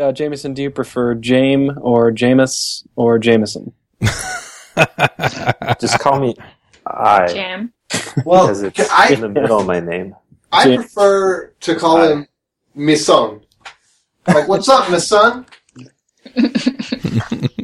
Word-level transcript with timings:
Uh, 0.00 0.12
Jameson, 0.12 0.54
do 0.54 0.62
you 0.62 0.70
prefer 0.70 1.14
Jame 1.14 1.76
or 1.80 2.10
Jameis 2.10 2.86
or 2.96 3.18
Jameson? 3.18 3.72
Just 5.78 5.98
call 5.98 6.18
me 6.20 6.34
I 6.86 7.26
Jam. 7.26 7.72
Well, 8.24 8.46
because 8.46 8.62
it's 8.62 8.80
I 8.90 9.08
in 9.08 9.20
the 9.20 9.28
middle 9.28 9.60
of 9.60 9.66
my 9.66 9.78
name. 9.80 10.16
I 10.50 10.64
Jam- 10.64 10.76
prefer 10.76 11.48
to 11.48 11.74
call 11.74 12.02
him 12.02 12.26
Misson. 12.74 13.42
Like, 14.26 14.48
what's 14.48 14.70
up, 14.70 14.90
Misson? 14.90 15.44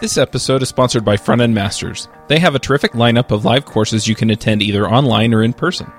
This 0.00 0.16
episode 0.16 0.62
is 0.62 0.68
sponsored 0.68 1.04
by 1.04 1.16
Front 1.16 1.40
End 1.40 1.52
Masters. 1.52 2.06
They 2.28 2.38
have 2.38 2.54
a 2.54 2.60
terrific 2.60 2.92
lineup 2.92 3.32
of 3.32 3.44
live 3.44 3.64
courses 3.64 4.06
you 4.06 4.14
can 4.14 4.30
attend 4.30 4.62
either 4.62 4.88
online 4.88 5.34
or 5.34 5.42
in 5.42 5.52
person. 5.52 5.90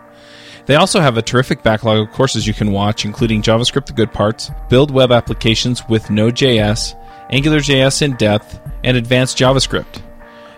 They 0.68 0.76
also 0.76 1.02
have 1.02 1.18
a 1.18 1.22
terrific 1.22 1.64
backlog 1.64 2.08
of 2.08 2.14
courses 2.14 2.48
you 2.48 2.54
can 2.54 2.72
watch, 2.72 3.04
including 3.04 3.42
JavaScript 3.42 3.88
the 3.88 3.94
good 3.94 4.14
parts, 4.14 4.52
build 4.70 4.90
web 4.90 5.12
applications 5.12 5.84
with 5.90 6.10
Node.js, 6.10 6.96
AngularJS 7.30 8.02
in 8.02 8.16
depth, 8.16 8.62
and 8.86 8.96
advanced 8.96 9.38
JavaScript. 9.38 10.02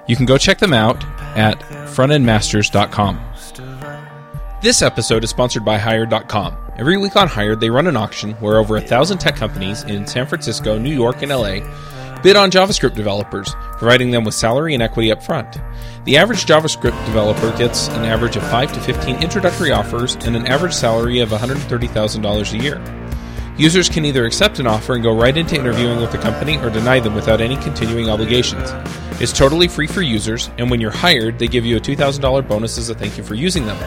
You 0.07 0.15
can 0.15 0.27
go 0.27 0.37
check 0.37 0.59
them 0.59 0.73
out 0.73 1.03
at 1.35 1.59
frontendmasters.com. 1.61 3.19
This 4.61 4.83
episode 4.83 5.23
is 5.23 5.31
sponsored 5.31 5.65
by 5.65 5.79
Hired.com. 5.79 6.57
Every 6.77 6.99
week 6.99 7.15
on 7.15 7.27
Hired, 7.27 7.59
they 7.59 7.71
run 7.71 7.87
an 7.87 7.97
auction 7.97 8.33
where 8.33 8.59
over 8.59 8.77
a 8.77 8.81
thousand 8.81 9.17
tech 9.17 9.35
companies 9.35 9.81
in 9.81 10.05
San 10.05 10.27
Francisco, 10.27 10.77
New 10.77 10.93
York, 10.93 11.23
and 11.23 11.31
LA 11.31 11.61
bid 12.23 12.35
on 12.35 12.51
JavaScript 12.51 12.95
developers, 12.95 13.55
providing 13.77 14.11
them 14.11 14.23
with 14.23 14.33
salary 14.33 14.73
and 14.73 14.83
equity 14.83 15.11
up 15.11 15.23
front. 15.23 15.57
The 16.05 16.17
average 16.17 16.45
JavaScript 16.45 17.05
developer 17.05 17.55
gets 17.57 17.87
an 17.89 18.05
average 18.05 18.35
of 18.35 18.43
5 18.43 18.73
to 18.73 18.79
15 18.79 19.21
introductory 19.21 19.71
offers 19.71 20.15
and 20.15 20.35
an 20.35 20.47
average 20.47 20.73
salary 20.73 21.19
of 21.19 21.29
$130,000 21.29 22.53
a 22.53 22.63
year. 22.63 23.01
Users 23.57 23.89
can 23.89 24.05
either 24.05 24.25
accept 24.25 24.59
an 24.59 24.67
offer 24.67 24.95
and 24.95 25.03
go 25.03 25.15
right 25.15 25.35
into 25.35 25.55
interviewing 25.55 25.99
with 25.99 26.11
the 26.11 26.17
company 26.17 26.57
or 26.57 26.69
deny 26.69 26.99
them 26.99 27.13
without 27.13 27.41
any 27.41 27.57
continuing 27.57 28.09
obligations. 28.09 28.71
It's 29.21 29.33
totally 29.33 29.67
free 29.67 29.87
for 29.87 30.01
users, 30.01 30.49
and 30.57 30.71
when 30.71 30.81
you're 30.81 30.89
hired, 30.89 31.37
they 31.37 31.47
give 31.47 31.65
you 31.65 31.77
a 31.77 31.79
$2,000 31.79 32.47
bonus 32.47 32.77
as 32.77 32.89
a 32.89 32.95
thank 32.95 33.17
you 33.17 33.23
for 33.23 33.35
using 33.35 33.65
them. 33.65 33.77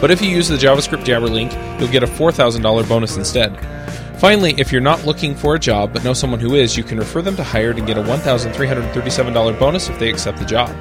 But 0.00 0.10
if 0.10 0.20
you 0.20 0.28
use 0.28 0.48
the 0.48 0.56
JavaScript 0.56 1.04
Jabber 1.04 1.28
link, 1.28 1.52
you'll 1.78 1.90
get 1.90 2.02
a 2.02 2.06
$4,000 2.06 2.86
bonus 2.86 3.16
instead. 3.16 3.56
Finally, 4.24 4.54
if 4.56 4.72
you're 4.72 4.80
not 4.80 5.04
looking 5.04 5.34
for 5.34 5.54
a 5.54 5.58
job 5.58 5.92
but 5.92 6.02
know 6.02 6.14
someone 6.14 6.40
who 6.40 6.54
is, 6.54 6.78
you 6.78 6.82
can 6.82 6.96
refer 6.96 7.20
them 7.20 7.36
to 7.36 7.44
Hired 7.44 7.76
and 7.76 7.86
get 7.86 7.98
a 7.98 8.02
$1,337 8.02 9.58
bonus 9.58 9.90
if 9.90 9.98
they 9.98 10.08
accept 10.08 10.38
the 10.38 10.46
job. 10.46 10.74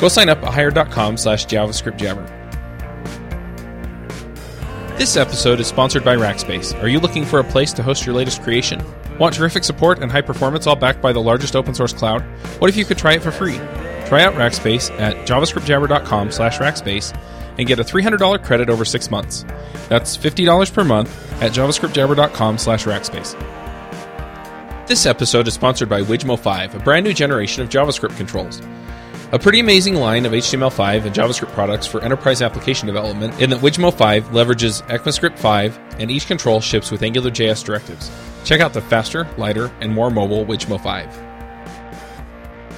Go 0.00 0.08
sign 0.08 0.28
up 0.28 0.42
at 0.42 0.52
hired.com 0.52 1.16
slash 1.16 1.46
JavaScript 1.46 1.96
Jabber. 1.96 2.26
This 4.98 5.16
episode 5.16 5.60
is 5.60 5.68
sponsored 5.68 6.02
by 6.02 6.16
Rackspace. 6.16 6.74
Are 6.82 6.88
you 6.88 6.98
looking 6.98 7.24
for 7.24 7.38
a 7.38 7.44
place 7.44 7.72
to 7.74 7.84
host 7.84 8.04
your 8.04 8.16
latest 8.16 8.42
creation? 8.42 8.84
Want 9.16 9.32
terrific 9.32 9.62
support 9.62 10.00
and 10.00 10.10
high 10.10 10.22
performance 10.22 10.66
all 10.66 10.74
backed 10.74 11.00
by 11.00 11.12
the 11.12 11.22
largest 11.22 11.54
open 11.54 11.74
source 11.74 11.92
cloud? 11.92 12.22
What 12.58 12.68
if 12.68 12.76
you 12.76 12.84
could 12.84 12.98
try 12.98 13.14
it 13.14 13.22
for 13.22 13.30
free? 13.30 13.60
Try 14.08 14.22
out 14.22 14.32
Rackspace 14.32 14.90
at 14.98 15.16
javascriptjabber.com 15.26 16.32
slash 16.32 16.56
rackspace 16.56 17.14
and 17.58 17.66
get 17.66 17.78
a 17.78 17.84
$300 17.84 18.42
credit 18.42 18.70
over 18.70 18.86
six 18.86 19.10
months. 19.10 19.44
That's 19.90 20.16
$50 20.16 20.72
per 20.72 20.82
month 20.82 21.42
at 21.42 21.52
javascriptjabber.com 21.52 22.56
slash 22.56 22.86
rackspace. 22.86 23.36
This 24.86 25.04
episode 25.04 25.46
is 25.46 25.52
sponsored 25.52 25.90
by 25.90 26.00
Wijmo 26.00 26.38
5, 26.38 26.76
a 26.76 26.78
brand 26.78 27.04
new 27.04 27.12
generation 27.12 27.62
of 27.62 27.68
JavaScript 27.68 28.16
controls. 28.16 28.62
A 29.32 29.38
pretty 29.38 29.60
amazing 29.60 29.96
line 29.96 30.24
of 30.24 30.32
HTML5 30.32 31.04
and 31.04 31.14
JavaScript 31.14 31.52
products 31.52 31.86
for 31.86 32.00
enterprise 32.00 32.40
application 32.40 32.86
development 32.86 33.38
in 33.42 33.50
that 33.50 33.60
Wijmo 33.60 33.92
5 33.92 34.28
leverages 34.28 34.82
ECMAScript 34.84 35.38
5 35.38 35.78
and 35.98 36.10
each 36.10 36.26
control 36.26 36.62
ships 36.62 36.90
with 36.90 37.02
AngularJS 37.02 37.62
directives. 37.62 38.10
Check 38.44 38.62
out 38.62 38.72
the 38.72 38.80
faster, 38.80 39.28
lighter, 39.36 39.70
and 39.82 39.92
more 39.92 40.10
mobile 40.10 40.46
Wijmo 40.46 40.82
5. 40.82 41.27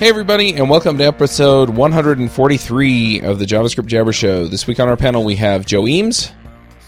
Hey 0.01 0.09
everybody, 0.09 0.55
and 0.55 0.71
welcome 0.71 0.97
to 0.97 1.05
episode 1.05 1.69
143 1.69 3.21
of 3.21 3.39
the 3.39 3.45
JavaScript 3.45 3.85
Jabber 3.85 4.15
Show. 4.15 4.47
This 4.47 4.67
week 4.67 4.81
on 4.81 4.89
our 4.89 4.97
panel 4.97 5.25
we 5.25 5.37
have 5.37 5.67
Joe 5.67 5.87
Eames, 5.87 6.33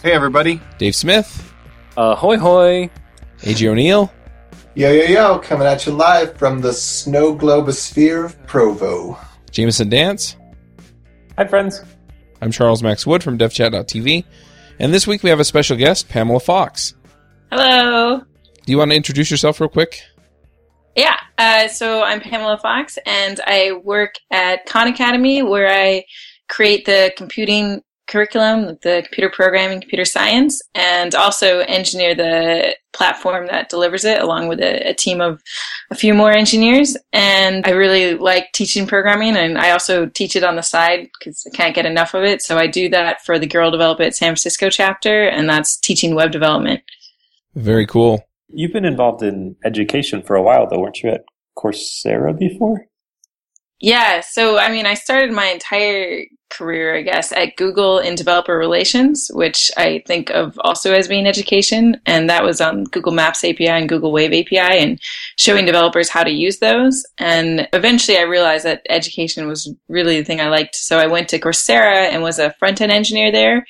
Hey, 0.03 0.13
everybody. 0.13 0.61
Dave 0.79 0.95
Smith, 0.97 1.53
Uh, 1.99 2.15
hoy 2.15 2.39
hoy. 2.39 2.89
AJ 3.43 3.69
O'Neill, 3.69 4.11
Yo, 4.75 4.91
yo, 4.91 5.05
yo, 5.05 5.39
coming 5.41 5.67
at 5.67 5.85
you 5.85 5.93
live 5.93 6.35
from 6.39 6.63
the 6.63 6.73
snow 6.73 7.37
globosphere 7.37 8.25
of 8.25 8.47
Provo. 8.47 9.19
Jameson 9.51 9.91
Dance. 9.91 10.37
Hi, 11.37 11.47
friends. 11.47 11.85
I'm 12.41 12.51
Charles 12.51 12.83
Max 12.83 13.07
Wood 13.07 13.23
from 13.23 13.37
DevChat.tv, 13.37 14.25
and 14.79 14.95
this 14.95 15.07
week 15.07 15.23
we 15.23 15.29
have 15.29 15.41
a 15.41 15.45
special 15.45 15.77
guest, 15.77 16.09
Pamela 16.09 16.41
Fox. 16.41 16.95
Hello. 17.51 18.21
Do 18.65 18.73
you 18.73 18.79
want 18.79 18.91
to 18.93 18.97
introduce 18.97 19.31
yourself 19.31 19.61
real 19.61 19.69
quick? 19.69 20.01
Yeah. 20.95 21.17
Uh, 21.39 21.69
so 21.69 22.03
I'm 22.03 22.21
Pamela 22.21 22.59
Fox, 22.59 22.99
and 23.07 23.41
I 23.47 23.73
work 23.83 24.15
at 24.31 24.67
Khan 24.67 24.89
Academy, 24.89 25.43
where 25.43 25.69
I 25.69 26.05
create 26.49 26.85
the 26.85 27.13
computing 27.17 27.83
curriculum, 28.09 28.79
the 28.83 29.03
computer 29.05 29.31
programming, 29.31 29.81
computer 29.81 30.05
science, 30.05 30.61
and 30.75 31.15
also 31.15 31.61
engineer 31.61 32.15
the 32.15 32.77
platform 32.93 33.47
that 33.47 33.71
delivers 33.71 34.05
it, 34.05 34.21
along 34.21 34.49
with 34.49 34.61
a, 34.61 34.91
a 34.91 34.95
team 34.95 35.23
of 35.23 35.43
a 35.91 35.95
few 35.95 36.13
more 36.13 36.31
engineers. 36.31 36.95
And 37.13 37.67
I 37.67 37.71
really 37.71 38.15
like 38.15 38.53
teaching 38.53 38.87
programming, 38.87 39.37
and 39.37 39.57
I 39.57 39.71
also 39.71 40.07
teach 40.07 40.37
it 40.37 40.45
on 40.45 40.57
the 40.57 40.63
side 40.63 41.09
because 41.19 41.47
I 41.47 41.57
can't 41.57 41.75
get 41.75 41.87
enough 41.87 42.13
of 42.13 42.23
it. 42.23 42.43
So 42.43 42.59
I 42.59 42.67
do 42.67 42.91
that 42.91 43.25
for 43.25 43.39
the 43.39 43.47
Girl 43.47 43.71
Develop 43.71 44.01
It 44.01 44.15
San 44.15 44.29
Francisco 44.29 44.69
chapter, 44.69 45.27
and 45.29 45.49
that's 45.49 45.79
teaching 45.79 46.15
web 46.15 46.33
development. 46.33 46.83
Very 47.55 47.87
cool. 47.87 48.27
You've 48.53 48.73
been 48.73 48.85
involved 48.85 49.23
in 49.23 49.57
education 49.65 50.23
for 50.23 50.37
a 50.37 50.43
while, 50.43 50.69
though, 50.69 50.81
weren't 50.81 51.03
you 51.03 51.11
at 51.11 51.25
Coursera 51.57 52.39
before? 52.39 52.87
Yeah, 53.81 54.21
so 54.21 54.59
I 54.59 54.71
mean, 54.71 54.87
I 54.87 54.95
started 54.95 55.33
my 55.33 55.47
entire 55.47 56.25
career, 56.53 56.97
I 56.97 57.03
guess, 57.03 57.33
at 57.33 57.57
Google 57.57 57.99
in 57.99 58.15
developer 58.15 58.57
relations, 58.57 59.29
which 59.33 59.71
I 59.77 60.05
think 60.07 60.31
of 60.31 60.59
also 60.63 60.93
as 60.93 61.09
being 61.09 61.27
education. 61.27 62.01
And 62.07 62.31
that 62.31 62.45
was 62.45 62.61
on 62.61 62.85
Google 62.85 63.13
Maps 63.13 63.43
API 63.43 63.69
and 63.69 63.89
Google 63.89 64.13
Wave 64.13 64.33
API 64.33 64.79
and 64.79 65.01
showing 65.37 65.65
developers 65.65 66.09
how 66.09 66.23
to 66.23 66.31
use 66.31 66.59
those. 66.59 67.05
And 67.19 67.69
eventually 67.73 68.19
I 68.19 68.23
realized 68.23 68.65
that 68.67 68.87
education 68.89 69.49
was 69.49 69.75
really 69.89 70.19
the 70.19 70.25
thing 70.25 70.41
I 70.41 70.49
liked. 70.49 70.77
So 70.77 70.99
I 70.99 71.07
went 71.07 71.29
to 71.31 71.41
Coursera 71.41 72.09
and 72.13 72.23
was 72.23 72.39
a 72.39 72.55
front 72.59 72.81
end 72.81 72.93
engineer 72.93 73.33
there. 73.33 73.67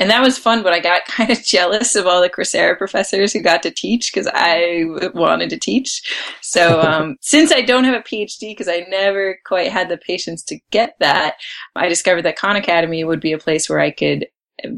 And 0.00 0.08
that 0.08 0.22
was 0.22 0.38
fun, 0.38 0.62
but 0.62 0.72
I 0.72 0.80
got 0.80 1.04
kind 1.06 1.30
of 1.30 1.44
jealous 1.44 1.94
of 1.94 2.06
all 2.06 2.22
the 2.22 2.30
Coursera 2.30 2.76
professors 2.76 3.32
who 3.32 3.40
got 3.40 3.62
to 3.62 3.70
teach 3.70 4.10
because 4.12 4.28
I 4.34 4.84
wanted 5.14 5.50
to 5.50 5.58
teach. 5.58 6.02
So, 6.40 6.80
um, 6.82 7.16
since 7.20 7.52
I 7.52 7.60
don't 7.60 7.84
have 7.84 7.94
a 7.94 8.02
PhD 8.02 8.50
because 8.50 8.68
I 8.68 8.86
never 8.88 9.38
quite 9.44 9.70
had 9.70 9.88
the 9.88 9.98
patience 9.98 10.42
to 10.44 10.58
get 10.70 10.96
that, 10.98 11.34
I 11.76 11.88
discovered 11.88 12.22
that 12.22 12.36
Khan 12.36 12.56
Academy 12.56 13.04
would 13.04 13.20
be 13.20 13.32
a 13.32 13.38
place 13.38 13.68
where 13.68 13.78
I 13.78 13.90
could 13.90 14.26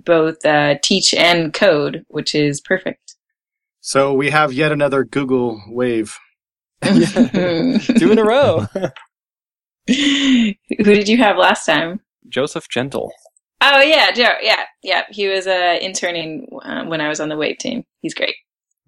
both 0.05 0.45
uh, 0.45 0.77
teach 0.83 1.15
and 1.15 1.55
code, 1.55 2.05
which 2.09 2.35
is 2.35 2.61
perfect. 2.61 3.17
So 3.81 4.13
we 4.13 4.31
have 4.31 4.53
yet 4.53 4.73
another 4.73 5.05
Google 5.05 5.63
wave. 5.69 6.19
Who 6.85 7.05
Two 7.79 8.13
in 8.13 8.19
a 8.19 8.25
row. 8.25 8.67
Who 9.87 10.55
did 10.69 11.09
you 11.09 11.19
have 11.19 11.37
last 11.37 11.65
time? 11.65 12.01
Joseph 12.29 12.69
Gentle. 12.69 13.13
Oh 13.65 13.81
yeah, 13.81 14.11
Joe. 14.11 14.35
Yeah, 14.43 14.65
yeah. 14.83 15.05
He 15.11 15.29
was 15.29 15.47
uh, 15.47 15.79
interning 15.81 16.49
uh, 16.65 16.85
when 16.85 17.01
I 17.01 17.09
was 17.09 17.21
on 17.21 17.29
the 17.29 17.37
Wave 17.37 17.59
team. 17.59 17.85
He's 18.01 18.13
great. 18.15 18.35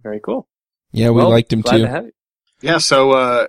Very 0.03 0.19
cool. 0.21 0.49
Yeah, 0.93 1.11
we 1.11 1.17
Well, 1.19 1.31
liked 1.31 1.53
him 1.53 1.61
glad 1.61 1.77
too. 1.77 1.83
to 1.85 1.89
have 1.89 2.05
you. 2.07 2.12
Yeah, 2.61 2.79
so 2.79 3.13
uh, 3.13 3.47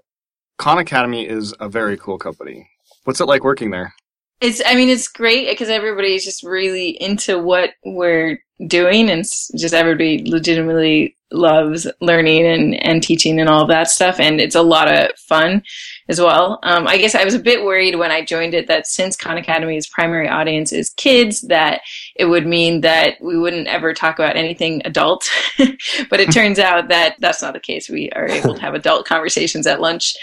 Khan 0.57 0.77
Academy 0.77 1.27
is 1.27 1.53
a 1.59 1.67
very 1.67 1.97
cool 1.97 2.17
company. 2.19 2.69
What's 3.05 3.19
it 3.21 3.25
like 3.25 3.43
working 3.43 3.71
there? 3.71 3.93
It's, 4.41 4.61
I 4.65 4.75
mean, 4.75 4.89
it's 4.89 5.07
great 5.07 5.49
because 5.49 5.69
everybody's 5.69 6.25
just 6.25 6.43
really 6.43 6.89
into 7.01 7.39
what 7.39 7.71
we're 7.85 8.39
doing 8.67 9.09
and 9.09 9.23
just 9.57 9.73
everybody 9.73 10.23
legitimately 10.29 11.15
loves 11.35 11.87
learning 12.01 12.45
and, 12.45 12.83
and 12.83 13.03
teaching 13.03 13.39
and 13.39 13.49
all 13.49 13.63
of 13.63 13.69
that 13.69 13.89
stuff. 13.89 14.19
And 14.19 14.39
it's 14.41 14.55
a 14.55 14.61
lot 14.61 14.91
of 14.91 15.17
fun 15.17 15.63
as 16.07 16.19
well. 16.21 16.59
Um, 16.63 16.87
I 16.87 16.97
guess 16.97 17.15
I 17.15 17.23
was 17.23 17.33
a 17.33 17.39
bit 17.39 17.63
worried 17.63 17.95
when 17.95 18.11
I 18.11 18.23
joined 18.23 18.53
it 18.53 18.67
that 18.67 18.87
since 18.87 19.15
Khan 19.15 19.37
Academy's 19.37 19.87
primary 19.87 20.29
audience 20.29 20.71
is 20.71 20.89
kids, 20.91 21.41
that 21.41 21.81
it 22.15 22.25
would 22.25 22.45
mean 22.45 22.81
that 22.81 23.15
we 23.21 23.37
wouldn't 23.37 23.67
ever 23.67 23.93
talk 23.93 24.19
about 24.19 24.35
anything 24.37 24.81
adult. 24.85 25.29
but 25.57 26.19
it 26.19 26.31
turns 26.33 26.59
out 26.59 26.89
that 26.89 27.15
that's 27.19 27.41
not 27.41 27.53
the 27.53 27.59
case. 27.59 27.89
We 27.89 28.09
are 28.15 28.27
able 28.27 28.55
to 28.55 28.61
have 28.61 28.73
adult 28.75 29.05
conversations 29.05 29.67
at 29.67 29.81
lunch. 29.81 30.15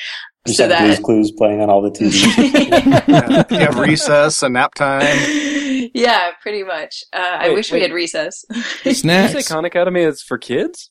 You 0.47 0.55
So 0.55 0.67
just 0.67 0.71
have 0.71 0.79
Blue's 0.79 0.99
that 0.99 1.03
Clues 1.03 1.33
playing 1.33 1.61
on 1.61 1.71
all 1.71 1.83
the 1.83 1.91
TV. 1.91 2.23
Yeah, 3.09 3.45
you 3.51 3.59
have 3.59 3.79
recess 3.79 4.43
and 4.43 4.55
nap 4.55 4.75
time. 4.75 5.07
Yeah, 5.95 6.31
pretty 6.41 6.63
much. 6.63 7.05
Uh, 7.13 7.39
I 7.41 7.49
Wait, 7.49 7.55
wish 7.55 7.73
we 7.73 7.81
had 7.81 7.93
recess. 7.93 8.45
Did 8.49 8.57
you 8.57 8.63
say 8.63 8.93
Snacks. 8.95 9.49
Khan 9.49 9.65
Academy 9.65 10.03
is 10.03 10.23
for 10.23 10.39
kids? 10.39 10.91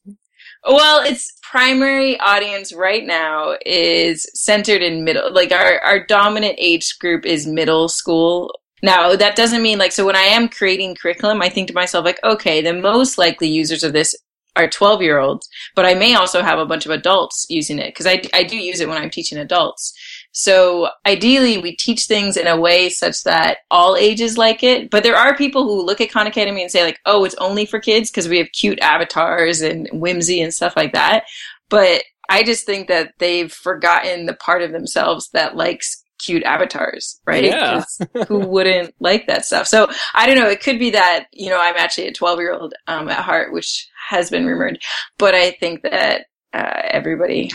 well, 0.63 1.03
its 1.03 1.31
primary 1.41 2.19
audience 2.19 2.73
right 2.73 3.05
now 3.05 3.55
is 3.65 4.29
centered 4.33 4.81
in 4.81 5.03
middle. 5.03 5.33
Like 5.33 5.51
our 5.51 5.79
our 5.79 6.05
dominant 6.05 6.55
age 6.57 6.97
group 6.99 7.25
is 7.25 7.47
middle 7.47 7.89
school 7.89 8.53
Now, 8.83 9.15
that 9.15 9.35
doesn't 9.35 9.61
mean 9.61 9.77
like, 9.77 9.91
so 9.91 10.05
when 10.05 10.15
I 10.15 10.23
am 10.23 10.49
creating 10.49 10.95
curriculum, 10.95 11.41
I 11.41 11.49
think 11.49 11.67
to 11.67 11.73
myself, 11.73 12.05
like, 12.05 12.19
okay, 12.23 12.61
the 12.61 12.73
most 12.73 13.17
likely 13.17 13.47
users 13.47 13.83
of 13.83 13.94
this 13.94 14.15
are 14.55 14.67
12 14.67 15.01
year 15.01 15.19
olds, 15.19 15.47
but 15.75 15.85
I 15.85 15.94
may 15.94 16.15
also 16.15 16.41
have 16.41 16.59
a 16.59 16.65
bunch 16.65 16.85
of 16.85 16.91
adults 16.91 17.45
using 17.49 17.79
it 17.79 17.87
because 17.87 18.07
I, 18.07 18.21
I 18.33 18.44
do 18.44 18.57
use 18.57 18.81
it 18.81 18.87
when 18.89 18.97
I'm 18.97 19.09
teaching 19.09 19.37
adults. 19.37 19.94
So 20.33 20.89
ideally, 21.06 21.57
we 21.57 21.75
teach 21.75 22.06
things 22.06 22.38
in 22.38 22.48
a 22.48 22.60
way 22.60 22.89
such 22.89 23.24
that 23.24 23.60
all 23.69 23.95
ages 23.95 24.38
like 24.38 24.63
it. 24.63 24.89
But 24.89 25.04
there 25.04 25.16
are 25.16 25.36
people 25.36 25.63
who 25.63 25.86
look 25.86 26.00
at 26.00 26.12
Khan 26.12 26.28
Academy 26.28 26.62
and 26.62 26.72
say 26.72 26.83
like, 26.83 27.00
"Oh, 27.06 27.25
it's 27.25 27.36
only 27.36 27.66
for 27.66 27.80
kids 27.80 28.10
because 28.10 28.30
we 28.30 28.38
have 28.38 28.51
cute 28.54 28.80
avatars 28.80 29.62
and 29.62 29.89
whimsy 29.92 30.42
and 30.42 30.54
stuff 30.54 30.75
like 30.75 30.94
that." 30.94 31.25
But 31.69 32.04
I 32.30 32.44
just 32.44 32.66
think 32.66 32.88
that 32.88 33.13
they've 33.19 33.51
forgotten 33.51 34.25
the 34.25 34.33
part 34.33 34.62
of 34.62 34.72
themselves 34.72 35.30
that 35.33 35.56
likes 35.57 36.01
cute 36.19 36.44
avatars, 36.44 37.19
right? 37.25 37.44
Yeah. 37.44 37.83
who 38.28 38.39
wouldn't 38.39 38.94
like 39.00 39.28
that 39.28 39.45
stuff? 39.45 39.68
So 39.68 39.89
I 40.13 40.28
don't 40.28 40.38
know. 40.38 40.50
It 40.50 40.62
could 40.62 40.80
be 40.80 40.92
that 40.92 41.25
you 41.33 41.50
know 41.50 41.60
I'm 41.60 41.75
actually 41.75 42.07
a 42.07 42.13
12 42.13 42.39
year 42.39 42.54
old 42.54 42.74
um, 42.88 43.10
at 43.10 43.24
heart, 43.24 43.51
which 43.51 43.89
has 44.10 44.30
been 44.30 44.45
rumored, 44.45 44.80
but 45.18 45.36
I 45.36 45.51
think 45.51 45.81
that 45.83 46.28
uh, 46.54 46.81
everybody 46.83 47.51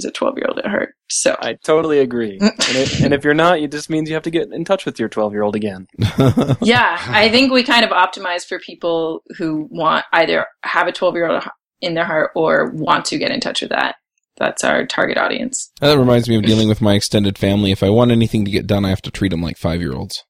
is 0.00 0.04
a 0.06 0.10
12 0.10 0.36
year 0.38 0.46
old 0.48 0.58
at 0.58 0.66
heart. 0.66 0.94
So 1.08 1.36
I 1.40 1.54
totally 1.64 1.98
agree. 2.00 2.38
Mm. 2.38 2.48
and, 2.50 2.76
it, 2.76 3.00
and 3.00 3.14
if 3.14 3.24
you're 3.24 3.34
not, 3.34 3.58
it 3.60 3.70
just 3.70 3.90
means 3.90 4.08
you 4.08 4.14
have 4.14 4.22
to 4.24 4.30
get 4.30 4.52
in 4.52 4.64
touch 4.64 4.84
with 4.86 4.98
your 4.98 5.08
12 5.08 5.32
year 5.32 5.42
old 5.42 5.54
again. 5.56 5.86
yeah, 6.62 6.98
I 7.08 7.28
think 7.30 7.52
we 7.52 7.62
kind 7.62 7.84
of 7.84 7.90
optimize 7.90 8.46
for 8.46 8.58
people 8.58 9.22
who 9.38 9.68
want 9.70 10.04
either 10.12 10.46
have 10.62 10.86
a 10.88 10.92
12 10.92 11.14
year 11.14 11.30
old 11.30 11.44
in 11.80 11.94
their 11.94 12.04
heart 12.04 12.30
or 12.34 12.70
want 12.74 13.04
to 13.06 13.18
get 13.18 13.30
in 13.30 13.40
touch 13.40 13.60
with 13.60 13.70
that. 13.70 13.96
That's 14.36 14.64
our 14.64 14.86
target 14.86 15.18
audience. 15.18 15.70
that 15.80 15.98
reminds 15.98 16.26
me 16.28 16.36
of 16.36 16.42
dealing 16.44 16.68
with 16.68 16.80
my 16.80 16.94
extended 16.94 17.36
family. 17.36 17.72
If 17.72 17.82
I 17.82 17.90
want 17.90 18.10
anything 18.10 18.46
to 18.46 18.50
get 18.50 18.66
done, 18.66 18.86
I 18.86 18.88
have 18.88 19.02
to 19.02 19.10
treat 19.10 19.28
them 19.30 19.42
like 19.42 19.58
five 19.58 19.80
year 19.82 19.92
olds. 19.92 20.24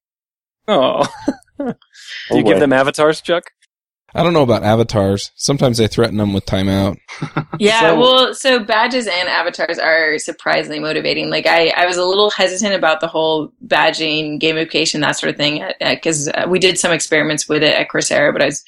Oh. 0.67 1.07
Do 1.59 1.75
Oh, 2.31 2.37
you 2.37 2.43
give 2.43 2.57
oh, 2.57 2.61
them 2.61 2.73
avatars, 2.73 3.21
Chuck? 3.21 3.45
I 4.15 4.23
don't 4.23 4.33
know 4.33 4.43
about 4.43 4.65
avatars. 4.65 5.31
Sometimes 5.37 5.81
I 5.81 5.87
threaten 5.87 6.17
them 6.17 6.33
with 6.33 6.47
timeout. 6.47 6.97
Yeah, 7.59 7.81
So- 7.81 8.01
well, 8.01 8.35
so 8.35 8.59
badges 8.65 9.07
and 9.07 9.29
avatars 9.29 9.79
are 9.79 10.19
surprisingly 10.19 10.79
motivating. 10.81 11.29
Like 11.29 11.47
I, 11.47 11.69
I 11.77 11.85
was 11.87 11.99
a 11.99 12.05
little 12.07 12.31
hesitant 12.31 12.75
about 12.75 13.01
the 13.01 13.07
whole 13.07 13.53
badging, 13.67 14.41
gamification, 14.41 15.01
that 15.01 15.19
sort 15.19 15.31
of 15.31 15.37
thing, 15.37 15.63
because 15.79 16.29
uh, 16.29 16.47
we 16.49 16.59
did 16.59 16.79
some 16.79 16.91
experiments 16.93 17.49
with 17.49 17.63
it 17.63 17.75
at 17.75 17.89
Coursera, 17.91 18.33
but 18.33 18.41
I 18.41 18.47
was, 18.47 18.65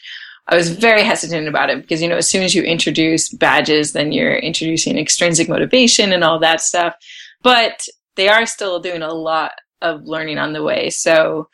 I 0.49 0.56
was 0.56 0.71
very 0.71 1.03
hesitant 1.05 1.49
about 1.49 1.71
it 1.71 1.81
because 1.81 2.03
you 2.03 2.09
know 2.09 2.17
as 2.17 2.29
soon 2.29 2.43
as 2.43 2.55
you 2.55 2.62
introduce 2.62 3.31
badges, 3.31 3.93
then 3.93 4.12
you're 4.12 4.35
introducing 4.37 4.99
extrinsic 4.99 5.49
motivation 5.49 6.12
and 6.12 6.23
all 6.23 6.38
that 6.41 6.61
stuff. 6.61 6.95
But 7.43 7.87
they 8.17 8.29
are 8.29 8.45
still 8.45 8.79
doing 8.81 9.03
a 9.03 9.15
lot 9.15 9.53
of 9.81 10.03
learning 10.05 10.38
on 10.38 10.53
the 10.53 10.62
way, 10.62 10.91
so 10.91 11.49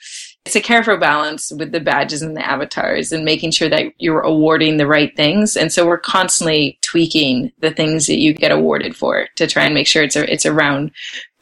it's 0.48 0.56
a 0.56 0.62
careful 0.62 0.96
balance 0.96 1.52
with 1.52 1.72
the 1.72 1.80
badges 1.80 2.22
and 2.22 2.34
the 2.34 2.46
avatars 2.46 3.12
and 3.12 3.22
making 3.22 3.50
sure 3.50 3.68
that 3.68 3.92
you're 3.98 4.22
awarding 4.22 4.78
the 4.78 4.86
right 4.86 5.14
things. 5.14 5.58
And 5.58 5.70
so 5.70 5.86
we're 5.86 5.98
constantly 5.98 6.78
tweaking 6.80 7.52
the 7.58 7.70
things 7.70 8.06
that 8.06 8.16
you 8.16 8.32
get 8.32 8.50
awarded 8.50 8.96
for 8.96 9.28
to 9.36 9.46
try 9.46 9.64
and 9.64 9.74
make 9.74 9.86
sure 9.86 10.02
it's 10.02 10.16
a, 10.16 10.32
it's 10.32 10.46
around 10.46 10.90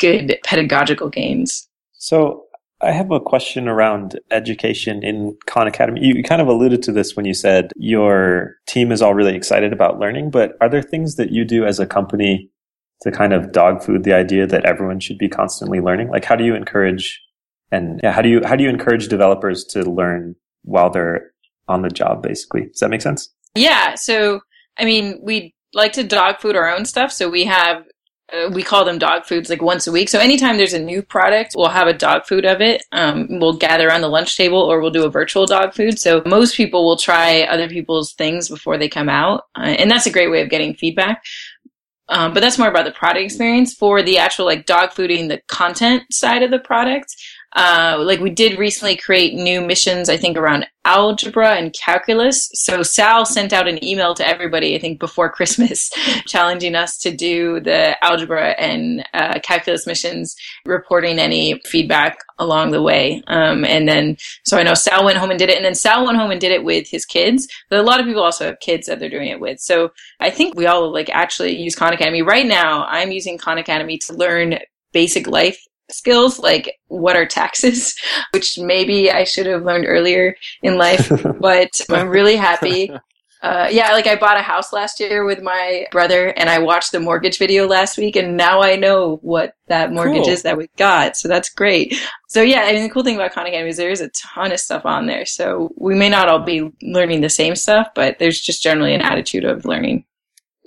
good 0.00 0.36
pedagogical 0.42 1.08
gains. 1.08 1.68
So 1.92 2.46
I 2.80 2.90
have 2.90 3.12
a 3.12 3.20
question 3.20 3.68
around 3.68 4.18
education 4.32 5.04
in 5.04 5.38
Khan 5.46 5.68
Academy. 5.68 6.00
You 6.02 6.24
kind 6.24 6.42
of 6.42 6.48
alluded 6.48 6.82
to 6.82 6.92
this 6.92 7.14
when 7.14 7.26
you 7.26 7.34
said 7.34 7.70
your 7.76 8.56
team 8.66 8.90
is 8.90 9.02
all 9.02 9.14
really 9.14 9.36
excited 9.36 9.72
about 9.72 10.00
learning, 10.00 10.32
but 10.32 10.56
are 10.60 10.68
there 10.68 10.82
things 10.82 11.14
that 11.14 11.30
you 11.30 11.44
do 11.44 11.64
as 11.64 11.78
a 11.78 11.86
company 11.86 12.50
to 13.02 13.12
kind 13.12 13.32
of 13.32 13.52
dog 13.52 13.84
food 13.84 14.02
the 14.02 14.14
idea 14.14 14.48
that 14.48 14.64
everyone 14.64 14.98
should 14.98 15.16
be 15.16 15.28
constantly 15.28 15.80
learning? 15.80 16.08
Like 16.08 16.24
how 16.24 16.34
do 16.34 16.42
you 16.42 16.56
encourage 16.56 17.22
and 17.76 18.00
yeah, 18.02 18.12
how 18.12 18.22
do 18.22 18.28
you 18.28 18.40
how 18.44 18.56
do 18.56 18.64
you 18.64 18.70
encourage 18.70 19.08
developers 19.08 19.64
to 19.66 19.82
learn 19.82 20.34
while 20.62 20.90
they're 20.90 21.32
on 21.68 21.82
the 21.82 21.88
job 21.88 22.22
basically? 22.22 22.66
Does 22.66 22.80
that 22.80 22.90
make 22.90 23.02
sense? 23.02 23.30
Yeah. 23.54 23.94
So, 23.94 24.40
I 24.78 24.84
mean, 24.84 25.18
we 25.22 25.54
like 25.72 25.92
to 25.94 26.04
dog 26.04 26.40
food 26.40 26.56
our 26.56 26.68
own 26.68 26.84
stuff. 26.84 27.10
So 27.12 27.28
we 27.28 27.44
have, 27.44 27.84
uh, 28.32 28.50
we 28.52 28.62
call 28.62 28.84
them 28.84 28.98
dog 28.98 29.24
foods 29.24 29.50
like 29.50 29.62
once 29.62 29.86
a 29.86 29.92
week. 29.92 30.08
So 30.08 30.18
anytime 30.20 30.56
there's 30.56 30.74
a 30.74 30.78
new 30.78 31.02
product, 31.02 31.54
we'll 31.56 31.68
have 31.68 31.88
a 31.88 31.92
dog 31.92 32.26
food 32.26 32.44
of 32.44 32.60
it. 32.60 32.82
Um, 32.92 33.26
we'll 33.40 33.56
gather 33.56 33.88
around 33.88 34.02
the 34.02 34.08
lunch 34.08 34.36
table 34.36 34.60
or 34.60 34.80
we'll 34.80 34.90
do 34.90 35.04
a 35.04 35.10
virtual 35.10 35.46
dog 35.46 35.74
food. 35.74 35.98
So 35.98 36.22
most 36.26 36.56
people 36.56 36.84
will 36.84 36.96
try 36.96 37.42
other 37.42 37.68
people's 37.68 38.12
things 38.14 38.48
before 38.48 38.78
they 38.78 38.88
come 38.88 39.08
out. 39.08 39.44
Uh, 39.56 39.74
and 39.78 39.90
that's 39.90 40.06
a 40.06 40.12
great 40.12 40.30
way 40.30 40.42
of 40.42 40.50
getting 40.50 40.74
feedback. 40.74 41.24
Um, 42.08 42.32
but 42.32 42.40
that's 42.40 42.58
more 42.58 42.68
about 42.68 42.84
the 42.84 42.92
product 42.92 43.24
experience 43.24 43.74
for 43.74 44.02
the 44.02 44.18
actual 44.18 44.46
like 44.46 44.66
dog 44.66 44.90
fooding, 44.90 45.28
the 45.28 45.40
content 45.48 46.04
side 46.12 46.42
of 46.42 46.50
the 46.50 46.58
product. 46.58 47.16
Uh, 47.54 47.96
like 48.00 48.20
we 48.20 48.30
did 48.30 48.58
recently 48.58 48.96
create 48.96 49.34
new 49.34 49.60
missions, 49.60 50.08
I 50.08 50.16
think 50.16 50.36
around 50.36 50.66
algebra 50.84 51.54
and 51.54 51.72
calculus. 51.72 52.48
So 52.54 52.82
Sal 52.82 53.24
sent 53.24 53.52
out 53.52 53.66
an 53.66 53.82
email 53.82 54.14
to 54.14 54.26
everybody, 54.26 54.74
I 54.74 54.78
think 54.78 55.00
before 55.00 55.30
Christmas, 55.32 55.90
challenging 56.26 56.74
us 56.74 56.98
to 56.98 57.10
do 57.14 57.60
the 57.60 58.02
algebra 58.04 58.50
and 58.58 59.06
uh, 59.14 59.38
calculus 59.42 59.86
missions, 59.86 60.36
reporting 60.64 61.18
any 61.18 61.60
feedback 61.64 62.18
along 62.38 62.70
the 62.70 62.82
way. 62.82 63.22
Um, 63.26 63.64
and 63.64 63.88
then, 63.88 64.16
so 64.44 64.58
I 64.58 64.62
know 64.62 64.74
Sal 64.74 65.04
went 65.04 65.18
home 65.18 65.30
and 65.30 65.38
did 65.38 65.48
it, 65.48 65.56
and 65.56 65.64
then 65.64 65.74
Sal 65.74 66.04
went 66.04 66.18
home 66.18 66.30
and 66.30 66.40
did 66.40 66.52
it 66.52 66.64
with 66.64 66.88
his 66.88 67.06
kids. 67.06 67.48
But 67.70 67.80
a 67.80 67.82
lot 67.82 68.00
of 68.00 68.06
people 68.06 68.22
also 68.22 68.44
have 68.46 68.60
kids 68.60 68.86
that 68.86 69.00
they're 69.00 69.08
doing 69.08 69.28
it 69.28 69.40
with. 69.40 69.60
So 69.60 69.92
I 70.20 70.30
think 70.30 70.54
we 70.54 70.66
all 70.66 70.92
like 70.92 71.08
actually 71.10 71.56
use 71.56 71.74
Khan 71.74 71.92
Academy. 71.92 72.22
Right 72.22 72.46
now, 72.46 72.84
I'm 72.84 73.12
using 73.12 73.38
Khan 73.38 73.58
Academy 73.58 73.98
to 73.98 74.12
learn 74.12 74.58
basic 74.92 75.26
life 75.26 75.66
skills 75.90 76.38
like 76.38 76.76
what 76.88 77.16
are 77.16 77.26
taxes, 77.26 77.94
which 78.32 78.58
maybe 78.58 79.10
I 79.10 79.24
should 79.24 79.46
have 79.46 79.64
learned 79.64 79.86
earlier 79.86 80.36
in 80.62 80.78
life, 80.78 81.10
but 81.40 81.80
I'm 81.90 82.08
really 82.08 82.36
happy. 82.36 82.90
Uh, 83.42 83.68
yeah, 83.70 83.92
like 83.92 84.06
I 84.06 84.16
bought 84.16 84.38
a 84.38 84.42
house 84.42 84.72
last 84.72 84.98
year 84.98 85.24
with 85.24 85.42
my 85.42 85.86
brother 85.92 86.28
and 86.36 86.48
I 86.48 86.58
watched 86.58 86.90
the 86.90 86.98
mortgage 86.98 87.38
video 87.38 87.68
last 87.68 87.98
week 87.98 88.16
and 88.16 88.36
now 88.36 88.62
I 88.62 88.76
know 88.76 89.18
what 89.22 89.54
that 89.68 89.92
mortgage 89.92 90.24
Cool. 90.24 90.32
is 90.32 90.42
that 90.42 90.56
we 90.56 90.68
got. 90.76 91.16
So 91.16 91.28
that's 91.28 91.50
great. 91.50 91.94
So 92.28 92.42
yeah, 92.42 92.62
I 92.62 92.72
mean, 92.72 92.82
the 92.82 92.88
cool 92.88 93.04
thing 93.04 93.14
about 93.14 93.32
Khan 93.32 93.46
Academy 93.46 93.68
is 93.68 93.76
there's 93.76 94.00
a 94.00 94.10
ton 94.10 94.52
of 94.52 94.58
stuff 94.58 94.86
on 94.86 95.06
there. 95.06 95.26
So 95.26 95.70
we 95.76 95.94
may 95.94 96.08
not 96.08 96.28
all 96.28 96.40
be 96.40 96.72
learning 96.82 97.20
the 97.20 97.28
same 97.28 97.54
stuff, 97.54 97.88
but 97.94 98.18
there's 98.18 98.40
just 98.40 98.62
generally 98.62 98.94
an 98.94 99.02
attitude 99.02 99.44
of 99.44 99.66
learning. 99.66 100.05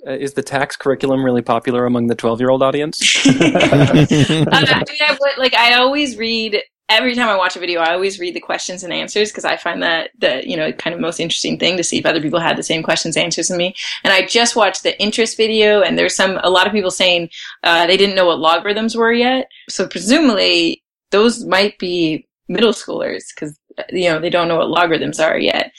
Uh, 0.06 0.12
is 0.12 0.34
the 0.34 0.42
tax 0.42 0.76
curriculum 0.76 1.24
really 1.24 1.42
popular 1.42 1.86
among 1.86 2.06
the 2.06 2.14
12 2.14 2.40
year 2.40 2.50
old 2.50 2.62
audience? 2.62 3.00
uh, 3.26 3.30
I 3.32 5.16
would, 5.20 5.38
like 5.38 5.54
I 5.54 5.74
always 5.74 6.16
read 6.16 6.62
every 6.90 7.14
time 7.14 7.28
I 7.28 7.36
watch 7.36 7.56
a 7.56 7.60
video. 7.60 7.80
I 7.80 7.94
always 7.94 8.18
read 8.18 8.34
the 8.34 8.40
questions 8.40 8.82
and 8.82 8.92
answers 8.92 9.30
because 9.30 9.44
I 9.44 9.56
find 9.56 9.82
that 9.82 10.10
the 10.18 10.42
you 10.46 10.56
know 10.56 10.72
kind 10.72 10.92
of 10.92 11.00
most 11.00 11.20
interesting 11.20 11.58
thing 11.58 11.76
to 11.76 11.84
see 11.84 11.98
if 11.98 12.04
other 12.04 12.20
people 12.20 12.40
had 12.40 12.58
the 12.58 12.62
same 12.62 12.82
questions 12.82 13.16
and 13.16 13.24
answers 13.24 13.50
as 13.50 13.56
me. 13.56 13.74
And 14.04 14.12
I 14.12 14.26
just 14.26 14.56
watched 14.56 14.82
the 14.82 15.00
interest 15.00 15.36
video, 15.36 15.80
and 15.80 15.96
there's 15.96 16.14
some 16.14 16.38
a 16.42 16.50
lot 16.50 16.66
of 16.66 16.72
people 16.72 16.90
saying 16.90 17.30
uh, 17.62 17.86
they 17.86 17.96
didn't 17.96 18.16
know 18.16 18.26
what 18.26 18.40
logarithms 18.40 18.96
were 18.96 19.12
yet. 19.12 19.48
So 19.68 19.86
presumably 19.86 20.82
those 21.10 21.44
might 21.44 21.78
be 21.78 22.26
middle 22.48 22.72
schoolers 22.72 23.24
because 23.34 23.58
you 23.90 24.10
know 24.10 24.20
they 24.20 24.30
don't 24.30 24.48
know 24.48 24.56
what 24.56 24.68
logarithms 24.70 25.20
are 25.20 25.38
yet. 25.38 25.72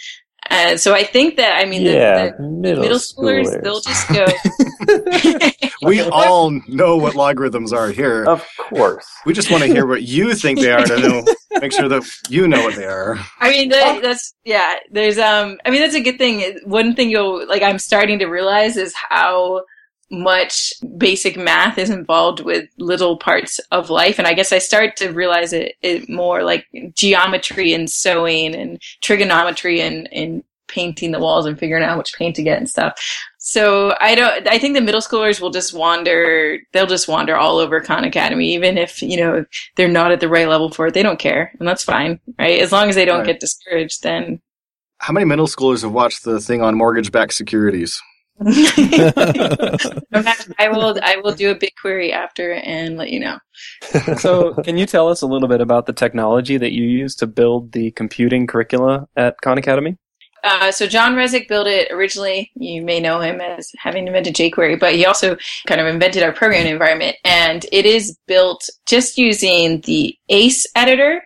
And 0.50 0.80
so 0.80 0.94
I 0.94 1.04
think 1.04 1.38
that 1.38 1.62
I 1.62 1.66
mean 1.66 1.84
yeah, 1.84 2.32
the, 2.32 2.38
the 2.38 2.50
middle, 2.50 2.84
middle 2.84 2.98
schoolers, 2.98 3.46
schoolers. 3.46 3.64
they'll 3.64 3.82
just 3.82 4.10
go. 4.10 5.58
We 5.84 6.02
all 6.02 6.52
know 6.68 6.96
what 6.98 7.16
logarithms 7.16 7.74
are 7.74 7.90
here. 7.90 8.24
Of 8.24 8.48
course. 8.58 9.08
We 9.26 9.34
just 9.34 9.50
want 9.50 9.64
to 9.64 9.68
hear 9.68 9.88
what 9.88 10.04
you 10.04 10.36
think 10.36 10.60
they 10.60 10.72
are 10.72 10.86
to 10.86 11.00
know, 11.00 11.26
make 11.60 11.72
sure 11.72 11.90
that 11.90 12.04
you 12.30 12.48
know 12.48 12.64
what 12.64 12.76
they 12.76 12.86
are. 12.86 13.18
I 13.40 13.50
mean, 13.50 13.70
that, 13.70 14.02
that's 14.02 14.36
yeah. 14.46 14.76
There's 14.92 15.18
um. 15.18 15.58
I 15.66 15.72
mean, 15.72 15.82
that's 15.82 15.96
a 15.96 16.02
good 16.02 16.20
thing. 16.20 16.60
One 16.66 16.96
thing 16.96 17.10
you'll 17.10 17.48
like. 17.48 17.64
I'm 17.64 17.80
starting 17.80 18.20
to 18.20 18.28
realize 18.28 18.78
is 18.78 18.94
how 18.96 19.64
much 20.12 20.74
basic 20.98 21.38
math 21.38 21.77
is 21.77 21.89
involved 21.89 22.41
with 22.41 22.68
little 22.77 23.18
parts 23.18 23.60
of 23.72 23.89
life, 23.89 24.20
and 24.20 24.27
I 24.27 24.34
guess 24.34 24.51
I 24.51 24.58
start 24.60 24.96
to 24.98 25.10
realize 25.12 25.53
it, 25.53 25.75
it 25.82 26.10
more 26.10 26.44
like 26.44 26.65
geometry 26.94 27.74
and 27.74 27.89
sewing 27.89 28.53
and 28.56 28.82
trigonometry 29.01 29.82
and 29.82 30.12
and 30.13 30.44
painting 30.68 31.12
the 31.12 31.20
walls 31.20 31.46
and 31.46 31.60
figuring 31.60 31.84
out 31.84 31.89
how 31.89 31.98
much 31.98 32.15
paint 32.15 32.34
to 32.38 32.44
get 32.44 32.58
and 32.58 32.70
stuff. 32.70 32.98
So 33.39 33.94
I 34.00 34.15
don't. 34.15 34.48
I 34.48 34.58
think 34.60 34.75
the 34.75 34.82
middle 34.82 35.01
schoolers 35.01 35.41
will 35.41 35.50
just 35.50 35.74
wander. 35.74 36.60
They'll 36.74 36.86
just 36.88 37.08
wander 37.08 37.36
all 37.36 37.58
over 37.58 37.82
Khan 37.82 38.03
Academy, 38.06 38.53
even 38.53 38.77
if 38.77 39.01
you 39.01 39.18
know 39.18 39.46
they're 39.75 39.88
not 39.89 40.12
at 40.12 40.20
the 40.20 40.30
right 40.30 40.48
level 40.48 40.70
for 40.70 40.88
it. 40.88 40.94
They 40.94 41.03
don't 41.03 41.20
care, 41.20 41.51
and 41.60 41.68
that's 41.68 41.84
fine, 41.84 42.20
right? 42.39 42.60
As 42.60 42.72
long 42.72 42.88
as 42.89 42.96
they 42.96 43.06
don't 43.06 43.20
Right. 43.20 43.27
get 43.27 43.39
discouraged, 43.39 44.03
then. 44.03 44.41
How 45.00 45.12
many 45.13 45.25
middle 45.25 45.48
schoolers 45.48 45.82
have 45.82 45.91
watched 45.91 46.24
the 46.24 46.39
thing 46.39 46.62
on 46.62 46.75
mortgage-backed 46.75 47.34
securities? 47.34 48.00
I 48.44 49.78
will. 50.72 50.98
I 51.04 51.18
will 51.24 51.34
do 51.34 51.52
a 51.52 51.56
big 51.56 51.74
query 51.80 52.12
after 52.12 52.54
and 52.54 52.98
let 52.98 53.10
you 53.10 53.20
know. 53.20 53.38
so, 54.18 54.54
can 54.64 54.78
you 54.78 54.86
tell 54.86 55.10
us 55.10 55.22
a 55.22 55.28
little 55.28 55.48
bit 55.48 55.62
about 55.62 55.86
the 55.86 55.94
technology 55.94 56.58
that 56.58 56.72
you 56.72 56.84
use 56.84 57.16
to 57.18 57.28
build 57.28 57.72
the 57.72 57.92
computing 57.92 58.48
curricula 58.48 59.08
at 59.16 59.40
Khan 59.42 59.58
Academy? 59.58 59.98
Uh, 60.44 60.72
so 60.72 60.88
John 60.88 61.14
Resig 61.14 61.48
built 61.48 61.68
it 61.68 61.92
originally. 61.92 62.52
You 62.56 62.82
may 62.82 63.00
know 63.00 63.20
him 63.20 63.42
as 63.42 63.72
having 63.78 64.08
invented 64.08 64.36
jQuery, 64.36 64.80
but 64.80 64.96
he 64.96 65.06
also 65.06 65.38
kind 65.68 65.80
of 65.80 65.88
invented 65.88 66.24
our 66.24 66.32
programming 66.32 66.72
environment. 66.72 67.16
And 67.24 67.66
it 67.72 67.86
is 67.86 68.18
built 68.28 68.68
just 68.86 69.18
using 69.18 69.82
the 69.82 70.16
ACE 70.30 70.66
editor 70.76 71.22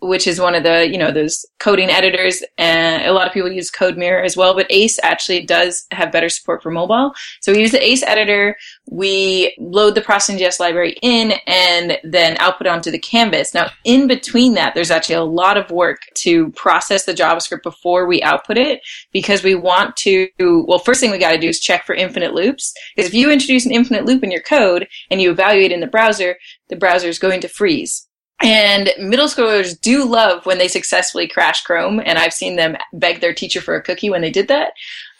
which 0.00 0.26
is 0.26 0.40
one 0.40 0.54
of 0.54 0.62
the, 0.62 0.88
you 0.88 0.98
know, 0.98 1.10
those 1.10 1.44
coding 1.58 1.90
editors. 1.90 2.42
And 2.58 3.04
a 3.04 3.12
lot 3.12 3.26
of 3.26 3.32
people 3.32 3.50
use 3.50 3.70
CodeMirror 3.70 4.24
as 4.24 4.36
well, 4.36 4.54
but 4.54 4.66
ACE 4.70 4.98
actually 5.02 5.44
does 5.44 5.86
have 5.90 6.12
better 6.12 6.28
support 6.28 6.62
for 6.62 6.70
mobile. 6.70 7.12
So 7.40 7.52
we 7.52 7.60
use 7.60 7.72
the 7.72 7.84
ACE 7.84 8.02
editor. 8.02 8.56
We 8.90 9.54
load 9.58 9.94
the 9.94 10.00
processing.js 10.00 10.58
library 10.58 10.96
in 11.02 11.34
and 11.46 11.98
then 12.02 12.36
output 12.38 12.66
onto 12.66 12.90
the 12.90 12.98
canvas. 12.98 13.54
Now, 13.54 13.70
in 13.84 14.06
between 14.06 14.54
that, 14.54 14.74
there's 14.74 14.90
actually 14.90 15.16
a 15.16 15.24
lot 15.24 15.56
of 15.56 15.70
work 15.70 16.00
to 16.14 16.50
process 16.52 17.04
the 17.04 17.14
JavaScript 17.14 17.62
before 17.62 18.06
we 18.06 18.22
output 18.22 18.58
it 18.58 18.80
because 19.12 19.42
we 19.42 19.54
want 19.54 19.96
to, 19.96 20.28
well, 20.38 20.78
first 20.78 21.00
thing 21.00 21.10
we 21.10 21.18
got 21.18 21.32
to 21.32 21.38
do 21.38 21.48
is 21.48 21.60
check 21.60 21.84
for 21.84 21.94
infinite 21.94 22.34
loops. 22.34 22.74
Because 22.96 23.08
if 23.08 23.14
you 23.14 23.30
introduce 23.30 23.66
an 23.66 23.72
infinite 23.72 24.04
loop 24.04 24.24
in 24.24 24.30
your 24.30 24.42
code 24.42 24.88
and 25.10 25.20
you 25.20 25.30
evaluate 25.30 25.72
in 25.72 25.80
the 25.80 25.86
browser, 25.86 26.36
the 26.68 26.76
browser 26.76 27.08
is 27.08 27.18
going 27.18 27.40
to 27.40 27.48
freeze. 27.48 28.06
And 28.42 28.90
middle 28.98 29.26
schoolers 29.26 29.78
do 29.78 30.04
love 30.04 30.46
when 30.46 30.58
they 30.58 30.68
successfully 30.68 31.28
crash 31.28 31.62
Chrome, 31.62 32.00
and 32.04 32.18
I've 32.18 32.32
seen 32.32 32.56
them 32.56 32.76
beg 32.94 33.20
their 33.20 33.34
teacher 33.34 33.60
for 33.60 33.74
a 33.74 33.82
cookie 33.82 34.10
when 34.10 34.22
they 34.22 34.30
did 34.30 34.48
that. 34.48 34.72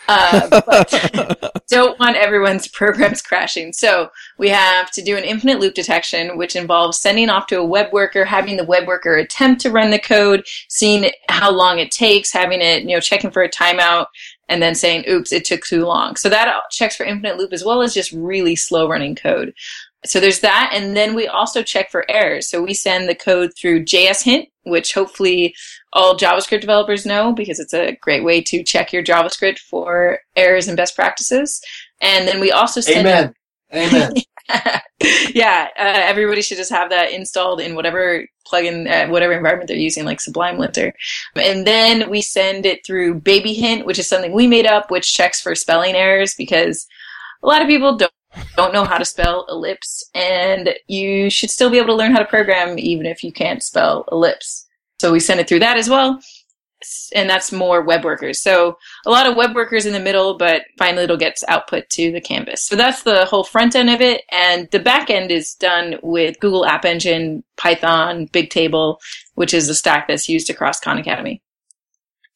Uh, 0.09 0.63
but 0.67 1.63
don't 1.69 1.99
want 2.01 2.17
everyone's 2.17 2.67
programs 2.67 3.23
crashing. 3.23 3.73
So 3.73 4.11
we 4.39 4.49
have 4.49 4.91
to 4.93 5.03
do 5.03 5.17
an 5.17 5.25
infinite 5.25 5.61
loop 5.61 5.75
detection, 5.75 6.37
which 6.37 6.57
involves 6.57 6.99
sending 6.99 7.29
off 7.29 7.47
to 7.49 7.61
a 7.61 7.65
web 7.65 7.93
worker, 7.93 8.25
having 8.25 8.57
the 8.57 8.65
web 8.65 8.89
worker 8.89 9.15
attempt 9.17 9.61
to 9.63 9.71
run 9.71 9.91
the 9.91 9.99
code, 9.99 10.47
seeing 10.69 11.11
how 11.29 11.53
long 11.53 11.79
it 11.79 11.93
takes, 11.93 12.33
having 12.33 12.61
it, 12.61 12.83
you 12.83 12.95
know, 12.95 13.01
checking 13.01 13.31
for 13.31 13.43
a 13.43 13.51
timeout, 13.51 14.07
and 14.49 14.61
then 14.61 14.75
saying, 14.75 15.05
oops, 15.09 15.33
it 15.33 15.45
took 15.45 15.63
too 15.63 15.85
long. 15.85 16.17
So 16.17 16.29
that 16.29 16.53
checks 16.73 16.97
for 16.97 17.05
infinite 17.05 17.37
loop 17.37 17.53
as 17.53 17.65
well 17.65 17.83
as 17.83 17.95
just 17.95 18.11
really 18.11 18.57
slow 18.57 18.89
running 18.89 19.15
code. 19.15 19.55
So 20.05 20.19
there's 20.19 20.41
that. 20.41 20.71
And 20.75 20.97
then 20.97 21.15
we 21.15 21.29
also 21.29 21.63
check 21.63 21.91
for 21.91 22.11
errors. 22.11 22.49
So 22.49 22.63
we 22.63 22.73
send 22.73 23.09
the 23.09 23.15
code 23.15 23.53
through 23.57 23.85
JS 23.85 24.23
Hint, 24.23 24.49
which 24.65 24.95
hopefully 24.95 25.55
all 25.93 26.17
JavaScript 26.17 26.61
developers 26.61 27.05
know 27.05 27.33
because 27.33 27.61
it's 27.61 27.75
a 27.75 27.97
great 28.01 28.25
way 28.25 28.41
to 28.43 28.63
check 28.63 28.93
your 28.93 29.03
JavaScript 29.03 29.59
for 29.59 30.21
errors 30.37 30.69
and 30.69 30.77
best 30.77 30.95
practices. 30.95 31.61
And 32.01 32.27
then 32.27 32.41
we 32.41 32.51
also 32.51 32.81
send. 32.81 33.07
Amen. 33.07 33.35
Amen. 33.73 34.13
yeah, 35.35 35.69
uh, 35.79 36.01
everybody 36.03 36.43
should 36.43 36.57
just 36.57 36.73
have 36.73 36.91
that 36.91 37.13
installed 37.13 37.61
in 37.61 37.75
whatever 37.75 38.27
plugin, 38.51 38.91
uh, 38.91 39.09
whatever 39.11 39.33
environment 39.33 39.69
they're 39.69 39.77
using, 39.77 40.05
like 40.05 40.21
Sublime 40.21 40.59
Linter. 40.59 40.93
And 41.37 41.67
then 41.67 42.11
we 42.11 42.21
send 42.23 42.67
it 42.67 42.85
through 42.85 43.21
Baby 43.21 43.53
Hint, 43.55 43.87
which 43.87 43.99
is 43.99 44.09
something 44.09 44.33
we 44.33 44.47
made 44.47 44.67
up, 44.67 44.91
which 44.91 45.15
checks 45.15 45.41
for 45.41 45.55
spelling 45.55 45.95
errors 45.95 46.35
because 46.35 46.87
a 47.43 47.47
lot 47.47 47.63
of 47.63 47.69
people 47.69 47.97
don't 47.97 48.13
don't 48.57 48.73
know 48.73 48.85
how 48.85 48.99
to 48.99 49.05
spell 49.05 49.47
ellipse, 49.49 50.09
and 50.15 50.75
you 50.87 51.31
should 51.31 51.51
still 51.51 51.71
be 51.71 51.79
able 51.79 51.89
to 51.89 51.95
learn 51.95 52.13
how 52.13 52.19
to 52.19 52.25
program 52.25 52.79
even 52.79 53.07
if 53.07 53.25
you 53.25 53.33
can't 53.33 53.63
spell 53.63 54.05
ellipse. 54.13 54.67
So 55.01 55.13
we 55.13 55.21
send 55.21 55.41
it 55.41 55.49
through 55.49 55.61
that 55.61 55.77
as 55.77 55.89
well. 55.89 56.21
And 57.15 57.29
that's 57.29 57.53
more 57.53 57.83
web 57.83 58.05
workers. 58.05 58.41
So 58.41 58.79
a 59.05 59.11
lot 59.11 59.27
of 59.27 59.37
web 59.37 59.55
workers 59.55 59.85
in 59.85 59.93
the 59.93 60.01
middle, 60.01 60.39
but 60.39 60.63
finally 60.79 61.05
it'll 61.05 61.19
get 61.19 61.37
output 61.47 61.91
to 61.91 62.11
the 62.11 62.23
canvas. 62.23 62.63
So 62.63 62.75
that's 62.75 63.03
the 63.03 63.27
whole 63.27 63.45
front 63.45 63.77
end 63.77 63.91
of 63.91 64.01
it. 64.01 64.23
And 64.31 64.67
the 64.71 64.79
back 64.79 65.11
end 65.11 65.31
is 65.31 65.55
done 65.55 65.97
with 66.03 66.41
Google 66.41 66.65
App 66.65 66.87
Engine, 66.87 67.45
Python, 67.59 68.29
Bigtable, 68.29 68.97
which 69.35 69.53
is 69.53 69.69
a 69.69 69.75
stack 69.75 70.09
that's 70.09 70.29
used 70.29 70.49
across 70.49 70.81
Khan 70.81 70.97
Academy. 70.97 71.43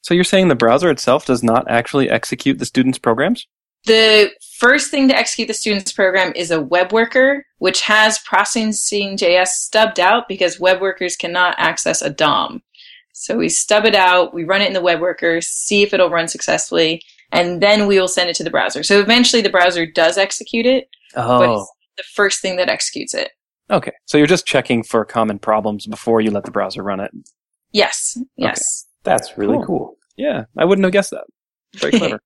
So 0.03 0.13
you're 0.13 0.25
saying 0.25 0.49
the 0.49 0.55
browser 0.55 0.91
itself 0.91 1.25
does 1.25 1.43
not 1.43 1.71
actually 1.71 2.11
execute 2.11 2.59
the 2.59 2.67
students' 2.67 2.99
programs? 2.99 3.47
The 3.87 4.31
first 4.59 4.91
thing 4.91 5.09
to 5.09 5.17
execute 5.17 5.49
the 5.49 5.55
students 5.55 5.93
program 5.93 6.33
is 6.35 6.51
a 6.51 6.61
web 6.61 6.93
worker, 6.93 7.45
which 7.59 7.83
has 7.83 8.19
processing 8.21 9.17
JS 9.17 9.49
stubbed 9.49 10.01
out 10.01 10.27
because 10.29 10.59
web 10.61 10.81
workers 10.81 11.17
cannot 11.17 11.55
access 11.59 12.01
a 12.01 12.09
DOM. 12.11 12.63
So 13.13 13.37
we 13.37 13.49
stub 13.49 13.85
it 13.85 13.95
out, 13.95 14.35
we 14.35 14.45
run 14.45 14.61
it 14.63 14.67
in 14.69 14.73
the 14.73 14.81
web 14.81 15.01
worker, 15.01 15.41
see 15.41 15.83
if 15.83 15.93
it'll 15.93 16.11
run 16.11 16.29
successfully, 16.29 17.03
and 17.31 17.63
then 17.63 17.87
we 17.87 18.01
will 18.01 18.09
send 18.09 18.29
it 18.31 18.37
to 18.37 18.45
the 18.45 18.51
browser. 18.51 18.83
So 18.83 19.01
eventually 19.01 19.43
the 19.43 19.51
browser 19.51 19.87
does 19.87 20.19
execute 20.19 20.67
it, 20.67 20.89
Oh. 21.15 21.39
but 21.39 21.51
it's 21.61 21.73
the 21.99 22.03
first 22.15 22.41
thing 22.43 22.57
that 22.57 22.69
executes 22.69 23.15
it. 23.15 23.31
Okay. 23.71 23.93
So 24.07 24.19
you're 24.19 24.27
just 24.27 24.47
checking 24.47 24.83
for 24.83 25.05
common 25.05 25.39
problems 25.39 25.87
before 25.87 26.21
you 26.21 26.31
let 26.31 26.45
the 26.45 26.51
browser 26.51 26.83
run 26.83 27.01
it. 27.01 27.11
Yes, 27.73 28.17
yes. 28.37 28.87
That's 29.05 29.37
really 29.39 29.57
Cool. 29.59 29.67
cool. 29.67 29.99
Yeah. 30.17 30.45
I 30.57 30.65
wouldn't 30.65 30.85
have 30.85 30.93
guessed 30.93 31.11
that. 31.13 31.25
Very 31.77 31.93
clever. 31.99 32.21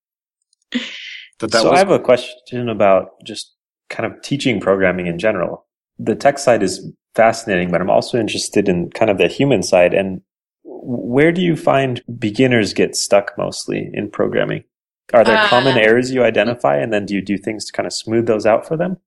That 1.39 1.51
that 1.53 1.63
so 1.63 1.71
was 1.71 1.77
I 1.77 1.79
have 1.79 1.91
a 1.91 1.99
question 1.99 2.69
about 2.69 3.11
just 3.25 3.55
kind 3.91 4.13
of 4.13 4.21
teaching 4.23 4.61
programming 4.61 5.07
in 5.07 5.19
general. 5.19 5.67
The 5.99 6.15
tech 6.15 6.39
side 6.39 6.63
is 6.63 6.87
fascinating, 7.15 7.71
but 7.71 7.81
I'm 7.81 7.91
also 7.91 8.19
interested 8.19 8.69
in 8.69 8.91
kind 8.91 9.11
of 9.11 9.19
the 9.19 9.29
human 9.29 9.63
side. 9.63 9.95
And 9.95 10.21
where 10.65 11.33
do 11.33 11.41
you 11.41 11.57
find 11.57 12.03
beginners 12.19 12.73
get 12.73 12.97
stuck 12.97 13.33
mostly 13.39 13.91
in 13.93 14.11
programming? 14.11 14.65
Are 15.13 15.25
there 15.25 15.39
Uh, 15.39 15.49
common 15.49 15.79
errors 15.79 16.13
you 16.13 16.23
identify, 16.23 16.77
and 16.77 16.93
then 16.93 17.07
do 17.07 17.15
you 17.15 17.23
do 17.23 17.39
things 17.39 17.65
to 17.67 17.73
kind 17.73 17.87
of 17.87 17.93
smooth 17.93 18.27
those 18.27 18.45
out 18.45 18.67
for 18.67 18.77
them? 18.77 18.99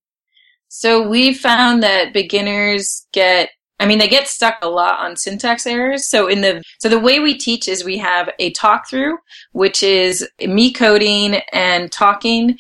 So 0.67 1.07
we 1.07 1.33
found 1.33 1.83
that 1.83 2.13
beginners 2.13 3.05
get 3.13 3.49
I 3.81 3.87
mean 3.87 3.97
they 3.97 4.07
get 4.07 4.27
stuck 4.27 4.59
a 4.61 4.69
lot 4.69 4.99
on 4.99 5.17
syntax 5.17 5.65
errors. 5.65 6.07
So 6.07 6.27
in 6.27 6.41
the 6.41 6.61
so 6.79 6.87
the 6.87 6.99
way 6.99 7.19
we 7.19 7.35
teach 7.35 7.67
is 7.67 7.83
we 7.83 7.97
have 7.97 8.29
a 8.37 8.51
talk 8.51 8.87
through 8.87 9.17
which 9.53 9.81
is 9.81 10.27
me 10.39 10.71
coding 10.71 11.41
and 11.51 11.91
talking 11.91 12.59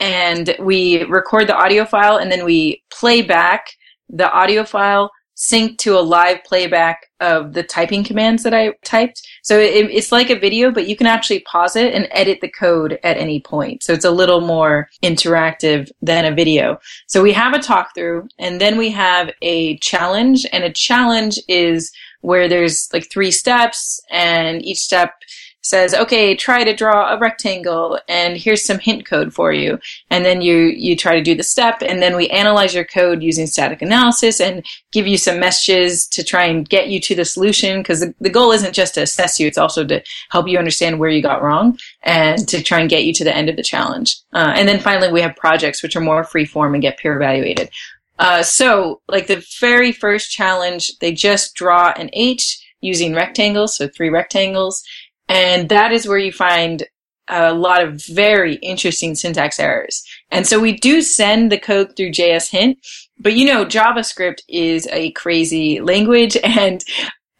and 0.00 0.56
we 0.58 1.04
record 1.04 1.46
the 1.46 1.56
audio 1.56 1.84
file 1.84 2.16
and 2.16 2.32
then 2.32 2.46
we 2.46 2.82
play 2.90 3.20
back 3.20 3.66
the 4.08 4.32
audio 4.32 4.64
file 4.64 5.10
sync 5.34 5.78
to 5.78 5.98
a 5.98 6.00
live 6.00 6.42
playback 6.44 7.06
of 7.20 7.52
the 7.52 7.62
typing 7.62 8.04
commands 8.04 8.42
that 8.42 8.54
I 8.54 8.72
typed. 8.84 9.26
So 9.42 9.58
it, 9.58 9.90
it's 9.90 10.12
like 10.12 10.30
a 10.30 10.38
video, 10.38 10.70
but 10.70 10.88
you 10.88 10.96
can 10.96 11.06
actually 11.06 11.40
pause 11.40 11.76
it 11.76 11.94
and 11.94 12.08
edit 12.10 12.40
the 12.40 12.50
code 12.50 12.98
at 13.02 13.16
any 13.16 13.40
point. 13.40 13.82
So 13.82 13.92
it's 13.92 14.04
a 14.04 14.10
little 14.10 14.40
more 14.40 14.88
interactive 15.02 15.90
than 16.02 16.24
a 16.24 16.34
video. 16.34 16.78
So 17.06 17.22
we 17.22 17.32
have 17.32 17.54
a 17.54 17.60
talk 17.60 17.94
through 17.94 18.28
and 18.38 18.60
then 18.60 18.76
we 18.76 18.90
have 18.90 19.30
a 19.40 19.78
challenge 19.78 20.46
and 20.52 20.64
a 20.64 20.72
challenge 20.72 21.38
is 21.48 21.92
where 22.20 22.48
there's 22.48 22.88
like 22.92 23.10
three 23.10 23.30
steps 23.30 24.00
and 24.10 24.64
each 24.64 24.78
step 24.78 25.14
says, 25.62 25.94
okay, 25.94 26.34
try 26.34 26.64
to 26.64 26.74
draw 26.74 27.12
a 27.12 27.18
rectangle 27.18 27.98
and 28.08 28.36
here's 28.36 28.64
some 28.64 28.78
hint 28.78 29.06
code 29.06 29.32
for 29.32 29.52
you. 29.52 29.78
And 30.10 30.24
then 30.24 30.42
you, 30.42 30.56
you 30.56 30.96
try 30.96 31.14
to 31.14 31.22
do 31.22 31.34
the 31.34 31.42
step 31.42 31.82
and 31.82 32.02
then 32.02 32.16
we 32.16 32.28
analyze 32.28 32.74
your 32.74 32.84
code 32.84 33.22
using 33.22 33.46
static 33.46 33.80
analysis 33.80 34.40
and 34.40 34.64
give 34.90 35.06
you 35.06 35.16
some 35.16 35.38
messages 35.38 36.06
to 36.08 36.24
try 36.24 36.44
and 36.44 36.68
get 36.68 36.88
you 36.88 37.00
to 37.00 37.14
the 37.14 37.24
solution 37.24 37.80
because 37.80 38.00
the, 38.00 38.14
the 38.20 38.30
goal 38.30 38.50
isn't 38.52 38.74
just 38.74 38.94
to 38.94 39.02
assess 39.02 39.38
you, 39.38 39.46
it's 39.46 39.58
also 39.58 39.84
to 39.86 40.02
help 40.30 40.48
you 40.48 40.58
understand 40.58 40.98
where 40.98 41.10
you 41.10 41.22
got 41.22 41.42
wrong 41.42 41.78
and 42.02 42.48
to 42.48 42.62
try 42.62 42.80
and 42.80 42.90
get 42.90 43.04
you 43.04 43.12
to 43.14 43.24
the 43.24 43.34
end 43.34 43.48
of 43.48 43.56
the 43.56 43.62
challenge. 43.62 44.16
Uh, 44.32 44.52
and 44.56 44.68
then 44.68 44.80
finally 44.80 45.12
we 45.12 45.20
have 45.20 45.36
projects 45.36 45.82
which 45.82 45.94
are 45.94 46.00
more 46.00 46.24
free 46.24 46.44
form 46.44 46.74
and 46.74 46.82
get 46.82 46.98
peer 46.98 47.16
evaluated. 47.16 47.70
Uh, 48.18 48.42
so 48.42 49.00
like 49.08 49.26
the 49.26 49.44
very 49.60 49.92
first 49.92 50.30
challenge, 50.30 50.90
they 51.00 51.12
just 51.12 51.54
draw 51.54 51.92
an 51.96 52.10
H 52.12 52.58
using 52.80 53.14
rectangles, 53.14 53.76
so 53.76 53.88
three 53.88 54.10
rectangles. 54.10 54.84
And 55.32 55.70
that 55.70 55.92
is 55.92 56.06
where 56.06 56.18
you 56.18 56.30
find 56.30 56.86
a 57.26 57.54
lot 57.54 57.82
of 57.82 58.04
very 58.04 58.56
interesting 58.56 59.14
syntax 59.14 59.58
errors. 59.58 60.04
And 60.30 60.46
so 60.46 60.60
we 60.60 60.76
do 60.76 61.00
send 61.00 61.50
the 61.50 61.58
code 61.58 61.96
through 61.96 62.10
JS 62.10 62.50
Hint, 62.50 62.78
but 63.18 63.32
you 63.32 63.46
know, 63.46 63.64
JavaScript 63.64 64.42
is 64.46 64.86
a 64.88 65.12
crazy 65.12 65.80
language 65.80 66.36
and 66.44 66.84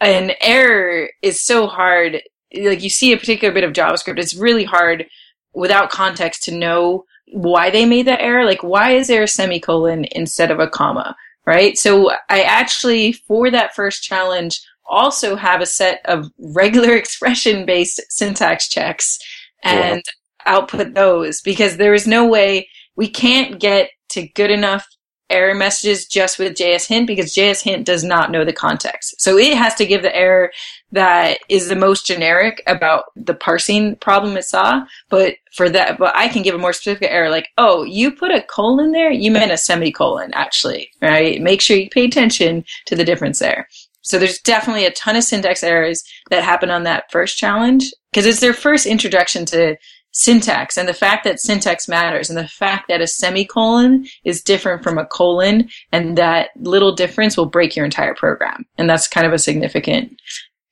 an 0.01 0.33
error 0.41 1.11
is 1.21 1.45
so 1.45 1.67
hard. 1.67 2.23
Like 2.59 2.83
you 2.83 2.89
see 2.89 3.13
a 3.13 3.19
particular 3.19 3.53
bit 3.53 3.63
of 3.63 3.75
JavaScript, 3.75 4.19
it's 4.19 4.35
really 4.35 4.65
hard 4.65 5.05
without 5.53 5.91
context 5.91 6.45
to 6.45 6.57
know 6.57 7.05
why 7.31 7.69
they 7.69 7.85
made 7.85 8.07
that 8.07 8.23
error. 8.23 8.47
Like, 8.47 8.63
why 8.63 8.93
is 8.93 9.09
there 9.09 9.25
a 9.25 9.29
semicolon 9.29 10.07
instead 10.13 10.51
of 10.51 10.61
a 10.61 10.69
comma? 10.69 11.15
Right? 11.45 11.77
So 11.77 12.11
I 12.31 12.41
actually, 12.41 13.13
for 13.13 13.51
that 13.51 13.75
first 13.75 14.03
challenge, 14.03 14.63
also 14.89 15.37
have 15.37 15.61
a 15.61 15.67
set 15.67 16.01
of 16.05 16.31
regular 16.39 16.95
expression 16.97 17.65
based 17.67 18.01
syntax 18.09 18.69
checks 18.69 19.19
and 19.65 20.03
output 20.45 20.95
those 20.95 21.41
because 21.41 21.77
there 21.77 21.95
is 21.95 22.07
no 22.07 22.27
way 22.27 22.69
we 22.97 23.09
can't 23.09 23.61
get 23.61 23.91
to 24.11 24.27
good 24.29 24.51
enough 24.51 24.87
error 25.33 25.55
messages 25.55 26.07
just 26.07 26.39
with 26.39 26.55
JS 26.55 26.87
hint 26.87 27.07
because 27.07 27.35
JS 27.35 27.63
hint 27.63 27.87
does 27.87 28.05
not 28.05 28.31
know 28.31 28.45
the 28.45 28.53
context. 28.53 29.15
So 29.19 29.39
it 29.39 29.57
has 29.57 29.75
to 29.77 29.87
give 29.87 30.03
the 30.03 30.15
error 30.15 30.53
that 30.93 31.39
is 31.49 31.69
the 31.69 31.77
most 31.77 32.07
generic 32.07 32.63
about 32.67 33.05
the 33.17 33.35
parsing 33.35 33.97
problem 33.97 34.37
it 34.37 34.45
saw. 34.45 34.85
But 35.09 35.37
for 35.55 35.71
that, 35.71 35.99
but 35.99 36.15
I 36.15 36.29
can 36.29 36.43
give 36.43 36.55
a 36.55 36.59
more 36.59 36.75
specific 36.75 37.09
error 37.11 37.31
like, 37.31 37.49
oh, 37.57 37.83
you 37.83 38.13
put 38.13 38.31
a 38.31 38.43
colon 38.43 38.93
there? 38.93 39.11
You 39.11 39.31
meant 39.31 39.53
a 39.53 39.57
semicolon 39.57 40.31
actually, 40.35 40.91
right? 41.01 41.41
Make 41.41 41.63
sure 41.63 41.79
you 41.79 41.89
pay 41.89 42.05
attention 42.05 42.65
to 42.87 42.95
the 42.95 43.05
difference 43.05 43.39
there. 43.39 43.69
So 44.03 44.19
there's 44.19 44.41
definitely 44.41 44.87
a 44.87 44.93
ton 44.93 45.17
of 45.17 45.25
syntax 45.25 45.63
errors 45.63 46.05
that 46.31 46.43
happen 46.43 46.71
on 46.71 46.83
that 46.85 47.11
first 47.11 47.39
challenge 47.39 47.93
because 48.13 48.27
it's 48.27 48.41
their 48.41 48.53
first 48.53 48.87
introduction 48.87 49.47
to 49.47 49.77
syntax 50.13 50.77
and 50.77 50.87
the 50.87 50.95
fact 50.95 51.25
that 51.25 51.41
syntax 51.41 51.89
matters 51.89 52.29
and 52.29 52.39
the 52.39 52.47
fact 52.47 52.87
that 52.89 53.01
a 53.01 53.07
semicolon 53.07 54.07
is 54.25 54.43
different 54.43 54.83
from 54.83 54.99
a 54.99 55.07
colon 55.07 55.69
and 55.91 56.19
that 56.19 56.51
little 56.57 56.95
difference 56.95 57.37
will 57.37 57.47
break 57.47 57.75
your 57.75 57.85
entire 57.85 58.15
program. 58.15 58.67
And 58.77 58.89
that's 58.91 59.09
kind 59.09 59.27
of 59.27 59.33
a 59.33 59.39
significant 59.39 60.21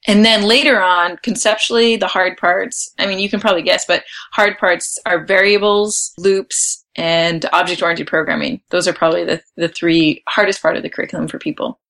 And 0.06 0.24
then 0.24 0.44
later 0.44 0.82
on, 0.82 1.18
conceptually, 1.22 1.96
the 1.96 2.06
hard 2.06 2.38
parts, 2.38 2.92
I 2.98 3.06
mean, 3.06 3.18
you 3.18 3.28
can 3.28 3.40
probably 3.40 3.62
guess, 3.62 3.84
but 3.84 4.04
hard 4.32 4.58
parts 4.58 4.98
are 5.06 5.24
variables, 5.24 6.12
loops, 6.18 6.84
and 6.96 7.44
object 7.52 7.82
oriented 7.82 8.06
programming. 8.06 8.62
Those 8.70 8.88
are 8.88 8.92
probably 8.92 9.24
the, 9.24 9.42
the 9.56 9.68
three 9.68 10.22
hardest 10.28 10.62
part 10.62 10.76
of 10.76 10.82
the 10.82 10.90
curriculum 10.90 11.28
for 11.28 11.38
people. 11.38 11.80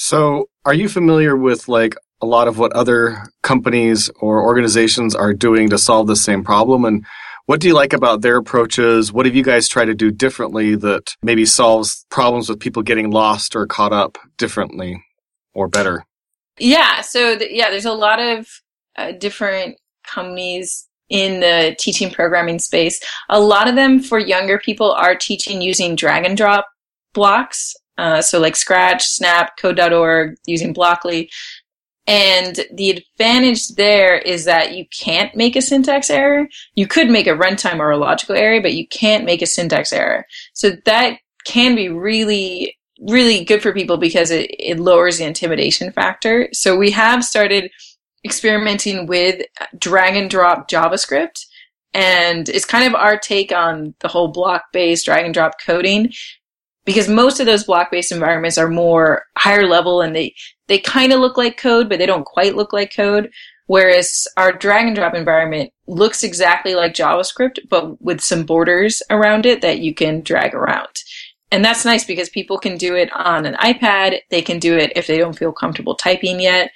So, 0.00 0.48
are 0.64 0.74
you 0.74 0.88
familiar 0.88 1.36
with 1.36 1.66
like 1.66 1.96
a 2.22 2.26
lot 2.26 2.46
of 2.46 2.56
what 2.56 2.72
other 2.72 3.24
companies 3.42 4.08
or 4.20 4.44
organizations 4.44 5.12
are 5.12 5.34
doing 5.34 5.70
to 5.70 5.76
solve 5.76 6.06
the 6.06 6.14
same 6.14 6.44
problem? 6.44 6.84
And 6.84 7.04
what 7.46 7.58
do 7.58 7.66
you 7.66 7.74
like 7.74 7.92
about 7.92 8.20
their 8.20 8.36
approaches? 8.36 9.12
What 9.12 9.26
have 9.26 9.34
you 9.34 9.42
guys 9.42 9.66
tried 9.66 9.86
to 9.86 9.96
do 9.96 10.12
differently 10.12 10.76
that 10.76 11.16
maybe 11.20 11.44
solves 11.44 12.06
problems 12.10 12.48
with 12.48 12.60
people 12.60 12.84
getting 12.84 13.10
lost 13.10 13.56
or 13.56 13.66
caught 13.66 13.92
up 13.92 14.18
differently 14.36 15.02
or 15.52 15.66
better? 15.66 16.04
Yeah. 16.60 17.00
So, 17.00 17.36
yeah, 17.50 17.68
there's 17.68 17.84
a 17.84 17.92
lot 17.92 18.20
of 18.20 18.46
uh, 18.94 19.12
different 19.18 19.78
companies 20.06 20.86
in 21.08 21.40
the 21.40 21.74
teaching 21.76 22.12
programming 22.12 22.60
space. 22.60 23.00
A 23.30 23.40
lot 23.40 23.66
of 23.66 23.74
them 23.74 23.98
for 23.98 24.20
younger 24.20 24.60
people 24.60 24.92
are 24.92 25.16
teaching 25.16 25.60
using 25.60 25.96
drag 25.96 26.24
and 26.24 26.36
drop 26.36 26.66
blocks. 27.14 27.74
Uh, 27.98 28.22
so 28.22 28.38
like 28.38 28.56
Scratch, 28.56 29.04
Snap, 29.04 29.56
Code.org, 29.58 30.36
using 30.46 30.72
Blockly. 30.72 31.28
And 32.06 32.60
the 32.72 32.90
advantage 32.90 33.68
there 33.74 34.16
is 34.16 34.46
that 34.46 34.74
you 34.74 34.86
can't 34.98 35.34
make 35.36 35.56
a 35.56 35.60
syntax 35.60 36.08
error. 36.08 36.48
You 36.74 36.86
could 36.86 37.10
make 37.10 37.26
a 37.26 37.36
runtime 37.36 37.80
or 37.80 37.90
a 37.90 37.98
logical 37.98 38.34
error, 38.34 38.62
but 38.62 38.72
you 38.72 38.88
can't 38.88 39.26
make 39.26 39.42
a 39.42 39.46
syntax 39.46 39.92
error. 39.92 40.24
So 40.54 40.70
that 40.86 41.18
can 41.44 41.74
be 41.74 41.90
really, 41.90 42.74
really 43.00 43.44
good 43.44 43.60
for 43.60 43.74
people 43.74 43.98
because 43.98 44.30
it, 44.30 44.50
it 44.58 44.80
lowers 44.80 45.18
the 45.18 45.24
intimidation 45.24 45.92
factor. 45.92 46.48
So 46.52 46.76
we 46.78 46.90
have 46.92 47.22
started 47.24 47.70
experimenting 48.24 49.06
with 49.06 49.44
drag 49.76 50.16
and 50.16 50.30
drop 50.30 50.70
JavaScript. 50.70 51.44
And 51.92 52.48
it's 52.48 52.64
kind 52.64 52.86
of 52.86 52.94
our 52.94 53.18
take 53.18 53.52
on 53.52 53.94
the 54.00 54.08
whole 54.08 54.28
block 54.28 54.64
based 54.72 55.04
drag 55.04 55.26
and 55.26 55.34
drop 55.34 55.60
coding 55.60 56.12
because 56.88 57.06
most 57.06 57.38
of 57.38 57.44
those 57.44 57.64
block 57.64 57.90
based 57.90 58.12
environments 58.12 58.56
are 58.56 58.66
more 58.66 59.26
higher 59.36 59.66
level 59.66 60.00
and 60.00 60.16
they, 60.16 60.34
they 60.68 60.78
kind 60.78 61.12
of 61.12 61.20
look 61.20 61.36
like 61.36 61.58
code, 61.58 61.86
but 61.86 61.98
they 61.98 62.06
don't 62.06 62.24
quite 62.24 62.56
look 62.56 62.72
like 62.72 62.96
code. 62.96 63.30
Whereas 63.66 64.26
our 64.38 64.52
drag 64.52 64.86
and 64.86 64.96
drop 64.96 65.12
environment 65.12 65.70
looks 65.86 66.22
exactly 66.22 66.74
like 66.74 66.94
JavaScript, 66.94 67.58
but 67.68 68.00
with 68.00 68.22
some 68.22 68.46
borders 68.46 69.02
around 69.10 69.44
it 69.44 69.60
that 69.60 69.80
you 69.80 69.94
can 69.94 70.22
drag 70.22 70.54
around. 70.54 70.88
And 71.52 71.62
that's 71.62 71.84
nice 71.84 72.04
because 72.04 72.30
people 72.30 72.56
can 72.56 72.78
do 72.78 72.96
it 72.96 73.12
on 73.12 73.44
an 73.44 73.56
iPad. 73.56 74.20
They 74.30 74.40
can 74.40 74.58
do 74.58 74.74
it 74.74 74.90
if 74.96 75.06
they 75.06 75.18
don't 75.18 75.36
feel 75.36 75.52
comfortable 75.52 75.94
typing 75.94 76.40
yet 76.40 76.70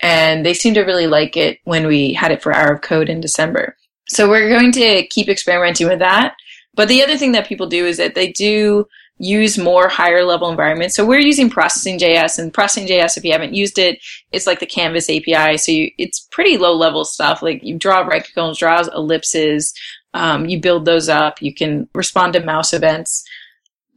and 0.00 0.46
they 0.46 0.54
seem 0.54 0.72
to 0.72 0.84
really 0.84 1.06
like 1.06 1.36
it 1.36 1.58
when 1.64 1.86
we 1.86 2.14
had 2.14 2.32
it 2.32 2.42
for 2.42 2.54
Hour 2.54 2.72
of 2.72 2.80
Code 2.80 3.10
in 3.10 3.20
December. 3.20 3.76
So 4.08 4.26
we're 4.26 4.48
going 4.48 4.72
to 4.72 5.06
keep 5.08 5.28
experimenting 5.28 5.86
with 5.86 5.98
that. 5.98 6.34
But 6.72 6.88
the 6.88 7.02
other 7.02 7.18
thing 7.18 7.32
that 7.32 7.46
people 7.46 7.66
do 7.66 7.84
is 7.84 7.98
that 7.98 8.14
they 8.14 8.32
do 8.32 8.86
use 9.20 9.58
more 9.58 9.86
higher 9.86 10.24
level 10.24 10.48
environments. 10.50 10.96
So 10.96 11.04
we're 11.04 11.20
using 11.20 11.50
Processing.js 11.50 12.38
and 12.38 12.52
Processing.js, 12.52 13.18
if 13.18 13.24
you 13.24 13.32
haven't 13.32 13.54
used 13.54 13.78
it, 13.78 14.00
it's 14.32 14.46
like 14.46 14.60
the 14.60 14.66
Canvas 14.66 15.10
API. 15.10 15.58
So 15.58 15.72
you, 15.72 15.90
it's 15.98 16.26
pretty 16.32 16.56
low 16.56 16.74
level 16.74 17.04
stuff. 17.04 17.42
Like 17.42 17.62
you 17.62 17.78
draw 17.78 18.00
rectangles, 18.00 18.58
draws 18.58 18.88
ellipses, 18.88 19.74
um, 20.14 20.46
you 20.46 20.58
build 20.58 20.86
those 20.86 21.10
up. 21.10 21.42
You 21.42 21.54
can 21.54 21.86
respond 21.94 22.32
to 22.32 22.40
mouse 22.40 22.72
events. 22.72 23.22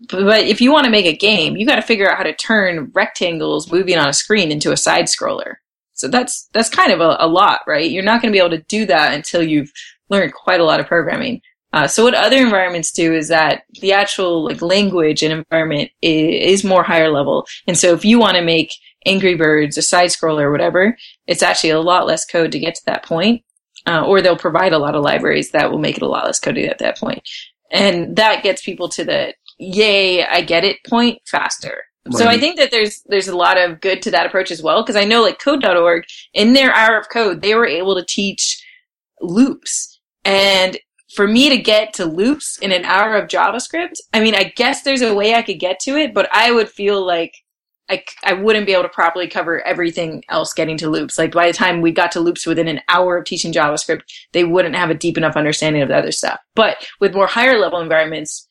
But 0.09 0.41
if 0.41 0.59
you 0.59 0.73
want 0.73 0.85
to 0.85 0.91
make 0.91 1.05
a 1.05 1.15
game, 1.15 1.55
you 1.55 1.65
got 1.65 1.77
to 1.77 1.81
figure 1.81 2.11
out 2.11 2.17
how 2.17 2.23
to 2.23 2.35
turn 2.35 2.91
rectangles 2.93 3.71
moving 3.71 3.97
on 3.97 4.09
a 4.09 4.13
screen 4.13 4.51
into 4.51 4.73
a 4.73 4.77
side 4.77 5.05
scroller. 5.05 5.55
So 5.93 6.09
that's 6.09 6.49
that's 6.51 6.69
kind 6.69 6.91
of 6.91 6.99
a, 6.99 7.15
a 7.19 7.27
lot, 7.27 7.61
right? 7.65 7.89
You're 7.89 8.03
not 8.03 8.21
going 8.21 8.31
to 8.31 8.35
be 8.35 8.43
able 8.43 8.57
to 8.57 8.63
do 8.63 8.85
that 8.87 9.13
until 9.13 9.41
you've 9.41 9.71
learned 10.09 10.33
quite 10.33 10.59
a 10.59 10.65
lot 10.65 10.81
of 10.81 10.87
programming. 10.87 11.41
Uh, 11.73 11.87
so 11.87 12.03
what 12.03 12.13
other 12.13 12.37
environments 12.37 12.91
do 12.91 13.13
is 13.13 13.27
that 13.27 13.63
the 13.81 13.91
actual 13.91 14.45
like 14.45 14.61
language 14.61 15.23
and 15.23 15.33
environment 15.33 15.89
is, 16.01 16.61
is 16.61 16.63
more 16.63 16.83
higher 16.83 17.09
level. 17.09 17.45
And 17.67 17.77
so 17.77 17.93
if 17.93 18.05
you 18.05 18.19
want 18.19 18.37
to 18.37 18.43
make 18.43 18.71
Angry 19.05 19.35
Birds, 19.35 19.77
a 19.77 19.81
side 19.81 20.09
scroller, 20.09 20.43
or 20.43 20.51
whatever, 20.51 20.95
it's 21.27 21.43
actually 21.43 21.71
a 21.71 21.81
lot 21.81 22.05
less 22.05 22.25
code 22.25 22.51
to 22.51 22.59
get 22.59 22.75
to 22.75 22.85
that 22.85 23.03
point. 23.03 23.43
Uh, 23.85 24.05
or 24.05 24.21
they'll 24.21 24.37
provide 24.37 24.71
a 24.71 24.77
lot 24.77 24.95
of 24.95 25.03
libraries 25.03 25.51
that 25.51 25.69
will 25.69 25.79
make 25.79 25.97
it 25.97 26.03
a 26.03 26.07
lot 26.07 26.23
less 26.23 26.39
code 26.39 26.57
at 26.57 26.79
that 26.79 26.97
point. 26.97 27.21
And 27.69 28.15
that 28.15 28.41
gets 28.41 28.63
people 28.63 28.87
to 28.89 29.03
the 29.03 29.33
yay, 29.57 30.23
I 30.23 30.39
get 30.39 30.63
it 30.63 30.77
point 30.87 31.19
faster. 31.25 31.83
So 32.11 32.27
I 32.27 32.37
think 32.37 32.57
that 32.57 32.69
there's 32.69 33.01
there's 33.07 33.29
a 33.29 33.35
lot 33.35 33.57
of 33.57 33.79
good 33.79 34.01
to 34.01 34.11
that 34.11 34.25
approach 34.25 34.51
as 34.51 34.61
well 34.61 34.83
because 34.83 34.97
I 34.97 35.05
know 35.05 35.21
like 35.21 35.39
code.org 35.39 36.03
in 36.33 36.51
their 36.51 36.73
hour 36.73 36.97
of 36.97 37.07
code 37.09 37.41
they 37.41 37.55
were 37.55 37.65
able 37.65 37.95
to 37.95 38.05
teach 38.05 38.61
loops 39.21 40.01
and 40.25 40.77
for 41.15 41.27
me 41.27 41.49
to 41.49 41.57
get 41.57 41.93
to 41.93 42.05
loops 42.05 42.57
in 42.59 42.71
an 42.71 42.85
hour 42.85 43.15
of 43.15 43.27
JavaScript 43.27 43.99
I 44.13 44.19
mean 44.19 44.35
I 44.35 44.53
guess 44.55 44.83
there's 44.83 45.01
a 45.01 45.13
way 45.13 45.33
I 45.35 45.41
could 45.41 45.59
get 45.59 45.79
to 45.81 45.97
it 45.97 46.13
but 46.13 46.27
I 46.33 46.51
would 46.51 46.69
feel 46.69 47.05
like 47.05 47.35
I, 47.89 48.03
I 48.23 48.33
wouldn't 48.33 48.65
be 48.65 48.73
able 48.73 48.83
to 48.83 48.89
properly 48.89 49.27
cover 49.27 49.65
everything 49.67 50.23
else 50.29 50.53
getting 50.53 50.77
to 50.77 50.89
loops. 50.89 51.17
Like 51.17 51.33
by 51.33 51.47
the 51.47 51.53
time 51.53 51.81
we 51.81 51.91
got 51.91 52.13
to 52.13 52.21
loops 52.21 52.45
within 52.45 52.67
an 52.67 52.81
hour 52.87 53.17
of 53.17 53.25
teaching 53.25 53.51
JavaScript, 53.51 54.03
they 54.31 54.43
wouldn't 54.43 54.75
have 54.75 54.89
a 54.89 54.95
deep 54.95 55.17
enough 55.17 55.35
understanding 55.35 55.81
of 55.81 55.89
the 55.89 55.97
other 55.97 56.11
stuff. 56.11 56.39
But 56.55 56.77
with 56.99 57.13
more 57.13 57.27
higher 57.27 57.59
level 57.59 57.81
environments, 57.81 58.47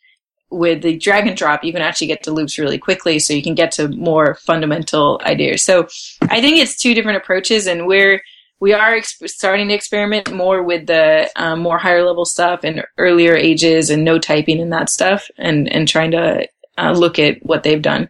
with 0.51 0.83
the 0.83 0.99
drag 0.99 1.27
and 1.27 1.37
drop, 1.37 1.65
you 1.65 1.73
can 1.73 1.81
actually 1.81 2.07
get 2.09 2.23
to 2.25 2.31
loops 2.31 2.59
really 2.59 2.79
quickly, 2.79 3.19
so 3.19 3.33
you 3.33 3.43
can 3.43 3.55
get 3.55 3.73
to 3.73 3.89
more 3.89 4.35
fundamental 4.35 5.19
ideas. 5.25 5.65
So 5.65 5.89
I 6.23 6.43
think 6.43 6.59
it's 6.59 6.77
two 6.77 6.93
different 6.93 7.17
approaches, 7.17 7.67
and 7.67 7.87
we're 7.87 8.23
we 8.63 8.73
are 8.73 9.03
starting 9.03 9.67
to 9.67 9.75
experiment 9.75 10.33
more 10.33 10.63
with 10.63 10.87
the 10.87 11.29
um, 11.35 11.59
more 11.59 11.79
higher 11.79 12.05
level 12.05 12.25
stuff 12.25 12.61
and 12.63 12.85
earlier 12.97 13.35
ages 13.35 13.91
and 13.91 14.05
no 14.05 14.21
typing 14.21 14.61
and 14.61 14.73
that 14.73 14.89
stuff, 14.89 15.29
and 15.37 15.69
and 15.73 15.89
trying 15.89 16.13
to 16.13 16.47
uh, 16.79 16.93
look 16.93 17.19
at 17.19 17.45
what 17.45 17.65
they've 17.65 17.83
done. 17.83 18.09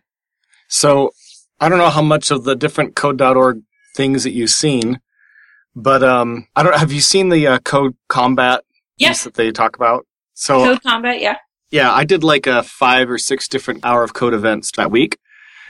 So 0.69 1.13
I 1.59 1.71
don't 1.71 1.79
know 1.79 1.89
how 1.89 2.03
much 2.03 2.31
of 2.31 2.45
the 2.45 2.55
different 2.55 2.95
code.org 2.97 3.63
things 3.97 4.25
that 4.25 4.33
you've 4.33 4.51
seen, 4.51 5.01
but 5.75 6.03
um, 6.03 6.47
I 6.55 6.63
don't. 6.63 6.77
Have 6.77 6.93
you 6.93 7.01
seen 7.01 7.31
the 7.31 7.47
uh, 7.47 7.59
code 7.61 7.97
combat 8.09 8.63
yes. 8.99 9.25
that 9.25 9.33
they 9.35 9.53
talk 9.53 9.75
about? 9.75 10.07
So 10.35 10.65
code 10.65 10.83
combat, 10.83 11.23
yeah. 11.23 11.39
Yeah, 11.71 11.91
I 11.91 12.05
did 12.05 12.23
like 12.23 12.47
a 12.47 12.63
five 12.63 13.09
or 13.11 13.17
six 13.17 13.49
different 13.49 13.87
hour 13.87 14.05
of 14.05 14.13
code 14.13 14.35
events 14.35 14.71
that 14.77 14.91
week. 14.91 15.17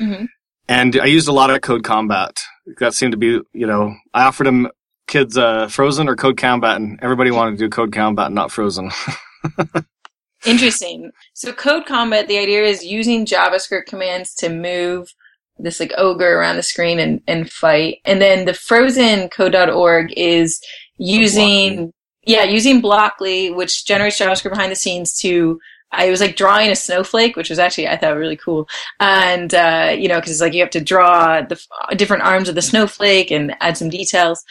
Mm-hmm. 0.01 0.25
And 0.67 0.99
I 0.99 1.07
used 1.07 1.29
a 1.29 1.33
lot 1.33 1.51
of 1.51 1.61
Code 1.61 1.85
Combat. 1.85 2.43
That 2.79 2.95
seemed 2.95 3.13
to 3.13 3.19
be, 3.19 3.41
you 3.53 3.67
know, 3.67 3.95
I 4.15 4.25
offered 4.25 4.47
them 4.47 4.69
kids 5.07 5.37
uh, 5.37 5.69
Frozen 5.69 6.09
or 6.09 6.17
Code 6.17 6.37
Combat, 6.37 6.77
and 6.77 6.99
everybody 7.03 7.31
wanted 7.31 7.53
to 7.53 7.57
do 7.59 7.69
Code 7.69 7.93
Combat, 7.93 8.33
not 8.33 8.51
Frozen. 8.51 8.91
Interesting. 10.47 11.11
So 11.35 11.53
Code 11.53 11.87
Combat, 11.87 12.29
the 12.29 12.39
idea 12.39 12.65
is 12.65 12.85
using 12.85 13.27
JavaScript 13.27 13.87
commands 13.87 14.35
to 14.37 14.49
move 14.49 15.13
this 15.59 15.79
like 15.79 15.93
ogre 15.97 16.39
around 16.39 16.57
the 16.57 16.63
screen 16.63 16.99
and, 16.99 17.21
and 17.29 17.51
fight. 17.51 17.99
And 18.05 18.21
then 18.21 18.47
the 18.47 18.55
Frozen 18.55 19.29
Code.org 19.29 20.13
is 20.17 20.61
using, 20.97 21.93
yeah, 22.25 22.45
using 22.45 22.81
Blockly, 22.81 23.55
which 23.55 23.85
generates 23.85 24.21
JavaScript 24.21 24.51
behind 24.51 24.73
the 24.73 24.77
scenes 24.77 25.17
to 25.19 25.61
I 25.93 26.11
was 26.11 26.21
like 26.21 26.37
drawing 26.37 26.71
a 26.71 26.77
snowflake, 26.77 27.37
which 27.37 27.51
was 27.51 27.59
actually 27.59 27.89
I 27.89 27.97
thought 27.97 28.17
really 28.17 28.37
cool. 28.37 28.69
And 29.01 29.55
uh, 29.55 29.95
you 29.97 30.09
know, 30.09 30.19
because 30.19 30.33
it's 30.33 30.41
like 30.41 30.55
you 30.55 30.61
have 30.61 30.71
to 30.71 30.81
draw 30.81 31.43
the 31.43 31.61
different 31.97 32.25
arms 32.25 32.49
of 32.49 32.55
the 32.55 32.63
snowflake 32.63 33.31
and 33.31 33.55
add 33.61 33.77
some 33.77 33.91
details. 33.91 34.43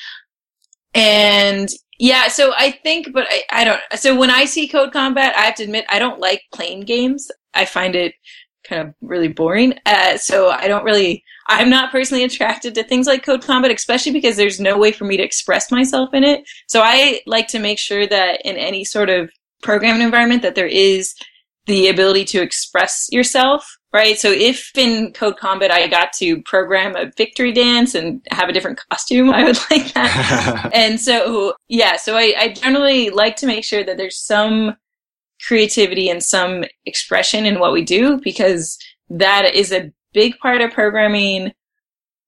And 0.94 1.70
yeah, 2.00 2.28
so 2.30 2.52
I 2.58 2.72
think, 2.72 3.14
but 3.14 3.28
I, 3.30 3.44
I 3.52 3.64
don't. 3.64 3.82
So 3.96 4.18
when 4.18 4.32
I 4.32 4.46
see 4.46 4.68
Code 4.68 4.92
Combat, 4.92 5.36
I 5.38 5.42
have 5.42 5.56
to 5.56 5.64
admit 5.64 5.86
I 5.90 6.00
don't 6.00 6.20
like 6.20 6.42
playing 6.54 6.82
games. 6.82 7.30
I 7.54 7.66
find 7.66 7.96
it 7.96 8.16
kind 8.68 8.88
of 8.88 8.96
really 9.02 9.28
boring. 9.28 9.78
Uh, 9.86 10.18
so 10.18 10.50
I 10.50 10.68
don't 10.68 10.84
really. 10.84 11.24
I'm 11.48 11.70
not 11.70 11.92
personally 11.92 12.24
attracted 12.24 12.76
to 12.76 12.84
things 12.84 13.08
like 13.08 13.26
Code 13.26 13.44
Combat, 13.44 13.72
especially 13.72 14.14
because 14.14 14.38
there's 14.38 14.60
no 14.60 14.78
way 14.78 14.92
for 14.92 15.06
me 15.06 15.18
to 15.18 15.24
express 15.24 15.72
myself 15.72 16.14
in 16.14 16.24
it. 16.24 16.44
So 16.68 16.82
I 16.82 17.22
like 17.26 17.48
to 17.50 17.60
make 17.60 17.78
sure 17.78 18.08
that 18.08 18.42
in 18.46 18.58
any 18.58 18.84
sort 18.86 19.10
of 19.10 19.30
programming 19.62 20.02
environment 20.02 20.42
that 20.42 20.56
there 20.56 20.68
is 20.68 21.14
the 21.68 21.88
ability 21.88 22.26
to 22.26 22.42
express 22.42 23.08
yourself, 23.12 23.78
right? 23.94 24.18
So 24.18 24.32
if 24.32 24.72
in 24.76 25.14
Code 25.14 25.38
Combat 25.38 25.72
I 25.72 25.88
got 25.88 26.12
to 26.14 26.42
program 26.44 26.96
a 26.96 27.12
victory 27.16 27.52
dance 27.52 27.94
and 27.94 28.26
have 28.32 28.50
a 28.50 28.54
different 28.54 28.80
costume, 28.90 29.30
I 29.30 29.44
would 29.44 29.58
like 29.72 29.94
that. 29.94 30.72
and 30.74 31.00
so, 31.00 31.54
yeah, 31.68 31.98
so 31.98 32.18
I, 32.18 32.34
I 32.38 32.48
generally 32.54 33.10
like 33.10 33.36
to 33.38 33.48
make 33.48 33.64
sure 33.64 33.84
that 33.84 33.98
there's 33.98 34.20
some 34.20 34.76
creativity 35.48 36.10
and 36.10 36.24
some 36.24 36.64
expression 36.86 37.46
in 37.46 37.60
what 37.60 37.74
we 37.74 37.84
do 37.84 38.20
because 38.24 38.78
that 39.10 39.54
is 39.54 39.72
a 39.72 39.92
big 40.14 40.38
part 40.40 40.62
of 40.62 40.72
programming. 40.72 41.52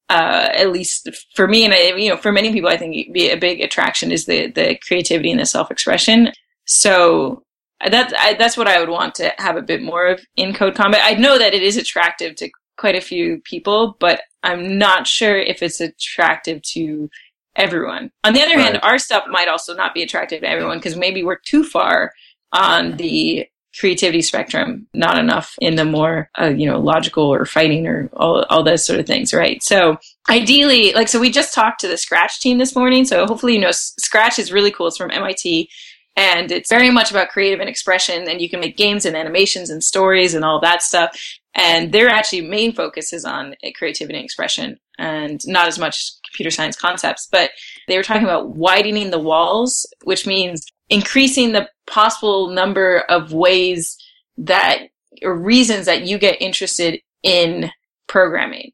Uh, 0.10 0.50
at 0.54 0.72
least 0.72 1.10
for 1.34 1.48
me, 1.48 1.64
and 1.64 1.74
I, 1.74 1.96
you 1.96 2.10
know, 2.10 2.18
for 2.18 2.32
many 2.32 2.52
people, 2.52 2.70
I 2.70 2.78
think 2.78 3.14
be 3.14 3.32
a 3.32 3.38
big 3.38 3.62
attraction 3.62 4.12
is 4.12 4.26
the 4.26 4.52
the 4.52 4.78
creativity 4.86 5.32
and 5.32 5.40
the 5.40 5.46
self 5.46 5.72
expression. 5.72 6.32
So 6.66 7.44
that's 7.90 8.14
I, 8.18 8.34
that's 8.36 8.58
what 8.58 8.68
I 8.68 8.80
would 8.80 8.90
want 8.90 9.16
to 9.16 9.34
have 9.38 9.58
a 9.58 9.62
bit 9.62 9.82
more 9.82 10.08
of 10.08 10.22
in 10.36 10.54
Code 10.54 10.76
Combat. 10.76 11.02
I 11.04 11.14
know 11.16 11.38
that 11.38 11.54
it 11.54 11.62
is 11.62 11.78
attractive 11.78 12.36
to 12.38 12.50
quite 12.78 12.96
a 12.96 13.02
few 13.02 13.42
people, 13.44 13.96
but 14.00 14.22
I'm 14.44 14.78
not 14.78 15.08
sure 15.08 15.38
if 15.38 15.62
it's 15.62 15.80
attractive 15.80 16.62
to 16.74 17.10
everyone. 17.56 18.12
On 18.24 18.34
the 18.34 18.42
other 18.42 18.60
hand, 18.60 18.80
our 18.82 18.98
stuff 18.98 19.26
might 19.30 19.48
also 19.48 19.76
not 19.76 19.94
be 19.94 20.02
attractive 20.04 20.42
to 20.42 20.50
everyone 20.50 20.78
because 20.78 20.96
maybe 20.96 21.24
we're 21.24 21.40
too 21.46 21.64
far 21.64 22.12
on 22.52 22.98
the 22.98 23.48
creativity 23.80 24.22
spectrum, 24.22 24.88
not 24.94 25.18
enough 25.18 25.56
in 25.60 25.76
the 25.76 25.86
more, 25.86 26.30
uh, 26.40 26.54
you 26.56 26.70
know, 26.70 26.80
logical 26.80 27.24
or 27.24 27.46
fighting 27.46 27.88
or 27.88 28.10
all, 28.14 28.44
all 28.50 28.64
those 28.64 28.86
sort 28.86 29.00
of 29.00 29.08
things, 29.08 29.34
right? 29.34 29.64
So 29.64 29.98
ideally, 30.30 30.94
like, 30.94 31.08
so 31.08 31.20
we 31.20 31.32
just 31.32 31.54
talked 31.54 31.80
to 31.82 31.88
the 31.88 31.98
Scratch 31.98 32.40
team 32.40 32.60
this 32.60 32.76
morning. 32.76 33.04
So 33.04 33.26
hopefully, 33.26 33.54
you 33.54 33.60
know, 33.60 33.72
Scratch 33.72 34.38
is 34.38 34.52
really 34.52 34.72
cool. 34.72 34.88
It's 34.88 34.98
from 34.98 35.10
MIT 35.10 35.70
and 36.16 36.52
it's 36.52 36.70
very 36.70 36.92
much 36.92 37.12
about 37.12 37.30
creative 37.30 37.60
and 37.60 37.70
expression 37.70 38.30
and 38.30 38.40
you 38.42 38.50
can 38.50 38.60
make 38.60 38.78
games 38.78 39.06
and 39.06 39.16
animations 39.16 39.70
and 39.70 39.84
stories 39.84 40.34
and 40.34 40.46
all 40.46 40.60
that 40.62 40.84
stuff. 40.84 41.18
And 41.56 41.92
their 41.92 42.10
actually 42.10 42.42
main 42.42 42.74
focus 42.74 43.14
is 43.14 43.26
on 43.26 43.56
creativity 43.76 44.18
and 44.18 44.26
expression 44.26 44.80
and 44.98 45.42
not 45.48 45.68
as 45.68 45.80
much 45.80 46.12
computer 46.26 46.52
science 46.52 46.76
concepts, 46.76 47.28
but 47.32 47.52
they 47.88 47.98
were 47.98 48.04
talking 48.04 48.24
about 48.24 48.56
widening 48.56 49.12
the 49.12 49.20
walls, 49.20 49.86
which 50.04 50.28
means 50.28 50.66
increasing 50.90 51.52
the 51.52 51.68
possible 51.88 52.50
number 52.50 53.00
of 53.10 53.34
ways 53.34 53.98
that 54.38 54.90
or 55.22 55.36
reasons 55.36 55.86
that 55.86 56.04
you 56.04 56.18
get 56.18 56.42
interested 56.42 57.00
in 57.22 57.72
programming. 58.08 58.72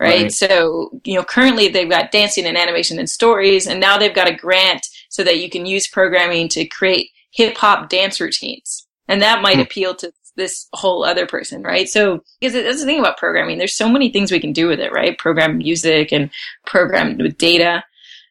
Right? 0.00 0.22
Right. 0.22 0.32
So, 0.32 1.00
you 1.04 1.14
know, 1.14 1.24
currently 1.24 1.68
they've 1.68 1.90
got 1.90 2.10
dancing 2.10 2.46
and 2.46 2.56
animation 2.56 2.98
and 2.98 3.10
stories, 3.10 3.66
and 3.66 3.80
now 3.80 3.98
they've 3.98 4.14
got 4.14 4.30
a 4.30 4.34
grant 4.34 4.86
so 5.10 5.22
that 5.22 5.38
you 5.38 5.50
can 5.50 5.66
use 5.66 5.86
programming 5.86 6.48
to 6.48 6.64
create 6.64 7.10
hip 7.32 7.58
hop 7.58 7.90
dance 7.90 8.18
routines. 8.20 8.86
And 9.06 9.20
that 9.20 9.42
might 9.42 9.56
Hmm. 9.56 9.62
appeal 9.62 9.94
to 9.96 10.12
this 10.36 10.68
whole 10.72 11.04
other 11.04 11.26
person, 11.26 11.62
right? 11.62 11.88
So, 11.88 12.22
because 12.40 12.54
that's 12.54 12.80
the 12.80 12.86
thing 12.86 13.00
about 13.00 13.18
programming. 13.18 13.58
There's 13.58 13.74
so 13.76 13.88
many 13.88 14.10
things 14.10 14.32
we 14.32 14.40
can 14.40 14.52
do 14.54 14.68
with 14.68 14.80
it, 14.80 14.92
right? 14.92 15.18
Program 15.18 15.58
music 15.58 16.12
and 16.12 16.30
program 16.64 17.18
with 17.18 17.36
data. 17.36 17.84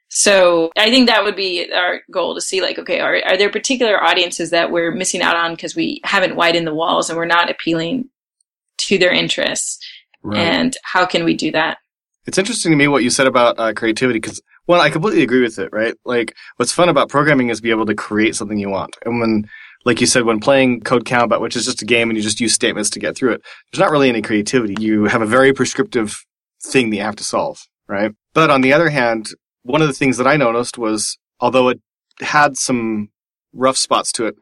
So 0.07 0.71
I 0.75 0.89
think 0.89 1.07
that 1.07 1.23
would 1.23 1.35
be 1.35 1.71
our 1.71 2.01
goal 2.09 2.33
to 2.33 2.41
see 2.41 2.61
like, 2.61 2.79
okay, 2.79 2.99
are, 2.99 3.21
are 3.25 3.37
there 3.37 3.51
particular 3.51 4.01
audiences 4.03 4.49
that 4.49 4.71
we're 4.71 4.91
missing 4.91 5.21
out 5.21 5.35
on 5.35 5.53
because 5.53 5.75
we 5.75 6.01
haven't 6.03 6.35
widened 6.35 6.65
the 6.65 6.73
walls 6.73 7.09
and 7.09 7.17
we're 7.17 7.25
not 7.25 7.51
appealing 7.51 8.09
to 8.79 8.97
their 8.97 9.11
interests? 9.13 9.77
And 10.35 10.75
how 10.83 11.05
can 11.05 11.23
we 11.23 11.35
do 11.35 11.51
that? 11.51 11.77
It's 12.25 12.37
interesting 12.37 12.71
to 12.71 12.75
me 12.75 12.87
what 12.87 13.03
you 13.03 13.09
said 13.09 13.27
about 13.27 13.59
uh, 13.59 13.73
creativity 13.73 14.19
because, 14.19 14.41
one, 14.69 14.79
I 14.79 14.91
completely 14.91 15.23
agree 15.23 15.41
with 15.41 15.58
it, 15.58 15.69
right? 15.73 15.95
Like, 16.05 16.36
what's 16.58 16.71
fun 16.71 16.89
about 16.89 17.10
programming 17.10 17.49
is 17.49 17.60
be 17.60 17.71
able 17.71 17.88
to 17.88 17.95
create 17.95 18.36
something 18.36 18.60
you 18.60 18.69
want. 18.69 18.95
And 19.03 19.19
when, 19.19 19.49
like 19.84 19.99
you 19.99 20.05
said, 20.05 20.25
when 20.25 20.39
playing 20.39 20.82
Code 20.82 21.08
Combat, 21.08 21.41
which 21.41 21.55
is 21.55 21.65
just 21.65 21.82
a 21.82 21.86
game 21.86 22.08
and 22.08 22.15
you 22.15 22.21
just 22.21 22.39
use 22.39 22.53
statements 22.53 22.91
to 22.91 22.99
get 22.99 23.17
through 23.17 23.32
it, 23.32 23.41
there's 23.71 23.79
not 23.79 23.89
really 23.89 24.10
any 24.10 24.21
creativity. 24.21 24.75
You 24.79 25.05
have 25.05 25.23
a 25.23 25.25
very 25.25 25.53
prescriptive 25.53 26.23
thing 26.63 26.91
that 26.91 26.97
you 26.97 27.01
have 27.01 27.15
to 27.15 27.23
solve, 27.23 27.65
right? 27.88 28.12
But 28.36 28.51
on 28.51 28.62
the 28.62 28.71
other 28.71 28.89
hand, 28.89 29.29
one 29.63 29.82
of 29.82 29.88
the 29.88 29.93
things 29.93 30.17
that 30.17 30.27
I 30.27 30.38
noticed 30.38 30.77
was, 30.77 31.17
although 31.39 31.69
it 31.69 31.82
had 32.21 32.55
some 32.55 33.10
rough 33.53 33.77
spots 33.77 34.12
to 34.12 34.27
it, 34.27 34.36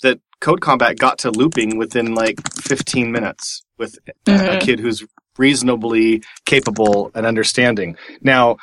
that 0.00 0.20
Code 0.40 0.62
Combat 0.62 0.98
got 0.98 1.18
to 1.18 1.30
looping 1.30 1.76
within 1.76 2.14
like 2.14 2.40
15 2.54 3.12
minutes 3.12 3.62
with 3.76 3.98
a- 4.08 4.32
a 4.32 4.38
mm-hmm. 4.38 4.58
kid 4.60 4.80
who's 4.80 5.04
reasonably 5.36 6.22
capable 6.46 7.10
and 7.14 7.26
understanding. 7.26 7.98
Now, 8.22 8.56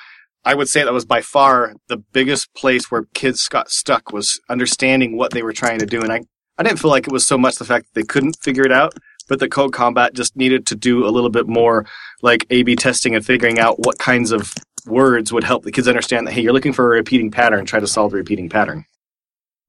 I 0.45 0.55
would 0.55 0.67
say 0.67 0.83
that 0.83 0.93
was 0.93 1.05
by 1.05 1.21
far 1.21 1.73
the 1.87 1.97
biggest 1.97 2.53
place 2.53 2.91
where 2.91 3.05
kids 3.13 3.47
got 3.47 3.71
stuck 3.71 4.11
was 4.11 4.39
understanding 4.49 5.17
what 5.17 5.31
they 5.31 5.41
were 5.43 5.53
trying 5.53 5.79
to 5.79 5.85
do. 5.85 6.01
And 6.01 6.11
I, 6.11 6.21
I 6.57 6.63
didn't 6.63 6.79
feel 6.79 6.91
like 6.91 7.07
it 7.07 7.13
was 7.13 7.25
so 7.25 7.37
much 7.37 7.55
the 7.55 7.65
fact 7.65 7.85
that 7.85 7.99
they 8.01 8.05
couldn't 8.05 8.37
figure 8.41 8.63
it 8.63 8.71
out, 8.71 8.93
but 9.29 9.39
the 9.39 9.47
Code 9.47 9.73
Combat 9.73 10.13
just 10.13 10.35
needed 10.35 10.65
to 10.67 10.75
do 10.75 11.05
a 11.05 11.09
little 11.09 11.29
bit 11.29 11.47
more 11.47 11.85
like 12.21 12.45
A-B 12.49 12.75
testing 12.75 13.15
and 13.15 13.25
figuring 13.25 13.57
out 13.59 13.79
what 13.79 13.99
kinds 13.99 14.31
of 14.31 14.53
words 14.85 15.31
would 15.31 15.45
help 15.45 15.63
the 15.63 15.71
kids 15.71 15.87
understand 15.87 16.27
that, 16.27 16.33
hey, 16.33 16.41
you're 16.41 16.53
looking 16.53 16.73
for 16.73 16.85
a 16.93 16.97
repeating 16.97 17.31
pattern, 17.31 17.65
try 17.65 17.79
to 17.79 17.87
solve 17.87 18.11
the 18.11 18.17
repeating 18.17 18.49
pattern. 18.49 18.85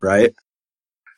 Right? 0.03 0.35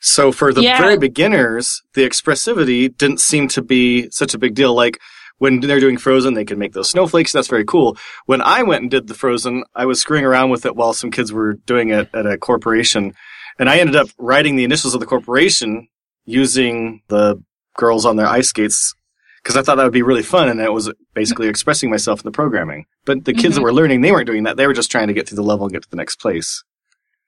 So 0.01 0.33
for 0.33 0.53
the 0.53 0.63
Yeah. 0.63 0.79
very 0.79 0.99
beginners, 0.99 1.83
the 1.95 2.07
expressivity 2.07 2.95
didn't 2.95 3.21
seem 3.21 3.49
to 3.49 3.63
be 3.63 4.11
such 4.11 4.35
a 4.35 4.39
big 4.39 4.55
deal. 4.55 4.75
Like 4.75 5.01
when 5.39 5.61
they're 5.61 5.81
doing 5.81 5.99
Frozen, 5.99 6.35
they 6.35 6.45
can 6.45 6.59
make 6.59 6.73
those 6.73 6.91
snowflakes. 6.91 7.33
That's 7.33 7.49
very 7.49 7.65
cool. 7.65 7.97
When 8.27 8.41
I 8.41 8.63
went 8.63 8.83
and 8.83 8.91
did 8.91 9.07
the 9.07 9.15
Frozen, 9.15 9.65
I 9.75 9.87
was 9.87 10.01
screwing 10.01 10.25
around 10.25 10.51
with 10.51 10.65
it 10.67 10.77
while 10.77 10.93
some 10.93 11.11
kids 11.11 11.33
were 11.33 11.55
doing 11.55 11.91
it 11.91 12.09
at 12.15 12.27
a 12.27 12.39
corporation. 12.39 13.15
And 13.59 13.69
I 13.71 13.79
ended 13.79 13.97
up 13.97 14.09
writing 14.19 14.57
the 14.57 14.65
initials 14.65 14.95
of 14.95 15.01
the 15.01 15.07
corporation 15.07 15.89
using 16.25 17.03
the 17.09 17.43
girls 17.77 18.05
on 18.05 18.17
their 18.17 18.27
ice 18.27 18.49
skates 18.49 18.95
because 19.43 19.57
I 19.57 19.63
thought 19.63 19.77
that 19.77 19.85
would 19.85 19.93
be 19.93 20.03
really 20.03 20.23
fun. 20.23 20.49
And 20.49 20.61
it 20.61 20.73
was 20.73 20.91
basically 21.15 21.49
expressing 21.49 21.89
myself 21.91 22.21
in 22.21 22.25
the 22.25 22.33
programming. 22.33 22.87
But 23.05 23.25
the 23.25 23.33
kids 23.33 23.55
that 23.55 23.61
Mhm. 23.61 23.65
were 23.65 23.73
learning, 23.73 24.01
they 24.01 24.11
weren't 24.13 24.27
doing 24.27 24.43
that. 24.45 24.57
They 24.57 24.67
were 24.67 24.73
just 24.75 24.91
trying 24.91 25.07
to 25.09 25.15
get 25.15 25.29
through 25.29 25.37
the 25.37 25.43
level 25.43 25.67
and 25.67 25.73
get 25.73 25.83
to 25.83 25.91
the 25.91 25.97
next 25.97 26.17
place. 26.17 26.65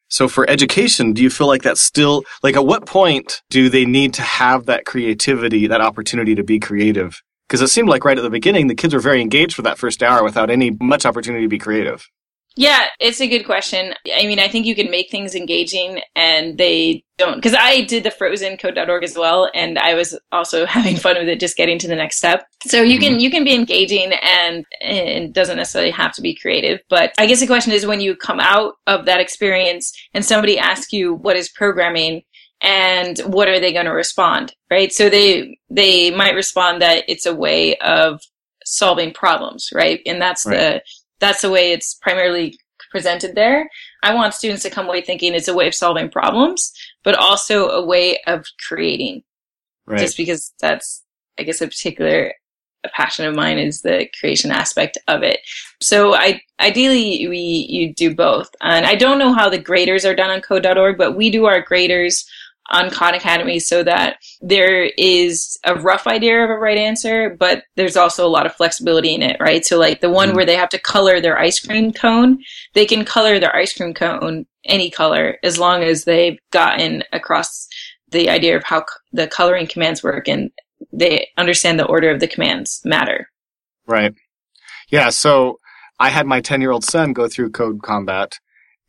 So 0.09 0.27
for 0.27 0.49
education, 0.49 1.12
do 1.12 1.23
you 1.23 1.29
feel 1.31 1.47
like 1.47 1.62
that's 1.62 1.83
still 1.83 2.25
like 2.42 2.57
at 2.57 2.64
what 2.66 2.87
point 2.87 3.42
do 3.51 3.68
they 3.68 3.85
need 3.85 4.14
to 4.14 4.23
have 4.23 4.64
that 4.66 4.87
creativity, 4.87 5.66
that 5.66 5.83
opportunity 5.83 6.35
to 6.35 6.42
be 6.42 6.59
creative? 6.59 7.23
Because 7.49 7.63
it 7.63 7.69
seemed 7.69 7.89
like 7.89 8.05
right 8.05 8.19
at 8.19 8.23
the 8.23 8.31
beginning, 8.31 8.67
the 8.67 8.75
kids 8.75 8.93
were 8.93 9.01
very 9.01 9.23
engaged 9.23 9.55
for 9.55 9.63
that 9.63 9.79
first 9.79 10.03
hour 10.03 10.23
without 10.23 10.51
any 10.51 10.77
much 10.81 11.07
opportunity 11.07 11.45
to 11.45 11.49
be 11.49 11.59
creative. 11.59 12.07
Yeah, 12.59 12.87
it's 12.99 13.21
a 13.21 13.29
good 13.29 13.45
question. 13.45 13.95
I 14.13 14.27
mean, 14.27 14.41
I 14.41 14.49
think 14.49 14.67
you 14.67 14.75
can 14.75 14.91
make 14.91 15.13
things 15.13 15.37
engaging 15.37 16.01
and 16.17 16.59
they 16.59 17.05
don't. 17.17 17.37
Because 17.37 17.55
I 17.55 17.83
did 17.83 18.03
the 18.03 18.11
frozen 18.11 18.57
code.org 18.57 19.05
as 19.05 19.17
well, 19.17 19.49
and 19.55 19.79
I 19.79 19.95
was 19.95 20.19
also 20.33 20.67
having 20.77 20.97
fun 20.97 21.17
with 21.19 21.29
it, 21.29 21.39
just 21.39 21.57
getting 21.57 21.79
to 21.79 21.87
the 21.87 21.95
next 21.95 22.17
step. 22.17 22.49
So 22.67 22.83
you 22.83 22.99
can 22.99 23.13
mm-hmm. 23.13 23.21
you 23.21 23.31
can 23.31 23.45
be 23.45 23.55
engaging 23.55 24.13
and 24.13 24.65
and 24.81 25.09
it 25.25 25.33
doesn't 25.33 25.57
necessarily 25.57 25.93
have 25.93 26.13
to 26.15 26.21
be 26.21 26.35
creative. 26.35 26.81
But 26.91 27.13
I 27.17 27.27
guess 27.27 27.39
the 27.39 27.47
question 27.47 27.73
is 27.73 27.87
when 27.87 28.01
you 28.01 28.17
come 28.17 28.41
out 28.41 28.75
of 28.89 29.05
that 29.05 29.21
experience 29.21 29.93
and 30.13 30.25
somebody 30.25 30.59
asks 30.59 30.93
you 30.93 31.15
what 31.15 31.37
is 31.37 31.49
programming 31.51 32.23
and 32.61 33.18
what 33.21 33.49
are 33.49 33.61
they 33.61 33.73
going 33.73 33.87
to 33.87 33.92
respond, 33.92 34.55
right? 34.71 34.92
So 34.92 35.09
they 35.09 35.59
they 35.71 36.11
might 36.11 36.35
respond 36.35 36.83
that 36.83 37.05
it's 37.09 37.27
a 37.27 37.35
way 37.35 37.77
of 37.79 38.21
solving 38.64 39.12
problems, 39.12 39.71
right? 39.73 40.01
And 40.07 40.21
that's 40.21 40.44
the 40.44 40.83
that's 41.21 41.42
the 41.42 41.51
way 41.51 41.73
it's 41.73 41.94
primarily 41.94 42.59
presented 42.90 43.35
there. 43.35 43.68
I 44.03 44.14
want 44.14 44.35
students 44.35 44.62
to 44.62 44.71
come 44.71 44.87
away 44.87 45.03
thinking 45.03 45.35
it's 45.35 45.49
a 45.49 45.55
way 45.55 45.66
of 45.66 45.75
solving 45.75 46.11
problems, 46.11 46.73
but 47.05 47.14
also 47.14 47.68
a 47.68 47.85
way 47.85 48.18
of 48.27 48.47
creating. 48.66 49.23
Right. 49.87 49.99
Just 49.99 50.16
because 50.16 50.53
that's, 50.61 51.03
I 51.38 51.44
guess, 51.44 51.61
a 51.61 51.66
particular 51.66 52.33
a 52.85 52.88
passion 52.90 53.27
of 53.27 53.35
mine 53.35 53.59
is 53.59 53.83
the 53.83 54.09
creation 54.21 54.51
aspect 54.53 54.99
of 55.09 55.23
it. 55.23 55.40
So 55.81 56.14
I 56.14 56.40
ideally 56.61 57.27
we 57.29 57.38
you 57.68 57.92
do 57.92 58.14
both, 58.14 58.55
and 58.61 58.87
I 58.87 58.94
don't 58.94 59.18
know 59.18 59.33
how 59.33 59.49
the 59.49 59.59
graders 59.59 60.05
are 60.05 60.14
done 60.14 60.31
on 60.31 60.40
Code.org, 60.40 60.97
but 60.97 61.16
we 61.16 61.31
do 61.31 61.47
our 61.47 61.61
graders 61.61 62.29
on 62.71 62.91
Khan 62.91 63.15
Academy 63.15 63.61
so 63.61 63.83
that 63.83 64.17
there 64.41 64.91
is 64.99 65.59
a 65.65 65.75
rough 65.75 66.07
idea 66.07 66.45
of 66.45 66.51
a 66.51 66.59
right 66.59 66.77
answer, 66.79 67.35
but 67.39 67.65
there's 67.77 67.97
also 67.97 68.27
a 68.27 68.29
lot 68.29 68.47
of 68.47 68.55
flexibility 68.55 69.15
in 69.15 69.23
it, 69.23 69.37
right? 69.41 69.65
So 69.65 69.79
like 69.79 70.01
the 70.01 70.11
one 70.11 70.31
Mhm. 70.31 70.35
where 70.37 70.45
they 70.47 70.57
have 70.57 70.69
to 70.71 70.79
color 70.79 71.21
their 71.21 71.39
ice 71.39 71.59
cream 71.61 71.93
cone, 71.93 72.39
they 72.75 72.85
can 72.87 73.05
color 73.05 73.39
their 73.41 73.55
ice 73.57 73.73
cream 73.77 73.95
cone 73.95 74.47
any 74.65 74.91
color 74.91 75.39
as 75.43 75.59
long 75.59 75.83
as 75.83 76.05
they've 76.05 76.39
gotten 76.51 77.03
across 77.13 77.67
the 78.11 78.29
idea 78.29 78.57
of 78.57 78.65
how 78.65 78.81
c- 78.81 78.85
the 79.13 79.27
coloring 79.27 79.67
commands 79.67 80.03
work 80.03 80.29
and 80.29 80.51
they 80.93 81.29
understand 81.37 81.79
the 81.79 81.87
order 81.87 82.11
of 82.11 82.21
the 82.21 82.29
commands 82.29 82.81
matter. 82.85 83.29
Right. 83.87 84.15
Yeah. 84.91 85.09
So 85.11 85.59
I 85.99 86.11
had 86.11 86.27
my 86.27 86.41
10 86.41 86.61
year 86.61 86.71
old 86.71 86.85
son 86.85 87.13
go 87.13 87.29
through 87.29 87.51
Code 87.51 87.83
Combat 87.83 88.39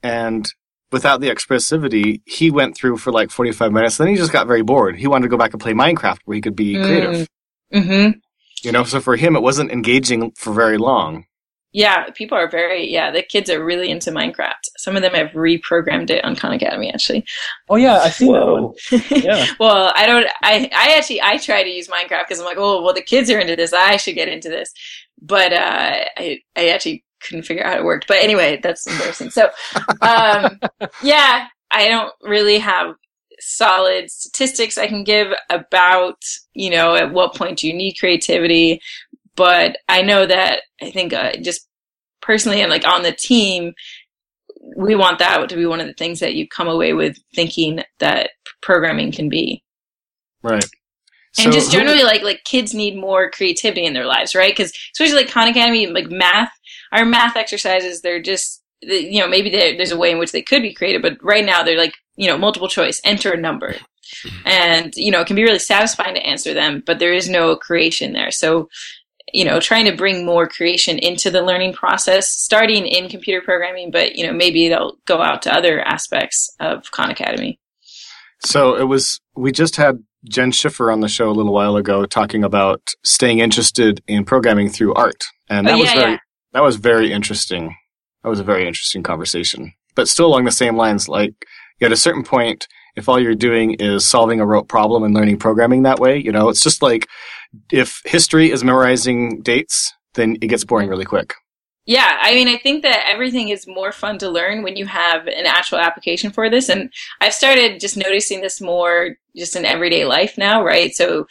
and 0.03 0.51
without 0.91 1.21
the 1.21 1.29
expressivity, 1.29 2.21
he 2.25 2.51
went 2.51 2.75
through 2.75 2.97
for 2.97 3.11
like 3.11 3.31
45 3.31 3.71
minutes. 3.71 3.97
Then 3.97 4.07
he 4.07 4.15
just 4.15 4.31
got 4.31 4.47
very 4.47 4.61
bored. 4.61 4.97
He 4.97 5.07
wanted 5.07 5.23
to 5.23 5.29
go 5.29 5.37
back 5.37 5.53
and 5.53 5.61
play 5.61 5.73
Minecraft 5.73 6.19
where 6.25 6.35
he 6.35 6.41
could 6.41 6.55
be 6.55 6.75
Mm. 6.75 6.85
creative. 6.85 7.27
hmm 7.73 8.09
You 8.63 8.71
know, 8.71 8.83
so 8.83 8.99
for 8.99 9.15
him, 9.15 9.35
it 9.35 9.41
wasn't 9.41 9.71
engaging 9.71 10.31
for 10.31 10.53
very 10.53 10.77
long. 10.77 11.25
Yeah, 11.71 12.09
people 12.09 12.35
are 12.35 12.49
very, 12.49 12.89
yeah, 12.91 13.11
the 13.11 13.21
kids 13.21 13.47
are 13.51 13.63
really 13.63 13.91
into 13.91 14.09
Minecraft. 14.09 14.55
Some 14.77 14.95
of 14.95 15.03
them 15.03 15.13
have 15.13 15.29
reprogrammed 15.31 16.09
it 16.09 16.25
on 16.25 16.35
Khan 16.35 16.51
Academy, 16.51 16.91
actually. 16.91 17.23
Oh 17.69 17.75
yeah, 17.75 17.99
I've 17.99 18.13
seen 18.15 18.33
that 18.33 18.43
one. 18.43 18.73
Yeah. 19.11 19.45
well, 19.59 19.91
I 19.95 20.07
don't, 20.07 20.27
I, 20.41 20.67
I 20.75 20.97
actually, 20.97 21.21
I 21.21 21.37
try 21.37 21.61
to 21.63 21.69
use 21.69 21.87
Minecraft 21.87 22.23
because 22.27 22.39
I'm 22.39 22.45
like, 22.45 22.57
oh, 22.57 22.81
well, 22.81 22.95
the 22.95 23.03
kids 23.03 23.29
are 23.29 23.39
into 23.39 23.55
this. 23.55 23.71
I 23.71 23.97
should 23.97 24.15
get 24.15 24.27
into 24.27 24.49
this. 24.49 24.73
But, 25.21 25.53
uh, 25.53 26.05
I, 26.17 26.39
I 26.55 26.69
actually 26.69 27.03
couldn't 27.21 27.43
figure 27.43 27.63
out 27.63 27.73
how 27.73 27.79
it 27.79 27.85
worked. 27.85 28.07
But 28.07 28.17
anyway, 28.17 28.59
that's 28.61 28.85
embarrassing. 28.87 29.29
So, 29.31 29.49
um, 30.01 30.59
yeah, 31.03 31.47
I 31.71 31.87
don't 31.87 32.11
really 32.21 32.59
have 32.59 32.95
solid 33.39 34.09
statistics 34.11 34.77
I 34.77 34.87
can 34.87 35.03
give 35.03 35.27
about, 35.49 36.21
you 36.53 36.69
know, 36.69 36.95
at 36.95 37.11
what 37.13 37.35
point 37.35 37.59
do 37.59 37.67
you 37.67 37.73
need 37.73 37.95
creativity. 37.99 38.81
But 39.35 39.77
I 39.87 40.01
know 40.01 40.25
that 40.25 40.61
I 40.81 40.91
think 40.91 41.13
uh, 41.13 41.33
just 41.41 41.67
personally 42.21 42.61
and 42.61 42.69
like 42.69 42.85
on 42.85 43.03
the 43.03 43.13
team, 43.13 43.73
we 44.75 44.95
want 44.95 45.19
that 45.19 45.47
to 45.49 45.55
be 45.55 45.65
one 45.65 45.79
of 45.79 45.87
the 45.87 45.93
things 45.93 46.19
that 46.19 46.35
you 46.35 46.47
come 46.47 46.67
away 46.67 46.93
with 46.93 47.17
thinking 47.33 47.81
that 47.99 48.31
programming 48.61 49.11
can 49.11 49.29
be. 49.29 49.63
Right. 50.43 50.65
And 51.37 51.45
So 51.45 51.51
just 51.51 51.71
who- 51.71 51.77
generally, 51.79 52.03
like 52.03 52.23
like 52.23 52.43
kids 52.43 52.73
need 52.73 52.97
more 52.97 53.29
creativity 53.31 53.85
in 53.85 53.93
their 53.93 54.05
lives, 54.05 54.35
right? 54.35 54.51
Because 54.51 54.73
especially 54.93 55.15
like 55.21 55.29
Khan 55.31 55.47
Academy, 55.47 55.87
like 55.87 56.09
math, 56.09 56.51
our 56.91 57.05
math 57.05 57.35
exercises, 57.35 58.01
they're 58.01 58.21
just 58.21 58.61
you 58.81 59.19
know, 59.19 59.27
maybe 59.27 59.49
there's 59.49 59.91
a 59.91 59.97
way 59.97 60.11
in 60.11 60.19
which 60.19 60.31
they 60.31 60.41
could 60.41 60.61
be 60.61 60.73
creative, 60.73 61.01
but 61.01 61.17
right 61.21 61.45
now 61.45 61.63
they're 61.63 61.77
like, 61.77 61.93
you 62.15 62.27
know, 62.27 62.37
multiple 62.37 62.69
choice, 62.69 63.01
enter 63.03 63.31
a 63.31 63.37
number. 63.37 63.75
And, 64.45 64.95
you 64.95 65.11
know, 65.11 65.21
it 65.21 65.27
can 65.27 65.35
be 65.35 65.43
really 65.43 65.59
satisfying 65.59 66.15
to 66.15 66.25
answer 66.25 66.53
them, 66.53 66.81
but 66.85 66.99
there 66.99 67.13
is 67.13 67.29
no 67.29 67.55
creation 67.55 68.13
there. 68.13 68.31
So, 68.31 68.69
you 69.33 69.45
know, 69.45 69.59
trying 69.59 69.85
to 69.85 69.95
bring 69.95 70.25
more 70.25 70.47
creation 70.47 70.97
into 70.97 71.29
the 71.29 71.43
learning 71.43 71.73
process, 71.73 72.29
starting 72.29 72.87
in 72.87 73.09
computer 73.09 73.41
programming, 73.41 73.91
but, 73.91 74.15
you 74.15 74.25
know, 74.25 74.33
maybe 74.33 74.69
they'll 74.69 74.97
go 75.05 75.21
out 75.21 75.43
to 75.43 75.53
other 75.53 75.81
aspects 75.81 76.49
of 76.59 76.89
Khan 76.91 77.11
Academy. 77.11 77.59
So 78.43 78.75
it 78.75 78.85
was, 78.85 79.19
we 79.35 79.51
just 79.51 79.75
had 79.75 80.03
Jenn 80.27 80.51
Schiffer 80.51 80.89
on 80.89 81.01
the 81.01 81.09
show 81.09 81.29
a 81.29 81.31
little 81.31 81.53
while 81.53 81.75
ago 81.75 82.05
talking 82.05 82.43
about 82.43 82.93
staying 83.03 83.39
interested 83.39 84.01
in 84.07 84.25
programming 84.25 84.69
through 84.69 84.93
art. 84.95 85.23
And 85.49 85.67
that 85.67 85.75
Oh, 85.75 85.79
was 85.79 85.91
very, 85.91 86.13
yeah. 86.13 86.17
That 86.53 86.63
was 86.63 86.75
very 86.75 87.11
interesting. 87.11 87.75
That 88.23 88.29
was 88.29 88.39
a 88.39 88.43
very 88.43 88.67
interesting 88.67 89.03
conversation, 89.03 89.73
but 89.95 90.07
still 90.07 90.25
along 90.25 90.45
the 90.45 90.51
same 90.51 90.75
lines. 90.75 91.07
Like 91.07 91.33
at 91.81 91.91
a 91.91 91.97
certain 91.97 92.23
point, 92.23 92.67
if 92.95 93.07
all 93.07 93.19
you're 93.19 93.35
doing 93.35 93.75
is 93.75 94.05
solving 94.05 94.41
a 94.41 94.45
rote 94.45 94.67
problem 94.67 95.03
and 95.03 95.13
learning 95.13 95.37
programming 95.37 95.83
that 95.83 95.99
way, 95.99 96.17
you 96.17 96.31
know, 96.31 96.49
it's 96.49 96.63
just 96.63 96.81
like 96.81 97.07
if 97.71 98.01
history 98.05 98.51
is 98.51 98.63
memorizing 98.63 99.41
dates, 99.41 99.93
then 100.15 100.37
it 100.41 100.47
gets 100.47 100.65
boring 100.65 100.89
really 100.89 101.05
quick. 101.05 101.33
Yeah, 101.85 102.19
I 102.21 102.35
mean, 102.35 102.47
I 102.47 102.57
think 102.57 102.83
that 102.83 103.05
everything 103.07 103.49
is 103.49 103.65
more 103.65 103.91
fun 103.91 104.19
to 104.19 104.29
learn 104.29 104.61
when 104.61 104.75
you 104.75 104.85
have 104.85 105.25
an 105.25 105.47
actual 105.47 105.79
application 105.79 106.29
for 106.29 106.47
this. 106.47 106.69
And 106.69 106.93
I've 107.19 107.33
started 107.33 107.79
just 107.79 107.97
noticing 107.97 108.41
this 108.41 108.61
more 108.61 109.15
just 109.35 109.55
in 109.55 109.65
everyday 109.65 110.05
life 110.05 110.37
now, 110.37 110.63
right? 110.63 110.93
So 110.93 111.25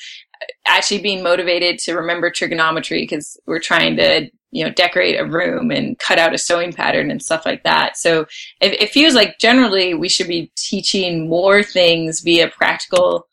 actually 0.66 1.00
being 1.00 1.22
motivated 1.22 1.78
to 1.80 1.94
remember 1.94 2.30
trigonometry 2.30 3.02
because 3.02 3.38
we're 3.46 3.60
trying 3.60 3.96
to, 3.98 4.30
you 4.50 4.64
know, 4.64 4.70
decorate 4.70 5.20
a 5.20 5.24
room 5.26 5.70
and 5.70 5.98
cut 5.98 6.18
out 6.18 6.34
a 6.34 6.38
sewing 6.38 6.72
pattern 6.72 7.10
and 7.10 7.22
stuff 7.22 7.44
like 7.44 7.62
that. 7.64 7.96
So 7.98 8.22
it, 8.60 8.80
it 8.80 8.90
feels 8.90 9.14
like 9.14 9.38
generally 9.38 9.94
we 9.94 10.08
should 10.08 10.28
be 10.28 10.50
teaching 10.56 11.28
more 11.28 11.62
things 11.62 12.20
via 12.20 12.48
practical 12.48 13.26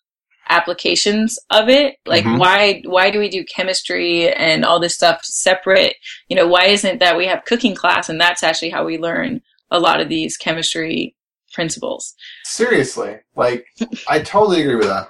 applications 0.50 1.40
of 1.50 1.70
it 1.70 1.96
like 2.06 2.24
Mhm. 2.24 2.38
why 2.38 2.82
why 2.86 3.10
do 3.10 3.18
we 3.18 3.30
do 3.30 3.44
chemistry 3.46 4.32
and 4.32 4.64
all 4.64 4.80
this 4.80 4.94
stuff 4.94 5.22
separate 5.24 5.96
you 6.30 6.36
know 6.36 6.46
why 6.46 6.66
isn't 6.66 7.00
that 7.00 7.18
we 7.18 7.26
have 7.26 7.44
cooking 7.46 7.74
class 7.74 8.10
and 8.10 8.22
that's 8.22 8.44
actually 8.44 8.70
how 8.70 8.86
we 8.86 9.00
learn 9.00 9.42
a 9.72 9.80
lot 9.80 10.00
of 10.00 10.08
these 10.08 10.38
chemistry 10.38 11.16
principles 11.52 12.14
Seriously, 12.44 13.16
like 13.36 13.66
I 14.08 14.20
totally 14.20 14.62
agree 14.62 14.76
with 14.76 14.88
that. 14.88 15.08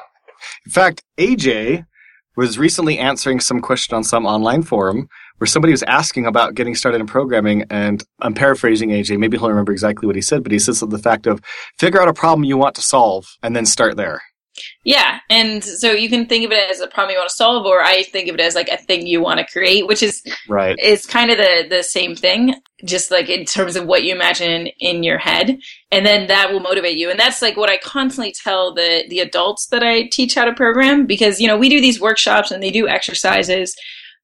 In 0.66 0.72
fact, 0.72 1.04
AJ 1.18 1.86
was 2.38 2.58
recently 2.58 2.98
answering 2.98 3.40
some 3.42 3.60
question 3.62 3.96
on 3.96 4.04
some 4.06 4.26
online 4.26 4.64
forum 4.64 5.10
where 5.38 5.48
somebody 5.48 5.72
was 5.72 5.84
asking 5.84 6.26
about 6.26 6.56
getting 6.56 6.76
started 6.76 7.02
in 7.02 7.08
programming. 7.08 7.66
And 7.70 8.04
I'm 8.22 8.34
paraphrasing 8.34 8.90
AJ. 8.90 9.18
Maybe 9.20 9.38
he'll 9.38 9.50
remember 9.50 9.72
exactly 9.72 10.08
what 10.08 10.16
he 10.16 10.22
said, 10.22 10.44
but 10.44 10.52
he 10.52 10.60
says 10.60 10.80
the 10.80 10.98
fact 10.98 11.28
of 11.28 11.42
figure 11.78 12.02
out 12.02 12.08
a 12.08 12.14
problem 12.14 12.44
you 12.44 12.58
want 12.58 12.76
to 12.76 12.82
solve 12.82 13.26
and 13.44 13.56
then 13.56 13.66
start 13.66 13.98
there. 13.98 14.22
yeah 14.86 15.20
and 15.30 15.64
so 15.64 15.92
you 15.92 16.10
can 16.10 16.26
think 16.26 16.46
of 16.46 16.52
it 16.52 16.70
as 16.72 16.80
a 16.80 16.88
problem 16.88 17.12
you 17.12 17.18
want 17.18 17.30
to 17.30 17.36
solve 17.36 17.66
or 17.66 17.82
i 17.82 18.04
think 18.04 18.30
of 18.30 18.36
it 18.36 18.42
as 18.42 18.56
like 18.56 18.70
a 18.70 18.78
thing 18.78 19.06
you 19.06 19.22
want 19.22 19.38
to 19.40 19.46
create 19.52 19.86
which 19.88 20.02
is 20.02 20.24
Right. 20.48 20.76
It's 20.80 21.06
kind 21.06 21.30
of 21.32 21.38
the 21.38 21.66
the 21.70 21.84
same 21.84 22.16
thing 22.16 22.56
just 22.86 23.12
like 23.12 23.30
in 23.30 23.46
terms 23.46 23.76
of 23.76 23.86
what 23.86 24.04
you 24.04 24.14
imagine 24.14 24.68
in 24.80 25.04
your 25.04 25.18
head 25.18 25.58
and 25.92 26.06
then 26.06 26.28
that 26.28 26.52
will 26.52 26.60
motivate 26.60 26.98
you 26.98 27.10
and 27.10 27.20
that's 27.20 27.42
like 27.42 27.58
what 27.58 27.70
i 27.70 27.78
constantly 27.78 28.34
tell 28.44 28.74
the 28.74 29.04
the 29.10 29.20
adults 29.20 29.68
that 29.68 29.84
i 29.84 30.08
teach 30.12 30.36
how 30.36 30.46
to 30.46 30.54
program 30.54 31.06
because 31.06 31.42
you 31.42 31.48
know 31.48 31.58
we 31.58 31.70
do 31.70 31.82
these 31.82 32.00
workshops 32.00 32.52
and 32.52 32.62
they 32.64 32.72
do 32.72 32.88
exercises 32.88 33.76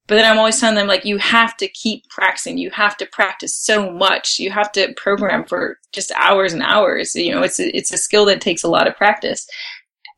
but 0.08 0.16
then 0.16 0.26
i'm 0.26 0.38
always 0.38 0.60
telling 0.60 0.76
them 0.76 0.88
like 0.88 1.06
you 1.06 1.18
have 1.18 1.56
to 1.58 1.68
keep 1.70 2.08
practicing 2.10 2.58
you 2.58 2.70
have 2.72 2.98
to 2.98 3.06
practice 3.08 3.56
so 3.56 3.92
much 3.92 4.40
you 4.40 4.52
have 4.52 4.72
to 4.72 4.94
program 4.96 5.44
for 5.46 5.78
just 5.94 6.12
hours 6.16 6.54
and 6.54 6.64
hours 6.64 7.16
you 7.16 7.32
know 7.32 7.42
it's 7.42 7.60
a, 7.60 7.76
it's 7.76 7.94
a 7.94 7.98
skill 7.98 8.26
that 8.26 8.42
takes 8.42 8.64
a 8.64 8.70
lot 8.70 8.88
of 8.88 8.96
practice 8.96 9.48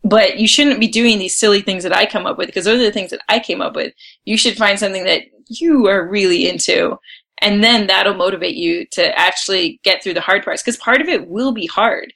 but 0.05 0.37
you 0.37 0.47
shouldn't 0.47 0.81
be 0.81 0.87
doing 0.87 1.17
these 1.17 1.37
silly 1.37 1.61
things 1.61 1.83
that 1.83 1.95
I 1.95 2.05
come 2.05 2.25
up 2.25 2.37
with 2.37 2.47
because 2.47 2.65
those 2.65 2.81
are 2.81 2.83
the 2.83 2.91
things 2.91 3.11
that 3.11 3.21
I 3.29 3.39
came 3.39 3.61
up 3.61 3.73
with. 3.73 3.93
You 4.25 4.35
should 4.35 4.57
find 4.57 4.77
something 4.77 5.05
that 5.05 5.21
you 5.47 5.87
are 5.87 6.05
really 6.05 6.49
into 6.49 6.97
and 7.39 7.63
then 7.63 7.87
that'll 7.87 8.13
motivate 8.13 8.55
you 8.55 8.85
to 8.91 9.17
actually 9.17 9.79
get 9.83 10.03
through 10.03 10.13
the 10.13 10.21
hard 10.21 10.43
parts 10.43 10.61
because 10.61 10.77
part 10.77 11.01
of 11.01 11.07
it 11.07 11.27
will 11.27 11.51
be 11.51 11.67
hard. 11.67 12.13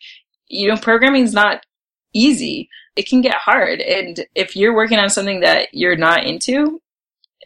You 0.47 0.69
know, 0.69 0.77
programming 0.77 1.23
is 1.23 1.33
not 1.33 1.65
easy. 2.13 2.69
It 2.95 3.07
can 3.07 3.21
get 3.21 3.35
hard. 3.35 3.81
And 3.81 4.25
if 4.35 4.55
you're 4.55 4.75
working 4.75 4.99
on 4.99 5.09
something 5.09 5.41
that 5.41 5.67
you're 5.73 5.97
not 5.97 6.23
into, 6.23 6.81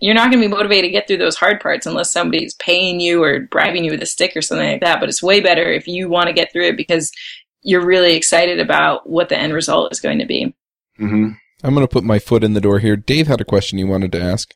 you're 0.02 0.16
not 0.16 0.32
going 0.32 0.42
to 0.42 0.50
be 0.50 0.54
motivated 0.54 0.90
to 0.90 0.92
get 0.92 1.08
through 1.08 1.18
those 1.18 1.38
hard 1.38 1.62
parts 1.62 1.86
unless 1.86 2.12
somebody's 2.12 2.56
paying 2.56 3.00
you 3.00 3.24
or 3.24 3.42
bribing 3.42 3.86
you 3.86 3.92
with 3.92 4.02
a 4.02 4.08
stick 4.08 4.36
or 4.36 4.42
something 4.42 4.68
like 4.68 4.82
that. 4.82 5.00
But 5.00 5.10
it's 5.10 5.24
way 5.24 5.40
better 5.40 5.72
if 5.72 5.88
you 5.88 6.10
want 6.10 6.28
to 6.28 6.34
get 6.34 6.52
through 6.52 6.68
it 6.68 6.78
because 6.78 7.12
you're 7.62 7.86
really 7.86 8.16
excited 8.16 8.60
about 8.60 9.08
what 9.08 9.30
the 9.30 9.38
end 9.38 9.54
result 9.54 9.92
is 9.92 10.02
going 10.02 10.20
to 10.20 10.26
be. 10.26 10.54
hmm 10.98 11.30
I'm 11.64 11.76
going 11.76 11.86
to 11.86 11.92
put 11.92 12.04
my 12.04 12.18
foot 12.18 12.44
in 12.44 12.54
the 12.54 12.62
door 12.62 12.80
here. 12.80 12.96
Dave 12.96 13.28
had 13.28 13.40
a 13.40 13.46
question 13.46 13.78
you 13.78 13.86
wanted 13.86 14.12
to 14.14 14.22
ask. 14.22 14.56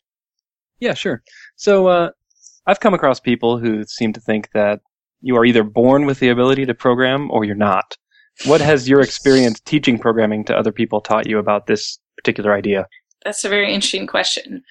Yeah, 0.80 0.96
sure. 0.96 1.22
So 1.56 1.88
uh, 1.88 2.10
I've 2.66 2.80
come 2.80 2.96
across 2.96 3.20
people 3.20 3.60
who 3.60 3.84
seem 3.84 4.12
to 4.14 4.20
think 4.20 4.50
that 4.56 4.80
you 5.22 5.38
are 5.38 5.46
either 5.46 5.64
born 5.64 6.08
with 6.08 6.20
the 6.20 6.30
ability 6.30 6.66
to 6.66 6.74
program 6.74 7.30
or 7.30 7.46
you're 7.46 7.56
not. 7.56 7.96
What 8.46 8.60
has 8.62 8.90
your 8.90 9.02
experience 9.02 9.60
teaching 9.60 10.00
programming 10.00 10.46
to 10.46 10.58
other 10.58 10.72
people 10.72 11.00
taught 11.00 11.28
you 11.28 11.38
about 11.38 11.68
this 11.68 12.00
particular 12.18 12.54
idea? 12.54 12.88
That's 13.24 13.44
a 13.44 13.50
very 13.50 13.74
interesting 13.74 14.08
question. 14.08 14.64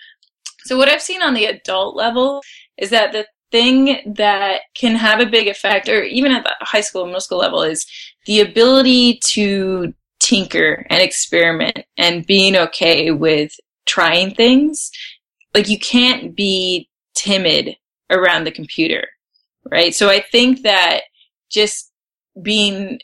So 0.66 0.76
what 0.76 0.88
I've 0.88 1.02
seen 1.02 1.22
on 1.22 1.34
the 1.34 1.46
adult 1.46 1.96
level 1.96 2.42
is 2.78 2.90
that 2.90 3.12
the 3.12 3.26
thing 3.50 4.14
that 4.16 4.62
can 4.74 4.96
have 4.96 5.20
a 5.20 5.26
big 5.26 5.46
effect, 5.46 5.88
or 5.88 6.02
even 6.02 6.32
at 6.32 6.42
the 6.42 6.54
high 6.60 6.80
school, 6.80 7.02
and 7.02 7.10
middle 7.10 7.20
school 7.20 7.38
level, 7.38 7.62
is 7.62 7.86
the 8.26 8.40
ability 8.40 9.20
to 9.32 9.94
tinker 10.18 10.86
and 10.88 11.02
experiment 11.02 11.84
and 11.98 12.26
being 12.26 12.56
okay 12.56 13.10
with 13.10 13.52
trying 13.86 14.34
things. 14.34 14.90
Like 15.54 15.68
you 15.68 15.78
can't 15.78 16.34
be 16.34 16.88
timid 17.14 17.76
around 18.10 18.44
the 18.44 18.50
computer, 18.50 19.06
right? 19.70 19.94
So 19.94 20.08
I 20.08 20.20
think 20.20 20.62
that 20.62 21.02
just 21.50 21.92
being 22.42 22.98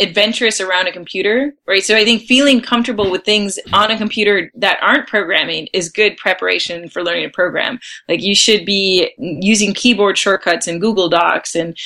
adventurous 0.00 0.60
around 0.60 0.88
a 0.88 0.92
computer, 0.92 1.54
right? 1.68 1.82
So 1.82 1.96
I 1.96 2.04
think 2.04 2.22
feeling 2.22 2.60
comfortable 2.60 3.10
with 3.10 3.24
things 3.24 3.58
on 3.72 3.90
a 3.90 3.98
computer 3.98 4.50
that 4.56 4.78
aren't 4.82 5.06
programming 5.06 5.68
is 5.72 5.88
good 5.88 6.16
preparation 6.16 6.88
for 6.88 7.02
learning 7.02 7.24
to 7.24 7.30
program. 7.30 7.78
Like 8.08 8.22
you 8.22 8.34
should 8.34 8.64
be 8.64 9.10
using 9.18 9.72
keyboard 9.72 10.18
shortcuts 10.18 10.66
and 10.66 10.80
Google 10.80 11.08
Docs 11.08 11.54
and 11.54 11.76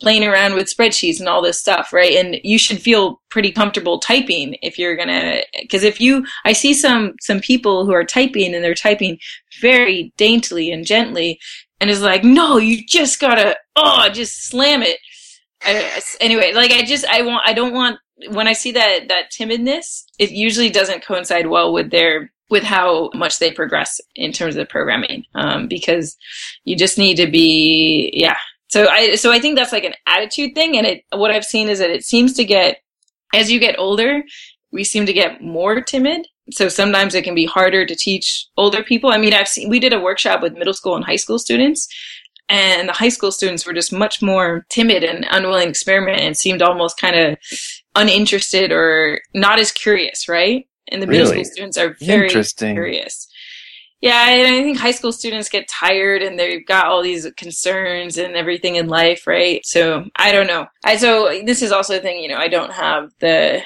playing 0.00 0.24
around 0.24 0.54
with 0.54 0.66
spreadsheets 0.66 1.20
and 1.20 1.28
all 1.28 1.40
this 1.40 1.60
stuff, 1.60 1.92
right? 1.92 2.12
And 2.14 2.40
you 2.42 2.58
should 2.58 2.80
feel 2.80 3.20
pretty 3.30 3.52
comfortable 3.52 4.00
typing 4.00 4.56
if 4.60 4.76
you're 4.76 4.96
gonna, 4.96 5.42
because 5.60 5.84
if 5.84 6.00
you, 6.00 6.26
I 6.44 6.52
see 6.52 6.74
some 6.74 7.14
some 7.20 7.38
people 7.40 7.86
who 7.86 7.92
are 7.92 8.04
typing 8.04 8.54
and 8.54 8.64
they're 8.64 8.74
typing 8.74 9.18
very 9.60 10.12
daintily 10.16 10.72
and 10.72 10.84
gently, 10.84 11.38
and 11.80 11.90
it's 11.90 12.00
like, 12.00 12.24
no, 12.24 12.56
you 12.56 12.84
just 12.84 13.20
gotta, 13.20 13.56
oh, 13.76 14.08
just 14.12 14.48
slam 14.48 14.82
it. 14.82 14.98
Anyway, 16.20 16.52
like 16.54 16.72
I 16.72 16.82
just, 16.82 17.06
I 17.06 17.22
want, 17.22 17.42
I 17.46 17.52
don't 17.52 17.72
want 17.72 17.98
when 18.30 18.46
I 18.46 18.52
see 18.52 18.72
that 18.72 19.08
that 19.08 19.32
timidness, 19.32 20.04
it 20.18 20.30
usually 20.30 20.70
doesn't 20.70 21.04
coincide 21.04 21.48
well 21.48 21.72
with 21.72 21.90
their 21.90 22.32
with 22.50 22.62
how 22.62 23.10
much 23.14 23.38
they 23.38 23.50
progress 23.50 24.00
in 24.14 24.30
terms 24.30 24.56
of 24.56 24.68
programming, 24.68 25.24
um, 25.34 25.66
because 25.66 26.16
you 26.64 26.76
just 26.76 26.98
need 26.98 27.16
to 27.16 27.26
be, 27.26 28.10
yeah, 28.14 28.36
so 28.68 28.88
I 28.88 29.14
so 29.14 29.32
I 29.32 29.40
think 29.40 29.56
that's 29.56 29.72
like 29.72 29.84
an 29.84 29.94
attitude 30.06 30.54
thing, 30.54 30.76
and 30.76 30.86
it 30.86 31.04
what 31.10 31.30
I've 31.30 31.44
seen 31.44 31.68
is 31.68 31.78
that 31.78 31.90
it 31.90 32.04
seems 32.04 32.32
to 32.34 32.44
get 32.44 32.78
as 33.34 33.50
you 33.50 33.58
get 33.58 33.78
older, 33.78 34.22
we 34.72 34.84
seem 34.84 35.06
to 35.06 35.12
get 35.12 35.42
more 35.42 35.80
timid. 35.80 36.26
So 36.50 36.68
sometimes 36.68 37.14
it 37.14 37.24
can 37.24 37.34
be 37.34 37.46
harder 37.46 37.86
to 37.86 37.96
teach 37.96 38.48
older 38.58 38.82
people. 38.82 39.10
I 39.10 39.16
mean, 39.16 39.32
I've 39.32 39.48
seen 39.48 39.70
we 39.70 39.80
did 39.80 39.94
a 39.94 40.00
workshop 40.00 40.42
with 40.42 40.58
middle 40.58 40.74
school 40.74 40.94
and 40.94 41.04
high 41.04 41.16
school 41.16 41.38
students, 41.38 41.88
and 42.48 42.88
the 42.88 42.92
high 42.92 43.08
school 43.08 43.32
students 43.32 43.66
were 43.66 43.72
just 43.72 43.92
much 43.92 44.20
more 44.22 44.66
timid 44.68 45.02
and 45.02 45.26
unwilling 45.30 45.64
to 45.64 45.70
experiment 45.70 46.20
and 46.20 46.36
seemed 46.36 46.62
almost 46.62 46.98
kind 46.98 47.16
of 47.16 47.38
uninterested 47.94 48.72
or 48.72 49.20
not 49.34 49.58
as 49.58 49.72
curious, 49.72 50.28
right? 50.28 50.66
And 50.88 51.02
the 51.02 51.06
middle 51.06 51.30
Really? 51.30 51.44
school 51.44 51.52
students 51.52 51.78
are 51.78 51.96
very 52.00 52.28
curious. 52.28 53.28
Yeah, 54.00 54.28
and 54.28 54.54
I 54.54 54.62
think 54.62 54.78
high 54.78 54.90
school 54.90 55.12
students 55.12 55.48
get 55.48 55.66
tired 55.66 56.22
and 56.22 56.38
they've 56.38 56.66
got 56.66 56.88
all 56.88 57.02
these 57.02 57.26
concerns 57.38 58.18
and 58.18 58.36
everything 58.36 58.76
in 58.76 58.86
life, 58.86 59.26
right? 59.26 59.64
So 59.64 60.04
I 60.16 60.30
don't 60.30 60.46
know. 60.46 60.66
I 60.84 60.96
so 60.98 61.40
this 61.46 61.62
is 61.62 61.72
also 61.72 61.96
a 61.96 62.00
thing, 62.00 62.18
you 62.18 62.28
know, 62.28 62.36
I 62.36 62.48
don't 62.48 62.72
have 62.72 63.12
the 63.20 63.62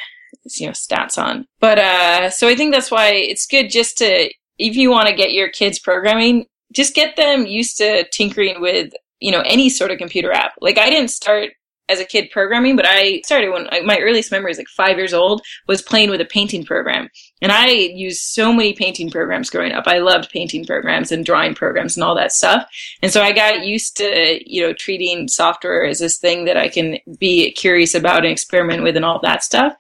you 0.57 0.67
know 0.67 0.73
stats 0.73 1.19
on. 1.19 1.47
But 1.59 1.79
uh 1.81 2.31
so 2.31 2.47
I 2.47 2.55
think 2.55 2.73
that's 2.73 2.91
why 2.91 3.15
it's 3.15 3.47
good 3.47 3.69
just 3.69 3.99
to 3.99 4.31
if 4.59 4.77
you 4.77 4.91
want 4.91 5.09
to 5.09 5.15
get 5.15 5.33
your 5.33 5.49
kids 5.49 5.81
programming, 5.81 6.47
just 6.73 6.95
get 6.95 7.17
them 7.17 7.47
used 7.47 7.77
to 7.79 8.09
tinkering 8.11 8.61
with, 8.61 8.93
you 9.21 9.33
know, 9.33 9.43
any 9.45 9.69
sort 9.69 9.91
of 9.91 9.99
computer 9.99 10.33
app. 10.33 10.53
Like 10.61 10.79
I 10.79 10.91
didn't 10.91 11.11
start 11.11 11.51
as 11.91 12.01
a 12.01 12.05
kid 12.05 12.31
programming, 12.31 12.77
but 12.77 12.85
I 12.87 13.23
started 13.25 13.51
when 13.51 13.65
like, 13.65 13.85
my 13.85 13.99
earliest 13.99 14.31
memory 14.31 14.51
is 14.51 14.59
like 14.59 14.69
five 14.69 14.99
years 14.99 15.15
old, 15.15 15.41
was 15.67 15.81
playing 15.81 16.11
with 16.11 16.21
a 16.21 16.27
painting 16.27 16.65
program. 16.65 17.09
And 17.41 17.51
I 17.51 17.69
used 17.69 18.21
so 18.21 18.53
many 18.53 18.75
painting 18.75 19.11
programs 19.11 19.49
growing 19.49 19.73
up. 19.73 19.85
I 19.87 19.99
loved 19.99 20.31
painting 20.31 20.67
programs 20.67 21.11
and 21.11 21.25
drawing 21.25 21.55
programs 21.55 21.97
and 21.97 22.05
all 22.05 22.15
that 22.17 22.33
stuff. 22.33 22.69
And 23.03 23.11
so 23.11 23.23
I 23.23 23.33
got 23.33 23.65
used 23.65 23.97
to, 23.97 24.39
you 24.45 24.61
know, 24.61 24.75
treating 24.75 25.29
software 25.29 25.87
as 25.87 25.99
this 25.99 26.19
thing 26.19 26.45
that 26.45 26.59
I 26.59 26.69
can 26.69 26.99
be 27.19 27.51
curious 27.53 27.95
about 27.95 28.25
and 28.25 28.33
experiment 28.33 28.83
with 28.83 28.97
and 28.97 29.05
all 29.05 29.21
that 29.23 29.43
stuff. 29.43 29.75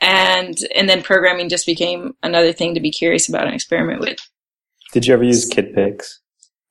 And, 0.00 0.56
and 0.76 0.88
then 0.88 1.02
programming 1.02 1.48
just 1.48 1.66
became 1.66 2.12
another 2.22 2.52
thing 2.52 2.74
to 2.74 2.80
be 2.80 2.92
curious 2.92 3.28
about 3.28 3.46
and 3.46 3.54
experiment 3.54 4.00
with. 4.00 4.18
Did 4.92 5.08
you 5.08 5.14
ever 5.14 5.24
use 5.24 5.50
KidPix? 5.50 6.18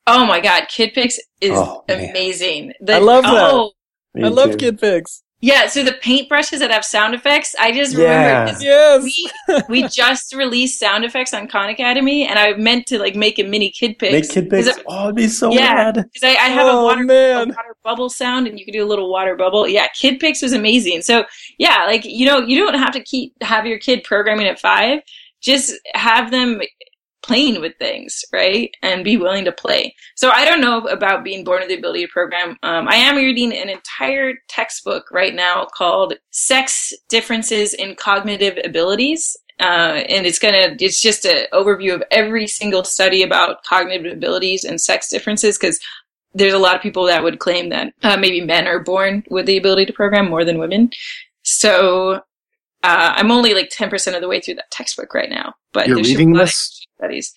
Oh 0.07 0.25
my 0.25 0.39
God. 0.39 0.63
Kid 0.69 0.93
KidPix 0.95 1.15
is 1.41 1.51
Oh, 1.53 1.83
amazing. 1.89 2.73
The- 2.81 2.95
I 2.95 2.99
love 2.99 3.23
that. 3.23 3.33
oh, 3.53 3.71
Me 4.13 4.23
I 4.23 4.27
love 4.29 4.57
too. 4.57 4.71
KidPix. 4.71 5.21
Yeah, 5.39 5.67
so 5.67 5.83
the 5.83 5.91
paintbrushes 5.91 6.57
that 6.59 6.71
have 6.71 6.83
sound 6.83 7.13
effects, 7.13 7.53
I 7.59 7.71
just 7.71 7.95
Yeah. 7.95 8.05
remember 8.39 8.51
this 8.53 8.63
Yes. 8.63 9.03
we 9.03 9.29
we 9.69 9.87
just 9.87 10.33
released 10.33 10.79
sound 10.79 11.05
effects 11.05 11.31
on 11.31 11.47
Khan 11.47 11.69
Academy, 11.69 12.25
and 12.25 12.39
I 12.39 12.53
meant 12.53 12.87
to 12.87 12.97
like 12.97 13.15
make 13.15 13.37
a 13.37 13.43
mini 13.43 13.69
kid 13.69 13.99
pick. 13.99 14.13
Make 14.13 14.23
KidPix. 14.23 14.79
Oh, 14.87 15.03
it'd 15.03 15.15
be 15.15 15.27
so 15.27 15.51
Yeah. 15.53 15.75
rad. 15.75 15.93
Because 16.11 16.23
I, 16.23 16.29
I 16.29 16.49
have 16.49 16.65
a 16.65 16.71
Oh, 16.71 16.85
water, 16.85 17.03
a 17.03 17.45
water 17.45 17.75
bubble 17.83 18.09
sound, 18.09 18.47
and 18.47 18.57
you 18.57 18.65
can 18.65 18.73
do 18.73 18.83
a 18.83 18.89
little 18.89 19.11
water 19.11 19.35
bubble. 19.35 19.67
Yeah, 19.67 19.87
Kid 19.89 20.19
Pix 20.19 20.41
was 20.41 20.53
amazing. 20.53 21.03
So 21.03 21.23
yeah, 21.59 21.85
like 21.85 22.03
you 22.03 22.25
know, 22.25 22.39
you 22.39 22.57
don't 22.57 22.73
have 22.79 22.93
to 22.93 23.01
keep 23.03 23.33
have 23.43 23.67
your 23.67 23.77
kid 23.77 24.03
programming 24.03 24.47
at 24.47 24.59
five. 24.59 25.01
Just 25.39 25.71
have 25.93 26.31
them 26.31 26.59
playing 27.27 27.61
with 27.61 27.73
things, 27.77 28.23
right, 28.31 28.71
and 28.81 29.03
be 29.03 29.17
willing 29.17 29.45
to 29.45 29.51
play. 29.51 29.93
So 30.15 30.29
I 30.29 30.45
don't 30.45 30.61
know 30.61 30.79
about 30.87 31.23
being 31.23 31.43
born 31.43 31.59
with 31.59 31.69
the 31.69 31.77
ability 31.77 32.05
to 32.05 32.11
program. 32.11 32.57
Um, 32.63 32.87
I 32.87 32.95
am 32.95 33.17
reading 33.17 33.53
an 33.53 33.69
entire 33.69 34.33
textbook 34.47 35.11
right 35.11 35.35
now 35.35 35.65
called 35.65 36.13
"Sex 36.31 36.93
Differences 37.09 37.73
in 37.73 37.95
Cognitive 37.95 38.57
Abilities." 38.63 39.35
Uh, 39.59 40.03
and 40.07 40.25
it's 40.27 40.39
gonna, 40.39 40.75
it's 40.79 41.01
just 41.01 41.25
an 41.25 41.47
overview 41.51 41.93
of 41.93 42.03
every 42.11 42.47
single 42.47 42.83
study 42.83 43.23
about 43.23 43.63
cognitive 43.63 44.13
abilities 44.13 44.63
and 44.63 44.79
sex 44.79 45.09
differences 45.09 45.57
because 45.57 45.79
there's 46.33 46.53
a 46.53 46.59
lot 46.59 46.75
of 46.75 46.81
people 46.81 47.05
that 47.05 47.23
would 47.23 47.39
claim 47.39 47.69
that 47.69 47.93
uh, 48.03 48.17
maybe 48.17 48.41
men 48.41 48.67
are 48.67 48.79
born 48.79 49.23
with 49.29 49.47
the 49.47 49.57
ability 49.57 49.85
to 49.87 49.93
program 49.93 50.29
more 50.29 50.45
than 50.45 50.59
women. 50.59 50.91
So 51.41 52.21
uh, 52.83 53.13
I'm 53.15 53.31
only 53.31 53.53
like 53.53 53.69
10% 53.69 54.15
of 54.15 54.21
the 54.21 54.27
way 54.27 54.39
through 54.39 54.55
that 54.55 54.71
textbook 54.71 55.13
right 55.13 55.29
now. 55.29 55.55
But 55.73 55.87
You're 55.87 55.97
reading 55.97 56.31
a 56.31 56.35
lot 56.35 56.41
of 56.43 56.47
this? 56.47 56.86
Studies. 56.97 57.33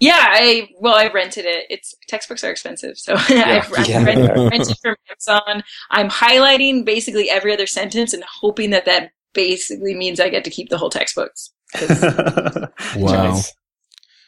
Yeah, 0.00 0.18
I 0.18 0.68
well, 0.80 0.94
I 0.96 1.08
rented 1.08 1.44
it. 1.44 1.66
It's 1.70 1.94
textbooks 2.08 2.42
are 2.44 2.50
expensive, 2.50 2.98
so 2.98 3.14
I've, 3.28 3.72
I've 3.72 3.88
Yeah. 3.88 4.04
rented, 4.04 4.30
rented 4.50 4.76
from 4.82 4.96
Amazon. 5.10 5.62
I'm 5.90 6.08
highlighting 6.10 6.84
basically 6.84 7.30
every 7.30 7.52
other 7.52 7.66
sentence 7.66 8.12
and 8.12 8.24
hoping 8.40 8.70
that 8.70 8.86
that 8.86 9.10
basically 9.34 9.94
means 9.94 10.20
I 10.20 10.28
get 10.28 10.44
to 10.44 10.50
keep 10.50 10.68
the 10.68 10.78
whole 10.78 10.90
textbooks. 10.90 11.50
Wow. 12.96 13.34
Nice. 13.34 13.52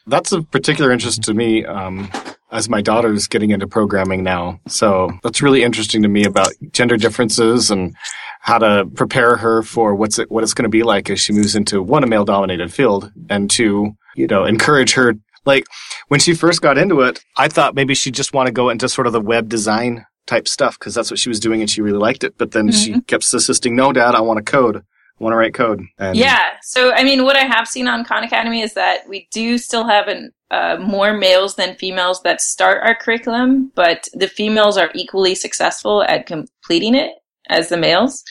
That's 0.08 0.32
of 0.32 0.50
particular 0.50 0.92
interest 0.92 1.22
to 1.24 1.34
me 1.34 1.64
um, 1.64 2.10
as 2.52 2.68
my 2.68 2.80
daughter's 2.80 3.26
getting 3.26 3.50
into 3.50 3.66
programming 3.66 4.22
now. 4.22 4.60
So 4.68 5.10
that's 5.22 5.42
really 5.42 5.62
interesting 5.64 6.02
to 6.02 6.08
me 6.08 6.24
about 6.24 6.52
gender 6.72 6.96
differences 6.96 7.70
and 7.70 7.94
how 8.40 8.58
to 8.58 8.86
prepare 8.94 9.36
her 9.36 9.62
for 9.62 9.94
what's 9.96 10.18
it, 10.20 10.30
what 10.30 10.44
it's 10.44 10.54
going 10.54 10.62
to 10.64 10.68
be 10.68 10.84
like 10.84 11.10
as 11.10 11.20
she 11.20 11.32
moves 11.32 11.56
into 11.56 11.82
one, 11.82 12.04
a 12.04 12.06
male 12.06 12.24
dominated 12.24 12.72
field 12.72 13.10
and 13.28 13.50
two, 13.50 13.96
you 14.16 14.26
know, 14.26 14.44
encourage 14.44 14.94
her. 14.94 15.14
Like 15.44 15.64
when 16.08 16.18
she 16.18 16.34
first 16.34 16.60
got 16.60 16.78
into 16.78 17.02
it, 17.02 17.22
I 17.36 17.48
thought 17.48 17.74
maybe 17.74 17.94
she'd 17.94 18.14
just 18.14 18.32
want 18.32 18.46
to 18.46 18.52
go 18.52 18.68
into 18.68 18.88
sort 18.88 19.06
of 19.06 19.12
the 19.12 19.20
web 19.20 19.48
design 19.48 20.04
type 20.26 20.48
stuff 20.48 20.78
because 20.78 20.94
that's 20.94 21.10
what 21.10 21.20
she 21.20 21.28
was 21.28 21.40
doing 21.40 21.60
and 21.60 21.70
she 21.70 21.82
really 21.82 21.98
liked 21.98 22.24
it. 22.24 22.36
But 22.36 22.50
then 22.50 22.72
she 22.72 23.00
kept 23.02 23.32
insisting, 23.32 23.76
no, 23.76 23.92
dad, 23.92 24.14
I 24.14 24.20
want 24.20 24.44
to 24.44 24.50
code. 24.50 24.76
I 24.78 25.24
want 25.24 25.32
to 25.32 25.36
write 25.36 25.54
code. 25.54 25.82
And 25.98 26.16
Yeah. 26.16 26.42
So, 26.62 26.92
I 26.92 27.02
mean, 27.02 27.24
what 27.24 27.36
I 27.36 27.44
have 27.44 27.66
seen 27.66 27.88
on 27.88 28.04
Khan 28.04 28.24
Academy 28.24 28.60
is 28.60 28.74
that 28.74 29.08
we 29.08 29.28
do 29.32 29.56
still 29.56 29.86
have 29.86 30.08
an, 30.08 30.32
uh, 30.50 30.76
more 30.78 31.14
males 31.14 31.54
than 31.54 31.74
females 31.76 32.22
that 32.22 32.40
start 32.40 32.82
our 32.82 32.94
curriculum, 32.94 33.72
but 33.74 34.08
the 34.12 34.28
females 34.28 34.76
are 34.76 34.90
equally 34.94 35.34
successful 35.34 36.02
at 36.02 36.26
completing 36.26 36.94
it 36.94 37.12
as 37.48 37.68
the 37.68 37.78
males. 37.78 38.22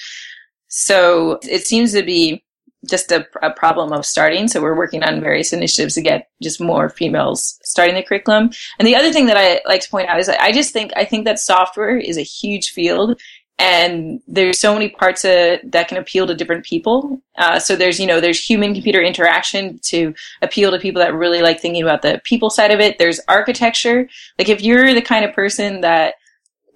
So 0.68 1.40
it 1.42 1.66
seems 1.66 1.94
to 1.94 2.04
be 2.04 2.45
just 2.88 3.12
a, 3.12 3.26
a 3.42 3.52
problem 3.52 3.92
of 3.92 4.06
starting. 4.06 4.48
So 4.48 4.62
we're 4.62 4.78
working 4.78 5.04
on 5.04 5.22
various 5.22 5.54
initiatives 5.54 5.96
to 5.96 6.02
get 6.02 6.30
just 6.42 6.62
more 6.62 6.90
females 6.90 7.60
starting 7.64 7.96
the 7.96 8.04
curriculum. 8.04 8.52
And 8.80 8.88
the 8.88 8.96
other 8.96 9.12
thing 9.12 9.26
that 9.28 9.38
I 9.38 9.62
like 9.68 9.82
to 9.82 9.90
point 9.90 10.10
out 10.10 10.20
is 10.20 10.30
I 10.30 10.52
just 10.52 10.74
think, 10.74 10.92
I 10.96 11.06
think 11.06 11.26
that 11.26 11.40
software 11.40 11.98
is 11.98 12.18
a 12.18 12.24
huge 12.24 12.70
field 12.70 13.20
and 13.58 14.20
there's 14.28 14.60
so 14.60 14.74
many 14.74 14.90
parts 14.90 15.22
that 15.22 15.88
can 15.88 15.98
appeal 15.98 16.28
to 16.28 16.36
different 16.36 16.66
people. 16.66 17.22
Uh, 17.38 17.58
so 17.58 17.76
there's, 17.76 18.00
you 18.00 18.06
know, 18.06 18.20
there's 18.20 18.44
human 18.44 18.74
computer 18.74 19.02
interaction 19.02 19.80
to 19.84 20.14
appeal 20.42 20.72
to 20.72 20.80
people 20.80 21.02
that 21.02 21.14
really 21.14 21.42
like 21.42 21.62
thinking 21.62 21.82
about 21.82 22.02
the 22.02 22.22
people 22.26 22.50
side 22.50 22.72
of 22.72 22.82
it. 22.82 22.98
There's 22.98 23.22
architecture. 23.30 24.10
Like 24.38 24.50
if 24.50 24.62
you're 24.62 24.94
the 24.94 25.02
kind 25.02 25.24
of 25.24 25.34
person 25.34 25.82
that, 25.82 26.16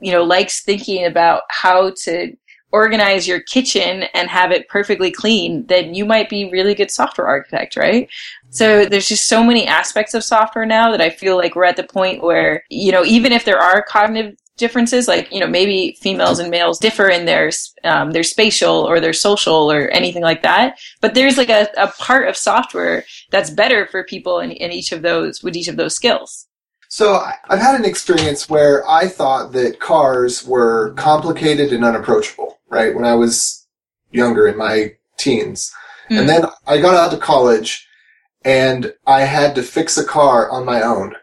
you 0.02 0.14
know, 0.14 0.24
likes 0.24 0.64
thinking 0.64 1.06
about 1.06 1.42
how 1.50 1.92
to 2.04 2.34
organize 2.72 3.28
your 3.28 3.40
kitchen 3.40 4.04
and 4.14 4.30
have 4.30 4.52
it 4.52 4.68
perfectly 4.68 5.12
clean, 5.12 5.66
then 5.68 5.94
you 5.94 6.06
might 6.06 6.30
be 6.30 6.50
really 6.52 6.76
good 6.76 6.92
software 6.92 7.28
architect, 7.28 7.76
right? 7.76 8.10
So 8.52 8.86
there's 8.86 9.08
just 9.08 9.28
so 9.28 9.44
many 9.44 9.68
aspects 9.68 10.14
of 10.14 10.24
software 10.24 10.66
now 10.66 10.92
that 10.92 11.02
I 11.02 11.10
feel 11.10 11.38
like 11.38 11.56
we're 11.56 11.66
at 11.66 11.78
the 11.78 11.84
point 11.84 12.24
where, 12.24 12.64
you 12.70 12.92
know, 12.92 13.06
even 13.06 13.32
if 13.32 13.46
there 13.46 13.60
are 13.60 13.84
cognitive 13.84 14.38
differences, 14.58 15.08
like, 15.08 15.32
you 15.32 15.40
know, 15.40 15.48
maybe 15.48 15.98
females 16.02 16.40
and 16.40 16.52
males 16.52 16.80
differ 16.80 17.08
in 17.10 17.26
their, 17.26 17.50
um, 17.86 18.12
their 18.12 18.24
spatial 18.24 18.76
or 18.76 19.00
their 19.00 19.14
social 19.14 19.72
or 19.72 19.88
anything 19.90 20.22
like 20.22 20.44
that. 20.44 20.78
But 21.00 21.14
there's 21.14 21.38
like 21.38 21.50
a, 21.50 21.70
a 21.78 21.88
part 21.88 22.28
of 22.28 22.36
software 22.36 23.06
that's 23.32 23.50
better 23.50 23.88
for 23.88 24.04
people 24.04 24.40
in, 24.40 24.52
in 24.52 24.72
each 24.72 24.92
of 24.92 25.02
those, 25.02 25.42
with 25.42 25.56
each 25.56 25.70
of 25.70 25.78
those 25.78 25.96
skills. 25.96 26.49
So 26.90 27.24
I've 27.48 27.60
had 27.60 27.76
an 27.76 27.86
experience 27.86 28.50
where 28.50 28.88
I 28.90 29.08
thought 29.08 29.52
that 29.54 29.80
cars 29.80 30.46
were 30.46 30.94
complicated 30.94 31.72
and 31.72 31.86
unapproachable, 31.86 32.60
right? 32.68 32.94
When 32.96 33.06
I 33.06 33.14
was 33.14 33.68
younger 34.12 34.48
in 34.48 34.58
my 34.58 34.96
teens. 35.18 35.72
Mm. 36.10 36.20
And 36.20 36.30
then 36.30 36.46
I 36.66 36.82
got 36.82 36.96
out 36.96 37.12
to 37.12 37.18
college 37.18 37.88
and 38.44 38.92
I 39.06 39.22
had 39.22 39.54
to 39.56 39.64
fix 39.64 39.98
a 39.98 40.06
car 40.06 40.50
on 40.50 40.66
my 40.66 40.82
own. 40.82 41.14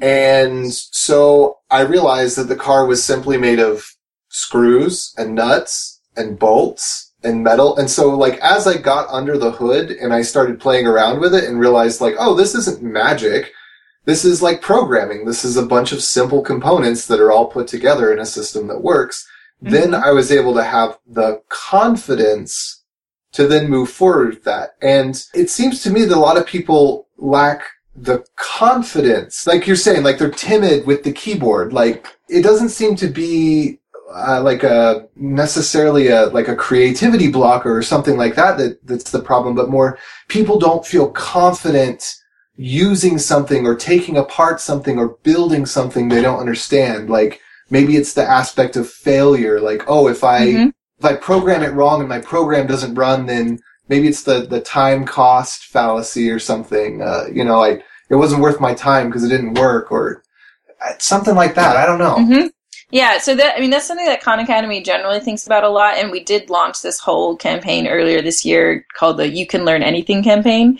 and 0.00 0.72
so 0.72 1.58
I 1.70 1.82
realized 1.82 2.38
that 2.38 2.48
the 2.48 2.56
car 2.56 2.86
was 2.86 3.04
simply 3.04 3.36
made 3.36 3.60
of 3.60 3.94
screws 4.30 5.14
and 5.18 5.34
nuts 5.34 6.00
and 6.16 6.38
bolts 6.38 7.12
and 7.22 7.44
metal. 7.44 7.76
And 7.76 7.90
so 7.90 8.16
like 8.16 8.38
as 8.38 8.66
I 8.66 8.78
got 8.78 9.08
under 9.10 9.36
the 9.36 9.50
hood 9.50 9.90
and 9.90 10.14
I 10.14 10.22
started 10.22 10.60
playing 10.60 10.86
around 10.86 11.20
with 11.20 11.34
it 11.34 11.44
and 11.44 11.60
realized 11.60 12.00
like, 12.00 12.14
oh, 12.18 12.34
this 12.34 12.54
isn't 12.54 12.82
magic. 12.82 13.52
This 14.08 14.24
is 14.24 14.40
like 14.40 14.62
programming. 14.62 15.26
This 15.26 15.44
is 15.44 15.58
a 15.58 15.66
bunch 15.66 15.92
of 15.92 16.02
simple 16.02 16.40
components 16.40 17.06
that 17.08 17.20
are 17.20 17.30
all 17.30 17.44
put 17.44 17.68
together 17.68 18.10
in 18.10 18.18
a 18.18 18.24
system 18.24 18.66
that 18.68 18.82
works. 18.82 19.28
Then 19.60 19.94
I 19.94 20.12
was 20.12 20.32
able 20.32 20.54
to 20.54 20.64
have 20.64 20.98
the 21.06 21.42
confidence 21.50 22.84
to 23.32 23.46
then 23.46 23.68
move 23.68 23.90
forward 23.90 24.30
with 24.30 24.44
that. 24.44 24.76
And 24.80 25.22
it 25.34 25.50
seems 25.50 25.82
to 25.82 25.90
me 25.90 26.06
that 26.06 26.16
a 26.16 26.18
lot 26.18 26.38
of 26.38 26.46
people 26.46 27.08
lack 27.18 27.64
the 27.94 28.24
confidence. 28.36 29.46
Like 29.46 29.66
you're 29.66 29.76
saying, 29.76 30.04
like 30.04 30.16
they're 30.16 30.30
timid 30.30 30.86
with 30.86 31.04
the 31.04 31.12
keyboard. 31.12 31.74
Like 31.74 32.06
it 32.30 32.40
doesn't 32.40 32.70
seem 32.70 32.96
to 32.96 33.08
be 33.08 33.78
uh, 34.10 34.40
like 34.40 34.62
a 34.62 35.06
necessarily 35.16 36.08
a 36.08 36.28
like 36.28 36.48
a 36.48 36.56
creativity 36.56 37.30
blocker 37.30 37.76
or 37.76 37.82
something 37.82 38.16
like 38.16 38.36
that, 38.36 38.56
that 38.56 38.86
that's 38.86 39.10
the 39.10 39.20
problem, 39.20 39.54
but 39.54 39.68
more 39.68 39.98
people 40.28 40.58
don't 40.58 40.86
feel 40.86 41.10
confident 41.10 42.17
using 42.58 43.18
something 43.18 43.64
or 43.66 43.76
taking 43.76 44.16
apart 44.16 44.60
something 44.60 44.98
or 44.98 45.16
building 45.22 45.64
something 45.64 46.08
they 46.08 46.20
don't 46.20 46.40
understand. 46.40 47.08
Like 47.08 47.40
maybe 47.70 47.96
it's 47.96 48.14
the 48.14 48.24
aspect 48.28 48.74
of 48.76 48.90
failure. 48.90 49.60
Like, 49.60 49.84
oh, 49.86 50.08
if 50.08 50.24
I, 50.24 50.40
Mhm. 50.40 50.72
if 50.98 51.04
I 51.04 51.14
program 51.14 51.62
it 51.62 51.72
wrong 51.72 52.00
and 52.00 52.08
my 52.08 52.18
program 52.18 52.66
doesn't 52.66 52.96
run, 52.96 53.26
then 53.26 53.60
maybe 53.88 54.08
it's 54.08 54.24
the, 54.24 54.40
the 54.40 54.60
time 54.60 55.04
cost 55.06 55.66
fallacy 55.66 56.28
or 56.30 56.40
something. 56.40 57.00
Uh, 57.00 57.26
you 57.32 57.44
know, 57.44 57.60
like 57.60 57.84
it 58.10 58.16
wasn't 58.16 58.42
worth 58.42 58.60
my 58.60 58.74
time 58.74 59.06
because 59.08 59.22
it 59.22 59.28
didn't 59.28 59.54
work 59.54 59.92
or 59.92 60.22
uh, 60.84 60.92
something 60.98 61.36
like 61.36 61.54
that. 61.54 61.76
I 61.76 61.86
don't 61.86 61.98
know. 62.00 62.16
hmm 62.16 62.46
Yeah, 62.90 63.18
so 63.18 63.36
that 63.36 63.54
I 63.56 63.60
mean 63.60 63.70
that's 63.70 63.86
something 63.86 64.06
that 64.06 64.22
Khan 64.22 64.40
Academy 64.40 64.82
generally 64.82 65.20
thinks 65.20 65.46
about 65.46 65.62
a 65.62 65.68
lot, 65.68 65.96
and 65.98 66.10
we 66.10 66.24
did 66.24 66.48
launch 66.50 66.80
this 66.82 66.98
whole 66.98 67.36
campaign 67.36 67.86
earlier 67.86 68.22
this 68.22 68.44
year 68.44 68.84
called 68.96 69.18
the 69.18 69.28
"You 69.28 69.46
Can 69.46 69.64
Learn 69.66 69.82
Anything" 69.82 70.24
campaign, 70.24 70.78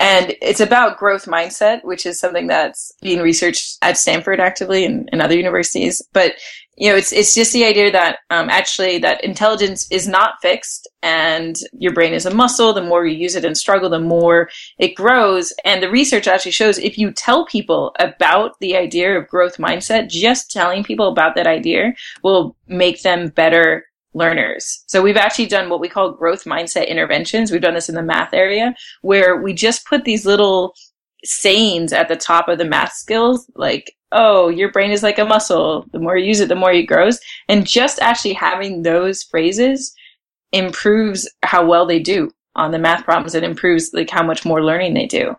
and 0.00 0.34
it's 0.40 0.60
about 0.60 0.96
growth 0.96 1.26
mindset, 1.26 1.84
which 1.84 2.06
is 2.06 2.18
something 2.18 2.46
that's 2.46 2.90
being 3.02 3.20
researched 3.20 3.76
at 3.82 3.98
Stanford 3.98 4.40
actively 4.40 4.86
and, 4.86 5.06
and 5.12 5.20
other 5.20 5.36
universities. 5.36 6.02
But 6.14 6.36
you 6.78 6.88
know, 6.88 6.96
it's 6.96 7.12
it's 7.12 7.34
just 7.34 7.52
the 7.52 7.66
idea 7.66 7.92
that 7.92 8.20
um, 8.30 8.48
actually 8.48 8.96
that 9.00 9.22
intelligence 9.22 9.86
is 9.92 10.08
not 10.08 10.40
fixed, 10.40 10.88
and 11.02 11.56
your 11.72 11.92
brain 11.92 12.14
is 12.14 12.24
a 12.24 12.34
muscle. 12.34 12.72
The 12.72 12.80
more 12.80 13.04
you 13.04 13.14
use 13.14 13.36
it 13.36 13.44
and 13.44 13.54
struggle, 13.54 13.90
the 13.90 14.00
more 14.00 14.48
it 14.78 14.94
grows. 14.94 15.52
And 15.66 15.82
the 15.82 15.90
research 15.90 16.26
actually 16.26 16.52
shows 16.52 16.78
if 16.78 16.96
you 16.96 17.12
tell 17.12 17.44
people 17.44 17.94
about 17.98 18.58
the 18.60 18.76
idea 18.76 19.18
of 19.18 19.28
growth 19.28 19.58
mindset, 19.58 20.08
just 20.08 20.50
telling 20.50 20.82
people 20.82 21.08
about 21.08 21.34
that 21.34 21.46
idea 21.46 21.92
will 22.22 22.56
make 22.66 23.02
them 23.02 23.28
better 23.28 23.84
learners. 24.14 24.84
So 24.86 25.02
we've 25.02 25.16
actually 25.16 25.46
done 25.46 25.68
what 25.68 25.80
we 25.80 25.88
call 25.88 26.12
growth 26.12 26.44
mindset 26.44 26.88
interventions. 26.88 27.50
We've 27.50 27.60
done 27.60 27.74
this 27.74 27.88
in 27.88 27.94
the 27.94 28.02
math 28.02 28.34
area 28.34 28.74
where 29.02 29.36
we 29.36 29.52
just 29.52 29.86
put 29.86 30.04
these 30.04 30.26
little 30.26 30.74
sayings 31.24 31.92
at 31.92 32.08
the 32.08 32.16
top 32.16 32.48
of 32.48 32.58
the 32.58 32.64
math 32.64 32.92
skills, 32.92 33.50
like, 33.54 33.94
oh, 34.12 34.48
your 34.48 34.72
brain 34.72 34.90
is 34.90 35.02
like 35.02 35.18
a 35.18 35.24
muscle. 35.24 35.86
The 35.92 36.00
more 36.00 36.16
you 36.16 36.26
use 36.26 36.40
it, 36.40 36.48
the 36.48 36.56
more 36.56 36.72
it 36.72 36.84
grows. 36.84 37.20
And 37.48 37.66
just 37.66 38.00
actually 38.00 38.34
having 38.34 38.82
those 38.82 39.22
phrases 39.22 39.94
improves 40.52 41.30
how 41.42 41.64
well 41.64 41.86
they 41.86 42.00
do 42.00 42.30
on 42.56 42.72
the 42.72 42.78
math 42.78 43.04
problems. 43.04 43.34
It 43.34 43.44
improves 43.44 43.90
like 43.92 44.10
how 44.10 44.24
much 44.24 44.44
more 44.44 44.64
learning 44.64 44.94
they 44.94 45.06
do. 45.06 45.36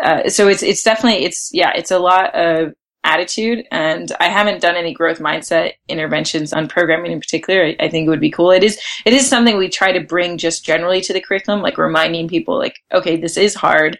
Uh, 0.00 0.28
so 0.28 0.46
it's, 0.46 0.62
it's 0.62 0.82
definitely, 0.82 1.24
it's, 1.24 1.50
yeah, 1.52 1.72
it's 1.74 1.90
a 1.90 1.98
lot 1.98 2.32
of 2.34 2.74
attitude. 3.06 3.64
And 3.70 4.12
I 4.20 4.28
haven't 4.28 4.60
done 4.60 4.74
any 4.74 4.92
growth 4.92 5.20
mindset 5.20 5.74
interventions 5.88 6.52
on 6.52 6.68
programming 6.68 7.12
in 7.12 7.20
particular. 7.20 7.64
I, 7.64 7.76
I, 7.80 7.88
think 7.88 8.06
it 8.06 8.10
would 8.10 8.20
be 8.20 8.30
cool. 8.30 8.50
It 8.50 8.64
is, 8.64 8.78
it 9.06 9.12
is 9.12 9.28
something 9.28 9.56
we 9.56 9.68
try 9.68 9.92
to 9.92 10.00
bring 10.00 10.36
just 10.36 10.64
generally 10.64 11.00
to 11.02 11.12
the 11.12 11.20
curriculum, 11.20 11.62
like 11.62 11.78
reminding 11.78 12.28
people 12.28 12.58
like, 12.58 12.78
okay, 12.92 13.16
this 13.16 13.36
is 13.36 13.54
hard 13.54 13.98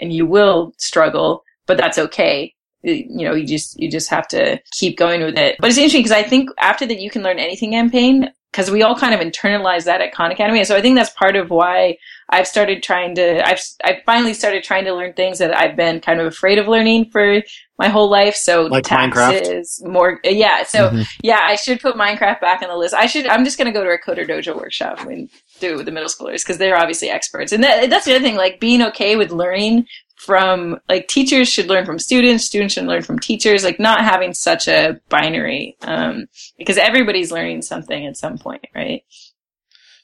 and 0.00 0.12
you 0.12 0.26
will 0.26 0.72
struggle, 0.78 1.44
but 1.66 1.76
that's 1.76 1.98
okay. 1.98 2.54
You 2.82 3.28
know, 3.28 3.34
you 3.34 3.46
just, 3.46 3.78
you 3.78 3.90
just 3.90 4.10
have 4.10 4.26
to 4.28 4.60
keep 4.72 4.96
going 4.96 5.22
with 5.22 5.36
it. 5.36 5.56
But 5.60 5.68
it's 5.68 5.78
interesting 5.78 6.02
because 6.02 6.12
I 6.12 6.22
think 6.22 6.50
after 6.58 6.86
that 6.86 7.00
you 7.00 7.10
can 7.10 7.22
learn 7.22 7.38
anything 7.38 7.72
campaign 7.72 8.30
because 8.56 8.70
we 8.70 8.82
all 8.82 8.96
kind 8.96 9.12
of 9.12 9.20
internalize 9.20 9.84
that 9.84 10.00
at 10.00 10.14
Khan 10.14 10.32
Academy. 10.32 10.60
And 10.60 10.66
so 10.66 10.74
I 10.74 10.80
think 10.80 10.96
that's 10.96 11.10
part 11.10 11.36
of 11.36 11.50
why 11.50 11.98
I've 12.30 12.46
started 12.46 12.82
trying 12.82 13.14
to, 13.16 13.46
I've, 13.46 13.60
I've 13.84 14.02
finally 14.06 14.32
started 14.32 14.64
trying 14.64 14.86
to 14.86 14.94
learn 14.94 15.12
things 15.12 15.38
that 15.40 15.54
I've 15.54 15.76
been 15.76 16.00
kind 16.00 16.20
of 16.20 16.26
afraid 16.26 16.58
of 16.58 16.66
learning 16.66 17.10
for 17.10 17.42
my 17.78 17.88
whole 17.88 18.10
life. 18.10 18.34
So 18.34 18.62
like 18.62 18.84
taxes, 18.84 19.82
Minecraft? 19.84 19.92
more, 19.92 20.20
yeah. 20.24 20.62
So 20.62 20.88
mm-hmm. 20.88 21.02
yeah, 21.22 21.40
I 21.42 21.54
should 21.56 21.80
put 21.80 21.96
Minecraft 21.96 22.40
back 22.40 22.62
on 22.62 22.70
the 22.70 22.76
list. 22.76 22.94
I 22.94 23.04
should, 23.04 23.26
I'm 23.26 23.44
just 23.44 23.58
going 23.58 23.70
to 23.70 23.78
go 23.78 23.84
to 23.84 23.90
a 23.90 23.98
Coder 23.98 24.26
Dojo 24.26 24.56
workshop 24.56 25.00
and 25.00 25.28
do 25.60 25.74
it 25.74 25.76
with 25.76 25.84
the 25.84 25.92
middle 25.92 26.08
schoolers 26.08 26.42
because 26.42 26.56
they're 26.56 26.78
obviously 26.78 27.10
experts. 27.10 27.52
And 27.52 27.62
that, 27.62 27.90
that's 27.90 28.06
the 28.06 28.14
other 28.14 28.24
thing, 28.24 28.36
like 28.36 28.58
being 28.58 28.80
okay 28.84 29.16
with 29.16 29.32
learning 29.32 29.86
from 30.16 30.80
like 30.88 31.08
teachers 31.08 31.48
should 31.48 31.66
learn 31.66 31.84
from 31.84 31.98
students 31.98 32.44
students 32.44 32.74
should 32.74 32.86
learn 32.86 33.02
from 33.02 33.18
teachers 33.18 33.64
like 33.64 33.78
not 33.78 34.00
having 34.00 34.32
such 34.32 34.66
a 34.66 34.98
binary 35.08 35.76
um, 35.82 36.26
because 36.58 36.78
everybody's 36.78 37.30
learning 37.30 37.62
something 37.62 38.06
at 38.06 38.16
some 38.16 38.38
point 38.38 38.64
right? 38.74 39.02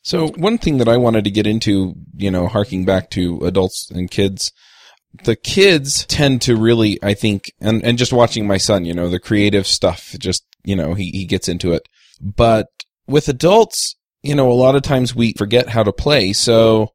So 0.03 0.29
one 0.29 0.59
thing 0.59 0.79
that 0.79 0.89
i 0.89 0.97
wanted 0.97 1.25
to 1.25 1.31
get 1.31 1.47
into 1.47 1.95
you 2.17 2.31
know 2.31 2.47
harking 2.47 2.85
back 2.85 3.11
to 3.11 3.41
adults 3.45 3.91
and 3.91 4.11
kids 4.11 4.53
the 5.25 5.37
kids 5.37 6.07
tend 6.07 6.41
to 6.43 6.57
really 6.57 6.99
i 7.03 7.15
think 7.15 7.53
and, 7.61 7.85
and 7.85 7.99
just 7.99 8.13
watching 8.13 8.47
my 8.47 8.57
son 8.57 8.85
you 8.85 8.95
know 8.95 9.09
the 9.09 9.21
creative 9.21 9.67
stuff 9.67 10.15
just 10.19 10.45
you 10.65 10.77
know 10.77 10.95
he, 10.95 11.11
he 11.11 11.25
gets 11.25 11.49
into 11.49 11.73
it. 11.73 11.89
But 12.21 12.69
with 13.07 13.29
adults 13.29 13.97
you 14.23 14.35
know 14.35 14.51
a 14.51 14.55
lot 14.55 14.77
of 14.77 14.83
times 14.83 15.15
we 15.15 15.33
forget 15.33 15.69
how 15.69 15.83
to 15.83 15.93
play 15.93 16.33
so 16.33 16.93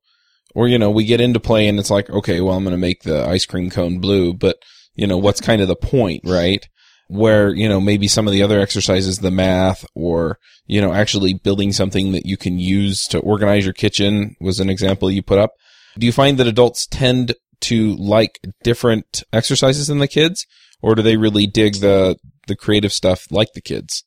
or, 0.57 0.67
you 0.67 0.79
know, 0.79 0.89
we 0.89 1.05
get 1.05 1.21
into 1.21 1.39
play 1.39 1.67
and 1.67 1.77
it's 1.77 1.91
like, 1.91 2.09
okay, 2.09 2.41
well, 2.41 2.55
I'm 2.55 2.63
going 2.63 2.71
to 2.71 2.79
make 2.79 3.03
the 3.03 3.23
ice 3.27 3.45
cream 3.45 3.69
cone 3.69 3.99
blue, 3.99 4.33
but, 4.33 4.57
you 4.95 5.05
know, 5.05 5.15
what's 5.15 5.39
kind 5.39 5.61
of 5.61 5.67
the 5.67 5.75
point, 5.75 6.21
right? 6.23 6.67
Where, 7.09 7.53
you 7.53 7.69
know, 7.69 7.79
maybe 7.79 8.07
some 8.07 8.25
of 8.25 8.33
the 8.33 8.41
other 8.41 8.59
exercises, 8.59 9.19
the 9.19 9.29
math 9.29 9.85
or, 9.93 10.39
you 10.65 10.81
know, 10.81 10.93
actually 10.93 11.35
building 11.35 11.73
something 11.73 12.11
that 12.13 12.25
you 12.25 12.37
can 12.37 12.57
use 12.57 13.05
to 13.09 13.19
organize 13.19 13.65
your 13.65 13.73
kitchen 13.75 14.35
was 14.41 14.59
an 14.59 14.67
example 14.67 15.11
you 15.11 15.21
put 15.21 15.37
up. 15.37 15.51
Do 15.99 16.07
you 16.07 16.11
find 16.11 16.39
that 16.39 16.47
adults 16.47 16.87
tend 16.87 17.35
to 17.61 17.95
like 17.95 18.39
different 18.63 19.21
exercises 19.31 19.85
than 19.85 19.99
the 19.99 20.07
kids? 20.07 20.47
Or 20.81 20.95
do 20.95 21.03
they 21.03 21.17
really 21.17 21.45
dig 21.45 21.81
the, 21.81 22.17
the 22.47 22.55
creative 22.55 22.93
stuff 22.93 23.27
like 23.29 23.53
the 23.53 23.61
kids? 23.61 24.05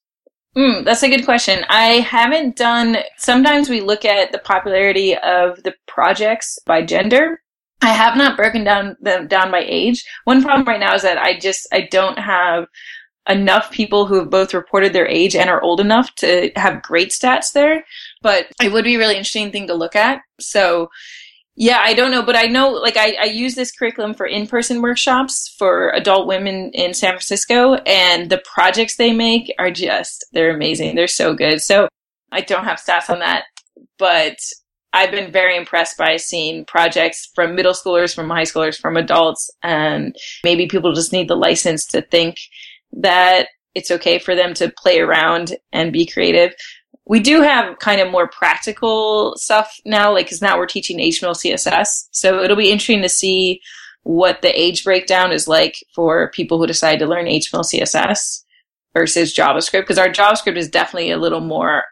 Mm, 0.57 0.84
that's 0.84 1.03
a 1.03 1.09
good 1.09 1.24
question. 1.24 1.64
I 1.68 2.01
haven't 2.01 2.57
done, 2.57 2.96
sometimes 3.18 3.68
we 3.68 3.80
look 3.80 4.05
at 4.05 4.32
the 4.32 4.38
popularity 4.38 5.16
of 5.16 5.62
the 5.62 5.74
projects 5.86 6.59
by 6.66 6.82
gender. 6.82 7.40
I 7.82 7.92
have 7.92 8.16
not 8.16 8.36
broken 8.36 8.64
down 8.64 8.96
them 9.01 9.26
down 9.26 9.51
by 9.51 9.61
age. 9.61 10.05
One 10.24 10.42
problem 10.42 10.66
right 10.66 10.80
now 10.80 10.94
is 10.94 11.03
that 11.03 11.18
I 11.18 11.38
just, 11.38 11.66
I 11.72 11.88
don't 11.90 12.18
have 12.18 12.66
enough 13.28 13.70
people 13.70 14.07
who 14.07 14.16
have 14.16 14.30
both 14.30 14.53
reported 14.53 14.92
their 14.92 15.07
age 15.07 15.36
and 15.36 15.48
are 15.48 15.62
old 15.62 15.80
enough 15.80 16.14
to 16.16 16.51
have 16.57 16.82
great 16.82 17.11
stats 17.11 17.53
there. 17.53 17.84
But 18.20 18.48
it 18.62 18.72
would 18.72 18.84
be 18.84 18.96
a 18.96 18.98
really 18.98 19.14
interesting 19.14 19.53
thing 19.53 19.68
to 19.68 19.74
look 19.74 19.94
at. 19.94 20.20
So 20.40 20.90
yeah, 21.57 21.80
I 21.82 21.94
don't 21.94 22.11
know, 22.11 22.22
but 22.22 22.36
I 22.36 22.44
know 22.44 22.70
like 22.70 22.96
I, 22.96 23.16
I 23.20 23.24
use 23.24 23.55
this 23.55 23.72
curriculum 23.72 24.14
for 24.14 24.26
in 24.26 24.46
person 24.46 24.80
workshops 24.82 25.55
for 25.59 25.90
adult 25.90 26.26
women 26.26 26.70
in 26.72 26.94
San 26.94 27.11
Francisco, 27.11 27.74
and 27.86 28.30
the 28.30 28.42
projects 28.53 28.96
they 28.96 29.12
make 29.12 29.55
are 29.59 29.70
just 29.70 30.24
they're 30.32 30.55
amazing. 30.55 30.94
They're 30.94 31.07
so 31.07 31.34
good. 31.34 31.61
So 31.61 31.88
I 32.32 32.40
don't 32.40 32.64
have 32.64 32.78
stats 32.80 33.11
on 33.11 33.18
that, 33.18 33.44
but 33.98 34.36
I've 34.92 35.11
been 35.11 35.30
very 35.30 35.57
impressed 35.57 35.98
by 35.98 36.16
seeing 36.16 36.64
projects 36.64 37.30
from 37.34 37.55
middle 37.55 37.74
schoolers, 37.74 38.14
from 38.14 38.30
high 38.30 38.42
schoolers, 38.42 38.78
from 38.78 38.96
adults, 38.96 39.51
and 39.62 40.16
maybe 40.42 40.66
people 40.66 40.92
just 40.92 41.12
need 41.12 41.28
the 41.28 41.36
license 41.36 41.84
to 41.86 42.03
think 42.03 42.36
that 42.92 43.48
it's 43.74 43.90
okay 43.90 44.18
for 44.18 44.34
them 44.34 44.53
to 44.55 44.72
play 44.78 45.01
around 45.01 45.57
and 45.72 45.92
be 45.92 46.07
creative 46.07 46.53
we 47.07 47.20
do 47.20 47.42
have 47.42 47.78
kind 47.78 48.01
of 48.01 48.11
more 48.11 48.28
practical 48.28 49.34
stuff 49.36 49.80
now, 49.84 50.12
like, 50.12 50.28
cause 50.28 50.42
now 50.42 50.59
we're 50.59 50.66
teaching 50.66 50.98
HTML, 50.98 51.34
CSS. 51.34 52.09
So 52.12 52.42
it'll 52.42 52.57
be 52.57 52.70
interesting 52.70 53.03
to 53.03 53.09
see 53.09 53.61
what 54.03 54.42
the 54.42 54.61
age 54.61 54.84
breakdown 54.84 55.32
is 55.32 55.48
like 55.48 55.76
for 55.94 56.30
people 56.30 56.59
who 56.59 56.66
decide 56.66 56.98
to 57.01 57.07
learn 57.07 57.26
HTML, 57.26 57.64
CSS 57.64 58.44
versus 58.94 59.34
JavaScript. 59.34 59.86
Cause 59.86 59.98
our 59.98 60.09
JavaScript 60.09 60.57
is 60.57 60.68
definitely 60.68 61.11
a 61.11 61.18
little 61.18 61.40
more 61.40 61.84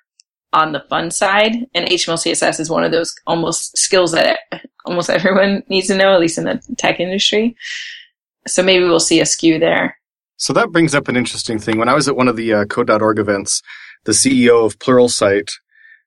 on 0.53 0.73
the 0.73 0.81
fun 0.89 1.11
side 1.11 1.67
and 1.75 1.87
HTML, 1.87 2.15
CSS 2.15 2.61
is 2.61 2.71
one 2.71 2.85
of 2.85 2.91
those 2.91 3.15
almost 3.27 3.77
skills 3.77 4.13
that 4.13 4.41
almost 4.85 5.11
everyone 5.11 5.63
needs 5.69 5.89
to 5.89 5.97
know, 5.97 6.15
at 6.15 6.21
least 6.21 6.39
in 6.39 6.45
the 6.45 6.63
tech 6.79 7.01
industry. 7.01 7.57
So 8.47 8.63
maybe 8.63 8.85
we'll 8.85 9.01
see 9.01 9.21
a 9.21 9.27
skew 9.27 9.59
there. 9.59 9.97
So 10.37 10.53
that 10.53 10.71
brings 10.71 10.95
up 10.95 11.09
an 11.09 11.17
interesting 11.17 11.59
thing. 11.59 11.79
When 11.79 11.89
I 11.89 11.95
was 11.95 12.09
at 12.09 12.17
one 12.17 12.29
of 12.29 12.37
the 12.37 12.53
uh, 12.55 12.65
code.org 12.67 13.19
events, 13.19 13.61
the 14.05 14.13
CEO 14.13 14.65
of 14.65 14.79
Pluralsight 14.79 15.53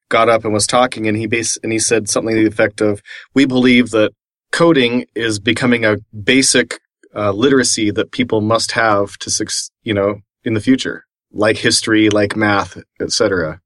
got 0.10 0.30
up 0.30 0.44
and 0.44 0.54
was 0.54 0.68
talking, 0.68 1.08
and 1.08 1.18
he 1.18 1.28
bas- 1.28 1.58
and 1.64 1.72
he 1.72 1.80
said 1.80 2.10
something 2.10 2.36
to 2.36 2.42
the 2.42 2.48
effect 2.48 2.82
of, 2.82 3.02
"We 3.34 3.46
believe 3.46 3.92
that 3.92 4.12
coding 4.52 5.06
is 5.16 5.39
becoming 5.39 5.86
a 5.86 5.98
basic 6.24 6.80
uh, 7.16 7.32
literacy 7.32 7.92
that 7.92 8.12
people 8.12 8.42
must 8.42 8.72
have 8.72 9.18
to, 9.18 9.46
you 9.84 9.94
know, 9.94 10.20
in 10.44 10.54
the 10.54 10.62
future, 10.62 11.06
like 11.32 11.58
history, 11.58 12.10
like 12.10 12.36
math, 12.36 12.78
etc." 13.00 13.62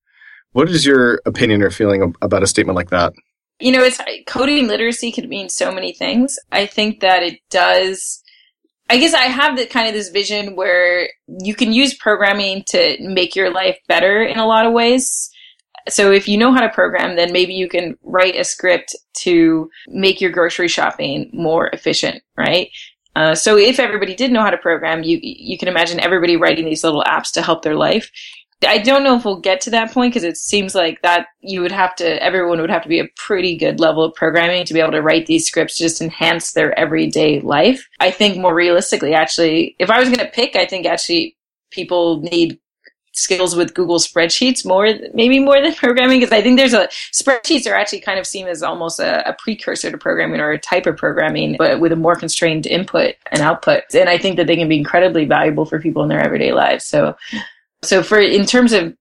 What 0.51 0.69
is 0.69 0.85
your 0.85 1.19
opinion 1.25 1.61
or 1.61 1.69
feeling 1.69 2.13
about 2.21 2.43
a 2.43 2.47
statement 2.47 2.77
like 2.77 2.91
that? 2.91 3.13
You 3.59 3.71
know, 3.71 3.83
it's 3.83 3.99
coding 4.27 4.67
literacy 4.67 5.11
could 5.11 5.29
mean 5.29 5.49
so 5.49 5.71
many 5.71 5.93
things. 5.93 6.37
I 6.51 6.65
think 6.65 6.99
that 7.01 7.23
it 7.23 7.39
does 7.49 8.21
I 8.89 8.97
guess 8.97 9.13
I 9.13 9.23
have 9.23 9.57
the 9.57 9.65
kind 9.65 9.87
of 9.87 9.93
this 9.93 10.09
vision 10.09 10.55
where 10.55 11.09
you 11.27 11.55
can 11.55 11.73
use 11.73 11.95
programming 11.95 12.63
to 12.67 12.97
make 12.99 13.35
your 13.35 13.51
life 13.51 13.79
better 13.87 14.21
in 14.21 14.37
a 14.37 14.45
lot 14.45 14.65
of 14.65 14.73
ways. 14.73 15.31
So 15.89 16.11
if 16.11 16.27
you 16.27 16.37
know 16.37 16.53
how 16.53 16.61
to 16.61 16.69
program, 16.69 17.15
then 17.15 17.31
maybe 17.31 17.53
you 17.53 17.67
can 17.67 17.97
write 18.03 18.35
a 18.35 18.43
script 18.43 18.95
to 19.21 19.69
make 19.87 20.21
your 20.21 20.31
grocery 20.31 20.67
shopping 20.67 21.29
more 21.33 21.67
efficient, 21.67 22.21
right? 22.37 22.69
Uh, 23.15 23.33
so 23.33 23.57
if 23.57 23.79
everybody 23.79 24.13
did 24.13 24.31
know 24.31 24.41
how 24.41 24.49
to 24.49 24.57
program, 24.57 25.03
you 25.03 25.19
you 25.21 25.57
can 25.57 25.69
imagine 25.69 25.99
everybody 25.99 26.35
writing 26.35 26.65
these 26.65 26.83
little 26.83 27.03
apps 27.03 27.31
to 27.31 27.41
help 27.41 27.61
their 27.61 27.75
life. 27.75 28.11
I 28.65 28.77
don't 28.77 29.03
know 29.03 29.15
if 29.15 29.25
we'll 29.25 29.39
get 29.39 29.61
to 29.61 29.69
that 29.71 29.91
point 29.91 30.13
because 30.13 30.23
it 30.23 30.37
seems 30.37 30.73
like 30.73 31.01
that 31.01 31.27
you 31.41 31.61
would 31.61 31.71
have 31.71 31.95
to, 31.97 32.23
everyone 32.23 32.61
would 32.61 32.69
have 32.69 32.83
to 32.83 32.89
be 32.89 32.99
a 32.99 33.07
pretty 33.17 33.57
good 33.57 33.79
level 33.79 34.03
of 34.03 34.15
programming 34.15 34.65
to 34.65 34.73
be 34.73 34.79
able 34.79 34.93
to 34.93 35.01
write 35.01 35.25
these 35.25 35.45
scripts 35.45 35.77
to 35.77 35.83
just 35.83 36.01
enhance 36.01 36.53
their 36.53 36.77
everyday 36.79 37.41
life. 37.41 37.87
I 37.99 38.11
think 38.11 38.37
more 38.37 38.55
realistically, 38.55 39.13
actually, 39.13 39.75
if 39.79 39.89
I 39.89 39.99
was 39.99 40.09
going 40.09 40.25
to 40.25 40.31
pick, 40.31 40.55
I 40.55 40.65
think 40.65 40.85
actually 40.85 41.37
people 41.71 42.21
need 42.21 42.59
skills 43.15 43.55
with 43.55 43.73
Google 43.73 43.97
spreadsheets 43.97 44.65
more, 44.65 44.93
maybe 45.13 45.39
more 45.39 45.61
than 45.61 45.73
programming, 45.75 46.19
because 46.19 46.33
I 46.33 46.41
think 46.41 46.57
there's 46.57 46.73
a 46.73 46.87
spreadsheets 47.13 47.69
are 47.69 47.75
actually 47.75 48.01
kind 48.01 48.19
of 48.19 48.27
seen 48.27 48.47
as 48.47 48.61
almost 48.61 48.99
a, 48.99 49.27
a, 49.27 49.33
precursor 49.33 49.89
to 49.89 49.97
programming 49.97 50.41
or 50.41 50.51
a 50.51 50.59
type 50.59 50.85
of 50.85 50.97
programming, 50.97 51.55
but 51.57 51.79
with 51.79 51.91
a 51.91 51.95
more 51.95 52.15
constrained 52.15 52.67
input 52.67 53.15
and 53.31 53.41
output. 53.41 53.83
And 53.93 54.09
I 54.09 54.17
think 54.17 54.37
that 54.37 54.47
they 54.47 54.55
can 54.55 54.69
be 54.69 54.77
incredibly 54.77 55.25
valuable 55.25 55.65
for 55.65 55.79
people 55.79 56.03
in 56.03 56.09
their 56.09 56.21
everyday 56.21 56.51
lives. 56.51 56.85
So 56.85 57.15
so 57.83 58.03
for 58.03 58.19
in 58.19 58.45
terms 58.45 58.73
of 58.73 58.95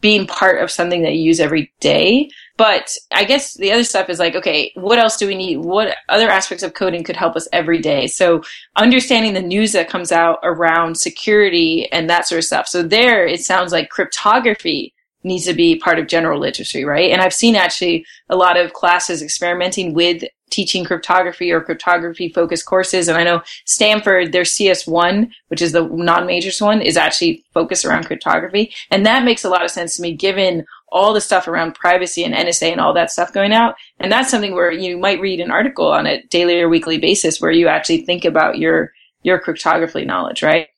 being 0.00 0.26
part 0.26 0.62
of 0.62 0.70
something 0.70 1.02
that 1.02 1.14
you 1.14 1.22
use 1.22 1.40
every 1.40 1.72
day. 1.80 2.30
But 2.56 2.94
I 3.12 3.24
guess 3.24 3.54
the 3.54 3.72
other 3.72 3.84
stuff 3.84 4.10
is 4.10 4.18
like, 4.18 4.34
okay, 4.34 4.72
what 4.74 4.98
else 4.98 5.16
do 5.16 5.26
we 5.26 5.34
need? 5.34 5.58
What 5.58 5.96
other 6.08 6.28
aspects 6.28 6.62
of 6.62 6.74
coding 6.74 7.04
could 7.04 7.16
help 7.16 7.36
us 7.36 7.48
every 7.52 7.78
day? 7.78 8.06
So 8.06 8.42
understanding 8.76 9.34
the 9.34 9.40
news 9.40 9.72
that 9.72 9.88
comes 9.88 10.12
out 10.12 10.40
around 10.42 10.98
security 10.98 11.90
and 11.92 12.10
that 12.10 12.26
sort 12.26 12.40
of 12.40 12.44
stuff. 12.44 12.68
So 12.68 12.82
there, 12.82 13.26
it 13.26 13.40
sounds 13.40 13.72
like 13.72 13.90
cryptography 13.90 14.92
needs 15.24 15.46
to 15.46 15.54
be 15.54 15.76
part 15.76 15.98
of 15.98 16.06
general 16.06 16.40
literacy, 16.40 16.84
right? 16.84 17.10
And 17.10 17.20
I've 17.20 17.34
seen 17.34 17.56
actually 17.56 18.04
a 18.28 18.36
lot 18.36 18.56
of 18.56 18.72
classes 18.72 19.22
experimenting 19.22 19.94
with 19.94 20.24
teaching 20.50 20.84
cryptography 20.84 21.50
or 21.50 21.60
cryptography 21.60 22.28
focused 22.28 22.66
courses. 22.66 23.08
And 23.08 23.16
I 23.16 23.24
know 23.24 23.42
Stanford, 23.64 24.32
their 24.32 24.42
CS1, 24.42 25.30
which 25.48 25.62
is 25.62 25.72
the 25.72 25.86
non-majors 25.86 26.60
one, 26.60 26.80
is 26.80 26.96
actually 26.96 27.44
focused 27.52 27.84
around 27.84 28.06
cryptography. 28.06 28.72
And 28.90 29.04
that 29.06 29.24
makes 29.24 29.44
a 29.44 29.50
lot 29.50 29.64
of 29.64 29.70
sense 29.70 29.96
to 29.96 30.02
me 30.02 30.14
given 30.14 30.64
all 30.90 31.12
the 31.12 31.20
stuff 31.20 31.48
around 31.48 31.74
privacy 31.74 32.24
and 32.24 32.34
NSA 32.34 32.72
and 32.72 32.80
all 32.80 32.94
that 32.94 33.10
stuff 33.10 33.32
going 33.32 33.52
out. 33.52 33.74
And 34.00 34.10
that's 34.10 34.30
something 34.30 34.54
where 34.54 34.72
you 34.72 34.96
might 34.96 35.20
read 35.20 35.40
an 35.40 35.50
article 35.50 35.88
on 35.88 36.06
a 36.06 36.22
daily 36.24 36.60
or 36.60 36.68
weekly 36.68 36.98
basis 36.98 37.40
where 37.40 37.50
you 37.50 37.68
actually 37.68 38.02
think 38.02 38.24
about 38.24 38.58
your, 38.58 38.92
your 39.22 39.38
cryptography 39.38 40.04
knowledge, 40.04 40.42
right? 40.42 40.68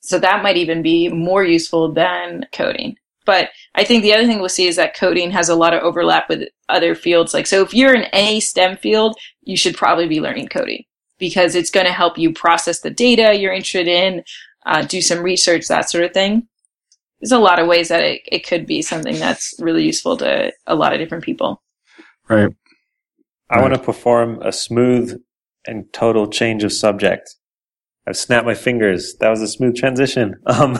So 0.00 0.20
that 0.20 0.42
might 0.42 0.56
even 0.56 0.82
be 0.82 1.08
more 1.08 1.42
useful 1.42 1.92
than 1.92 2.46
coding. 2.52 2.96
But 3.26 3.50
I 3.74 3.84
think 3.84 4.02
the 4.02 4.14
other 4.14 4.26
thing 4.26 4.38
we'll 4.38 4.48
see 4.48 4.66
is 4.66 4.76
that 4.76 4.96
coding 4.96 5.30
has 5.32 5.50
a 5.50 5.54
lot 5.54 5.74
of 5.74 5.82
overlap 5.82 6.28
with 6.30 6.48
other 6.70 6.94
fields. 6.94 7.34
Like, 7.34 7.46
so 7.46 7.60
if 7.62 7.74
you're 7.74 7.94
in 7.94 8.04
any 8.04 8.40
STEM 8.40 8.78
field, 8.78 9.18
you 9.42 9.56
should 9.56 9.76
probably 9.76 10.08
be 10.08 10.20
learning 10.20 10.48
coding 10.48 10.84
because 11.18 11.54
it's 11.54 11.70
going 11.70 11.86
to 11.86 11.92
help 11.92 12.16
you 12.16 12.32
process 12.32 12.80
the 12.80 12.90
data 12.90 13.34
you're 13.38 13.52
interested 13.52 13.88
in, 13.88 14.22
uh, 14.64 14.82
do 14.82 15.02
some 15.02 15.22
research, 15.22 15.68
that 15.68 15.90
sort 15.90 16.04
of 16.04 16.12
thing. 16.12 16.46
There's 17.20 17.32
a 17.32 17.38
lot 17.38 17.58
of 17.58 17.66
ways 17.66 17.88
that 17.88 18.02
it, 18.02 18.22
it 18.30 18.46
could 18.46 18.66
be 18.66 18.82
something 18.82 19.18
that's 19.18 19.54
really 19.58 19.84
useful 19.84 20.16
to 20.18 20.52
a 20.66 20.74
lot 20.74 20.92
of 20.92 20.98
different 20.98 21.24
people. 21.24 21.62
Right. 22.28 22.48
I 23.50 23.56
Right. 23.56 23.62
want 23.62 23.74
to 23.74 23.80
perform 23.80 24.40
a 24.42 24.52
smooth 24.52 25.20
and 25.66 25.92
total 25.92 26.28
change 26.28 26.62
of 26.64 26.72
subject. 26.72 27.34
I've 28.08 28.16
snapped 28.16 28.46
my 28.46 28.54
fingers. 28.54 29.16
That 29.20 29.30
was 29.30 29.42
a 29.42 29.48
smooth 29.48 29.76
transition. 29.76 30.36
Um, 30.46 30.78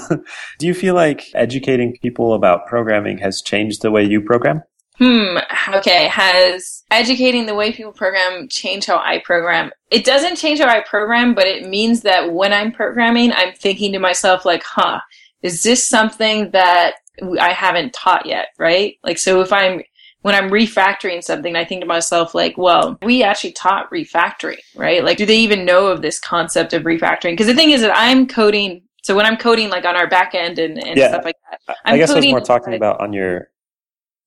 do 0.58 0.66
you 0.66 0.72
feel 0.72 0.94
like 0.94 1.24
educating 1.34 1.98
people 2.00 2.32
about 2.32 2.66
programming 2.66 3.18
has 3.18 3.42
changed 3.42 3.82
the 3.82 3.90
way 3.90 4.04
you 4.04 4.22
program? 4.22 4.62
Hmm. 4.98 5.36
Okay. 5.74 6.08
Has 6.08 6.84
educating 6.90 7.44
the 7.44 7.54
way 7.54 7.72
people 7.72 7.92
program 7.92 8.48
changed 8.48 8.86
how 8.86 8.96
I 8.96 9.20
program? 9.22 9.70
It 9.90 10.04
doesn't 10.04 10.36
change 10.36 10.60
how 10.60 10.68
I 10.68 10.80
program, 10.80 11.34
but 11.34 11.46
it 11.46 11.68
means 11.68 12.00
that 12.02 12.32
when 12.32 12.54
I'm 12.54 12.72
programming, 12.72 13.32
I'm 13.32 13.52
thinking 13.54 13.92
to 13.92 13.98
myself, 13.98 14.46
like, 14.46 14.62
huh, 14.62 15.00
is 15.42 15.62
this 15.62 15.86
something 15.86 16.50
that 16.52 16.94
I 17.38 17.52
haven't 17.52 17.92
taught 17.92 18.24
yet? 18.24 18.48
Right? 18.58 18.96
Like, 19.04 19.18
so 19.18 19.42
if 19.42 19.52
I'm, 19.52 19.82
when 20.26 20.34
I'm 20.34 20.50
refactoring 20.50 21.22
something, 21.22 21.54
I 21.54 21.64
think 21.64 21.82
to 21.82 21.86
myself, 21.86 22.34
like, 22.34 22.58
well, 22.58 22.98
we 23.02 23.22
actually 23.22 23.52
taught 23.52 23.88
refactoring, 23.92 24.58
right? 24.74 25.04
Like, 25.04 25.18
do 25.18 25.24
they 25.24 25.36
even 25.36 25.64
know 25.64 25.86
of 25.86 26.02
this 26.02 26.18
concept 26.18 26.72
of 26.72 26.82
refactoring? 26.82 27.34
Because 27.34 27.46
the 27.46 27.54
thing 27.54 27.70
is 27.70 27.80
that 27.82 27.96
I'm 27.96 28.26
coding. 28.26 28.82
So 29.04 29.14
when 29.14 29.24
I'm 29.24 29.36
coding, 29.36 29.68
like 29.70 29.84
on 29.84 29.94
our 29.94 30.08
back 30.08 30.34
end 30.34 30.58
and, 30.58 30.78
and 30.82 30.98
Yeah. 30.98 31.10
stuff 31.10 31.24
like 31.24 31.36
that, 31.48 31.76
I'm 31.84 31.94
I 31.94 31.96
guess 31.96 32.10
I 32.10 32.16
was 32.16 32.26
more 32.26 32.40
talking 32.40 32.72
inside- 32.72 32.76
about 32.84 33.00
on 33.00 33.12
your, 33.12 33.50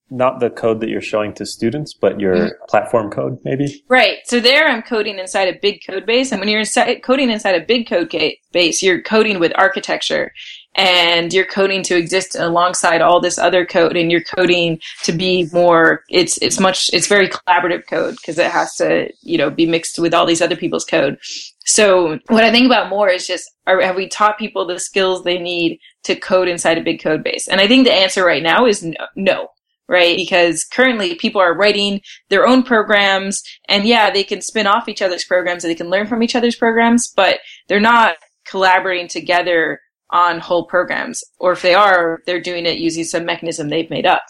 not 0.10 0.40
the 0.40 0.50
code 0.50 0.80
that 0.80 0.88
you're 0.88 1.02
showing 1.02 1.34
to 1.34 1.46
students, 1.46 1.94
but 1.94 2.18
your 2.18 2.34
Mm-hmm. 2.36 2.64
platform 2.70 3.12
code, 3.12 3.38
maybe. 3.44 3.84
Right. 3.90 4.20
So 4.24 4.40
there 4.40 4.70
I'm 4.70 4.82
coding 4.82 5.20
inside 5.20 5.50
a 5.54 5.60
big 5.62 5.82
code 5.86 6.06
base. 6.06 6.32
And 6.32 6.40
when 6.40 6.48
you're 6.48 6.62
inside, 6.62 7.04
coding 7.04 7.30
inside 7.30 7.56
a 7.62 7.66
big 7.66 7.90
code 7.90 8.10
base, 8.54 8.82
you're 8.82 9.02
coding 9.02 9.38
with 9.38 9.52
architecture 9.56 10.32
and 10.80 11.34
you're 11.34 11.46
coding 11.46 11.84
to 11.84 11.98
exist 11.98 12.38
alongside 12.40 13.02
all 13.02 13.20
this 13.20 13.38
other 13.38 13.66
code 13.66 13.98
and 13.98 14.10
you're 14.10 14.24
coding 14.24 14.80
to 15.04 15.12
be 15.12 15.50
more, 15.52 16.06
it's, 16.08 16.38
it's 16.38 16.58
much, 16.58 16.90
it's 16.94 17.06
very 17.06 17.28
collaborative 17.28 17.86
code 17.86 18.16
because 18.16 18.40
it 18.40 18.50
has 18.50 18.76
to, 18.76 19.12
you 19.22 19.38
know, 19.38 19.50
be 19.50 19.66
mixed 19.66 20.00
with 20.00 20.14
all 20.14 20.26
these 20.26 20.42
other 20.42 20.56
people's 20.56 20.86
code. 20.86 21.20
So 21.66 22.18
what 22.28 22.46
I 22.46 22.52
think 22.52 22.66
about 22.66 22.90
more 22.90 23.10
is 23.10 23.28
just, 23.28 23.52
are, 23.68 23.82
have 23.82 23.98
we 23.98 24.08
taught 24.08 24.40
people 24.40 24.66
the 24.66 24.80
skills 24.80 25.26
they 25.26 25.38
need 25.38 25.80
to 26.04 26.16
code 26.16 26.48
inside 26.48 26.78
a 26.78 26.84
big 26.84 27.04
code 27.04 27.26
base? 27.26 27.50
And 27.50 27.60
I 27.60 27.68
think 27.68 27.86
the 27.86 27.94
answer 27.94 28.24
right 28.24 28.42
now 28.42 28.66
is 28.66 28.82
no. 28.82 29.06
no 29.18 29.48
right? 29.90 30.18
Because 30.18 30.66
currently 30.66 31.16
people 31.16 31.42
are 31.42 31.58
writing 31.58 32.00
their 32.30 32.46
own 32.46 32.62
programs 32.62 33.42
and 33.68 33.86
yeah, 33.86 34.12
they 34.12 34.24
can 34.24 34.40
spin 34.40 34.68
off 34.68 34.88
each 34.88 35.02
other's 35.02 35.26
programs 35.26 35.64
and 35.64 35.72
they 35.72 35.76
can 35.76 35.90
learn 35.90 36.06
from 36.06 36.22
each 36.22 36.36
other's 36.36 36.56
programs, 36.56 37.12
but 37.16 37.40
they're 37.68 37.80
not 37.80 38.14
collaborating 38.46 39.08
together 39.08 39.80
on 40.12 40.40
whole 40.40 40.66
programs. 40.66 41.24
Or 41.40 41.52
if 41.52 41.62
they 41.62 41.74
are, 41.74 42.22
they're 42.26 42.42
doing 42.42 42.66
it 42.66 42.80
using 42.80 43.04
some 43.04 43.26
mechanism 43.26 43.70
they've 43.70 43.90
made 43.90 44.06
up. 44.06 44.24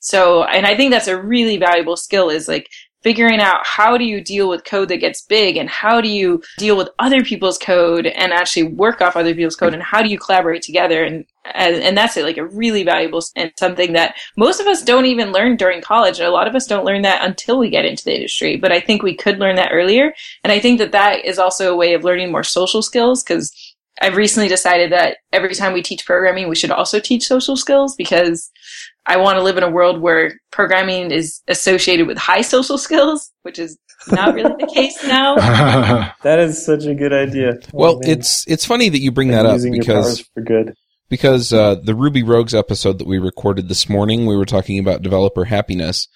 So, 0.00 0.44
and 0.44 0.66
I 0.66 0.76
think 0.76 0.92
that's 0.92 1.08
a 1.08 1.20
really 1.20 1.56
valuable 1.56 1.96
skill 1.96 2.30
is 2.30 2.48
like 2.48 2.68
figuring 3.02 3.40
out 3.40 3.64
how 3.64 3.96
do 3.96 4.04
you 4.04 4.20
deal 4.20 4.48
with 4.48 4.64
code 4.64 4.88
that 4.88 4.98
gets 4.98 5.22
big 5.22 5.56
and 5.56 5.68
how 5.68 6.00
do 6.00 6.08
you 6.08 6.42
deal 6.58 6.76
with 6.76 6.88
other 6.98 7.22
people's 7.22 7.58
code 7.58 8.06
and 8.06 8.32
actually 8.32 8.64
work 8.64 9.00
off 9.00 9.16
other 9.16 9.34
people's 9.34 9.56
code 9.56 9.72
and 9.72 9.82
how 9.82 10.02
do 10.02 10.08
you 10.08 10.18
collaborate 10.18 10.62
together 10.62 11.04
and 11.04 11.24
and, 11.54 11.76
and 11.76 11.96
that's 11.96 12.16
it 12.16 12.24
like 12.24 12.36
a 12.36 12.46
really 12.46 12.82
valuable 12.82 13.22
and 13.36 13.52
something 13.58 13.92
that 13.92 14.14
most 14.36 14.60
of 14.60 14.66
us 14.66 14.82
don't 14.82 15.06
even 15.06 15.32
learn 15.32 15.56
during 15.56 15.80
college 15.80 16.18
and 16.18 16.28
a 16.28 16.32
lot 16.32 16.48
of 16.48 16.54
us 16.54 16.66
don't 16.66 16.84
learn 16.84 17.02
that 17.02 17.24
until 17.24 17.58
we 17.58 17.70
get 17.70 17.84
into 17.84 18.04
the 18.04 18.14
industry 18.14 18.56
but 18.56 18.72
i 18.72 18.80
think 18.80 19.02
we 19.02 19.16
could 19.16 19.38
learn 19.38 19.56
that 19.56 19.70
earlier 19.72 20.12
and 20.42 20.52
i 20.52 20.58
think 20.58 20.78
that 20.78 20.92
that 20.92 21.24
is 21.24 21.38
also 21.38 21.72
a 21.72 21.76
way 21.76 21.94
of 21.94 22.04
learning 22.04 22.30
more 22.30 22.44
social 22.44 22.82
skills 22.82 23.22
because 23.22 23.67
i've 24.00 24.16
recently 24.16 24.48
decided 24.48 24.92
that 24.92 25.18
every 25.32 25.54
time 25.54 25.72
we 25.72 25.82
teach 25.82 26.04
programming 26.06 26.48
we 26.48 26.56
should 26.56 26.70
also 26.70 26.98
teach 27.00 27.24
social 27.26 27.56
skills 27.56 27.94
because 27.96 28.50
I 29.10 29.16
want 29.16 29.38
to 29.38 29.42
live 29.42 29.56
in 29.56 29.62
a 29.62 29.70
world 29.70 30.02
where 30.02 30.34
programming 30.50 31.10
is 31.12 31.40
associated 31.48 32.06
with 32.06 32.18
high 32.18 32.42
social 32.42 32.76
skills, 32.76 33.30
which 33.40 33.58
is 33.58 33.78
not 34.08 34.34
really 34.34 34.54
the 34.58 34.66
case 34.66 35.02
now. 35.04 35.36
That 36.22 36.38
is 36.40 36.62
such 36.62 36.84
a 36.84 36.94
good 36.94 37.14
idea. 37.14 37.54
Oh, 37.54 37.68
Well, 37.72 38.00
man. 38.00 38.10
it's 38.10 38.44
it's 38.46 38.66
funny 38.66 38.90
that 38.90 39.00
you 39.00 39.10
bring 39.10 39.32
And 39.32 39.38
that 39.38 39.46
up 39.46 39.60
because 39.72 40.20
for 40.34 40.42
good. 40.42 40.74
because 41.08 41.54
uh, 41.54 41.76
the 41.76 41.94
Ruby 41.94 42.22
Rogues 42.22 42.54
episode 42.54 42.98
that 42.98 43.06
we 43.06 43.18
recorded 43.18 43.70
this 43.70 43.88
morning, 43.88 44.26
we 44.26 44.36
were 44.36 44.44
talking 44.44 44.78
about 44.78 45.00
developer 45.00 45.46
happiness, 45.46 46.06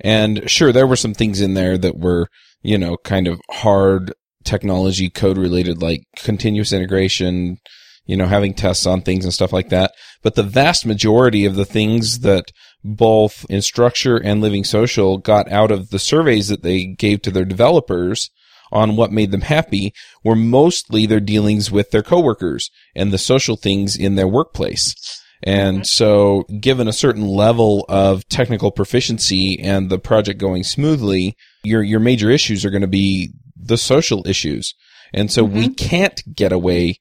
and 0.00 0.48
sure, 0.50 0.72
there 0.72 0.86
were 0.86 0.96
some 0.96 1.12
things 1.12 1.42
in 1.42 1.52
there 1.52 1.76
that 1.76 1.98
were 1.98 2.28
you 2.62 2.78
know 2.78 2.96
kind 3.04 3.28
of 3.28 3.38
hard 3.50 4.14
technology 4.44 5.10
code 5.10 5.38
related, 5.38 5.82
like 5.82 6.04
continuous 6.16 6.72
integration, 6.72 7.58
you 8.06 8.16
know, 8.16 8.26
having 8.26 8.54
tests 8.54 8.86
on 8.86 9.02
things 9.02 9.24
and 9.24 9.34
stuff 9.34 9.52
like 9.52 9.68
that. 9.68 9.92
But 10.22 10.34
the 10.34 10.42
vast 10.42 10.86
majority 10.86 11.44
of 11.44 11.54
the 11.54 11.64
things 11.66 12.20
that 12.20 12.50
both 12.82 13.46
Instructure 13.50 14.20
and 14.22 14.40
Living 14.40 14.64
Social 14.64 15.18
got 15.18 15.50
out 15.50 15.70
of 15.70 15.90
the 15.90 15.98
surveys 15.98 16.48
that 16.48 16.62
they 16.62 16.86
gave 16.86 17.22
to 17.22 17.30
their 17.30 17.44
developers 17.44 18.30
on 18.70 18.96
what 18.96 19.12
made 19.12 19.30
them 19.30 19.42
happy 19.42 19.92
were 20.22 20.36
mostly 20.36 21.06
their 21.06 21.20
dealings 21.20 21.70
with 21.70 21.90
their 21.90 22.02
coworkers 22.02 22.70
and 22.94 23.12
the 23.12 23.18
social 23.18 23.56
things 23.56 23.96
in 23.96 24.14
their 24.14 24.28
workplace. 24.28 24.94
And 25.42 25.78
mm-hmm. 25.78 25.84
so 25.84 26.44
given 26.60 26.88
a 26.88 26.92
certain 26.92 27.26
level 27.26 27.84
of 27.88 28.28
technical 28.28 28.70
proficiency 28.70 29.58
and 29.60 29.88
the 29.88 29.98
project 29.98 30.40
going 30.40 30.64
smoothly, 30.64 31.36
your, 31.62 31.82
your 31.82 32.00
major 32.00 32.30
issues 32.30 32.64
are 32.64 32.70
going 32.70 32.82
to 32.82 32.88
be 32.88 33.32
the 33.60 33.76
social 33.78 34.26
issues. 34.26 34.74
And 35.12 35.30
so 35.30 35.42
we 35.42 35.68
can't 35.68 36.22
get 36.34 36.52
away 36.52 37.00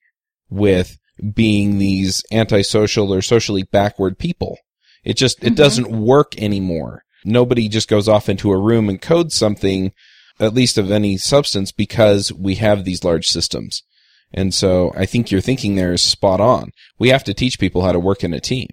with 0.49 0.97
being 1.33 1.77
these 1.77 2.23
antisocial 2.31 3.13
or 3.13 3.21
socially 3.21 3.63
backward 3.63 4.17
people. 4.17 4.57
It 5.03 5.17
just, 5.17 5.43
it 5.43 5.53
Mhm. 5.53 5.55
doesn't 5.57 5.91
work 5.91 6.37
anymore. 6.37 7.03
Nobody 7.25 7.67
just 7.67 7.87
goes 7.87 8.07
off 8.07 8.29
into 8.29 8.51
a 8.51 8.57
room 8.57 8.87
and 8.89 9.01
codes 9.01 9.35
something, 9.35 9.91
at 10.39 10.53
least 10.53 10.77
of 10.77 10.91
any 10.91 11.17
substance, 11.17 11.71
because 11.71 12.31
we 12.31 12.55
have 12.55 12.85
these 12.85 13.03
large 13.03 13.27
systems. 13.27 13.83
And 14.33 14.53
so 14.53 14.93
I 14.95 15.05
think 15.05 15.31
your 15.31 15.41
thinking 15.41 15.75
there 15.75 15.93
is 15.93 16.01
spot 16.01 16.39
on. 16.39 16.71
We 16.99 17.09
have 17.09 17.23
to 17.25 17.33
teach 17.33 17.59
people 17.59 17.83
how 17.83 17.91
to 17.91 17.99
work 17.99 18.23
in 18.23 18.33
a 18.33 18.39
team. 18.39 18.67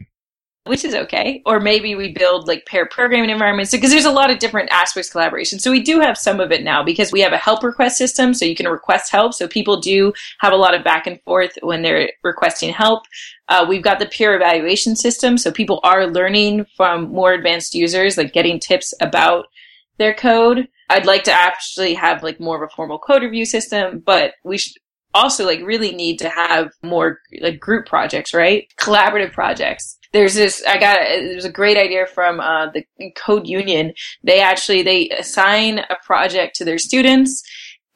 Which 0.67 0.85
is 0.85 0.95
okay. 0.95 1.43
Or 1.45 1.61
maybe 1.61 1.95
we 1.95 2.13
build 2.13 2.49
like 2.49 2.65
pair 2.65 2.87
programming 2.87 3.29
environments 3.29 3.71
because 3.71 3.91
there's 3.91 4.07
a 4.07 4.11
lot 4.11 4.31
of 4.31 4.39
different 4.39 4.71
aspects 4.73 5.09
of 5.09 5.13
collaboration. 5.13 5.59
So 5.59 5.71
we 5.71 5.83
do 5.83 6.01
have 6.01 6.17
some 6.17 6.41
of 6.41 6.51
it 6.53 6.65
now 6.65 6.83
because 6.83 7.13
we 7.13 7.21
have 7.21 7.35
a 7.35 7.39
help 7.39 7.63
request 7.63 7.99
system. 7.99 8.33
So 8.33 8.47
you 8.47 8.57
can 8.57 8.67
request 8.67 9.13
help. 9.13 9.35
So 9.35 9.47
people 9.47 9.79
do 9.79 10.13
have 10.41 10.55
a 10.55 10.57
lot 10.57 10.75
of 10.75 10.83
back 10.83 11.07
and 11.07 11.21
forth 11.23 11.59
when 11.63 11.83
they're 11.83 12.11
requesting 12.23 12.73
help. 12.73 13.03
Uh, 13.49 13.67
we've 13.69 13.83
got 13.83 13.99
the 13.99 14.07
peer 14.07 14.35
evaluation 14.35 14.97
system. 14.97 15.37
So 15.37 15.51
people 15.51 15.81
are 15.85 16.07
learning 16.07 16.65
from 16.77 17.11
more 17.11 17.35
advanced 17.35 17.75
users, 17.75 18.17
like 18.17 18.33
getting 18.33 18.59
tips 18.59 18.95
about 19.01 19.47
their 19.99 20.15
code. 20.15 20.69
I'd 20.89 21.07
like 21.07 21.25
to 21.25 21.33
actually 21.33 21.95
have 21.95 22.23
like 22.23 22.41
more 22.41 22.57
of 22.63 22.71
a 22.71 22.75
formal 22.75 22.99
code 22.99 23.23
review 23.23 23.45
system, 23.45 24.03
but 24.05 24.35
we 24.45 24.59
should 24.59 24.75
also 25.15 25.47
like 25.47 25.61
really 25.63 25.93
need 25.93 26.19
to 26.19 26.29
have 26.29 26.73
more 26.83 27.21
like 27.41 27.61
group 27.61 27.87
projects, 27.87 28.35
right? 28.35 28.69
Collaborative 28.79 29.33
projects. 29.33 29.99
There's 30.13 30.35
this 30.35 30.63
i 30.69 30.79
got 30.79 30.99
there's 30.99 31.45
a 31.45 31.51
great 31.51 31.77
idea 31.77 32.07
from 32.07 32.41
uh, 32.41 32.71
the 32.71 32.85
code 33.17 33.47
union. 33.47 33.95
They 34.23 34.41
actually 34.41 34.83
they 34.83 35.09
assign 35.11 35.79
a 35.79 35.97
project 36.05 36.57
to 36.57 36.65
their 36.65 36.79
students 36.79 37.43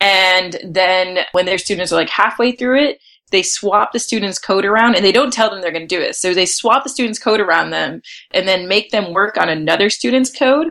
and 0.01 0.57
then 0.65 1.21
when 1.33 1.47
their 1.47 1.59
students 1.59 1.93
are 1.93 1.97
like 1.97 2.11
halfway 2.11 2.53
through 2.53 2.79
it 2.81 3.01
they 3.31 3.43
swap 3.43 3.93
the 3.93 3.99
students 3.99 4.39
code 4.39 4.65
around 4.65 4.95
and 4.95 5.05
they 5.05 5.13
don't 5.13 5.33
tell 5.33 5.51
them 5.51 5.61
they're 5.61 5.73
going 5.73 5.87
to 5.87 5.97
do 5.97 6.01
it. 6.01 6.17
So 6.17 6.33
they 6.33 6.47
swap 6.47 6.83
the 6.83 6.89
students 6.89 7.19
code 7.19 7.41
around 7.41 7.71
them 7.71 8.01
and 8.31 8.49
then 8.49 8.69
make 8.69 8.91
them 8.91 9.13
work 9.13 9.37
on 9.37 9.49
another 9.49 9.91
student's 9.91 10.37
code 10.37 10.69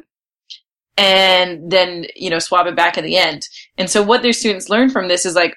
and 0.98 1.72
then 1.72 2.08
you 2.16 2.30
know 2.30 2.39
swap 2.39 2.66
it 2.68 2.76
back 2.76 2.98
in 2.98 3.04
the 3.04 3.18
end. 3.18 3.48
And 3.78 3.89
so 3.89 4.02
what 4.02 4.22
their 4.22 4.34
students 4.34 4.70
learn 4.70 4.89
from 4.89 5.08
this 5.08 5.26
is 5.26 5.36
like 5.36 5.56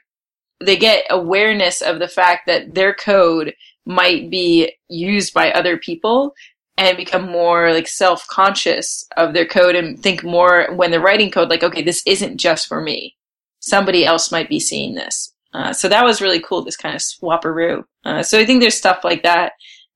they 0.60 0.76
get 0.76 1.04
awareness 1.10 1.80
of 1.80 1.98
the 1.98 2.08
fact 2.08 2.46
that 2.46 2.74
their 2.74 2.94
code 2.94 3.54
might 3.86 4.30
be 4.30 4.72
used 4.88 5.32
by 5.32 5.50
other 5.50 5.76
people 5.76 6.34
and 6.76 6.96
become 6.96 7.30
more 7.30 7.72
like 7.72 7.88
self-conscious 7.88 9.06
of 9.16 9.34
their 9.34 9.46
code 9.46 9.74
and 9.74 10.02
think 10.02 10.22
more 10.22 10.68
when 10.74 10.90
they're 10.90 11.00
writing 11.00 11.30
code 11.30 11.50
like 11.50 11.62
okay 11.62 11.82
this 11.82 12.02
isn't 12.06 12.36
just 12.36 12.66
for 12.68 12.80
me 12.80 13.16
somebody 13.60 14.04
else 14.04 14.30
might 14.30 14.48
be 14.48 14.60
seeing 14.60 14.94
this 14.94 15.32
uh, 15.52 15.72
so 15.72 15.88
that 15.88 16.04
was 16.04 16.20
really 16.20 16.40
cool 16.40 16.62
this 16.62 16.76
kind 16.76 16.94
of 16.94 17.00
swaparoo 17.00 17.82
uh, 18.04 18.22
so 18.22 18.38
i 18.38 18.44
think 18.44 18.60
there's 18.60 18.76
stuff 18.76 19.00
like 19.02 19.22
that 19.22 19.52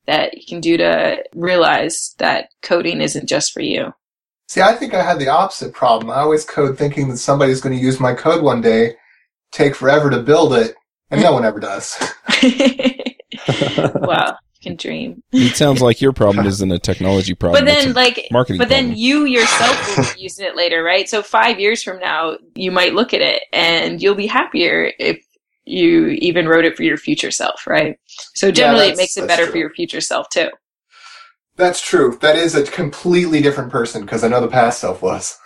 that 0.06 0.36
you 0.36 0.44
can 0.46 0.60
do 0.60 0.76
to 0.76 1.22
realize 1.34 2.14
that 2.18 2.48
coding 2.62 3.00
isn't 3.00 3.28
just 3.28 3.52
for 3.52 3.62
you. 3.62 3.92
See, 4.48 4.60
I 4.60 4.74
think 4.74 4.92
I 4.92 5.02
had 5.02 5.18
the 5.18 5.28
opposite 5.28 5.72
problem. 5.72 6.10
I 6.10 6.16
always 6.16 6.44
code 6.44 6.76
thinking 6.76 7.08
that 7.08 7.16
somebody's 7.16 7.60
going 7.60 7.76
to 7.76 7.82
use 7.82 7.98
my 7.98 8.14
code 8.14 8.42
one 8.42 8.60
day, 8.60 8.96
take 9.54 9.74
forever 9.74 10.10
to 10.10 10.20
build 10.20 10.52
it, 10.52 10.74
and 11.10 11.22
no 11.22 11.32
one 11.34 11.44
ever 11.44 11.60
does. 11.60 11.96
wow, 13.94 14.36
you 14.36 14.60
can 14.62 14.76
dream. 14.76 15.22
It 15.32 15.56
sounds 15.56 15.80
like 15.80 16.00
your 16.00 16.12
problem 16.12 16.46
isn't 16.46 16.70
a 16.70 16.78
technology 16.78 17.34
problem. 17.34 17.64
But 17.64 17.70
then, 17.70 17.88
it's 17.88 17.96
a 17.96 18.00
like, 18.00 18.28
marketing 18.30 18.58
but 18.58 18.68
then 18.68 18.86
problem. 18.86 18.98
you 18.98 19.24
yourself 19.24 19.96
will 19.96 20.14
be 20.14 20.20
using 20.20 20.44
it 20.44 20.56
later, 20.56 20.82
right? 20.82 21.08
So 21.08 21.22
five 21.22 21.58
years 21.58 21.82
from 21.82 22.00
now, 22.00 22.36
you 22.54 22.70
might 22.70 22.92
look 22.92 23.14
at 23.14 23.22
it 23.22 23.44
and 23.52 24.02
you'll 24.02 24.14
be 24.14 24.26
happier 24.26 24.92
if 24.98 25.24
you 25.64 26.08
even 26.08 26.46
wrote 26.46 26.66
it 26.66 26.76
for 26.76 26.82
your 26.82 26.98
future 26.98 27.30
self, 27.30 27.66
right? 27.66 27.98
So 28.34 28.50
generally, 28.50 28.88
it 28.88 28.98
makes 28.98 29.16
it 29.16 29.26
better 29.26 29.44
true. 29.44 29.52
for 29.52 29.58
your 29.58 29.70
future 29.70 30.02
self 30.02 30.28
too. 30.28 30.50
That's 31.56 31.80
true. 31.80 32.18
That 32.20 32.36
is 32.36 32.54
a 32.54 32.64
completely 32.64 33.40
different 33.40 33.70
person 33.70 34.02
because 34.02 34.24
I 34.24 34.28
know 34.28 34.40
the 34.40 34.48
past 34.48 34.80
self 34.80 35.00
was. 35.00 35.38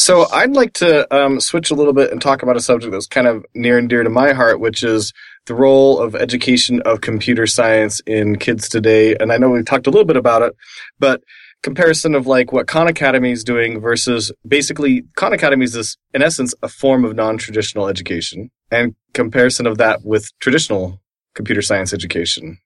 So 0.00 0.26
I'd 0.32 0.54
like 0.54 0.72
to 0.74 1.14
um, 1.14 1.40
switch 1.40 1.70
a 1.70 1.74
little 1.74 1.92
bit 1.92 2.10
and 2.10 2.22
talk 2.22 2.42
about 2.42 2.56
a 2.56 2.60
subject 2.60 2.90
that's 2.90 3.06
kind 3.06 3.26
of 3.26 3.44
near 3.54 3.76
and 3.76 3.86
dear 3.86 4.02
to 4.02 4.08
my 4.08 4.32
heart, 4.32 4.58
which 4.58 4.82
is 4.82 5.12
the 5.44 5.54
role 5.54 5.98
of 5.98 6.16
education 6.16 6.80
of 6.86 7.02
computer 7.02 7.46
science 7.46 8.00
in 8.06 8.36
kids 8.36 8.66
today. 8.66 9.14
And 9.20 9.30
I 9.30 9.36
know 9.36 9.50
we've 9.50 9.62
talked 9.62 9.86
a 9.86 9.90
little 9.90 10.06
bit 10.06 10.16
about 10.16 10.40
it, 10.40 10.56
but 10.98 11.22
comparison 11.62 12.14
of 12.14 12.26
like 12.26 12.50
what 12.50 12.66
Khan 12.66 12.88
Academy 12.88 13.30
is 13.30 13.44
doing 13.44 13.78
versus 13.78 14.32
basically 14.48 15.04
Khan 15.16 15.34
Academy 15.34 15.66
is 15.66 15.74
this, 15.74 15.98
in 16.14 16.22
essence, 16.22 16.54
a 16.62 16.68
form 16.68 17.04
of 17.04 17.14
non-traditional 17.14 17.86
education 17.86 18.50
and 18.70 18.94
comparison 19.12 19.66
of 19.66 19.76
that 19.76 20.00
with 20.02 20.30
traditional 20.38 21.02
computer 21.34 21.60
science 21.60 21.92
education. 21.92 22.58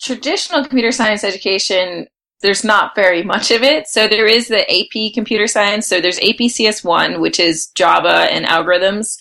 traditional 0.00 0.62
computer 0.62 0.90
science 0.90 1.22
education, 1.22 2.08
there's 2.42 2.64
not 2.64 2.94
very 2.94 3.22
much 3.22 3.50
of 3.50 3.62
it. 3.62 3.86
So 3.86 4.06
there 4.06 4.26
is 4.26 4.48
the 4.48 4.70
AP 4.70 5.14
computer 5.14 5.46
science. 5.46 5.86
So 5.86 6.00
there's 6.00 6.18
AP 6.18 6.50
CS1, 6.50 7.20
which 7.20 7.40
is 7.40 7.68
Java 7.68 8.28
and 8.30 8.44
algorithms. 8.44 9.16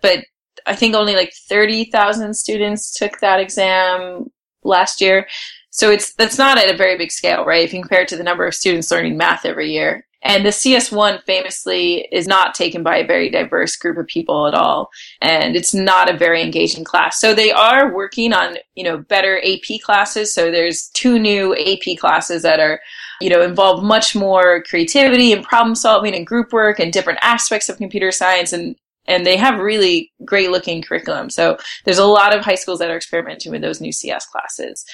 But 0.00 0.24
I 0.66 0.74
think 0.74 0.94
only 0.94 1.14
like 1.14 1.32
30,000 1.48 2.34
students 2.34 2.94
took 2.94 3.20
that 3.20 3.40
exam 3.40 4.30
last 4.62 5.00
year. 5.00 5.26
So 5.70 5.90
it's, 5.90 6.14
that's 6.14 6.38
not 6.38 6.58
at 6.58 6.72
a 6.72 6.76
very 6.76 6.96
big 6.96 7.10
scale, 7.10 7.44
right? 7.44 7.64
If 7.64 7.72
you 7.72 7.80
compare 7.80 8.02
it 8.02 8.08
to 8.08 8.16
the 8.16 8.24
number 8.24 8.46
of 8.46 8.54
students 8.54 8.90
learning 8.90 9.16
math 9.16 9.44
every 9.44 9.72
year. 9.72 10.06
And 10.22 10.44
the 10.44 10.50
CS1 10.50 11.22
famously 11.24 12.06
is 12.12 12.26
not 12.26 12.54
taken 12.54 12.82
by 12.82 12.98
a 12.98 13.06
very 13.06 13.30
diverse 13.30 13.76
group 13.76 13.96
of 13.96 14.06
people 14.06 14.46
at 14.46 14.54
all. 14.54 14.90
And 15.22 15.56
it's 15.56 15.72
not 15.72 16.10
a 16.12 16.16
very 16.16 16.42
engaging 16.42 16.84
class. 16.84 17.18
So 17.18 17.34
they 17.34 17.50
are 17.50 17.94
working 17.94 18.32
on, 18.32 18.58
you 18.74 18.84
know, 18.84 18.98
better 18.98 19.38
AP 19.38 19.80
classes. 19.82 20.32
So 20.32 20.50
there's 20.50 20.88
two 20.88 21.18
new 21.18 21.56
AP 21.56 21.98
classes 21.98 22.42
that 22.42 22.60
are, 22.60 22.80
you 23.20 23.30
know, 23.30 23.42
involve 23.42 23.82
much 23.82 24.14
more 24.14 24.62
creativity 24.64 25.32
and 25.32 25.42
problem 25.42 25.74
solving 25.74 26.14
and 26.14 26.26
group 26.26 26.52
work 26.52 26.78
and 26.78 26.92
different 26.92 27.20
aspects 27.22 27.70
of 27.70 27.78
computer 27.78 28.12
science. 28.12 28.52
And, 28.52 28.76
and 29.06 29.24
they 29.24 29.38
have 29.38 29.58
really 29.58 30.12
great 30.26 30.50
looking 30.50 30.82
curriculum. 30.82 31.30
So 31.30 31.56
there's 31.84 31.98
a 31.98 32.04
lot 32.04 32.36
of 32.36 32.44
high 32.44 32.56
schools 32.56 32.80
that 32.80 32.90
are 32.90 32.96
experimenting 32.96 33.52
with 33.52 33.62
those 33.62 33.80
new 33.80 33.92
CS 33.92 34.26
classes. 34.26 34.84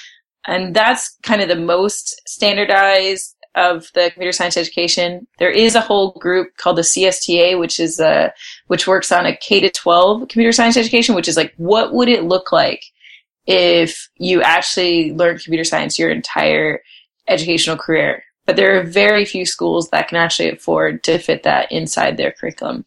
And 0.47 0.73
that's 0.73 1.17
kind 1.23 1.41
of 1.41 1.49
the 1.49 1.57
most 1.57 2.21
standardized 2.25 3.35
of 3.57 3.91
the 3.93 4.11
computer 4.13 4.31
science 4.31 4.55
education. 4.55 5.27
There 5.39 5.51
is 5.51 5.75
a 5.75 5.81
whole 5.81 6.11
group 6.11 6.55
called 6.57 6.77
the 6.77 6.83
CSTA, 6.83 7.59
which 7.59 7.79
is 7.79 7.99
a, 7.99 8.31
which 8.67 8.87
works 8.87 9.11
on 9.11 9.25
a 9.25 9.35
K 9.35 9.59
to 9.59 9.69
12 9.69 10.21
computer 10.21 10.51
science 10.51 10.77
education, 10.77 11.15
which 11.15 11.27
is 11.27 11.35
like, 11.35 11.53
what 11.57 11.93
would 11.93 12.07
it 12.07 12.23
look 12.23 12.51
like 12.51 12.85
if 13.47 14.09
you 14.17 14.41
actually 14.41 15.11
learned 15.13 15.43
computer 15.43 15.63
science 15.63 15.97
your 15.97 16.11
entire 16.11 16.81
educational 17.27 17.77
career? 17.77 18.23
But 18.45 18.55
there 18.55 18.79
are 18.79 18.83
very 18.83 19.25
few 19.25 19.45
schools 19.45 19.89
that 19.89 20.07
can 20.07 20.17
actually 20.17 20.51
afford 20.51 21.03
to 21.03 21.17
fit 21.17 21.43
that 21.43 21.71
inside 21.71 22.15
their 22.15 22.31
curriculum. 22.31 22.85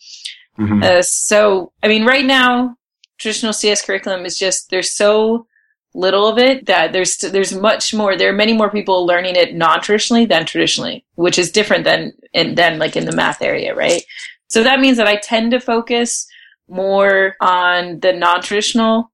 Mhm. 0.59 0.83
Uh, 0.85 1.03
so, 1.03 1.73
I 1.83 1.89
mean, 1.89 2.07
right 2.07 2.25
now, 2.25 2.77
traditional 3.19 3.53
CS 3.53 3.83
curriculum 3.85 4.25
is 4.25 4.39
just 4.39 4.71
there's 4.71 4.93
so 4.93 5.47
little 5.95 6.29
of 6.29 6.39
it 6.39 6.67
that 6.67 6.93
there's 6.93 7.17
there's 7.19 7.55
much 7.55 7.93
more. 7.93 8.17
There 8.17 8.31
are 8.31 8.37
many 8.37 8.53
more 8.53 8.71
people 8.71 9.07
learning 9.07 9.37
it 9.37 9.55
non-traditionally 9.55 10.27
than 10.27 10.47
traditionally, 10.47 11.05
which 11.15 11.39
is 11.39 11.51
different 11.51 11.85
than 11.85 12.13
in 12.33 12.55
than 12.55 12.79
like 12.79 12.97
in 12.97 13.07
the 13.07 13.17
math 13.17 13.43
area, 13.43 13.75
right? 13.75 14.03
So 14.49 14.63
that 14.63 14.81
means 14.81 14.97
that 14.97 15.07
I 15.07 15.17
tend 15.17 15.51
to 15.53 15.61
focus 15.61 16.27
more 16.69 17.37
on 17.41 18.01
the 18.01 18.13
non-traditional 18.13 19.11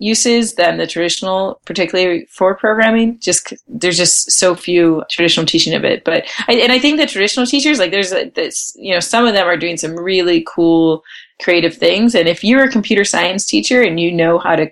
uses 0.00 0.54
than 0.54 0.78
the 0.78 0.86
traditional, 0.86 1.60
particularly 1.66 2.26
for 2.30 2.56
programming. 2.56 3.20
just 3.20 3.52
there's 3.68 3.98
just 3.98 4.30
so 4.32 4.54
few 4.54 5.04
traditional 5.10 5.44
teaching 5.44 5.74
of 5.74 5.84
it. 5.84 6.04
But 6.04 6.24
I, 6.48 6.54
and 6.54 6.72
I 6.72 6.78
think 6.78 6.98
the 6.98 7.06
traditional 7.06 7.46
teachers, 7.46 7.78
like 7.78 7.90
there's 7.90 8.12
a, 8.12 8.30
this, 8.30 8.72
you 8.76 8.94
know, 8.94 9.00
some 9.00 9.26
of 9.26 9.34
them 9.34 9.46
are 9.46 9.58
doing 9.58 9.76
some 9.76 9.94
really 9.94 10.44
cool 10.48 11.02
creative 11.42 11.74
things. 11.74 12.14
And 12.14 12.28
if 12.28 12.42
you're 12.42 12.64
a 12.64 12.70
computer 12.70 13.04
science 13.04 13.44
teacher 13.44 13.82
and 13.82 14.00
you 14.00 14.10
know 14.10 14.38
how 14.38 14.56
to 14.56 14.70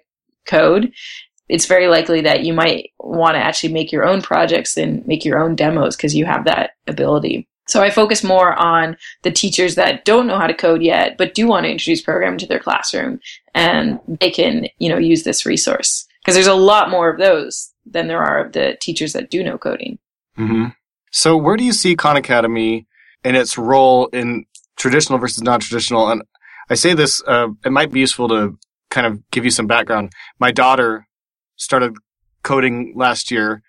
code, 0.49 0.93
it's 1.49 1.67
very 1.67 1.89
likely 1.89 2.21
that 2.23 2.45
you 2.45 2.53
might 2.53 2.91
want 2.99 3.35
to 3.35 3.41
actually 3.41 3.73
make 3.73 3.93
your 3.93 4.05
own 4.05 4.21
projects 4.21 4.77
and 4.77 5.07
make 5.07 5.25
your 5.25 5.39
own 5.39 5.55
demos 5.55 5.97
because 5.97 6.15
you 6.15 6.25
have 6.27 6.45
that 6.45 6.73
ability. 6.87 7.49
So 7.69 7.83
I 7.83 7.91
focus 7.91 8.25
more 8.25 8.55
on 8.55 8.97
the 9.23 9.31
teachers 9.31 9.75
that 9.75 10.05
don't 10.07 10.27
know 10.27 10.39
how 10.39 10.47
to 10.47 10.55
code 10.55 10.83
yet, 10.83 11.17
but 11.19 11.35
do 11.35 11.47
want 11.47 11.65
to 11.65 11.71
introduce 11.71 12.01
programming 12.01 12.39
to 12.39 12.47
their 12.47 12.59
classroom 12.59 13.21
and 13.55 14.01
they 14.07 14.31
can, 14.31 14.69
you 14.79 14.89
know, 14.89 14.97
use 14.97 15.23
this 15.23 15.45
resource 15.45 16.07
because 16.23 16.35
there's 16.35 16.47
a 16.47 16.55
lot 16.55 16.91
more 16.91 17.11
of 17.11 17.19
those 17.19 17.73
than 17.85 18.09
there 18.09 18.23
are 18.23 18.45
of 18.45 18.53
the 18.53 18.77
teachers 18.81 19.13
that 19.13 19.31
do 19.31 19.45
know 19.45 19.59
coding. 19.59 19.99
hmm 20.37 20.67
So, 21.11 21.37
where 21.37 21.57
do 21.57 21.65
you 21.65 21.73
see 21.73 21.95
Khan 21.95 22.17
Academy 22.17 22.87
and 23.23 23.37
its 23.37 23.59
role 23.59 24.07
in 24.09 24.47
traditional 24.77 25.19
versus 25.19 25.43
non-traditional? 25.43 26.11
And 26.11 26.23
I 26.71 26.75
say 26.75 26.95
this, 26.95 27.23
uh, 27.27 27.49
it 27.65 27.73
might 27.73 27.93
be 27.93 28.01
useful 28.01 28.29
to 28.29 28.59
kind 28.91 29.07
of 29.07 29.29
give 29.31 29.45
you 29.45 29.51
some 29.51 29.67
background. 29.67 30.13
My 30.39 30.51
daughter 30.51 31.07
started 31.57 31.95
coding 32.43 32.95
last 32.97 33.31
year, 33.31 33.63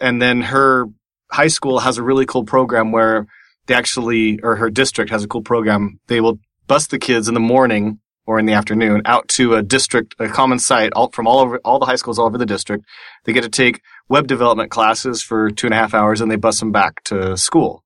and 0.00 0.20
then 0.20 0.42
her 0.42 0.86
high 1.30 1.48
school 1.48 1.80
has 1.80 1.98
a 1.98 2.02
really 2.02 2.26
cool 2.26 2.44
program 2.44 2.92
where 2.92 3.26
they 3.66 3.74
actually, 3.74 4.40
or 4.42 4.56
her 4.56 4.70
district 4.70 5.10
has 5.10 5.24
a 5.24 5.28
cool 5.28 5.42
program. 5.42 5.98
They 6.08 6.20
will 6.20 6.38
bus 6.66 6.86
the 6.86 6.98
kids 6.98 7.28
in 7.28 7.34
the 7.34 7.40
morning 7.40 8.00
or 8.26 8.38
in 8.38 8.46
the 8.46 8.52
afternoon 8.52 9.02
out 9.04 9.28
to 9.28 9.54
a 9.54 9.62
district, 9.62 10.14
a 10.18 10.28
common 10.28 10.58
site, 10.58 10.92
all 10.92 11.10
from 11.10 11.26
all 11.26 11.40
over, 11.40 11.58
all 11.64 11.78
the 11.78 11.86
high 11.86 11.96
schools 11.96 12.18
all 12.18 12.26
over 12.26 12.38
the 12.38 12.46
district. 12.46 12.84
They 13.24 13.32
get 13.32 13.42
to 13.42 13.48
take 13.48 13.80
web 14.08 14.26
development 14.26 14.70
classes 14.70 15.22
for 15.22 15.50
two 15.50 15.66
and 15.66 15.74
a 15.74 15.76
half 15.76 15.94
hours 15.94 16.20
and 16.20 16.30
they 16.30 16.36
bus 16.36 16.60
them 16.60 16.70
back 16.70 17.02
to 17.04 17.36
school. 17.36 17.84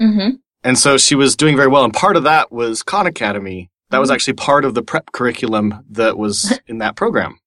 Mm-hmm. 0.00 0.36
And 0.62 0.78
so 0.78 0.96
she 0.96 1.14
was 1.14 1.36
doing 1.36 1.56
very 1.56 1.68
well. 1.68 1.84
And 1.84 1.92
part 1.92 2.16
of 2.16 2.22
that 2.22 2.50
was 2.50 2.82
Khan 2.82 3.06
Academy. 3.06 3.70
That 3.94 4.00
was 4.00 4.08
mm-hmm. 4.08 4.14
actually 4.14 4.34
part 4.34 4.64
of 4.64 4.74
the 4.74 4.82
prep 4.82 5.12
curriculum 5.12 5.84
that 5.90 6.18
was 6.18 6.58
in 6.66 6.78
that 6.78 6.96
program. 6.96 7.38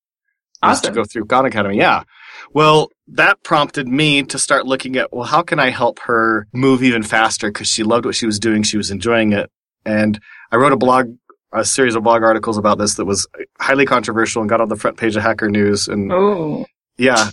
Was 0.64 0.80
to 0.82 0.92
go 0.92 1.04
through 1.04 1.26
Khan 1.26 1.46
Academy. 1.46 1.78
Yeah. 1.78 2.04
Well, 2.54 2.90
that 3.10 3.44
prompted 3.44 3.88
me 3.88 4.24
to 4.24 4.40
start 4.40 4.66
looking 4.66 4.96
at, 4.96 5.12
well, 5.14 5.26
how 5.26 5.42
can 5.42 5.60
I 5.60 5.70
help 5.72 6.00
her 6.00 6.48
move 6.54 6.84
even 6.84 7.04
faster? 7.04 7.52
Cause 7.52 7.68
she 7.68 7.84
loved 7.84 8.06
what 8.06 8.16
she 8.16 8.26
was 8.26 8.40
doing. 8.40 8.64
She 8.64 8.78
was 8.78 8.90
enjoying 8.90 9.34
it. 9.34 9.52
And 9.86 10.20
I 10.50 10.56
wrote 10.56 10.72
a 10.72 10.78
blog, 10.78 11.14
a 11.52 11.66
series 11.66 11.96
of 11.96 12.04
blog 12.04 12.24
articles 12.24 12.58
about 12.58 12.78
this 12.78 12.96
that 12.96 13.06
was 13.06 13.28
highly 13.60 13.86
controversial 13.86 14.42
and 14.42 14.50
got 14.50 14.62
on 14.62 14.70
the 14.70 14.78
front 14.78 14.96
page 14.96 15.18
of 15.18 15.24
Hacker 15.24 15.50
News. 15.50 15.90
And 15.90 16.14
Oh, 16.14 16.66
yeah, 16.98 17.30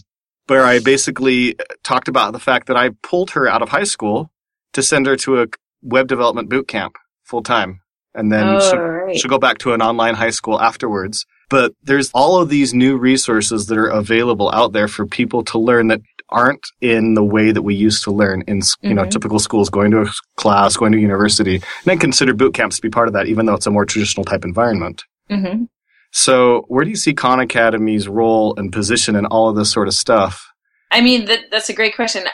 where 0.49 0.65
I 0.65 0.81
basically 0.81 1.55
talked 1.85 2.09
about 2.09 2.33
the 2.33 2.41
fact 2.41 2.67
that 2.67 2.77
I 2.77 2.91
pulled 3.03 3.31
her 3.31 3.47
out 3.47 3.63
of 3.63 3.69
high 3.69 3.85
school 3.85 4.33
to 4.73 4.83
send 4.83 5.07
her 5.07 5.17
to 5.19 5.41
a 5.41 5.47
web 5.83 6.09
development 6.09 6.51
boot 6.51 6.67
camp 6.67 6.97
full 7.23 7.43
time. 7.43 7.81
And 8.15 8.31
then 8.33 8.47
oh, 8.47 8.61
she'll, 8.61 8.79
right. 8.79 9.17
she'll 9.17 9.29
go 9.31 9.39
back 9.39 9.59
to 9.59 9.73
an 9.73 9.83
online 9.83 10.15
high 10.15 10.31
school 10.31 10.61
afterwards. 10.61 11.27
But 11.51 11.73
there's 11.83 12.11
all 12.15 12.41
of 12.41 12.49
these 12.49 12.73
new 12.73 12.97
resources 12.97 13.67
that 13.67 13.77
are 13.79 13.89
available 13.89 14.51
out 14.53 14.73
there 14.73 14.89
for 14.89 15.05
people 15.07 15.45
to 15.45 15.59
learn 15.59 15.89
that 15.89 16.01
aren't 16.31 16.65
in 16.81 17.15
the 17.15 17.23
way 17.23 17.53
that 17.53 17.63
we 17.63 17.75
used 17.75 18.03
to 18.05 18.11
learn 18.11 18.43
in 18.49 18.61
you 18.81 18.95
know 18.95 19.03
Mhm. 19.05 19.11
typical 19.11 19.39
schools 19.39 19.69
going 19.69 19.91
to 19.91 20.03
a 20.03 20.11
class 20.37 20.75
going 20.75 20.91
to 20.93 20.99
university 20.99 21.57
and 21.57 21.65
then 21.85 21.99
consider 21.99 22.33
boot 22.33 22.55
camps 22.55 22.77
to 22.77 22.83
be 22.83 22.89
part 22.89 23.09
of 23.09 23.15
that 23.15 23.27
even 23.27 23.45
though 23.45 23.53
it's 23.55 23.67
a 23.67 23.71
more 23.71 23.85
traditional 23.85 24.25
type 24.25 24.43
environment 24.43 25.05
hmm 25.31 25.65
so 26.13 26.65
where 26.69 26.83
do 26.83 26.91
you 26.91 26.97
see 26.97 27.13
Khan 27.13 27.41
Academy's 27.41 28.09
role 28.09 28.55
and 28.57 28.73
position 28.73 29.17
in 29.17 29.27
all 29.27 29.51
of 29.51 29.57
this 29.57 29.71
sort 29.71 29.87
of 29.87 29.95
stuff 29.95 30.51
I 30.91 31.01
mean, 31.03 31.27
that, 31.27 31.51
that's 31.51 31.69
a 31.69 31.73
great 31.75 31.95
question. 31.97 32.25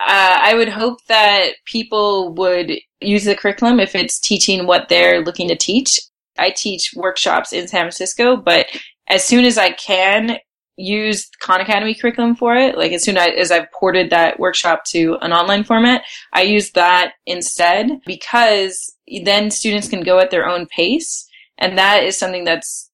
Uh, 0.00 0.38
I 0.40 0.54
would 0.54 0.68
hope 0.68 1.04
that 1.08 1.52
people 1.66 2.34
would 2.34 2.72
use 3.00 3.24
the 3.24 3.36
curriculum 3.36 3.80
if 3.80 3.94
it's 3.94 4.18
teaching 4.18 4.66
what 4.66 4.88
they're 4.88 5.22
looking 5.22 5.48
to 5.48 5.56
teach. 5.56 6.00
I 6.38 6.50
teach 6.50 6.92
workshops 6.96 7.52
in 7.52 7.68
San 7.68 7.82
Francisco, 7.82 8.36
but 8.36 8.66
as 9.08 9.24
soon 9.24 9.44
as 9.44 9.58
I 9.58 9.72
can 9.72 10.38
use 10.76 11.28
Khan 11.40 11.60
Academy 11.60 11.94
curriculum 11.94 12.34
for 12.34 12.56
it, 12.56 12.78
like 12.78 12.92
as 12.92 13.02
soon 13.02 13.18
as 13.18 13.50
I've 13.50 13.70
ported 13.72 14.10
that 14.10 14.40
workshop 14.40 14.84
to 14.86 15.18
an 15.20 15.32
online 15.32 15.64
format, 15.64 16.02
I 16.32 16.42
use 16.42 16.70
that 16.72 17.12
instead 17.26 18.00
because 18.06 18.92
then 19.24 19.50
students 19.50 19.88
can 19.88 20.02
go 20.02 20.18
at 20.18 20.30
their 20.30 20.48
own 20.48 20.66
pace. 20.66 21.26
And 21.58 21.76
that 21.76 22.04
is 22.04 22.16
something 22.16 22.44
that's 22.44 22.89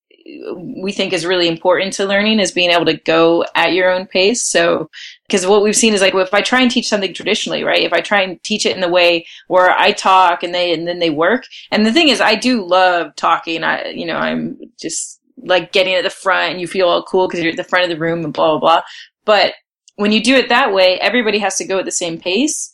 we 0.56 0.92
think 0.92 1.12
is 1.12 1.26
really 1.26 1.48
important 1.48 1.92
to 1.94 2.04
learning 2.04 2.40
is 2.40 2.52
being 2.52 2.70
able 2.70 2.84
to 2.86 2.96
go 2.96 3.44
at 3.54 3.72
your 3.72 3.90
own 3.90 4.06
pace. 4.06 4.44
So, 4.44 4.90
because 5.26 5.46
what 5.46 5.62
we've 5.62 5.76
seen 5.76 5.94
is 5.94 6.00
like, 6.00 6.14
if 6.14 6.34
I 6.34 6.40
try 6.40 6.60
and 6.60 6.70
teach 6.70 6.88
something 6.88 7.14
traditionally, 7.14 7.62
right? 7.62 7.82
If 7.82 7.92
I 7.92 8.00
try 8.00 8.22
and 8.22 8.42
teach 8.42 8.66
it 8.66 8.74
in 8.74 8.80
the 8.80 8.88
way 8.88 9.26
where 9.48 9.70
I 9.70 9.92
talk 9.92 10.42
and 10.42 10.54
they, 10.54 10.72
and 10.72 10.86
then 10.86 10.98
they 10.98 11.10
work. 11.10 11.44
And 11.70 11.86
the 11.86 11.92
thing 11.92 12.08
is, 12.08 12.20
I 12.20 12.34
do 12.34 12.64
love 12.64 13.14
talking. 13.16 13.62
I, 13.62 13.88
you 13.88 14.06
know, 14.06 14.16
I'm 14.16 14.58
just 14.80 15.20
like 15.38 15.72
getting 15.72 15.94
at 15.94 16.02
the 16.02 16.10
front 16.10 16.52
and 16.52 16.60
you 16.60 16.66
feel 16.66 16.88
all 16.88 17.04
cool 17.04 17.28
because 17.28 17.42
you're 17.42 17.52
at 17.52 17.56
the 17.56 17.64
front 17.64 17.84
of 17.84 17.90
the 17.90 18.02
room 18.02 18.24
and 18.24 18.32
blah, 18.32 18.52
blah, 18.52 18.60
blah. 18.60 18.82
But 19.24 19.54
when 19.96 20.12
you 20.12 20.22
do 20.22 20.34
it 20.34 20.48
that 20.48 20.72
way, 20.72 20.98
everybody 21.00 21.38
has 21.38 21.56
to 21.56 21.66
go 21.66 21.78
at 21.78 21.84
the 21.84 21.92
same 21.92 22.18
pace. 22.18 22.72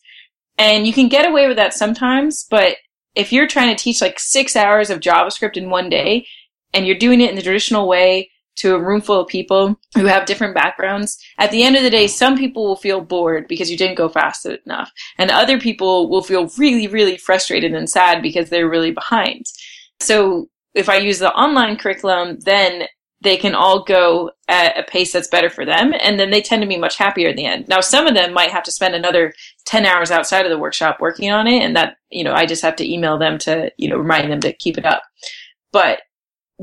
And 0.58 0.86
you 0.86 0.92
can 0.92 1.08
get 1.08 1.28
away 1.28 1.48
with 1.48 1.56
that 1.56 1.74
sometimes, 1.74 2.46
but 2.50 2.76
if 3.14 3.32
you're 3.32 3.48
trying 3.48 3.74
to 3.74 3.82
teach 3.82 4.00
like 4.00 4.18
six 4.18 4.56
hours 4.56 4.90
of 4.90 5.00
JavaScript 5.00 5.56
in 5.56 5.70
one 5.70 5.88
day 5.88 6.26
and 6.74 6.86
you're 6.86 6.96
doing 6.96 7.20
it 7.20 7.30
in 7.30 7.36
the 7.36 7.42
traditional 7.42 7.88
way 7.88 8.30
to 8.56 8.74
a 8.74 8.80
room 8.80 9.00
full 9.00 9.20
of 9.20 9.28
people 9.28 9.78
who 9.94 10.04
have 10.04 10.26
different 10.26 10.54
backgrounds, 10.54 11.18
at 11.38 11.50
the 11.50 11.62
end 11.62 11.76
of 11.76 11.82
the 11.82 11.90
day, 11.90 12.06
some 12.06 12.36
people 12.36 12.66
will 12.66 12.76
feel 12.76 13.00
bored 13.00 13.48
because 13.48 13.70
you 13.70 13.76
didn't 13.76 13.96
go 13.96 14.08
fast 14.08 14.46
enough. 14.46 14.90
And 15.18 15.30
other 15.30 15.58
people 15.58 16.10
will 16.10 16.22
feel 16.22 16.50
really, 16.58 16.86
really 16.86 17.16
frustrated 17.16 17.72
and 17.72 17.88
sad 17.88 18.22
because 18.22 18.50
they're 18.50 18.68
really 18.68 18.90
behind. 18.90 19.46
So 20.00 20.48
if 20.74 20.88
I 20.88 20.96
use 20.96 21.18
the 21.18 21.32
online 21.32 21.76
curriculum, 21.76 22.38
then 22.40 22.84
they 23.22 23.36
can 23.36 23.54
all 23.54 23.84
go 23.84 24.32
at 24.48 24.76
a 24.78 24.82
pace 24.82 25.12
that's 25.12 25.28
better 25.28 25.48
for 25.48 25.64
them 25.64 25.94
and 26.00 26.18
then 26.18 26.30
they 26.30 26.42
tend 26.42 26.60
to 26.60 26.68
be 26.68 26.76
much 26.76 26.98
happier 26.98 27.28
in 27.28 27.36
the 27.36 27.46
end 27.46 27.68
now 27.68 27.80
some 27.80 28.06
of 28.06 28.14
them 28.14 28.32
might 28.32 28.50
have 28.50 28.64
to 28.64 28.72
spend 28.72 28.94
another 28.94 29.32
10 29.64 29.86
hours 29.86 30.10
outside 30.10 30.44
of 30.44 30.50
the 30.50 30.58
workshop 30.58 30.98
working 31.00 31.30
on 31.30 31.46
it 31.46 31.62
and 31.62 31.76
that 31.76 31.96
you 32.10 32.24
know 32.24 32.32
i 32.32 32.44
just 32.44 32.62
have 32.62 32.74
to 32.76 32.92
email 32.92 33.18
them 33.18 33.38
to 33.38 33.70
you 33.78 33.88
know 33.88 33.96
remind 33.96 34.30
them 34.30 34.40
to 34.40 34.52
keep 34.54 34.76
it 34.76 34.84
up 34.84 35.02
but 35.72 36.00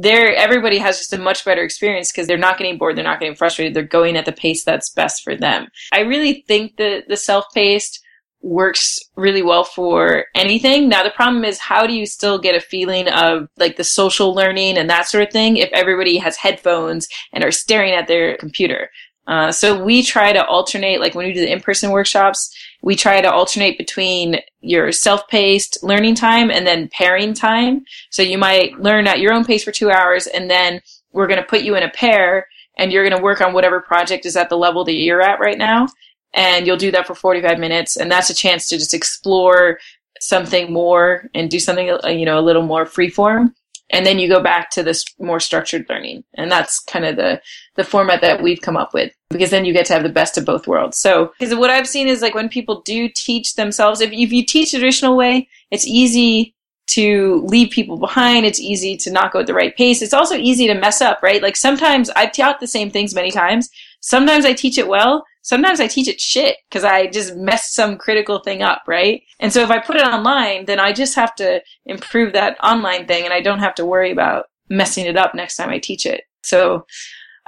there 0.01 0.33
everybody 0.35 0.77
has 0.77 0.97
just 0.97 1.13
a 1.13 1.17
much 1.17 1.43
better 1.43 1.63
experience 1.63 2.11
because 2.11 2.27
they're 2.27 2.37
not 2.37 2.57
getting 2.57 2.77
bored 2.77 2.95
they're 2.95 3.03
not 3.03 3.19
getting 3.19 3.35
frustrated 3.35 3.73
they're 3.73 3.83
going 3.83 4.15
at 4.15 4.25
the 4.25 4.31
pace 4.31 4.63
that's 4.63 4.89
best 4.91 5.23
for 5.23 5.35
them 5.35 5.67
i 5.91 5.99
really 5.99 6.43
think 6.47 6.77
that 6.77 7.03
the 7.07 7.17
self-paced 7.17 8.01
works 8.41 8.99
really 9.15 9.41
well 9.41 9.63
for 9.63 10.25
anything. 10.35 10.87
Now 10.87 11.03
the 11.03 11.09
problem 11.09 11.43
is 11.43 11.59
how 11.59 11.85
do 11.85 11.93
you 11.93 12.05
still 12.05 12.39
get 12.39 12.55
a 12.55 12.61
feeling 12.61 13.09
of 13.09 13.49
like 13.57 13.75
the 13.75 13.83
social 13.83 14.33
learning 14.33 14.77
and 14.77 14.89
that 14.89 15.07
sort 15.07 15.23
of 15.23 15.33
thing 15.33 15.57
if 15.57 15.69
everybody 15.73 16.17
has 16.17 16.37
headphones 16.37 17.07
and 17.33 17.43
are 17.43 17.51
staring 17.51 17.93
at 17.93 18.07
their 18.07 18.37
computer? 18.37 18.89
Uh, 19.27 19.51
so 19.51 19.83
we 19.83 20.01
try 20.01 20.33
to 20.33 20.43
alternate, 20.45 20.99
like 20.99 21.13
when 21.13 21.27
we 21.27 21.33
do 21.33 21.41
the 21.41 21.51
in-person 21.51 21.91
workshops, 21.91 22.51
we 22.81 22.95
try 22.95 23.21
to 23.21 23.31
alternate 23.31 23.77
between 23.77 24.37
your 24.61 24.91
self-paced 24.91 25.83
learning 25.83 26.15
time 26.15 26.49
and 26.49 26.65
then 26.65 26.89
pairing 26.89 27.33
time. 27.33 27.83
So 28.09 28.21
you 28.21 28.37
might 28.37 28.79
learn 28.79 29.07
at 29.07 29.19
your 29.19 29.33
own 29.33 29.45
pace 29.45 29.63
for 29.63 29.71
two 29.71 29.91
hours 29.91 30.27
and 30.27 30.49
then 30.49 30.81
we're 31.11 31.27
going 31.27 31.39
to 31.39 31.45
put 31.45 31.61
you 31.61 31.75
in 31.75 31.83
a 31.83 31.89
pair 31.89 32.47
and 32.77 32.91
you're 32.91 33.07
going 33.07 33.17
to 33.17 33.23
work 33.23 33.41
on 33.41 33.53
whatever 33.53 33.81
project 33.81 34.25
is 34.25 34.37
at 34.37 34.49
the 34.49 34.57
level 34.57 34.85
that 34.85 34.93
you're 34.93 35.21
at 35.21 35.39
right 35.39 35.57
now 35.57 35.87
and 36.33 36.65
you'll 36.65 36.77
do 36.77 36.91
that 36.91 37.07
for 37.07 37.15
45 37.15 37.59
minutes 37.59 37.97
and 37.97 38.11
that's 38.11 38.29
a 38.29 38.35
chance 38.35 38.67
to 38.67 38.77
just 38.77 38.93
explore 38.93 39.79
something 40.19 40.71
more 40.71 41.29
and 41.33 41.49
do 41.49 41.59
something 41.59 41.89
uh, 42.03 42.07
you 42.07 42.25
know 42.25 42.39
a 42.39 42.41
little 42.41 42.61
more 42.61 42.85
freeform 42.85 43.53
and 43.91 44.05
then 44.05 44.19
you 44.19 44.27
go 44.27 44.41
back 44.41 44.69
to 44.71 44.83
this 44.83 45.03
more 45.19 45.39
structured 45.39 45.85
learning. 45.89 46.23
And 46.35 46.51
that's 46.51 46.79
kind 46.79 47.05
of 47.05 47.15
the 47.15 47.41
the 47.75 47.83
format 47.83 48.21
that 48.21 48.41
we've 48.41 48.61
come 48.61 48.77
up 48.77 48.93
with 48.93 49.13
because 49.29 49.51
then 49.51 49.65
you 49.65 49.73
get 49.73 49.85
to 49.87 49.93
have 49.93 50.03
the 50.03 50.09
best 50.09 50.37
of 50.37 50.45
both 50.45 50.67
worlds. 50.67 50.97
So 50.99 51.31
because 51.39 51.55
what 51.55 51.69
i've 51.69 51.87
seen 51.87 52.07
is 52.07 52.21
like 52.21 52.35
when 52.35 52.49
people 52.49 52.81
do 52.81 53.09
teach 53.15 53.55
themselves 53.55 54.01
if, 54.01 54.11
if 54.11 54.31
you 54.31 54.45
teach 54.45 54.71
traditional 54.71 55.15
way 55.15 55.47
it's 55.71 55.87
easy 55.87 56.55
to 56.87 57.43
leave 57.45 57.69
people 57.69 57.97
behind. 57.97 58.47
It's 58.47 58.59
easy 58.59 58.97
to 58.97 59.11
not 59.11 59.31
go 59.31 59.41
at 59.41 59.45
the 59.45 59.53
right 59.53 59.77
pace. 59.77 60.01
It's 60.01 60.13
also 60.13 60.35
easy 60.35 60.65
to 60.65 60.73
mess 60.73 61.01
up 61.01 61.21
right? 61.21 61.41
Like 61.41 61.55
sometimes 61.55 62.09
i've 62.11 62.33
taught 62.33 62.59
the 62.59 62.67
same 62.67 62.91
things 62.91 63.15
many 63.15 63.31
times. 63.31 63.69
Sometimes 64.01 64.45
i 64.45 64.53
teach 64.53 64.77
it 64.77 64.87
well 64.87 65.25
sometimes 65.49 65.79
I 65.79 65.87
teach 65.87 66.07
it 66.07 66.21
shit 66.21 66.57
because 66.69 66.83
I 66.83 67.07
just 67.07 67.35
messed 67.35 67.73
some 67.73 67.97
critical 67.97 68.37
thing 68.37 68.61
up, 68.61 68.83
right? 68.85 69.23
And 69.39 69.51
so 69.51 69.63
if 69.63 69.71
I 69.71 69.79
put 69.79 69.95
it 69.95 70.05
online, 70.05 70.65
then 70.65 70.79
I 70.79 70.93
just 70.93 71.15
have 71.15 71.33
to 71.35 71.59
improve 71.87 72.33
that 72.33 72.63
online 72.63 73.07
thing 73.07 73.25
and 73.25 73.33
I 73.33 73.41
don't 73.41 73.57
have 73.57 73.73
to 73.75 73.85
worry 73.85 74.11
about 74.11 74.45
messing 74.69 75.07
it 75.07 75.17
up 75.17 75.33
next 75.33 75.55
time 75.55 75.71
I 75.71 75.79
teach 75.79 76.05
it. 76.05 76.21
So 76.43 76.85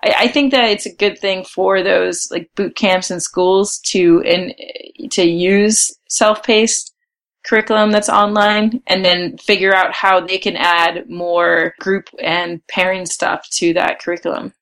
I, 0.03 0.15
I 0.21 0.27
think 0.29 0.51
that 0.51 0.71
it's 0.71 0.87
a 0.87 0.95
good 0.95 1.19
thing 1.19 1.45
for 1.45 1.83
those 1.83 2.27
like 2.31 2.49
boot 2.55 2.75
camps 2.75 3.11
and 3.11 3.21
schools 3.21 3.77
to 3.91 4.23
in 4.25 4.55
to 5.11 5.23
use 5.23 5.95
self-paced 6.09 6.95
curriculum 7.45 7.91
that's 7.91 8.09
online 8.09 8.81
and 8.87 9.05
then 9.05 9.37
figure 9.37 9.75
out 9.75 9.93
how 9.93 10.19
they 10.19 10.39
can 10.39 10.55
add 10.55 11.07
more 11.07 11.75
group 11.79 12.09
and 12.19 12.65
pairing 12.65 13.05
stuff 13.05 13.47
to 13.51 13.73
that 13.73 13.99
curriculum. 13.99 14.53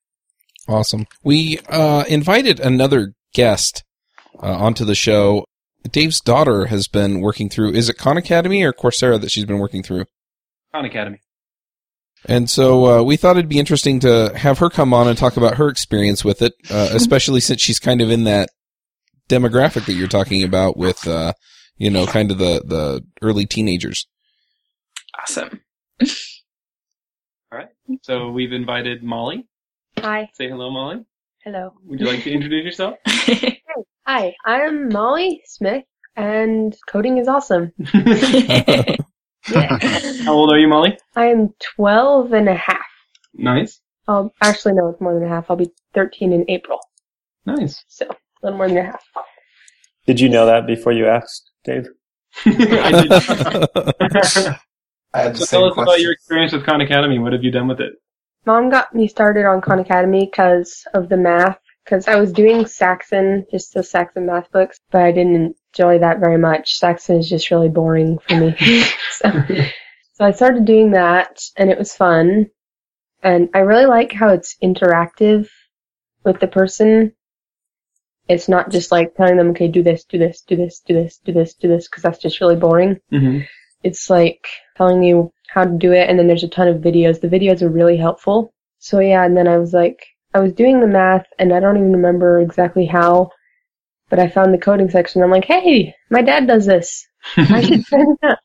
Awesome. 0.67 1.07
We 1.23 1.59
uh, 1.69 2.03
invited 2.09 2.59
another 2.59 3.13
guest 3.33 3.83
uh, 4.41 4.57
onto 4.57 4.85
the 4.85 4.95
show. 4.95 5.45
Dave's 5.91 6.19
daughter 6.19 6.65
has 6.65 6.87
been 6.87 7.21
working 7.21 7.49
through, 7.49 7.71
is 7.71 7.89
it 7.89 7.97
Khan 7.97 8.17
Academy 8.17 8.63
or 8.63 8.73
Coursera 8.73 9.19
that 9.21 9.31
she's 9.31 9.45
been 9.45 9.59
working 9.59 9.83
through? 9.83 10.05
Khan 10.73 10.85
Academy. 10.85 11.19
And 12.25 12.49
so 12.49 12.99
uh, 12.99 13.03
we 13.03 13.15
thought 13.15 13.37
it'd 13.37 13.49
be 13.49 13.59
interesting 13.59 14.01
to 14.01 14.33
have 14.35 14.59
her 14.59 14.69
come 14.69 14.93
on 14.93 15.07
and 15.07 15.17
talk 15.17 15.37
about 15.37 15.55
her 15.55 15.69
experience 15.69 16.25
with 16.25 16.41
it, 16.41 16.53
uh, 16.69 16.89
especially 16.93 17.39
since 17.39 17.61
she's 17.61 17.79
kind 17.79 18.01
of 18.01 18.11
in 18.11 18.25
that 18.25 18.49
demographic 19.29 19.85
that 19.85 19.93
you're 19.93 20.07
talking 20.07 20.43
about 20.43 20.75
with, 20.75 21.07
uh, 21.07 21.33
you 21.77 21.89
know, 21.89 22.05
kind 22.05 22.31
of 22.31 22.37
the, 22.37 22.61
the 22.65 23.05
early 23.21 23.45
teenagers. 23.45 24.07
Awesome. 25.19 25.61
All 26.01 26.07
right. 27.57 27.69
So 28.03 28.29
we've 28.29 28.51
invited 28.53 29.01
Molly. 29.01 29.47
Hi. 29.97 30.29
Say 30.33 30.49
hello, 30.49 30.69
Molly. 30.69 31.05
Hello. 31.45 31.73
Would 31.85 32.01
you 32.01 32.05
like 32.05 32.23
to 32.23 32.31
introduce 32.31 32.65
yourself? 32.65 32.95
Hi, 34.05 34.35
I'm 34.45 34.89
Molly 34.89 35.41
Smith, 35.45 35.85
and 36.17 36.75
coding 36.87 37.17
is 37.17 37.27
awesome. 37.27 37.71
Yeah. 39.49 39.77
How 40.25 40.33
old 40.33 40.51
are 40.51 40.59
you, 40.59 40.67
Molly? 40.67 40.97
I 41.15 41.27
am 41.27 41.53
12 41.75 42.33
and 42.33 42.49
a 42.49 42.53
half. 42.53 42.85
Nice. 43.33 43.79
I'll, 44.07 44.31
actually, 44.41 44.73
no, 44.73 44.89
it's 44.89 45.01
more 45.01 45.13
than 45.13 45.23
a 45.23 45.29
half. 45.29 45.49
I'll 45.49 45.55
be 45.55 45.71
13 45.95 46.33
in 46.33 46.45
April. 46.49 46.77
Nice. 47.45 47.83
So, 47.87 48.05
a 48.05 48.15
little 48.43 48.57
more 48.57 48.67
than 48.67 48.77
a 48.77 48.83
half. 48.83 49.01
Did 50.05 50.19
you 50.19 50.29
know 50.29 50.45
that 50.45 50.67
before 50.67 50.91
you 50.91 51.07
asked, 51.07 51.49
Dave? 51.63 51.87
I 52.45 53.01
did. 53.01 53.11
I 55.13 55.21
had 55.21 55.33
the 55.33 55.37
so 55.39 55.45
same 55.45 55.59
tell 55.61 55.65
us 55.65 55.73
about 55.77 56.01
your 56.01 56.11
experience 56.11 56.51
with 56.51 56.65
Khan 56.65 56.81
Academy. 56.81 57.17
What 57.17 57.33
have 57.33 57.43
you 57.43 57.49
done 57.49 57.69
with 57.69 57.79
it? 57.79 57.93
Mom 58.49 58.71
got 58.71 58.95
me 58.95 59.07
started 59.07 59.45
on 59.45 59.61
Khan 59.61 59.77
Academy 59.77 60.25
because 60.25 60.83
of 60.95 61.07
the 61.07 61.17
math. 61.17 61.59
Because 61.85 62.07
I 62.07 62.15
was 62.15 62.33
doing 62.33 62.65
Saxon, 62.65 63.45
just 63.51 63.75
the 63.75 63.83
Saxon 63.83 64.25
math 64.25 64.51
books, 64.51 64.79
but 64.89 65.03
I 65.03 65.11
didn't 65.11 65.55
enjoy 65.75 65.99
that 65.99 66.19
very 66.19 66.39
much. 66.39 66.79
Saxon 66.79 67.19
is 67.19 67.29
just 67.29 67.51
really 67.51 67.69
boring 67.69 68.17
for 68.17 68.35
me. 68.37 68.55
so, 69.11 69.29
so 70.13 70.25
I 70.25 70.31
started 70.31 70.65
doing 70.65 70.89
that, 70.91 71.39
and 71.57 71.69
it 71.69 71.77
was 71.77 71.93
fun. 71.93 72.47
And 73.21 73.49
I 73.53 73.59
really 73.59 73.85
like 73.85 74.11
how 74.11 74.29
it's 74.29 74.57
interactive 74.63 75.47
with 76.23 76.39
the 76.39 76.47
person. 76.47 77.13
It's 78.27 78.49
not 78.49 78.71
just 78.71 78.91
like 78.91 79.13
telling 79.13 79.37
them, 79.37 79.51
okay, 79.51 79.67
do 79.67 79.83
this, 79.83 80.05
do 80.05 80.17
this, 80.17 80.41
do 80.41 80.55
this, 80.55 80.79
do 80.79 80.95
this, 80.95 81.19
do 81.23 81.33
this, 81.33 81.53
do 81.53 81.67
this, 81.67 81.87
because 81.87 82.01
that's 82.01 82.19
just 82.19 82.41
really 82.41 82.55
boring 82.55 82.99
Mm-hmm. 83.13 83.41
it's 83.83 84.09
like 84.09 84.47
telling 84.75 85.03
you 85.03 85.31
how 85.53 85.63
to 85.63 85.77
do 85.77 85.91
it 85.91 86.09
and 86.09 86.17
then 86.17 86.27
there's 86.27 86.43
a 86.43 86.49
ton 86.49 86.67
of 86.67 86.77
videos. 86.77 87.21
The 87.21 87.27
videos 87.27 87.61
are 87.61 87.69
really 87.69 87.97
helpful. 87.97 88.53
So 88.79 88.99
yeah, 88.99 89.25
and 89.25 89.35
then 89.35 89.47
I 89.47 89.57
was 89.57 89.73
like, 89.73 90.05
I 90.33 90.39
was 90.39 90.53
doing 90.53 90.79
the 90.79 90.87
math 90.87 91.25
and 91.37 91.53
I 91.53 91.59
don't 91.59 91.77
even 91.77 91.91
remember 91.91 92.39
exactly 92.39 92.85
how, 92.85 93.31
but 94.09 94.19
I 94.19 94.29
found 94.29 94.53
the 94.53 94.59
coding 94.59 94.89
section. 94.89 95.23
I'm 95.23 95.31
like, 95.31 95.45
hey, 95.45 95.93
my 96.09 96.21
dad 96.21 96.47
does 96.47 96.65
this. 96.65 97.05
I 97.37 97.61
should 97.61 97.85
try 97.85 98.01
it 98.01 98.19
out. 98.23 98.37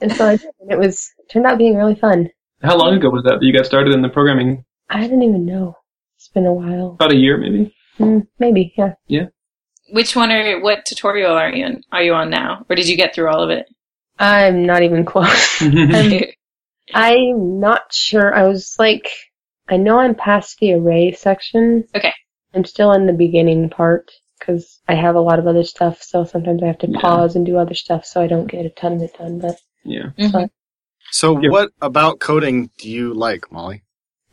And 0.00 0.12
so 0.12 0.26
I 0.26 0.36
did, 0.36 0.50
and 0.60 0.72
it 0.72 0.78
was, 0.78 1.10
it 1.18 1.30
turned 1.30 1.46
out 1.46 1.58
being 1.58 1.76
really 1.76 1.94
fun. 1.94 2.28
How 2.62 2.76
long 2.76 2.94
ago 2.94 3.10
was 3.10 3.24
that 3.24 3.40
that 3.40 3.46
you 3.46 3.52
got 3.52 3.66
started 3.66 3.94
in 3.94 4.02
the 4.02 4.08
programming? 4.08 4.64
I 4.88 5.00
didn't 5.02 5.22
even 5.22 5.44
know. 5.44 5.76
It's 6.16 6.28
been 6.28 6.46
a 6.46 6.52
while. 6.52 6.92
About 6.94 7.12
a 7.12 7.16
year, 7.16 7.36
maybe. 7.36 7.74
Mm, 7.98 8.26
maybe, 8.38 8.72
yeah. 8.76 8.94
Yeah. 9.06 9.26
Which 9.92 10.16
one 10.16 10.30
are 10.32 10.60
what 10.60 10.86
tutorial 10.86 11.34
are 11.34 11.50
you 11.50 11.64
on? 11.64 11.82
Are 11.92 12.02
you 12.02 12.14
on 12.14 12.30
now, 12.30 12.64
or 12.68 12.76
did 12.76 12.88
you 12.88 12.96
get 12.96 13.14
through 13.14 13.28
all 13.28 13.42
of 13.42 13.50
it? 13.50 13.66
I'm 14.18 14.64
not 14.64 14.82
even 14.82 15.04
close. 15.04 15.60
I'm 16.92 17.60
not 17.60 17.92
sure. 17.92 18.34
I 18.34 18.46
was 18.46 18.76
like, 18.78 19.08
I 19.68 19.76
know 19.76 19.98
I'm 19.98 20.14
past 20.14 20.58
the 20.58 20.74
array 20.74 21.12
section. 21.12 21.84
Okay. 21.94 22.12
I'm 22.54 22.64
still 22.64 22.92
in 22.92 23.06
the 23.06 23.12
beginning 23.12 23.70
part 23.70 24.10
because 24.38 24.80
I 24.88 24.94
have 24.94 25.14
a 25.14 25.20
lot 25.20 25.38
of 25.38 25.46
other 25.46 25.64
stuff, 25.64 26.02
so 26.02 26.24
sometimes 26.24 26.62
I 26.62 26.66
have 26.66 26.78
to 26.78 26.90
Yeah. 26.90 27.00
pause 27.00 27.36
and 27.36 27.46
do 27.46 27.56
other 27.56 27.74
stuff 27.74 28.04
so 28.04 28.20
I 28.20 28.26
don't 28.26 28.50
get 28.50 28.66
a 28.66 28.70
ton 28.70 28.92
of 28.94 29.02
it 29.02 29.16
done. 29.16 29.38
But, 29.38 29.56
yeah. 29.84 30.10
Mhm. 30.18 30.50
So, 31.10 31.40
Yeah. 31.40 31.50
what 31.50 31.70
about 31.80 32.18
coding 32.20 32.70
do 32.78 32.90
you 32.90 33.14
like, 33.14 33.50
Molly? 33.50 33.82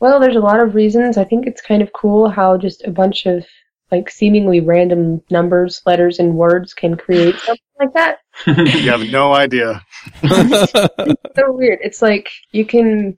well, 0.00 0.18
there's 0.18 0.36
a 0.36 0.40
lot 0.40 0.58
of 0.60 0.74
reasons. 0.74 1.16
I 1.16 1.22
think 1.24 1.46
it's 1.46 1.62
kind 1.62 1.80
of 1.80 1.92
cool 1.92 2.28
how 2.28 2.56
just 2.58 2.82
a 2.84 2.90
bunch 2.90 3.24
of 3.24 3.46
like 3.92 4.10
seemingly 4.10 4.60
random 4.60 5.22
numbers, 5.30 5.82
letters, 5.86 6.18
and 6.18 6.34
words 6.34 6.72
can 6.74 6.96
create 6.96 7.36
something 7.44 7.62
like 7.78 7.92
that. 7.92 8.18
You 8.46 8.90
have 8.90 9.08
no 9.10 9.34
idea. 9.34 9.82
so 10.26 11.52
weird. 11.52 11.78
It's 11.82 12.00
like 12.02 12.30
you 12.50 12.64
can 12.64 13.16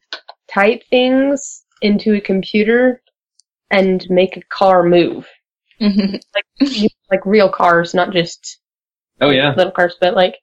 type 0.52 0.82
things 0.90 1.64
into 1.80 2.14
a 2.14 2.20
computer 2.20 3.00
and 3.70 4.04
make 4.10 4.36
a 4.36 4.42
car 4.42 4.82
move. 4.82 5.26
Mhm. 5.80 6.20
Like 7.10 7.26
real 7.26 7.48
cars, 7.48 7.94
not 7.94 8.12
just 8.12 8.58
Oh 9.20 9.30
yeah. 9.30 9.54
little 9.56 9.72
cars, 9.72 9.96
but 10.00 10.14
like 10.14 10.36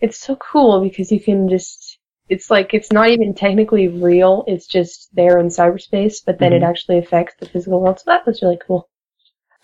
it's 0.00 0.18
so 0.18 0.36
cool 0.36 0.80
because 0.80 1.12
you 1.12 1.20
can 1.20 1.48
just 1.48 1.98
it's 2.28 2.50
like 2.50 2.72
it's 2.72 2.92
not 2.92 3.10
even 3.10 3.34
technically 3.34 3.88
real, 3.88 4.44
it's 4.46 4.66
just 4.66 5.14
there 5.14 5.38
in 5.38 5.48
cyberspace, 5.48 6.18
but 6.24 6.38
then 6.38 6.52
it 6.52 6.62
actually 6.62 6.98
affects 6.98 7.34
the 7.38 7.46
physical 7.46 7.80
world. 7.80 7.98
So 7.98 8.04
that 8.06 8.26
was 8.26 8.40
really 8.42 8.58
cool. 8.66 8.88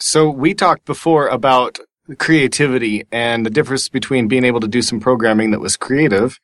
So 0.06 0.28
we 0.28 0.52
talked 0.52 0.84
before 0.84 1.28
about 1.28 1.78
creativity 2.18 3.04
and 3.10 3.46
the 3.46 3.48
difference 3.48 3.88
between 3.88 4.28
being 4.28 4.44
able 4.44 4.60
to 4.60 4.68
do 4.68 4.82
some 4.82 5.00
programming 5.00 5.50
that 5.52 5.60
was 5.60 5.78
creative 5.78 6.38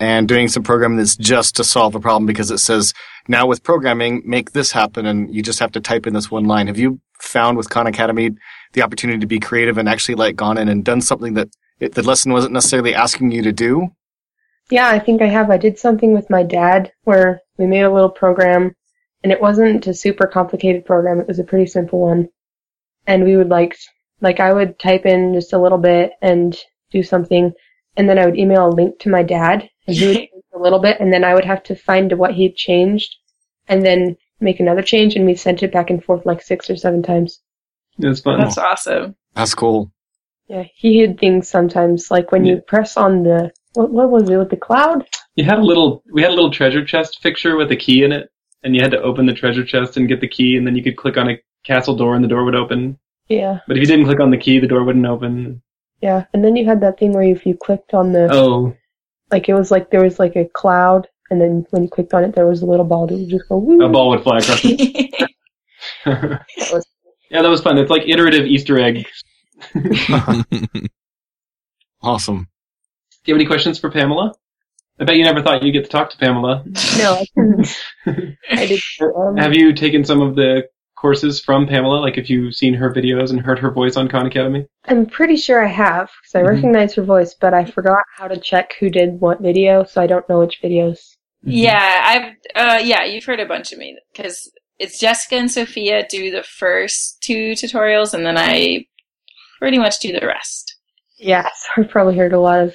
and 0.00 0.26
doing 0.26 0.48
some 0.48 0.62
programming 0.62 0.96
that's 0.96 1.14
just 1.14 1.56
to 1.56 1.62
solve 1.62 1.94
a 1.94 2.00
problem 2.00 2.24
because 2.24 2.50
it 2.50 2.56
says 2.56 2.94
now 3.28 3.46
with 3.46 3.62
programming 3.62 4.22
make 4.24 4.52
this 4.52 4.72
happen 4.72 5.04
and 5.04 5.32
you 5.34 5.42
just 5.42 5.58
have 5.58 5.72
to 5.72 5.80
type 5.80 6.06
in 6.06 6.14
this 6.14 6.30
one 6.30 6.46
line. 6.46 6.68
Have 6.68 6.78
you 6.78 6.98
found 7.20 7.58
with 7.58 7.68
Khan 7.68 7.86
Academy 7.86 8.30
the 8.72 8.80
opportunity 8.80 9.18
to 9.18 9.26
be 9.26 9.40
creative 9.40 9.76
and 9.76 9.90
actually 9.90 10.14
like 10.14 10.34
gone 10.34 10.56
in 10.56 10.70
and 10.70 10.82
done 10.82 11.02
something 11.02 11.34
that 11.34 11.50
it, 11.78 11.94
the 11.94 12.02
lesson 12.02 12.32
wasn't 12.32 12.54
necessarily 12.54 12.94
asking 12.94 13.30
you 13.30 13.42
to 13.42 13.52
do? 13.52 13.88
Yeah, 14.70 14.88
I 14.88 15.00
think 15.00 15.20
I 15.20 15.26
have. 15.26 15.50
I 15.50 15.58
did 15.58 15.78
something 15.78 16.14
with 16.14 16.30
my 16.30 16.42
dad 16.42 16.92
where 17.04 17.42
we 17.58 17.66
made 17.66 17.82
a 17.82 17.92
little 17.92 18.08
program 18.08 18.74
and 19.22 19.30
it 19.30 19.42
wasn't 19.42 19.86
a 19.86 19.92
super 19.92 20.26
complicated 20.26 20.86
program. 20.86 21.20
It 21.20 21.28
was 21.28 21.38
a 21.38 21.44
pretty 21.44 21.66
simple 21.66 22.00
one. 22.00 22.30
And 23.06 23.24
we 23.24 23.36
would 23.36 23.48
like, 23.48 23.76
like 24.20 24.40
I 24.40 24.52
would 24.52 24.78
type 24.78 25.06
in 25.06 25.34
just 25.34 25.52
a 25.52 25.60
little 25.60 25.78
bit 25.78 26.12
and 26.22 26.56
do 26.90 27.02
something 27.02 27.52
and 27.96 28.08
then 28.08 28.18
I 28.18 28.26
would 28.26 28.38
email 28.38 28.68
a 28.68 28.70
link 28.70 28.98
to 29.00 29.08
my 29.08 29.22
dad 29.22 29.68
and 29.86 29.96
he 29.96 30.06
would 30.06 30.16
change 30.16 30.30
a 30.54 30.58
little 30.58 30.78
bit 30.78 31.00
and 31.00 31.12
then 31.12 31.24
I 31.24 31.34
would 31.34 31.44
have 31.44 31.62
to 31.64 31.74
find 31.74 32.12
what 32.12 32.34
he'd 32.34 32.56
changed 32.56 33.16
and 33.68 33.84
then 33.84 34.16
make 34.40 34.60
another 34.60 34.82
change 34.82 35.16
and 35.16 35.26
we 35.26 35.34
sent 35.34 35.62
it 35.62 35.72
back 35.72 35.90
and 35.90 36.02
forth 36.02 36.26
like 36.26 36.42
six 36.42 36.68
or 36.70 36.76
seven 36.76 37.02
times. 37.02 37.40
It's 37.98 38.20
fun. 38.20 38.40
That's 38.40 38.58
awesome. 38.58 39.16
That's 39.34 39.54
cool. 39.54 39.90
Yeah, 40.48 40.64
he 40.74 40.98
hid 40.98 41.18
things 41.18 41.48
sometimes 41.48 42.10
like 42.10 42.30
when 42.30 42.44
you 42.44 42.60
press 42.60 42.96
on 42.96 43.24
the, 43.24 43.50
what, 43.72 43.90
what 43.90 44.10
was 44.10 44.28
it 44.28 44.36
with 44.36 44.50
the 44.50 44.56
cloud? 44.56 45.06
You 45.34 45.44
had 45.44 45.58
a 45.58 45.62
little. 45.62 46.02
We 46.12 46.22
had 46.22 46.30
a 46.30 46.34
little 46.34 46.52
treasure 46.52 46.84
chest 46.84 47.22
picture 47.22 47.56
with 47.56 47.70
a 47.72 47.76
key 47.76 48.04
in 48.04 48.12
it, 48.12 48.30
and 48.62 48.74
you 48.74 48.80
had 48.80 48.92
to 48.92 49.02
open 49.02 49.26
the 49.26 49.34
treasure 49.34 49.64
chest 49.64 49.96
and 49.96 50.08
get 50.08 50.20
the 50.20 50.28
key, 50.28 50.56
and 50.56 50.66
then 50.66 50.76
you 50.76 50.82
could 50.82 50.96
click 50.96 51.16
on 51.16 51.28
a 51.28 51.36
castle 51.66 51.96
door, 51.96 52.14
and 52.14 52.22
the 52.24 52.28
door 52.28 52.44
would 52.44 52.54
open. 52.54 52.98
Yeah, 53.28 53.58
But 53.66 53.76
if 53.76 53.80
you 53.80 53.86
didn't 53.86 54.04
click 54.06 54.20
on 54.20 54.30
the 54.30 54.36
key, 54.38 54.60
the 54.60 54.68
door 54.68 54.84
wouldn't 54.84 55.04
open. 55.06 55.60
yeah. 56.00 56.24
And 56.32 56.44
then 56.44 56.54
you 56.56 56.64
had 56.64 56.80
that 56.82 56.98
thing 56.98 57.12
where 57.12 57.22
if 57.24 57.44
you 57.44 57.56
clicked 57.56 57.92
on 57.94 58.12
the, 58.12 58.28
Oh, 58.30 58.72
like 59.32 59.48
it 59.48 59.54
was 59.54 59.70
like 59.72 59.90
there 59.90 60.04
was 60.04 60.18
like 60.20 60.36
a 60.36 60.44
cloud, 60.54 61.08
and 61.30 61.40
then 61.40 61.66
when 61.70 61.82
you 61.82 61.88
clicked 61.88 62.14
on 62.14 62.22
it, 62.24 62.34
there 62.36 62.46
was 62.46 62.62
a 62.62 62.66
little 62.66 62.84
ball 62.84 63.06
that 63.08 63.14
would 63.14 63.28
just 63.28 63.48
go. 63.48 63.56
Woo. 63.58 63.84
a 63.84 63.88
ball 63.88 64.10
would 64.10 64.22
fly 64.22 64.38
across. 64.38 64.60
it. 64.64 65.28
was- 66.72 66.86
yeah, 67.30 67.42
that 67.42 67.48
was 67.50 67.60
fun. 67.62 67.78
It's 67.78 67.90
like 67.90 68.08
iterative 68.08 68.46
Easter 68.46 68.78
egg. 68.78 69.06
Awesome. 72.02 72.46
Do 73.24 73.32
you 73.32 73.34
have 73.34 73.40
any 73.40 73.46
questions 73.46 73.78
for 73.78 73.90
Pamela? 73.90 74.32
I 75.00 75.04
bet 75.04 75.16
you 75.16 75.24
never 75.24 75.42
thought 75.42 75.62
you'd 75.62 75.72
get 75.72 75.84
to 75.84 75.90
talk 75.90 76.10
to 76.10 76.16
Pamela. 76.18 76.62
No, 76.98 77.14
I 77.14 77.26
didn't. 77.34 77.76
I 78.50 78.66
did. 78.66 78.80
Um, 79.00 79.36
Have 79.36 79.54
you 79.54 79.72
taken 79.72 80.04
some 80.04 80.20
of 80.20 80.36
the 80.36 80.64
courses 80.96 81.40
from 81.40 81.66
Pamela? 81.66 82.00
Like, 82.00 82.18
if 82.18 82.28
you've 82.28 82.54
seen 82.54 82.74
her 82.74 82.92
videos 82.92 83.30
and 83.30 83.40
heard 83.40 83.58
her 83.60 83.70
voice 83.70 83.96
on 83.96 84.08
Khan 84.08 84.26
Academy? 84.26 84.66
I'm 84.86 85.06
pretty 85.06 85.36
sure 85.36 85.64
I 85.64 85.68
have 85.68 86.10
because 86.22 86.34
I 86.34 86.42
Mhm. 86.42 86.48
recognize 86.54 86.94
her 86.94 87.02
voice, 87.02 87.34
but 87.34 87.54
I 87.54 87.64
forgot 87.64 88.02
how 88.16 88.28
to 88.28 88.36
check 88.38 88.74
who 88.80 88.90
did 88.90 89.20
what 89.20 89.40
video, 89.40 89.84
so 89.84 90.00
I 90.02 90.06
don't 90.06 90.28
know 90.28 90.40
which 90.40 90.60
videos. 90.62 90.98
Yeah, 91.42 92.00
I've 92.02 92.32
uh 92.56 92.80
yeah, 92.82 93.04
you've 93.04 93.24
heard 93.24 93.38
a 93.40 93.46
bunch 93.46 93.72
of 93.72 93.78
me 93.78 93.96
because 94.12 94.50
it's 94.78 94.98
Jessica 94.98 95.36
and 95.36 95.50
Sophia 95.50 96.04
do 96.08 96.30
the 96.30 96.42
first 96.42 97.22
two 97.22 97.52
tutorials, 97.52 98.14
and 98.14 98.26
then 98.26 98.36
I 98.36 98.86
pretty 99.60 99.78
much 99.78 99.98
do 100.00 100.12
the 100.12 100.26
rest. 100.26 100.74
Yeah, 101.18 101.48
so 101.54 101.82
I've 101.82 101.88
probably 101.90 102.16
heard 102.16 102.32
a 102.32 102.40
lot 102.40 102.60
of 102.60 102.74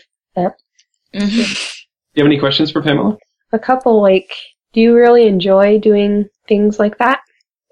Mhm. 1.13 1.75
Do 2.13 2.19
you 2.19 2.23
have 2.23 2.31
any 2.31 2.39
questions 2.39 2.71
for 2.71 2.81
Pamela? 2.81 3.17
a 3.53 3.59
couple. 3.59 4.01
Like, 4.01 4.33
do 4.73 4.79
you 4.79 4.95
really 4.95 5.27
enjoy 5.27 5.77
doing 5.79 6.29
things 6.47 6.79
like 6.79 6.97
that, 6.99 7.19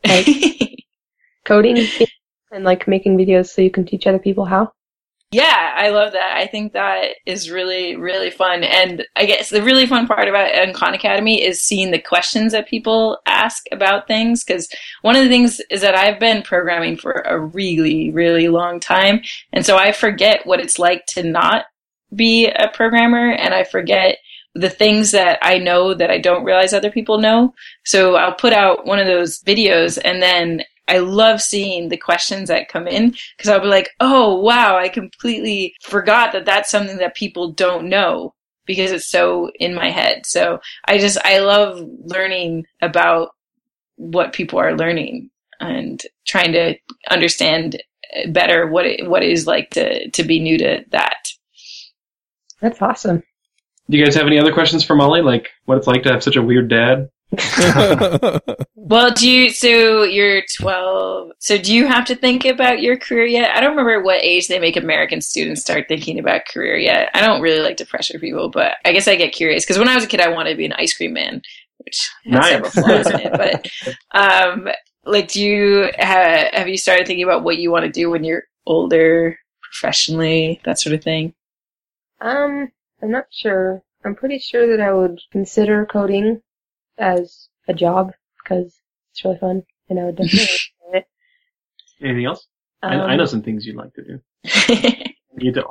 like 0.06 0.28
coding 1.46 1.86
and 2.52 2.64
like 2.64 2.88
making 2.88 3.18
videos 3.18 3.48
so 3.48 3.62
you 3.62 3.72
can 3.72 3.86
teach 3.86 4.08
other 4.08 4.20
people 4.20 4.46
how? 4.46 4.72
Yeah, 5.32 5.74
I 5.76 5.90
love 5.90 6.14
that. 6.14 6.38
I 6.38 6.48
think 6.48 6.74
that 6.74 7.10
is 7.28 7.52
really, 7.52 7.96
really 7.96 8.32
fun. 8.32 8.64
And 8.64 9.06
I 9.16 9.26
guess 9.26 9.52
the 9.52 9.62
really 9.62 9.86
fun 9.86 10.08
part 10.08 10.28
about 10.28 10.74
Khan 10.74 10.96
Academy 10.96 11.44
is 11.44 11.62
seeing 11.62 11.92
the 11.92 12.02
questions 12.02 12.52
that 12.54 12.68
people 12.68 13.20
ask 13.28 13.64
about 13.72 14.08
things. 14.08 14.44
Because 14.44 14.68
one 15.04 15.16
of 15.16 15.22
the 15.22 15.30
things 15.30 15.62
is 15.70 15.82
that 15.82 15.94
I've 15.94 16.20
been 16.20 16.42
programming 16.42 16.98
for 16.98 17.12
a 17.12 17.40
really, 17.40 18.10
really 18.10 18.48
long 18.48 18.80
time. 18.80 19.22
And 19.54 19.64
so 19.64 19.78
I 19.78 19.92
forget 19.92 20.48
what 20.48 20.60
it's 20.60 20.80
like 20.80 21.06
to 21.10 21.22
not 21.22 21.66
be 22.16 22.48
a 22.48 22.68
programmer 22.74 23.32
and 23.32 23.54
I 23.54 23.64
forget 23.64 24.18
the 24.56 24.70
things 24.70 25.12
that 25.12 25.40
I 25.42 25.58
know 25.58 25.94
that 25.94 26.10
I 26.10 26.20
don't 26.20 26.44
realize 26.44 26.74
other 26.74 26.92
people 26.92 27.20
know. 27.20 27.54
So 27.86 28.16
I'll 28.16 28.34
put 28.34 28.54
out 28.54 28.86
one 28.86 29.00
of 29.00 29.08
those 29.08 29.42
videos 29.44 30.00
and 30.04 30.22
then 30.22 30.64
I 30.90 30.98
love 30.98 31.40
seeing 31.40 31.90
the 31.90 31.98
questions 31.98 32.50
that 32.50 32.68
come 32.68 32.88
in 32.88 33.12
because 33.38 33.48
I'll 33.48 33.62
be 33.62 33.68
like, 33.68 33.92
oh, 34.00 34.36
wow, 34.40 34.76
I 34.76 34.90
completely 34.90 35.76
forgot 35.84 36.34
that 36.34 36.46
that's 36.46 36.72
something 36.72 36.98
that 36.98 37.16
people 37.16 37.52
don't 37.52 37.88
know 37.90 38.34
because 38.66 38.92
it's 38.92 39.06
so 39.06 39.52
in 39.60 39.76
my 39.76 39.92
head. 39.92 40.26
So 40.26 40.60
I 40.86 40.98
just, 40.98 41.20
I 41.24 41.40
love 41.40 41.80
learning 42.06 42.66
about 42.82 43.36
what 43.98 44.34
people 44.34 44.60
are 44.60 44.76
learning 44.76 45.30
and 45.60 46.02
trying 46.26 46.54
to 46.54 46.76
understand 47.10 47.82
eh, 48.14 48.30
better 48.32 48.66
what 48.68 48.88
it, 48.88 49.08
what 49.08 49.24
it 49.24 49.32
is 49.32 49.46
like 49.46 49.70
to, 49.72 50.10
to 50.10 50.24
be 50.24 50.40
new 50.40 50.58
to 50.58 50.84
that. 50.90 51.30
That's 52.62 52.82
awesome. 52.82 53.24
Do 53.90 53.98
you 53.98 54.06
guys 54.06 54.16
have 54.16 54.28
any 54.28 54.40
other 54.40 54.54
questions 54.54 54.84
for 54.84 54.96
Molly? 54.96 55.22
Like, 55.22 55.50
what 55.66 55.78
it's 55.78 55.88
like 55.88 56.04
to 56.04 56.12
have 56.12 56.24
such 56.24 56.36
a 56.36 56.42
weird 56.42 56.70
dad? 56.70 57.10
Well, 58.90 59.12
do 59.14 59.30
you, 59.30 59.52
so 59.52 60.02
you're 60.02 60.42
12, 60.58 61.34
so 61.38 61.60
do 61.60 61.76
you 61.76 61.86
have 61.86 62.06
to 62.06 62.16
think 62.16 62.44
about 62.44 62.82
your 62.82 62.98
career 62.98 63.28
yet? 63.28 63.56
I 63.56 63.60
don't 63.60 63.76
remember 63.78 64.02
what 64.02 64.24
age 64.24 64.48
they 64.48 64.58
make 64.58 64.76
American 64.76 65.22
students 65.22 65.62
start 65.62 65.86
thinking 65.88 66.18
about 66.18 66.48
career 66.48 66.76
yet. 66.76 67.12
I 67.14 67.22
don't 67.22 67.42
really 67.42 67.60
like 67.62 67.78
to 67.78 67.86
pressure 67.86 68.18
people, 68.18 68.50
but 68.50 68.78
I 68.86 68.92
guess 68.92 69.08
I 69.08 69.16
get 69.16 69.32
curious 69.32 69.64
because 69.64 69.78
when 69.78 69.88
I 69.88 69.94
was 69.94 70.06
a 70.06 70.08
kid, 70.08 70.22
I 70.22 70.30
wanted 70.30 70.52
to 70.52 70.56
be 70.58 70.66
an 70.66 70.74
ice 70.74 70.98
cream 70.98 71.14
man, 71.14 71.44
which 71.86 72.10
has 72.26 72.34
Nice. 72.34 72.50
several 72.50 72.72
flaws 72.72 73.12
in 73.12 73.20
it. 73.20 73.32
But, 73.32 73.68
um, 74.20 74.70
like, 75.06 75.28
do 75.28 75.44
you, 75.44 75.92
have, 76.00 76.52
have 76.52 76.68
you 76.68 76.78
started 76.78 77.06
thinking 77.06 77.26
about 77.26 77.44
what 77.44 77.60
you 77.60 77.70
want 77.70 77.86
to 77.86 77.92
do 77.92 78.10
when 78.10 78.24
you're 78.24 78.46
older, 78.66 79.38
professionally, 79.62 80.62
that 80.64 80.80
sort 80.80 80.96
of 80.96 81.04
thing? 81.04 81.36
Um, 82.22 82.72
I'm 83.02 83.12
not 83.12 83.26
sure. 83.32 83.82
I'm 84.06 84.16
pretty 84.16 84.40
sure 84.40 84.68
that 84.76 84.82
I 84.84 84.94
would 84.94 85.20
consider 85.32 85.86
coding 85.86 86.42
as 86.98 87.50
a 87.68 87.74
job 87.74 88.12
because 88.44 88.80
it's 89.12 89.24
really 89.26 89.38
fun, 89.38 89.64
and 89.90 90.00
I 90.00 90.06
would 90.06 90.16
definitely 90.16 90.40
enjoy 90.88 90.98
it. 91.00 91.06
Anything 92.02 92.26
else? 92.26 92.48
I, 92.82 92.96
Um, 92.96 93.10
I 93.10 93.16
know 93.16 93.26
some 93.26 93.42
things 93.42 93.66
you'd 93.66 93.76
like 93.76 93.94
to 93.96 94.04
do. 94.04 94.20
You 95.42 95.52
don't. 95.54 95.68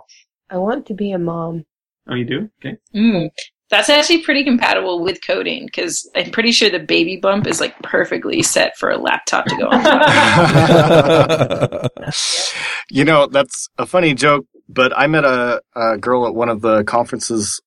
I 0.49 0.57
want 0.57 0.87
to 0.87 0.95
be 0.95 1.13
a 1.13 1.19
mom. 1.19 1.67
Oh, 2.09 2.15
you 2.15 2.25
do? 2.25 2.49
Okay. 2.65 2.79
Mm. 2.95 3.29
That's 3.69 3.91
actually 3.91 4.23
pretty 4.23 4.43
compatible 4.45 5.03
with 5.05 5.19
coding 5.27 5.67
because 5.67 6.09
I'm 6.17 6.31
pretty 6.31 6.53
sure 6.53 6.71
the 6.71 6.79
baby 6.79 7.19
bump 7.19 7.47
is 7.47 7.61
like 7.61 7.79
perfectly 7.83 8.41
set 8.43 8.79
for 8.79 8.91
a 8.91 8.97
laptop 8.97 9.45
to 9.47 9.57
go 9.57 9.69
on. 9.69 9.83
top. 11.93 11.93
you 12.91 13.05
know, 13.05 13.27
that's 13.27 13.69
a 13.77 13.85
funny 13.85 14.15
joke, 14.15 14.47
but 14.69 14.97
I 14.97 15.07
met 15.07 15.25
a, 15.25 15.63
a 15.75 15.99
girl 15.99 16.27
at 16.27 16.35
one 16.35 16.49
of 16.49 16.61
the 16.61 16.85
conferences 16.85 17.61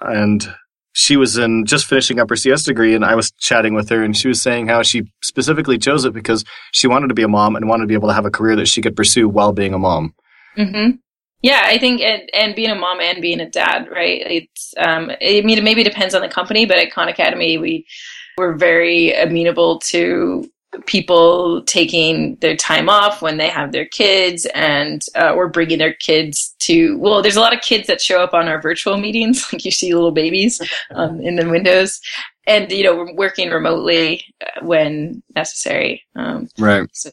and 0.00 0.46
she 0.92 1.16
was 1.16 1.36
in 1.36 1.66
just 1.66 1.86
finishing 1.86 2.18
up 2.18 2.30
her 2.30 2.36
CS 2.36 2.62
degree 2.62 2.94
and 2.94 3.04
I 3.04 3.14
was 3.14 3.30
chatting 3.32 3.74
with 3.74 3.90
her 3.90 4.02
and 4.02 4.16
she 4.16 4.28
was 4.28 4.40
saying 4.40 4.68
how 4.68 4.82
she 4.82 5.02
specifically 5.22 5.76
chose 5.76 6.04
it 6.06 6.14
because 6.14 6.44
she 6.72 6.86
wanted 6.86 7.08
to 7.08 7.14
be 7.14 7.22
a 7.22 7.28
mom 7.28 7.54
and 7.54 7.68
wanted 7.68 7.82
to 7.82 7.88
be 7.88 7.94
able 7.94 8.08
to 8.08 8.14
have 8.14 8.24
a 8.24 8.30
career 8.30 8.56
that 8.56 8.68
she 8.68 8.80
could 8.80 8.96
pursue 8.96 9.28
while 9.28 9.52
being 9.52 9.74
a 9.74 9.78
mom. 9.78 10.14
Mm-hmm. 10.56 10.96
Yeah, 11.42 11.62
I 11.64 11.76
think 11.76 12.00
and, 12.00 12.22
and 12.32 12.54
being 12.54 12.70
a 12.70 12.74
mom 12.74 13.00
and 13.00 13.20
being 13.20 13.40
a 13.40 13.48
dad, 13.48 13.88
right? 13.90 14.22
It's 14.24 14.72
um, 14.78 15.10
I 15.10 15.42
mean, 15.42 15.58
it 15.58 15.64
maybe 15.64 15.84
depends 15.84 16.14
on 16.14 16.22
the 16.22 16.28
company, 16.28 16.64
but 16.64 16.78
at 16.78 16.90
Khan 16.92 17.08
Academy, 17.08 17.58
we 17.58 17.86
we're 18.38 18.56
very 18.56 19.12
amenable 19.12 19.78
to 19.80 20.50
people 20.86 21.62
taking 21.62 22.36
their 22.36 22.56
time 22.56 22.88
off 22.88 23.22
when 23.22 23.38
they 23.38 23.48
have 23.48 23.72
their 23.72 23.86
kids 23.86 24.46
and 24.54 25.02
uh, 25.16 25.32
or 25.32 25.48
bringing 25.48 25.78
their 25.78 25.94
kids 25.94 26.54
to 26.58 26.98
well 26.98 27.22
there's 27.22 27.36
a 27.36 27.40
lot 27.40 27.54
of 27.54 27.60
kids 27.62 27.86
that 27.86 28.00
show 28.00 28.20
up 28.22 28.34
on 28.34 28.46
our 28.48 28.60
virtual 28.60 28.98
meetings 28.98 29.46
like 29.52 29.64
you 29.64 29.70
see 29.70 29.94
little 29.94 30.10
babies 30.12 30.60
um, 30.94 31.20
in 31.20 31.36
the 31.36 31.48
windows 31.48 32.00
and 32.46 32.70
you 32.70 32.82
know 32.84 32.94
we're 32.94 33.14
working 33.14 33.48
remotely 33.50 34.22
uh, 34.44 34.64
when 34.64 35.22
necessary 35.34 36.02
um, 36.16 36.48
Right. 36.58 36.86
So- 36.92 37.10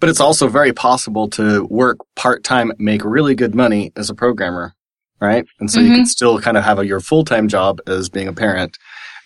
But 0.00 0.08
it's 0.10 0.20
also 0.20 0.48
very 0.48 0.72
possible 0.72 1.28
to 1.30 1.64
work 1.66 1.98
part 2.16 2.42
time, 2.44 2.72
make 2.78 3.04
really 3.04 3.34
good 3.34 3.54
money 3.54 3.92
as 3.96 4.08
a 4.10 4.14
programmer, 4.14 4.72
right? 5.20 5.44
And 5.58 5.70
so 5.70 5.78
you 5.80 5.90
Mhm. 5.90 5.96
can 5.96 6.06
still 6.06 6.40
kind 6.40 6.56
of 6.56 6.64
have 6.64 6.78
a, 6.78 6.86
your 6.86 7.00
full 7.00 7.24
time 7.24 7.48
job 7.48 7.80
as 7.86 8.08
being 8.08 8.26
a 8.28 8.32
parent 8.32 8.78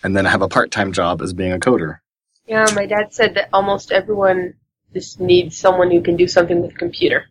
and 0.03 0.17
then 0.17 0.25
have 0.25 0.43
a 0.43 0.49
part 0.49 0.71
time 0.73 0.93
job 0.93 1.23
as 1.23 1.33
being 1.33 1.53
a 1.53 1.59
coder. 1.59 1.99
Yeah, 2.47 2.66
my 2.74 2.86
dad 2.86 3.12
said 3.12 3.34
that 3.34 3.49
almost 3.53 3.90
everyone 3.92 4.55
just 4.92 5.20
needs 5.20 5.57
someone 5.57 5.90
who 5.90 6.03
can 6.03 6.16
do 6.16 6.28
something 6.28 6.61
with 6.62 6.72
a 6.72 6.78
computer. 6.78 7.26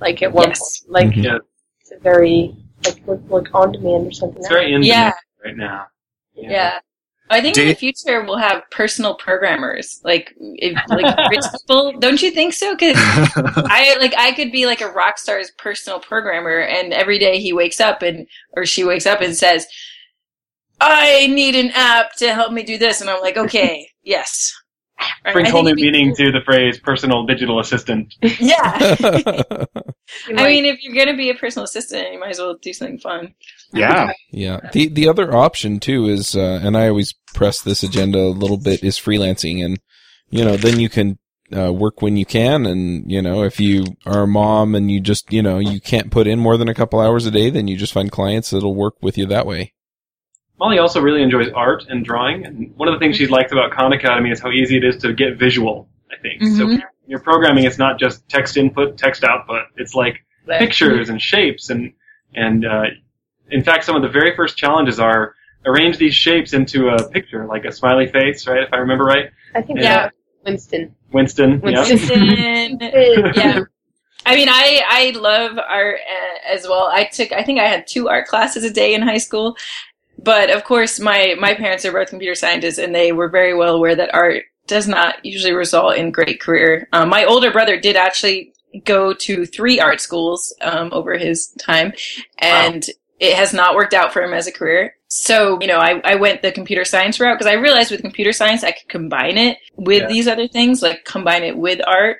Like 0.00 0.22
at 0.22 0.32
one 0.32 0.48
Yes. 0.48 0.80
point. 0.80 0.92
Like 0.92 1.14
Mhm. 1.16 1.24
Yeah. 1.24 1.38
it's 1.80 1.92
a 1.92 1.98
very 2.00 2.54
like 2.84 3.00
like, 3.06 3.20
like 3.28 3.54
on 3.54 3.72
demand 3.72 4.08
or 4.08 4.12
something. 4.12 4.38
It's 4.38 4.48
very 4.48 4.72
in 4.72 4.82
Yeah. 4.82 5.12
right 5.44 5.56
now. 5.56 5.86
Yeah. 6.34 6.80
I 7.30 7.40
think 7.40 7.56
in 7.56 7.68
the 7.68 7.74
future 7.74 8.22
we'll 8.24 8.36
have 8.36 8.62
personal 8.70 9.14
programmers, 9.14 10.00
like 10.04 10.34
if, 10.38 10.74
like 10.88 11.16
rich 11.30 11.44
people. 11.60 11.92
Don't 11.98 12.20
you 12.20 12.30
think 12.30 12.52
so? 12.52 12.74
Because 12.74 12.96
I 13.56 13.96
like 14.00 14.14
I 14.18 14.32
could 14.32 14.52
be 14.52 14.66
like 14.66 14.82
a 14.82 14.90
rock 14.90 15.16
star's 15.18 15.50
personal 15.52 15.98
programmer, 16.00 16.58
and 16.58 16.92
every 16.92 17.18
day 17.18 17.38
he 17.38 17.52
wakes 17.54 17.80
up 17.80 18.02
and 18.02 18.26
or 18.54 18.66
she 18.66 18.84
wakes 18.84 19.06
up 19.06 19.22
and 19.22 19.34
says, 19.34 19.66
"I 20.80 21.28
need 21.28 21.54
an 21.54 21.70
app 21.74 22.16
to 22.16 22.34
help 22.34 22.52
me 22.52 22.64
do 22.64 22.76
this," 22.76 23.00
and 23.00 23.08
I'm 23.08 23.22
like, 23.22 23.36
"Okay, 23.38 23.88
yes." 24.02 24.52
Right, 25.24 25.32
Brings 25.34 25.50
whole 25.50 25.64
new 25.64 25.74
meaning 25.74 26.14
to 26.16 26.30
the 26.30 26.40
phrase 26.44 26.78
personal 26.78 27.26
digital 27.26 27.58
assistant. 27.58 28.14
Yeah. 28.38 28.96
I 30.28 30.46
mean, 30.46 30.64
if 30.64 30.82
you're 30.82 30.94
gonna 30.94 31.16
be 31.16 31.30
a 31.30 31.34
personal 31.34 31.64
assistant, 31.64 32.12
you 32.12 32.20
might 32.20 32.30
as 32.30 32.38
well 32.38 32.56
do 32.60 32.72
something 32.72 32.98
fun. 32.98 33.34
yeah. 33.72 34.12
Yeah. 34.30 34.60
The 34.72 34.88
the 34.88 35.08
other 35.08 35.34
option 35.34 35.80
too 35.80 36.06
is, 36.06 36.36
uh, 36.36 36.60
and 36.62 36.76
I 36.76 36.88
always 36.88 37.14
press 37.34 37.60
this 37.62 37.82
agenda 37.82 38.18
a 38.18 38.30
little 38.30 38.58
bit, 38.58 38.84
is 38.84 38.98
freelancing, 38.98 39.64
and 39.64 39.78
you 40.30 40.44
know, 40.44 40.56
then 40.56 40.78
you 40.80 40.88
can 40.88 41.18
uh, 41.56 41.72
work 41.72 42.02
when 42.02 42.16
you 42.16 42.24
can, 42.26 42.66
and 42.66 43.10
you 43.10 43.22
know, 43.22 43.42
if 43.42 43.58
you 43.60 43.84
are 44.06 44.22
a 44.22 44.28
mom 44.28 44.74
and 44.74 44.90
you 44.90 45.00
just, 45.00 45.32
you 45.32 45.42
know, 45.42 45.58
you 45.58 45.80
can't 45.80 46.10
put 46.10 46.26
in 46.26 46.38
more 46.38 46.56
than 46.56 46.68
a 46.68 46.74
couple 46.74 47.00
hours 47.00 47.26
a 47.26 47.30
day, 47.30 47.50
then 47.50 47.68
you 47.68 47.76
just 47.76 47.92
find 47.92 48.10
clients 48.10 48.50
that'll 48.50 48.74
work 48.74 48.94
with 49.02 49.16
you 49.18 49.26
that 49.26 49.46
way. 49.46 49.72
Molly 50.62 50.78
also 50.78 51.00
really 51.00 51.22
enjoys 51.24 51.48
art 51.56 51.86
and 51.88 52.04
drawing, 52.04 52.46
and 52.46 52.72
one 52.76 52.86
of 52.86 52.94
the 52.94 53.00
things 53.00 53.16
she 53.16 53.26
likes 53.26 53.50
about 53.50 53.72
Khan 53.72 53.92
Academy 53.92 54.30
is 54.30 54.38
how 54.40 54.52
easy 54.52 54.76
it 54.76 54.84
is 54.84 54.96
to 54.98 55.12
get 55.12 55.36
visual. 55.36 55.88
I 56.08 56.16
think 56.22 56.40
so. 56.56 56.66
Mhm. 56.66 56.68
When 56.68 56.82
you're 57.08 57.18
programming, 57.18 57.64
it's 57.64 57.78
not 57.78 57.98
just 57.98 58.28
text 58.28 58.56
input, 58.56 58.96
text 58.96 59.24
output. 59.24 59.62
It's 59.76 59.96
like 59.96 60.24
pictures 60.60 61.08
and 61.08 61.20
shapes, 61.20 61.68
and 61.70 61.92
and 62.36 62.64
uh, 62.64 62.84
in 63.50 63.64
fact, 63.64 63.82
some 63.84 63.96
of 63.96 64.02
the 64.02 64.08
very 64.08 64.36
first 64.36 64.56
challenges 64.56 65.00
are 65.00 65.34
arrange 65.66 65.98
these 65.98 66.14
shapes 66.14 66.52
into 66.52 66.90
a 66.90 67.08
picture, 67.10 67.44
like 67.46 67.64
a 67.64 67.72
smiley 67.72 68.06
face, 68.06 68.46
right? 68.46 68.62
If 68.62 68.72
I 68.72 68.76
remember 68.76 69.02
right, 69.04 69.30
I 69.56 69.62
think 69.62 69.80
Yeah. 69.80 69.84
yeah. 70.04 70.08
Winston. 70.44 70.94
Winston. 71.12 71.60
Winston. 71.60 72.78
Yeah. 72.80 73.32
yeah. 73.34 73.60
I 74.24 74.36
mean, 74.36 74.48
I 74.48 74.80
I 74.88 75.10
love 75.18 75.58
art 75.58 75.96
uh, 75.96 76.54
as 76.54 76.68
well. 76.68 76.88
I 76.92 77.04
took 77.12 77.32
I 77.32 77.42
think 77.42 77.58
I 77.58 77.66
had 77.66 77.88
two 77.88 78.08
art 78.08 78.28
classes 78.28 78.62
a 78.62 78.70
day 78.70 78.94
in 78.94 79.02
high 79.02 79.18
school, 79.18 79.56
but 80.22 80.50
of 80.50 80.64
course 80.64 81.00
my 81.00 81.34
my 81.38 81.54
parents 81.54 81.84
are 81.84 81.92
both 81.92 82.08
computer 82.10 82.34
scientists, 82.34 82.78
and 82.78 82.94
they 82.94 83.12
were 83.12 83.28
very 83.28 83.54
well 83.54 83.74
aware 83.74 83.94
that 83.96 84.14
art 84.14 84.44
does 84.66 84.86
not 84.86 85.24
usually 85.24 85.52
result 85.52 85.96
in 85.96 86.10
great 86.12 86.40
career. 86.40 86.88
Um, 86.92 87.08
my 87.08 87.24
older 87.24 87.50
brother 87.50 87.78
did 87.80 87.96
actually 87.96 88.52
go 88.84 89.12
to 89.12 89.44
three 89.44 89.80
art 89.80 90.00
schools 90.00 90.54
um, 90.62 90.90
over 90.92 91.18
his 91.18 91.48
time, 91.58 91.92
and 92.38 92.86
it 93.18 93.36
has 93.36 93.52
not 93.52 93.74
worked 93.74 93.94
out 93.94 94.12
for 94.12 94.22
him 94.22 94.32
as 94.32 94.46
a 94.46 94.52
career. 94.52 94.94
So, 95.08 95.58
you 95.60 95.66
know, 95.66 95.78
I, 95.78 96.00
I 96.04 96.14
went 96.14 96.40
the 96.42 96.50
computer 96.50 96.84
science 96.84 97.20
route 97.20 97.38
because 97.38 97.50
I 97.50 97.56
realized 97.56 97.90
with 97.90 98.00
computer 98.00 98.32
science, 98.32 98.64
I 98.64 98.72
could 98.72 98.88
combine 98.88 99.36
it 99.36 99.58
with 99.76 100.02
Yeah. 100.02 100.08
these 100.08 100.26
other 100.26 100.48
things, 100.48 100.80
like 100.82 101.04
combine 101.04 101.42
it 101.44 101.56
with 101.56 101.80
art. 101.86 102.18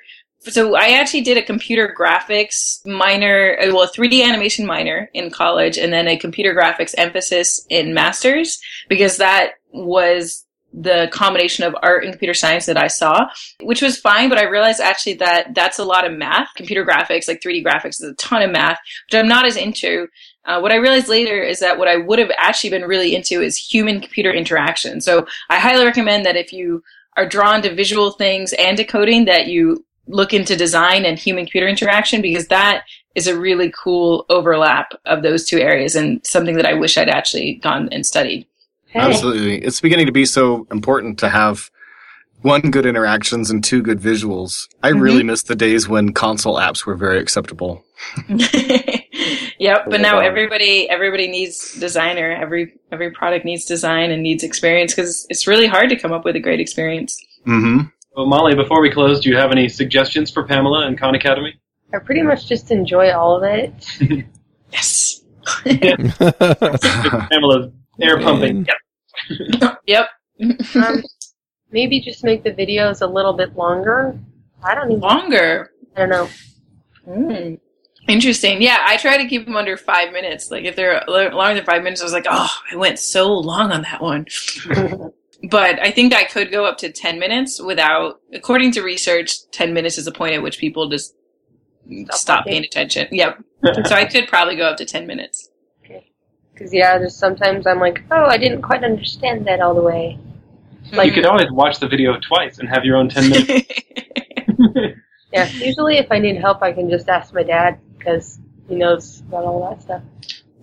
So 0.49 0.75
I 0.75 0.89
actually 0.89 1.21
did 1.21 1.37
a 1.37 1.41
computer 1.41 1.93
graphics 1.97 2.85
minor, 2.85 3.55
well, 3.67 3.83
a 3.83 3.89
3D 3.89 4.23
animation 4.23 4.65
minor 4.65 5.09
in 5.13 5.29
college 5.29 5.77
and 5.77 5.93
then 5.93 6.07
a 6.07 6.17
computer 6.17 6.53
graphics 6.53 6.93
emphasis 6.97 7.65
in 7.69 7.93
masters 7.93 8.61
because 8.89 9.17
that 9.17 9.53
was 9.71 10.45
the 10.73 11.07
combination 11.11 11.63
of 11.63 11.75
art 11.81 12.03
and 12.03 12.13
computer 12.13 12.33
science 12.33 12.65
that 12.65 12.77
I 12.77 12.87
saw, 12.87 13.27
which 13.61 13.81
was 13.81 13.99
fine. 13.99 14.27
But 14.27 14.39
I 14.39 14.45
realized 14.45 14.81
actually 14.81 15.13
that 15.15 15.53
that's 15.53 15.79
a 15.79 15.85
lot 15.85 16.05
of 16.05 16.17
math. 16.17 16.49
Computer 16.55 16.85
graphics, 16.85 17.27
like 17.27 17.41
3D 17.41 17.63
graphics 17.63 18.01
is 18.01 18.09
a 18.11 18.15
ton 18.15 18.41
of 18.41 18.51
math, 18.51 18.79
which 19.07 19.19
I'm 19.19 19.27
not 19.27 19.45
as 19.45 19.55
into. 19.55 20.07
Uh, 20.45 20.59
what 20.59 20.71
I 20.71 20.77
realized 20.77 21.07
later 21.07 21.41
is 21.41 21.59
that 21.59 21.77
what 21.77 21.87
I 21.87 21.97
would 21.97 22.19
have 22.19 22.31
actually 22.37 22.71
been 22.71 22.83
really 22.83 23.15
into 23.15 23.41
is 23.41 23.57
human 23.57 24.01
computer 24.01 24.33
interaction. 24.33 24.99
So 24.99 25.25
I 25.49 25.59
highly 25.59 25.85
recommend 25.85 26.25
that 26.25 26.35
if 26.35 26.51
you 26.51 26.83
are 27.15 27.29
drawn 27.29 27.61
to 27.61 27.73
visual 27.73 28.11
things 28.11 28.53
and 28.53 28.75
decoding 28.75 29.25
that 29.25 29.47
you 29.47 29.85
look 30.07 30.33
into 30.33 30.55
design 30.55 31.05
and 31.05 31.17
human 31.17 31.45
computer 31.45 31.67
interaction 31.67 32.21
because 32.21 32.47
that 32.47 32.83
is 33.15 33.27
a 33.27 33.39
really 33.39 33.71
cool 33.71 34.25
overlap 34.29 34.91
of 35.05 35.23
those 35.23 35.45
two 35.45 35.59
areas 35.59 35.95
and 35.95 36.25
something 36.25 36.55
that 36.55 36.65
I 36.65 36.73
wish 36.73 36.97
I'd 36.97 37.09
actually 37.09 37.55
gone 37.55 37.89
and 37.91 38.05
studied. 38.05 38.45
Hey. 38.87 38.99
Absolutely. 38.99 39.59
It's 39.63 39.81
beginning 39.81 40.05
to 40.07 40.11
be 40.11 40.25
so 40.25 40.67
important 40.71 41.19
to 41.19 41.29
have 41.29 41.69
one, 42.41 42.61
good 42.71 42.85
interactions 42.85 43.49
and 43.49 43.63
two, 43.63 43.81
good 43.81 43.99
visuals. 43.99 44.67
I 44.83 44.91
Mhm. 44.91 45.01
really 45.01 45.23
miss 45.23 45.43
the 45.43 45.55
days 45.55 45.87
when 45.87 46.11
console 46.11 46.57
apps 46.57 46.85
were 46.85 46.95
very 46.95 47.19
acceptable. 47.19 47.85
yep, 49.59 49.85
but 49.89 50.01
now 50.01 50.19
everybody 50.19 50.89
everybody 50.89 51.27
needs 51.27 51.73
designer. 51.79 52.31
Every 52.31 52.73
every 52.91 53.11
product 53.11 53.45
needs 53.45 53.65
design 53.65 54.11
and 54.11 54.21
needs 54.21 54.43
experience 54.43 54.93
because 54.93 55.25
it's 55.29 55.47
really 55.47 55.67
hard 55.67 55.89
to 55.89 55.95
come 55.95 56.11
up 56.11 56.25
with 56.25 56.35
a 56.35 56.39
great 56.39 56.59
experience. 56.59 57.17
hmm 57.45 57.81
Well, 58.15 58.27
Molly, 58.27 58.55
before 58.55 58.81
we 58.81 58.91
close, 58.91 59.19
do 59.19 59.29
you 59.29 59.37
have 59.37 59.51
any 59.51 59.67
suggestions 59.67 60.29
for 60.29 60.43
Pamela 60.43 60.85
and 60.85 60.97
Khan 60.97 61.15
Academy? 61.15 61.55
I 61.93 61.99
pretty 61.99 62.21
much 62.21 62.47
just 62.47 62.71
enjoy 62.71 63.11
all 63.11 63.35
of 63.35 63.43
it. 63.43 63.73
Yes. 64.71 65.21
Pamela's 65.65 67.71
air 68.01 68.19
pumping. 68.19 68.65
Man. 69.29 69.77
Yep. 69.85 70.07
Um, 70.73 71.03
maybe 71.71 72.01
just 72.01 72.23
make 72.23 72.43
the 72.43 72.51
videos 72.51 73.03
a 73.03 73.05
little 73.05 73.33
bit 73.33 73.55
longer. 73.55 74.17
I 74.63 74.73
don't 74.73 74.89
even. 74.89 75.01
Longer. 75.01 75.69
I 75.95 75.99
don't 75.99 76.09
know. 76.09 76.27
Mm. 77.07 77.59
Interesting. 78.07 78.63
Yeah, 78.63 78.79
I 78.83 78.97
try 78.97 79.17
to 79.17 79.27
keep 79.27 79.45
them 79.45 79.55
under 79.55 79.77
five 79.77 80.11
minutes. 80.11 80.49
Like 80.49 80.63
if 80.63 80.75
they're 80.75 81.03
longer 81.07 81.53
than 81.53 81.65
five 81.65 81.83
minutes, 81.83 82.01
I 82.01 82.05
was 82.05 82.13
like, 82.13 82.25
oh, 82.27 82.49
I 82.71 82.75
went 82.75 82.97
so 82.97 83.31
long 83.31 83.71
on 83.71 83.83
that 83.83 84.01
one. 84.01 84.25
But 85.49 85.79
I 85.81 85.91
think 85.91 86.13
I 86.13 86.23
could 86.23 86.51
go 86.51 86.65
up 86.65 86.77
to 86.79 86.91
ten 86.91 87.19
minutes 87.19 87.61
without. 87.61 88.19
According 88.33 88.71
to 88.73 88.81
research, 88.81 89.49
ten 89.51 89.73
minutes 89.73 89.97
is 89.97 90.05
the 90.05 90.11
point 90.11 90.35
at 90.35 90.41
which 90.41 90.57
people 90.57 90.89
just 90.89 91.15
stop 92.11 92.39
watching. 92.39 92.51
paying 92.51 92.63
attention. 92.65 93.07
Yep. 93.11 93.43
so 93.85 93.95
I 93.95 94.05
could 94.05 94.27
probably 94.27 94.55
go 94.55 94.65
up 94.65 94.77
to 94.77 94.85
ten 94.85 95.07
minutes. 95.07 95.49
Because 96.53 96.73
yeah, 96.73 96.99
just 96.99 97.17
sometimes 97.17 97.65
I'm 97.65 97.79
like, 97.79 98.03
oh, 98.11 98.25
I 98.25 98.37
didn't 98.37 98.61
quite 98.61 98.83
understand 98.83 99.47
that 99.47 99.59
all 99.59 99.73
the 99.73 99.81
way. 99.81 100.19
Like, 100.91 101.07
you 101.07 101.13
could 101.13 101.25
always 101.25 101.51
watch 101.51 101.79
the 101.79 101.87
video 101.87 102.19
twice 102.19 102.59
and 102.59 102.69
have 102.69 102.85
your 102.85 102.97
own 102.97 103.09
10 103.09 103.29
minutes. 103.29 103.81
Yeah, 105.33 105.49
usually 105.49 105.97
if 105.97 106.11
I 106.11 106.19
need 106.19 106.37
help, 106.37 106.61
I 106.61 106.71
can 106.71 106.91
just 106.91 107.09
ask 107.09 107.33
my 107.33 107.41
dad 107.41 107.79
because 107.97 108.39
he 108.69 108.75
knows 108.75 109.21
about 109.21 109.45
all 109.45 109.67
that 109.67 109.81
stuff. 109.81 110.03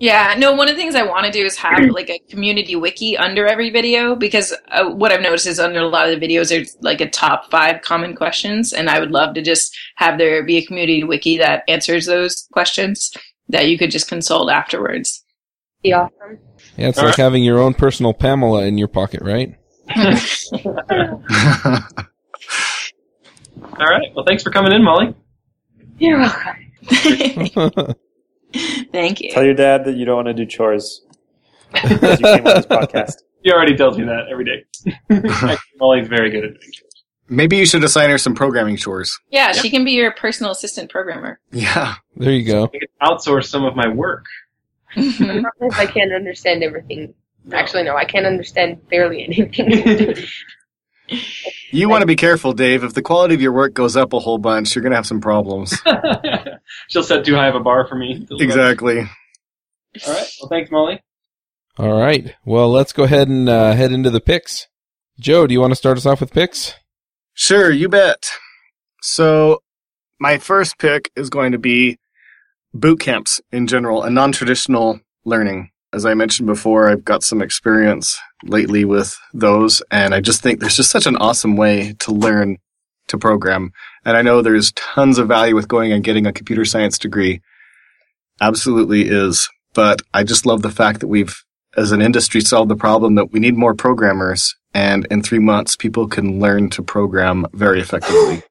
Yeah, 0.00 0.34
no, 0.38 0.54
one 0.54 0.70
of 0.70 0.76
the 0.76 0.80
things 0.80 0.94
I 0.94 1.02
want 1.02 1.26
to 1.26 1.30
do 1.30 1.44
is 1.44 1.58
have 1.58 1.90
like 1.90 2.08
a 2.08 2.18
community 2.30 2.74
wiki 2.74 3.18
under 3.18 3.46
every 3.46 3.68
video 3.68 4.16
because 4.16 4.54
uh, 4.68 4.88
what 4.88 5.12
I've 5.12 5.20
noticed 5.20 5.46
is 5.46 5.60
under 5.60 5.80
a 5.80 5.88
lot 5.88 6.08
of 6.08 6.18
the 6.18 6.26
videos 6.26 6.48
there's 6.48 6.74
like 6.80 7.02
a 7.02 7.10
top 7.10 7.50
five 7.50 7.82
common 7.82 8.16
questions, 8.16 8.72
and 8.72 8.88
I 8.88 8.98
would 8.98 9.10
love 9.10 9.34
to 9.34 9.42
just 9.42 9.76
have 9.96 10.16
there 10.16 10.42
be 10.42 10.56
a 10.56 10.64
community 10.64 11.04
wiki 11.04 11.36
that 11.36 11.64
answers 11.68 12.06
those 12.06 12.48
questions 12.50 13.12
that 13.50 13.68
you 13.68 13.76
could 13.76 13.90
just 13.90 14.08
consult 14.08 14.50
afterwards. 14.50 15.22
Be 15.82 15.92
awesome. 15.92 16.38
Yeah, 16.78 16.88
it's 16.88 16.98
All 16.98 17.04
like 17.04 17.16
having 17.16 17.44
your 17.44 17.58
own 17.58 17.74
personal 17.74 18.14
Pamela 18.14 18.64
in 18.64 18.78
your 18.78 18.88
pocket, 18.88 19.20
right? 19.20 19.54
All 19.94 20.04
right. 23.86 24.14
Well, 24.14 24.24
thanks 24.26 24.42
for 24.42 24.50
coming 24.50 24.72
in, 24.72 24.82
Molly. 24.82 25.14
You're 25.98 26.20
welcome. 26.20 27.96
Thank 28.92 29.20
you. 29.20 29.30
Tell 29.30 29.44
your 29.44 29.54
dad 29.54 29.84
that 29.84 29.96
you 29.96 30.04
don't 30.04 30.16
want 30.16 30.28
to 30.28 30.34
do 30.34 30.46
chores. 30.46 31.02
Because 31.72 32.20
you 32.20 32.26
came 32.26 32.46
on 32.46 32.54
this 32.56 32.66
podcast. 32.66 33.14
He 33.42 33.50
already 33.50 33.74
tells 33.74 33.96
me 33.96 34.04
that 34.04 34.26
every 34.30 34.44
day. 34.44 35.58
Molly's 35.78 36.08
very 36.08 36.28
good 36.30 36.44
at 36.44 36.50
doing 36.50 36.72
chores. 36.74 37.04
Maybe 37.30 37.56
you 37.56 37.64
should 37.64 37.82
assign 37.82 38.10
her 38.10 38.18
some 38.18 38.34
programming 38.34 38.76
chores. 38.76 39.18
Yeah, 39.30 39.52
she 39.52 39.70
can 39.70 39.82
be 39.82 39.92
your 39.92 40.12
personal 40.12 40.52
assistant 40.52 40.90
programmer. 40.90 41.40
Yeah. 41.50 41.94
there 42.16 42.32
you 42.32 42.44
go. 42.44 42.64
I 42.64 42.66
could 42.78 42.88
outsource 43.00 43.46
some 43.46 43.64
of 43.64 43.74
my 43.74 43.88
work. 43.88 44.26
Mhm. 44.94 45.42
I 45.72 45.86
can't 45.86 46.12
understand 46.12 46.62
everything. 46.62 47.14
Actually, 47.50 47.84
no, 47.84 47.96
I 47.96 48.04
can't 48.04 48.26
understand 48.26 48.86
barely 48.90 49.24
anything. 49.24 50.16
You 51.72 51.88
want 51.88 52.02
to 52.02 52.06
be 52.06 52.16
careful, 52.16 52.52
Dave. 52.52 52.82
If 52.82 52.94
the 52.94 53.02
quality 53.02 53.34
of 53.34 53.40
your 53.40 53.52
work 53.52 53.74
goes 53.74 53.96
up 53.96 54.12
a 54.12 54.18
whole 54.18 54.38
bunch, 54.38 54.74
you're 54.74 54.82
going 54.82 54.90
to 54.90 54.96
have 54.96 55.06
some 55.06 55.20
problems. 55.20 55.80
She'll 56.88 57.02
set 57.02 57.24
too 57.24 57.34
high 57.34 57.48
of 57.48 57.54
a 57.54 57.60
bar 57.60 57.86
for 57.86 57.94
me. 57.94 58.26
exactly. 58.32 58.98
All 58.98 60.12
right. 60.12 60.28
Well, 60.40 60.48
thanks, 60.48 60.70
Molly. 60.70 61.00
All 61.78 61.98
right. 61.98 62.34
Well, 62.44 62.70
let's 62.70 62.92
go 62.92 63.04
ahead 63.04 63.28
and 63.28 63.48
uh, 63.48 63.72
head 63.72 63.92
into 63.92 64.10
the 64.10 64.20
picks. 64.20 64.66
Joe, 65.18 65.46
do 65.46 65.52
you 65.52 65.60
want 65.60 65.70
to 65.70 65.76
start 65.76 65.96
us 65.96 66.06
off 66.06 66.20
with 66.20 66.32
picks? 66.32 66.74
Sure, 67.34 67.70
you 67.70 67.88
bet. 67.88 68.30
So, 69.02 69.62
my 70.18 70.38
first 70.38 70.78
pick 70.78 71.10
is 71.16 71.30
going 71.30 71.52
to 71.52 71.58
be 71.58 71.98
boot 72.74 73.00
camps 73.00 73.40
in 73.52 73.66
general 73.66 74.02
and 74.02 74.14
non 74.14 74.32
traditional 74.32 75.00
learning. 75.24 75.70
As 75.92 76.06
I 76.06 76.14
mentioned 76.14 76.46
before, 76.46 76.88
I've 76.88 77.04
got 77.04 77.24
some 77.24 77.42
experience 77.42 78.16
lately 78.44 78.84
with 78.84 79.18
those, 79.34 79.82
and 79.90 80.14
I 80.14 80.20
just 80.20 80.40
think 80.40 80.60
there's 80.60 80.76
just 80.76 80.90
such 80.90 81.06
an 81.06 81.16
awesome 81.16 81.56
way 81.56 81.94
to 82.00 82.12
learn 82.12 82.58
to 83.08 83.18
program. 83.18 83.72
And 84.04 84.16
I 84.16 84.22
know 84.22 84.40
there's 84.40 84.72
tons 84.72 85.18
of 85.18 85.26
value 85.26 85.56
with 85.56 85.66
going 85.66 85.92
and 85.92 86.04
getting 86.04 86.26
a 86.26 86.32
computer 86.32 86.64
science 86.64 86.96
degree. 86.96 87.40
Absolutely 88.40 89.08
is. 89.08 89.48
But 89.74 90.02
I 90.14 90.22
just 90.22 90.46
love 90.46 90.62
the 90.62 90.70
fact 90.70 91.00
that 91.00 91.08
we've, 91.08 91.36
as 91.76 91.90
an 91.90 92.02
industry, 92.02 92.40
solved 92.40 92.70
the 92.70 92.76
problem 92.76 93.16
that 93.16 93.32
we 93.32 93.40
need 93.40 93.56
more 93.56 93.74
programmers. 93.74 94.54
And 94.72 95.06
in 95.10 95.22
three 95.22 95.40
months, 95.40 95.74
people 95.74 96.06
can 96.06 96.38
learn 96.38 96.70
to 96.70 96.82
program 96.82 97.46
very 97.52 97.80
effectively. 97.80 98.42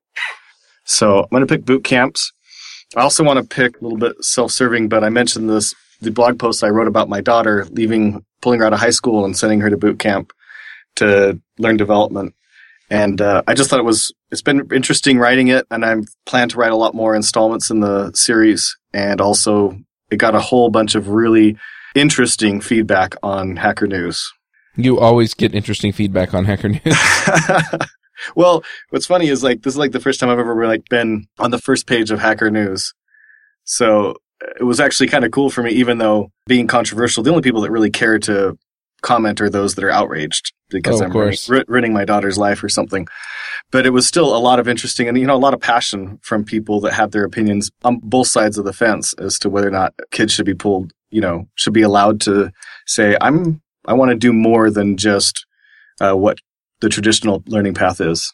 so 0.83 1.19
I'm 1.19 1.29
going 1.31 1.47
to 1.47 1.53
pick 1.53 1.65
boot 1.65 1.85
camps. 1.85 2.33
I 2.97 3.01
also 3.01 3.23
want 3.23 3.39
to 3.39 3.55
pick 3.55 3.79
a 3.79 3.83
little 3.83 3.97
bit 3.97 4.23
self-serving, 4.23 4.89
but 4.89 5.03
I 5.03 5.09
mentioned 5.09 5.49
this, 5.49 5.73
the 6.01 6.11
blog 6.11 6.39
post 6.39 6.63
I 6.63 6.69
wrote 6.69 6.87
about 6.87 7.09
my 7.09 7.21
daughter 7.21 7.65
leaving, 7.71 8.23
pulling 8.41 8.59
her 8.59 8.65
out 8.65 8.73
of 8.73 8.79
high 8.79 8.89
school 8.89 9.25
and 9.25 9.37
sending 9.37 9.59
her 9.61 9.69
to 9.69 9.77
boot 9.77 9.99
camp 9.99 10.31
to 10.95 11.39
learn 11.57 11.77
development. 11.77 12.35
And 12.89 13.21
uh, 13.21 13.43
I 13.47 13.53
just 13.53 13.69
thought 13.69 13.79
it 13.79 13.85
was 13.85 14.11
it's 14.31 14.41
been 14.41 14.67
interesting 14.73 15.19
writing 15.19 15.49
it, 15.49 15.67
and 15.69 15.85
I 15.85 15.95
plan 16.25 16.49
to 16.49 16.57
write 16.57 16.71
a 16.71 16.75
lot 16.75 16.95
more 16.95 17.15
installments 17.15 17.69
in 17.69 17.81
the 17.81 18.11
series. 18.13 18.75
And 18.93 19.21
also, 19.21 19.77
it 20.09 20.17
got 20.17 20.35
a 20.35 20.39
whole 20.39 20.69
bunch 20.69 20.95
of 20.95 21.09
really 21.09 21.57
interesting 21.95 22.61
feedback 22.61 23.15
on 23.21 23.57
Hacker 23.57 23.87
News. 23.87 24.31
You 24.75 24.99
always 24.99 25.33
get 25.33 25.53
interesting 25.53 25.91
feedback 25.91 26.33
on 26.33 26.45
Hacker 26.45 26.69
News. 26.69 26.81
well, 28.35 28.63
what's 28.89 29.05
funny 29.05 29.27
is 29.27 29.43
like 29.43 29.61
this 29.61 29.73
is 29.73 29.77
like 29.77 29.91
the 29.91 29.99
first 29.99 30.19
time 30.19 30.29
I've 30.29 30.39
ever 30.39 30.65
like 30.65 30.87
been 30.89 31.27
on 31.37 31.51
the 31.51 31.59
first 31.59 31.85
page 31.87 32.11
of 32.11 32.19
Hacker 32.19 32.49
News. 32.49 32.93
So 33.65 34.15
it 34.59 34.63
was 34.63 34.79
actually 34.79 35.07
kind 35.07 35.25
of 35.25 35.31
cool 35.31 35.49
for 35.49 35.63
me, 35.63 35.71
even 35.71 35.97
though 35.97 36.31
being 36.47 36.67
controversial, 36.67 37.23
the 37.23 37.29
only 37.29 37.41
people 37.41 37.61
that 37.61 37.71
really 37.71 37.89
care 37.89 38.19
to 38.19 38.57
comment 39.01 39.39
are 39.41 39.49
those 39.49 39.75
that 39.75 39.83
are 39.83 39.91
outraged 39.91 40.53
because 40.69 41.01
Oh, 41.01 41.05
I'm 41.05 41.11
ruining, 41.11 41.65
ruining 41.67 41.93
my 41.93 42.05
daughter's 42.05 42.37
life 42.37 42.63
or 42.63 42.69
something. 42.69 43.07
But 43.71 43.85
it 43.85 43.91
was 43.91 44.07
still 44.07 44.35
a 44.35 44.39
lot 44.39 44.59
of 44.59 44.67
interesting 44.67 45.07
and, 45.07 45.17
you 45.17 45.25
know, 45.25 45.35
a 45.35 45.37
lot 45.37 45.53
of 45.53 45.61
passion 45.61 46.19
from 46.21 46.43
people 46.43 46.79
that 46.81 46.93
had 46.93 47.11
their 47.11 47.23
opinions 47.23 47.71
on 47.83 47.99
both 48.03 48.27
sides 48.27 48.57
of 48.57 48.65
the 48.65 48.73
fence 48.73 49.13
as 49.13 49.39
to 49.39 49.49
whether 49.49 49.67
or 49.67 49.71
not 49.71 49.93
kids 50.11 50.33
should 50.33 50.45
be 50.45 50.53
pulled, 50.53 50.91
you 51.09 51.21
know, 51.21 51.47
should 51.55 51.73
be 51.73 51.81
allowed 51.81 52.21
to 52.21 52.51
say, 52.85 53.17
I'm, 53.21 53.61
I 53.85 53.93
want 53.93 54.09
to 54.09 54.15
do 54.15 54.33
more 54.33 54.69
than 54.69 54.97
just 54.97 55.45
uh, 56.01 56.13
what 56.13 56.39
the 56.81 56.89
traditional 56.89 57.43
learning 57.47 57.73
path 57.73 58.01
is 58.01 58.33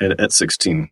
at, 0.00 0.18
at 0.20 0.32
16. 0.32 0.88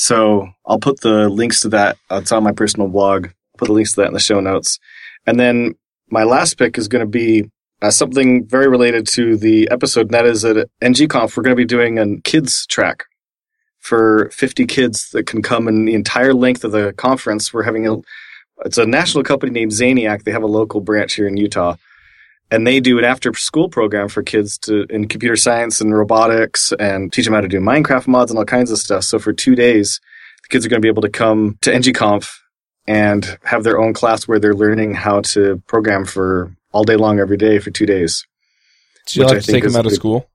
So 0.00 0.48
I'll 0.64 0.78
put 0.78 1.00
the 1.00 1.28
links 1.28 1.60
to 1.62 1.68
that. 1.70 1.98
It's 2.08 2.30
on 2.30 2.44
my 2.44 2.52
personal 2.52 2.86
blog. 2.86 3.30
Put 3.56 3.66
the 3.66 3.72
links 3.72 3.94
to 3.94 4.02
that 4.02 4.06
in 4.06 4.14
the 4.14 4.20
show 4.20 4.38
notes. 4.38 4.78
And 5.26 5.40
then 5.40 5.74
my 6.08 6.22
last 6.22 6.56
pick 6.56 6.78
is 6.78 6.86
going 6.86 7.04
to 7.04 7.10
be 7.10 7.50
uh, 7.82 7.90
something 7.90 8.46
very 8.46 8.68
related 8.68 9.08
to 9.08 9.36
the 9.36 9.68
episode. 9.72 10.02
And 10.02 10.10
that 10.10 10.24
is 10.24 10.44
at 10.44 10.68
NGConf, 10.80 11.36
we're 11.36 11.42
going 11.42 11.56
to 11.56 11.60
be 11.60 11.64
doing 11.64 11.98
a 11.98 12.20
kids 12.20 12.64
track 12.66 13.06
for 13.80 14.30
50 14.30 14.66
kids 14.66 15.10
that 15.10 15.26
can 15.26 15.42
come 15.42 15.66
in 15.66 15.86
the 15.86 15.94
entire 15.94 16.32
length 16.32 16.62
of 16.62 16.70
the 16.70 16.92
conference. 16.92 17.52
We're 17.52 17.64
having 17.64 17.88
a, 17.88 17.96
it's 18.64 18.78
a 18.78 18.86
national 18.86 19.24
company 19.24 19.50
named 19.50 19.72
Zaniac. 19.72 20.22
They 20.22 20.30
have 20.30 20.44
a 20.44 20.46
local 20.46 20.80
branch 20.80 21.14
here 21.14 21.26
in 21.26 21.36
Utah. 21.36 21.74
And 22.50 22.66
they 22.66 22.80
do 22.80 22.98
an 22.98 23.04
after 23.04 23.32
school 23.34 23.68
program 23.68 24.08
for 24.08 24.22
kids 24.22 24.56
to 24.58 24.86
in 24.88 25.06
computer 25.08 25.36
science 25.36 25.80
and 25.80 25.94
robotics 25.94 26.72
and 26.78 27.12
teach 27.12 27.26
them 27.26 27.34
how 27.34 27.42
to 27.42 27.48
do 27.48 27.60
Minecraft 27.60 28.06
mods 28.06 28.30
and 28.30 28.38
all 28.38 28.44
kinds 28.44 28.70
of 28.70 28.78
stuff. 28.78 29.04
So 29.04 29.18
for 29.18 29.32
two 29.32 29.54
days, 29.54 30.00
the 30.42 30.48
kids 30.48 30.64
are 30.64 30.68
going 30.68 30.80
to 30.80 30.84
be 30.84 30.88
able 30.88 31.02
to 31.02 31.10
come 31.10 31.58
to 31.60 31.70
NGConf 31.70 32.38
and 32.86 33.38
have 33.44 33.64
their 33.64 33.78
own 33.78 33.92
class 33.92 34.26
where 34.26 34.38
they're 34.38 34.54
learning 34.54 34.94
how 34.94 35.20
to 35.20 35.62
program 35.66 36.06
for 36.06 36.50
all 36.72 36.84
day 36.84 36.96
long 36.96 37.20
every 37.20 37.36
day 37.36 37.58
for 37.58 37.70
two 37.70 37.86
days. 37.86 38.26
So 39.06 39.20
you'll 39.20 39.32
have 39.32 39.42
to 39.42 39.52
take 39.52 39.64
them 39.64 39.76
out 39.76 39.86
of 39.86 39.92
school. 39.92 40.28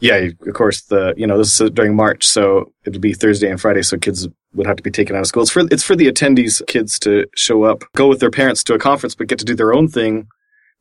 Yeah, 0.00 0.16
of 0.16 0.54
course. 0.54 0.82
The 0.82 1.14
you 1.16 1.26
know 1.26 1.38
this 1.38 1.60
is 1.60 1.70
during 1.70 1.94
March, 1.94 2.24
so 2.24 2.72
it'll 2.84 3.00
be 3.00 3.14
Thursday 3.14 3.50
and 3.50 3.60
Friday, 3.60 3.82
so 3.82 3.96
kids 3.96 4.28
would 4.54 4.66
have 4.66 4.76
to 4.76 4.82
be 4.82 4.90
taken 4.90 5.16
out 5.16 5.20
of 5.20 5.26
school. 5.26 5.42
It's 5.42 5.52
for 5.52 5.62
it's 5.70 5.82
for 5.82 5.96
the 5.96 6.06
attendees, 6.06 6.64
kids 6.66 6.98
to 7.00 7.26
show 7.34 7.64
up, 7.64 7.84
go 7.94 8.08
with 8.08 8.20
their 8.20 8.30
parents 8.30 8.62
to 8.64 8.74
a 8.74 8.78
conference, 8.78 9.14
but 9.14 9.28
get 9.28 9.38
to 9.38 9.44
do 9.44 9.54
their 9.54 9.72
own 9.72 9.88
thing, 9.88 10.28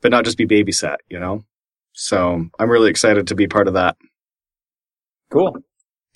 but 0.03 0.11
not 0.11 0.25
just 0.25 0.37
be 0.37 0.45
babysat. 0.45 0.97
You 1.09 1.19
know. 1.19 1.43
So 1.93 2.45
I'm 2.59 2.69
really 2.69 2.89
excited 2.89 3.27
to 3.27 3.35
be 3.35 3.47
part 3.47 3.67
of 3.67 3.73
that. 3.73 3.97
Cool. 5.31 5.57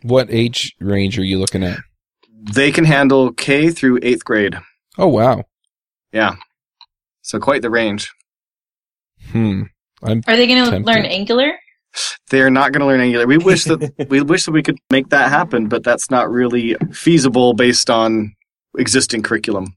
What 0.03 0.27
age 0.29 0.75
range 0.79 1.17
are 1.17 1.23
you 1.23 1.39
looking 1.39 1.63
at? 1.63 1.79
They 2.53 2.71
can 2.71 2.85
handle 2.85 3.33
K 3.33 3.71
through 3.71 3.99
eighth 4.03 4.23
grade. 4.23 4.55
Oh 4.97 5.07
wow. 5.07 5.43
Yeah. 6.11 6.35
So 7.21 7.39
quite 7.39 7.61
the 7.61 7.69
range. 7.69 8.13
Hmm. 9.31 9.63
I'm 10.03 10.21
Are 10.27 10.35
they 10.35 10.47
going 10.47 10.69
to 10.69 10.77
learn 10.79 11.05
Angular? 11.05 11.53
They're 12.29 12.51
not 12.51 12.71
going 12.71 12.81
to 12.81 12.85
learn 12.85 13.01
Angular. 13.01 13.25
We 13.25 13.37
wish 13.37 13.63
that 13.65 13.91
we 14.09 14.21
wish 14.21 14.45
that 14.45 14.51
we 14.51 14.63
could 14.63 14.77
make 14.91 15.09
that 15.09 15.29
happen, 15.29 15.67
but 15.67 15.83
that's 15.83 16.11
not 16.11 16.29
really 16.29 16.75
feasible 16.91 17.53
based 17.53 17.89
on 17.89 18.35
existing 18.77 19.23
curriculum. 19.23 19.75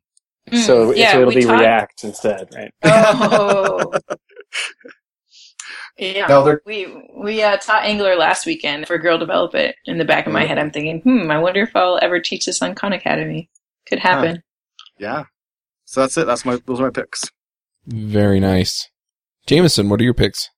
Mm, 0.50 0.58
so, 0.66 0.92
yeah, 0.94 1.12
so 1.12 1.20
it'll 1.22 1.32
be 1.34 1.44
taught- 1.44 1.60
React 1.60 2.04
instead, 2.04 2.48
right? 2.54 2.72
Oh. 2.82 3.92
yeah. 5.98 6.26
No, 6.26 6.44
they're 6.44 6.62
we 6.66 6.86
we 7.16 7.42
uh, 7.42 7.56
taught 7.58 7.84
Angular 7.84 8.16
last 8.16 8.46
weekend 8.46 8.86
for 8.86 8.98
Girl 8.98 9.18
Develop 9.18 9.54
It. 9.54 9.76
In 9.86 9.98
the 9.98 10.04
back 10.04 10.26
of 10.26 10.32
my 10.32 10.44
head, 10.44 10.58
I'm 10.58 10.70
thinking, 10.70 11.00
hmm, 11.02 11.30
I 11.30 11.38
wonder 11.38 11.62
if 11.62 11.74
I'll 11.76 11.98
ever 12.02 12.20
teach 12.20 12.46
this 12.46 12.62
on 12.62 12.74
Khan 12.74 12.92
Academy. 12.92 13.50
Could 13.88 13.98
happen. 14.00 14.42
Yeah. 14.98 15.24
So 15.84 16.00
that's 16.00 16.16
it. 16.16 16.26
That's 16.26 16.44
my 16.44 16.58
those 16.66 16.80
are 16.80 16.84
my 16.84 16.90
picks. 16.90 17.24
very 17.86 18.40
nice. 18.40 18.88
Jameson, 19.46 19.88
what 19.88 20.00
are 20.00 20.04
your 20.04 20.14
picks? 20.14 20.50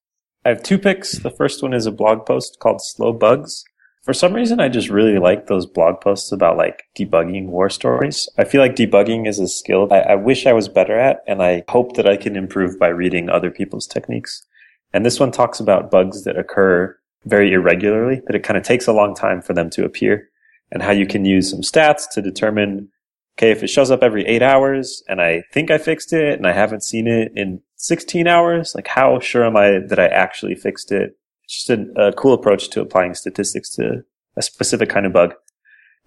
I 0.45 0.49
have 0.49 0.61
two 0.63 0.77
picks. 0.77 1.17
The 1.19 1.31
first 1.31 1.63
one 1.63 1.73
is 1.73 1.85
a 1.85 1.91
blog 1.91 2.25
post 2.25 2.57
called 2.59 2.81
Slow 2.81 3.13
Bugs. 3.13 3.63
For 4.03 4.13
some 4.13 4.33
reason, 4.33 4.59
I 4.59 4.67
just 4.67 4.89
really 4.89 5.17
like 5.17 5.47
those 5.47 5.65
blog 5.65 6.01
posts 6.01 6.33
about 6.33 6.57
like 6.57 6.83
debugging 6.97 7.47
war 7.47 7.69
stories. 7.69 8.27
I 8.37 8.43
feel 8.43 8.59
like 8.59 8.75
debugging 8.75 9.27
is 9.27 9.39
a 9.39 9.47
skill 9.47 9.87
I, 9.91 9.99
I 9.99 10.15
wish 10.15 10.45
I 10.45 10.51
was 10.51 10.67
better 10.67 10.99
at, 10.99 11.23
and 11.25 11.41
I 11.41 11.63
hope 11.69 11.95
that 11.95 12.07
I 12.07 12.17
can 12.17 12.35
improve 12.35 12.77
by 12.77 12.89
reading 12.89 13.29
other 13.29 13.49
people's 13.49 13.87
techniques. 13.87 14.45
And 14.91 15.05
this 15.05 15.21
one 15.21 15.31
talks 15.31 15.61
about 15.61 15.89
bugs 15.89 16.25
that 16.25 16.37
occur 16.37 16.97
very 17.23 17.53
irregularly, 17.53 18.21
that 18.27 18.35
it 18.35 18.43
kind 18.43 18.57
of 18.57 18.63
takes 18.63 18.87
a 18.87 18.93
long 18.93 19.15
time 19.15 19.41
for 19.41 19.53
them 19.53 19.69
to 19.69 19.85
appear, 19.85 20.29
and 20.69 20.83
how 20.83 20.91
you 20.91 21.07
can 21.07 21.23
use 21.23 21.49
some 21.49 21.61
stats 21.61 22.03
to 22.11 22.21
determine 22.21 22.89
okay, 23.37 23.51
if 23.51 23.63
it 23.63 23.69
shows 23.69 23.89
up 23.89 24.03
every 24.03 24.25
eight 24.25 24.43
hours 24.43 25.01
and 25.07 25.21
I 25.21 25.43
think 25.51 25.71
I 25.71 25.77
fixed 25.77 26.13
it 26.13 26.37
and 26.37 26.45
I 26.45 26.51
haven't 26.51 26.83
seen 26.83 27.07
it 27.07 27.31
in 27.35 27.61
16 27.77 28.27
hours, 28.27 28.73
like 28.75 28.87
how 28.87 29.19
sure 29.19 29.45
am 29.45 29.55
I 29.55 29.79
that 29.87 29.97
I 29.97 30.05
actually 30.07 30.55
fixed 30.55 30.91
it? 30.91 31.17
It's 31.53 31.65
just 31.65 31.69
a, 31.69 32.07
a 32.07 32.13
cool 32.13 32.33
approach 32.33 32.69
to 32.71 32.81
applying 32.81 33.13
statistics 33.13 33.69
to 33.75 34.03
a 34.35 34.41
specific 34.41 34.89
kind 34.89 35.05
of 35.05 35.13
bug. 35.13 35.35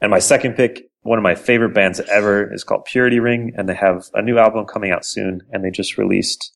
And 0.00 0.10
my 0.10 0.18
second 0.18 0.54
pick, 0.54 0.90
one 1.02 1.18
of 1.18 1.22
my 1.22 1.36
favorite 1.36 1.72
bands 1.72 2.00
ever 2.00 2.52
is 2.52 2.64
called 2.64 2.84
Purity 2.84 3.20
Ring 3.20 3.52
and 3.56 3.68
they 3.68 3.74
have 3.74 4.06
a 4.14 4.22
new 4.22 4.38
album 4.38 4.66
coming 4.66 4.90
out 4.90 5.04
soon 5.04 5.42
and 5.52 5.64
they 5.64 5.70
just 5.70 5.98
released 5.98 6.52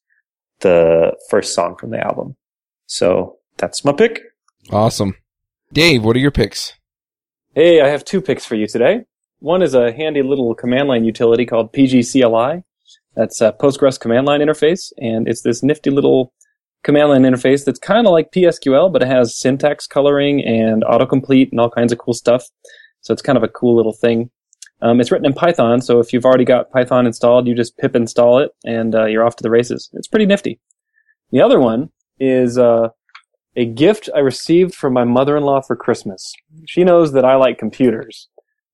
the 0.58 1.16
first 1.30 1.54
song 1.54 1.76
from 1.76 1.90
the 1.90 2.04
album. 2.04 2.36
So 2.86 3.38
that's 3.58 3.84
my 3.84 3.92
pick. 3.92 4.22
Awesome. 4.70 5.14
Dave, 5.72 6.02
what 6.02 6.16
are 6.16 6.20
your 6.20 6.32
picks? 6.32 6.74
Hey, 7.54 7.80
I 7.80 7.88
have 7.88 8.04
two 8.04 8.20
picks 8.20 8.44
for 8.44 8.56
you 8.56 8.66
today. 8.66 9.04
One 9.38 9.62
is 9.62 9.74
a 9.74 9.92
handy 9.92 10.22
little 10.22 10.52
command 10.56 10.88
line 10.88 11.04
utility 11.04 11.46
called 11.46 11.72
PGCLI. 11.72 12.64
That's 13.14 13.40
a 13.40 13.52
Postgres 13.52 13.98
command 13.98 14.26
line 14.26 14.40
interface, 14.40 14.92
and 14.98 15.26
it's 15.28 15.42
this 15.42 15.62
nifty 15.62 15.90
little 15.90 16.32
command 16.82 17.11
line 17.11 17.23
interface 17.23 17.65
that's 17.65 17.78
kind 17.78 18.07
of 18.07 18.12
like 18.12 18.32
PSQL, 18.32 18.93
but 18.93 19.02
it 19.02 19.09
has 19.09 19.39
syntax 19.39 19.86
coloring 19.86 20.44
and 20.44 20.82
autocomplete 20.85 21.51
and 21.51 21.61
all 21.61 21.70
kinds 21.70 21.93
of 21.93 21.98
cool 21.98 22.15
stuff. 22.15 22.47
So 23.02 23.12
it's 23.12 23.23
kind 23.23 23.36
of 23.36 23.43
a 23.44 23.48
cool 23.48 23.77
little 23.77 23.93
thing. 23.93 24.31
Um, 24.82 25.01
it's 25.01 25.11
written 25.11 25.27
in 25.27 25.35
Python, 25.35 25.82
so 25.82 26.01
if 26.01 26.12
you've 26.12 26.24
already 26.24 26.44
got 26.44 26.70
Python 26.70 27.07
installed, 27.07 27.47
you 27.47 27.55
just 27.55 27.77
pip 27.77 27.94
install 27.94 28.39
it, 28.39 28.51
and 28.65 28.94
uh, 28.94 29.05
you're 29.05 29.27
off 29.27 29.36
to 29.36 29.43
the 29.43 29.51
races. 29.51 29.90
It's 29.93 30.09
pretty 30.09 30.24
nifty. 30.24 30.59
The 31.32 31.43
other 31.43 31.61
one 31.61 31.90
is 32.19 32.57
uh, 32.57 32.89
a 33.57 33.66
gift 33.66 34.09
I 34.15 34.20
received 34.20 34.74
from 34.74 34.94
my 34.94 35.05
mother-in-law 35.05 35.62
for 35.62 35.77
Christmas. 35.77 36.32
She 36.66 36.82
knows 36.82 37.12
that 37.12 37.27
I 37.27 37.36
like 37.36 37.59
computers. 37.59 38.28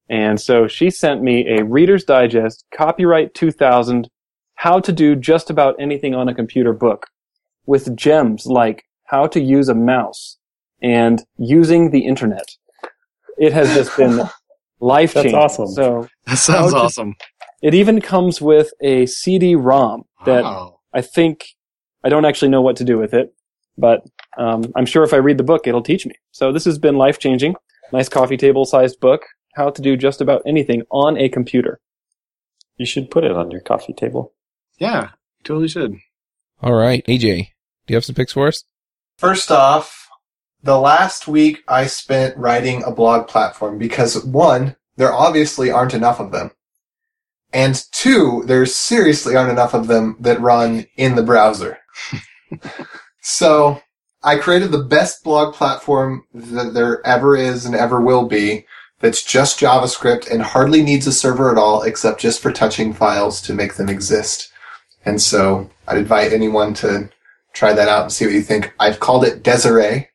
And 0.08 0.40
so 0.40 0.68
she 0.68 0.90
sent 0.90 1.22
me 1.22 1.46
a 1.48 1.64
Reader's 1.64 2.04
Digest 2.04 2.64
Copyright 2.72 3.34
2000 3.34 4.08
How 4.54 4.78
to 4.78 4.92
Do 4.92 5.16
Just 5.16 5.50
About 5.50 5.74
Anything 5.80 6.14
on 6.14 6.28
a 6.28 6.34
Computer 6.34 6.72
book 6.72 7.08
with 7.66 7.94
gems 7.96 8.46
like 8.46 8.84
how 9.04 9.26
to 9.28 9.40
use 9.40 9.68
a 9.68 9.74
mouse 9.74 10.38
and 10.82 11.24
using 11.38 11.90
the 11.90 12.06
internet. 12.06 12.56
It 13.38 13.52
has 13.52 13.74
just 13.74 13.96
been 13.96 14.22
life 14.80 15.14
changing. 15.14 15.32
That's 15.32 15.58
awesome. 15.58 15.68
So 15.74 16.08
That 16.26 16.38
sounds 16.38 16.72
to- 16.72 16.78
awesome. 16.78 17.14
it 17.62 17.74
even 17.74 18.00
comes 18.00 18.40
with 18.40 18.72
a 18.80 19.06
CD-ROM 19.06 20.04
that 20.24 20.44
Wow. 20.44 20.80
I 20.92 21.02
think 21.02 21.44
I 22.04 22.08
don't 22.08 22.24
actually 22.24 22.48
know 22.50 22.62
what 22.62 22.76
to 22.76 22.84
do 22.84 22.98
with 22.98 23.12
it, 23.14 23.34
but 23.76 24.02
um, 24.38 24.64
I'm 24.76 24.86
sure 24.86 25.02
if 25.02 25.12
I 25.12 25.16
read 25.18 25.38
the 25.38 25.44
book, 25.44 25.66
it'll 25.66 25.82
teach 25.82 26.06
me. 26.06 26.14
So 26.32 26.52
this 26.52 26.64
has 26.64 26.78
been 26.78 26.96
life 26.96 27.18
changing. 27.18 27.54
Nice 27.92 28.08
coffee 28.08 28.36
table 28.36 28.64
sized 28.64 29.00
book. 29.00 29.22
How 29.54 29.70
to 29.70 29.82
do 29.82 29.96
just 29.96 30.20
about 30.20 30.42
anything 30.46 30.82
on 30.90 31.16
a 31.16 31.28
computer. 31.28 31.80
You 32.76 32.84
should 32.86 33.10
put 33.10 33.24
it 33.24 33.32
on 33.32 33.50
your 33.50 33.60
coffee 33.62 33.94
table. 33.94 34.32
Yeah, 34.78 35.10
totally 35.44 35.68
should. 35.68 35.96
All 36.62 36.74
right, 36.74 37.04
AJ, 37.06 37.48
do 37.86 37.92
you 37.92 37.96
have 37.96 38.04
some 38.04 38.14
picks 38.14 38.32
for 38.32 38.48
us? 38.48 38.64
First 39.18 39.50
off, 39.50 40.08
the 40.62 40.78
last 40.78 41.28
week 41.28 41.62
I 41.68 41.86
spent 41.86 42.36
writing 42.36 42.82
a 42.82 42.90
blog 42.90 43.28
platform 43.28 43.78
because 43.78 44.24
one, 44.24 44.76
there 44.96 45.12
obviously 45.12 45.70
aren't 45.70 45.94
enough 45.94 46.20
of 46.20 46.32
them. 46.32 46.50
And 47.52 47.82
two, 47.92 48.42
there 48.46 48.66
seriously 48.66 49.36
aren't 49.36 49.52
enough 49.52 49.74
of 49.74 49.86
them 49.86 50.16
that 50.20 50.40
run 50.40 50.86
in 50.96 51.14
the 51.14 51.22
browser. 51.22 51.78
so 53.22 53.80
I 54.22 54.36
created 54.36 54.72
the 54.72 54.82
best 54.82 55.22
blog 55.22 55.54
platform 55.54 56.24
that 56.34 56.74
there 56.74 57.06
ever 57.06 57.36
is 57.36 57.64
and 57.64 57.74
ever 57.74 58.00
will 58.00 58.26
be 58.26 58.66
that's 58.98 59.22
just 59.22 59.60
JavaScript 59.60 60.30
and 60.30 60.42
hardly 60.42 60.82
needs 60.82 61.06
a 61.06 61.12
server 61.12 61.50
at 61.50 61.58
all 61.58 61.82
except 61.82 62.20
just 62.20 62.42
for 62.42 62.50
touching 62.50 62.92
files 62.92 63.40
to 63.42 63.54
make 63.54 63.74
them 63.74 63.88
exist. 63.88 64.50
And 65.04 65.22
so 65.22 65.70
I'd 65.86 65.98
invite 65.98 66.32
anyone 66.32 66.74
to 66.74 67.08
try 67.56 67.72
that 67.72 67.88
out 67.88 68.02
and 68.02 68.12
see 68.12 68.26
what 68.26 68.34
you 68.34 68.42
think. 68.42 68.74
I've 68.78 69.00
called 69.00 69.24
it 69.24 69.42
Desirae 69.42 70.08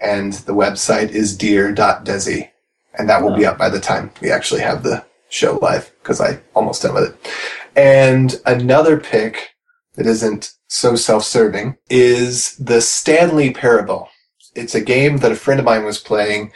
and 0.00 0.34
the 0.34 0.52
website 0.52 1.10
is 1.10 1.36
dear.desi 1.36 2.50
and 2.98 3.08
that 3.08 3.22
will 3.22 3.34
be 3.34 3.46
up 3.46 3.56
by 3.56 3.70
the 3.70 3.80
time 3.80 4.10
we 4.20 4.30
actually 4.30 4.60
have 4.60 4.82
the 4.82 5.04
show 5.30 5.58
live 5.62 5.90
because 6.02 6.20
I 6.20 6.40
almost 6.54 6.82
done 6.82 6.94
with 6.94 7.04
it. 7.04 7.32
And 7.74 8.40
another 8.44 9.00
pick 9.00 9.54
that 9.94 10.06
isn't 10.06 10.52
so 10.68 10.94
self-serving 10.94 11.76
is 11.88 12.54
the 12.56 12.82
Stanley 12.82 13.50
Parable. 13.52 14.10
It's 14.54 14.74
a 14.74 14.80
game 14.80 15.18
that 15.18 15.32
a 15.32 15.36
friend 15.36 15.58
of 15.58 15.66
mine 15.66 15.84
was 15.84 15.98
playing 15.98 16.52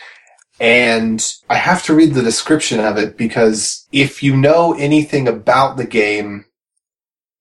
and 0.61 1.25
I 1.49 1.55
have 1.55 1.85
to 1.85 1.95
read 1.95 2.15
the 2.15 2.23
description 2.23 2.81
of 2.81 2.99
it 2.99 3.17
because 3.17 3.87
if 3.93 4.23
you 4.23 4.37
know 4.37 4.75
anything 4.75 5.27
about 5.27 5.77
the 5.77 5.87
game, 5.87 6.45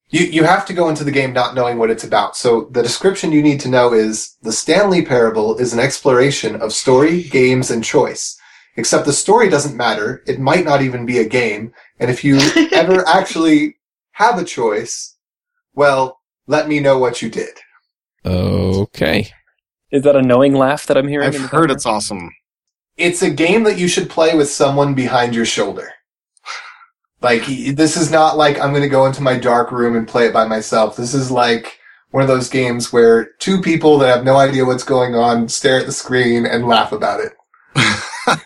you, 0.09 0.25
you 0.25 0.43
have 0.43 0.65
to 0.67 0.73
go 0.73 0.89
into 0.89 1.03
the 1.03 1.11
game 1.11 1.33
not 1.33 1.55
knowing 1.55 1.77
what 1.77 1.89
it's 1.89 2.03
about. 2.03 2.37
So 2.37 2.69
the 2.71 2.83
description 2.83 3.31
you 3.31 3.41
need 3.41 3.59
to 3.61 3.69
know 3.69 3.93
is 3.93 4.37
the 4.41 4.53
Stanley 4.53 5.03
Parable 5.03 5.57
is 5.57 5.73
an 5.73 5.79
exploration 5.79 6.55
of 6.61 6.71
story, 6.71 7.23
games, 7.23 7.69
and 7.69 7.83
choice. 7.83 8.39
Except 8.77 9.05
the 9.05 9.13
story 9.13 9.49
doesn't 9.49 9.75
matter. 9.75 10.23
It 10.27 10.39
might 10.39 10.63
not 10.63 10.81
even 10.81 11.05
be 11.05 11.17
a 11.17 11.27
game. 11.27 11.73
And 11.99 12.09
if 12.09 12.23
you 12.23 12.37
ever 12.71 13.05
actually 13.07 13.77
have 14.11 14.37
a 14.37 14.45
choice, 14.45 15.15
well, 15.73 16.21
let 16.45 16.67
me 16.67 16.79
know 16.79 16.97
what 16.97 17.21
you 17.21 17.29
did. 17.29 17.57
Okay. 18.25 19.31
Is 19.91 20.03
that 20.03 20.15
a 20.15 20.21
knowing 20.21 20.53
laugh 20.53 20.85
that 20.85 20.97
I'm 20.97 21.07
hearing? 21.07 21.27
I've 21.27 21.35
in 21.35 21.41
the 21.43 21.47
heard 21.47 21.69
background? 21.69 21.71
it's 21.71 21.85
awesome. 21.85 22.31
It's 22.97 23.21
a 23.21 23.29
game 23.29 23.63
that 23.63 23.77
you 23.77 23.87
should 23.87 24.09
play 24.09 24.35
with 24.35 24.49
someone 24.49 24.93
behind 24.93 25.35
your 25.35 25.45
shoulder. 25.45 25.91
Like, 27.21 27.45
this 27.45 27.97
is 27.97 28.11
not 28.11 28.37
like 28.37 28.59
I'm 28.59 28.71
going 28.71 28.83
to 28.83 28.89
go 28.89 29.05
into 29.05 29.23
my 29.23 29.37
dark 29.37 29.71
room 29.71 29.95
and 29.95 30.07
play 30.07 30.27
it 30.27 30.33
by 30.33 30.45
myself. 30.45 30.95
This 30.95 31.13
is 31.13 31.31
like 31.31 31.79
one 32.11 32.21
of 32.21 32.27
those 32.27 32.49
games 32.49 32.93
where 32.93 33.31
two 33.39 33.61
people 33.61 33.97
that 33.99 34.15
have 34.15 34.25
no 34.25 34.37
idea 34.37 34.65
what's 34.65 34.83
going 34.83 35.15
on 35.15 35.49
stare 35.49 35.79
at 35.79 35.85
the 35.85 35.91
screen 35.91 36.45
and 36.45 36.67
laugh 36.67 36.91
about 36.91 37.19
it. 37.19 37.33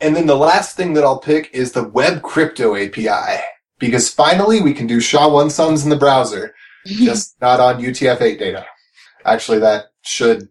and 0.00 0.16
then 0.16 0.26
the 0.26 0.36
last 0.36 0.76
thing 0.76 0.94
that 0.94 1.04
I'll 1.04 1.20
pick 1.20 1.50
is 1.52 1.72
the 1.72 1.88
Web 1.88 2.22
Crypto 2.22 2.74
API. 2.74 3.42
Because 3.78 4.12
finally 4.12 4.60
we 4.60 4.72
can 4.72 4.86
do 4.86 5.00
SHA-1 5.00 5.50
sums 5.50 5.84
in 5.84 5.90
the 5.90 5.96
browser, 5.96 6.54
just 6.86 7.40
not 7.40 7.60
on 7.60 7.82
UTF-8 7.82 8.38
data. 8.38 8.66
Actually, 9.24 9.58
that 9.58 9.86
should 10.02 10.48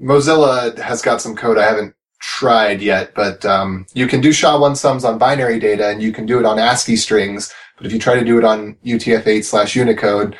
Mozilla 0.00 0.76
has 0.78 1.02
got 1.02 1.20
some 1.20 1.36
code 1.36 1.58
I 1.58 1.64
haven't 1.64 1.94
tried 2.22 2.80
yet, 2.80 3.14
but 3.14 3.44
um, 3.44 3.86
you 3.94 4.06
can 4.06 4.20
do 4.20 4.32
SHA-1 4.32 4.76
sums 4.76 5.04
on 5.04 5.18
binary 5.18 5.58
data, 5.58 5.88
and 5.88 6.02
you 6.02 6.12
can 6.12 6.24
do 6.24 6.38
it 6.38 6.44
on 6.44 6.58
ASCII 6.58 6.96
strings. 6.96 7.52
But 7.76 7.86
if 7.86 7.92
you 7.92 7.98
try 7.98 8.14
to 8.14 8.24
do 8.24 8.38
it 8.38 8.44
on 8.44 8.76
UTF-8 8.84 9.44
slash 9.44 9.74
Unicode, 9.74 10.36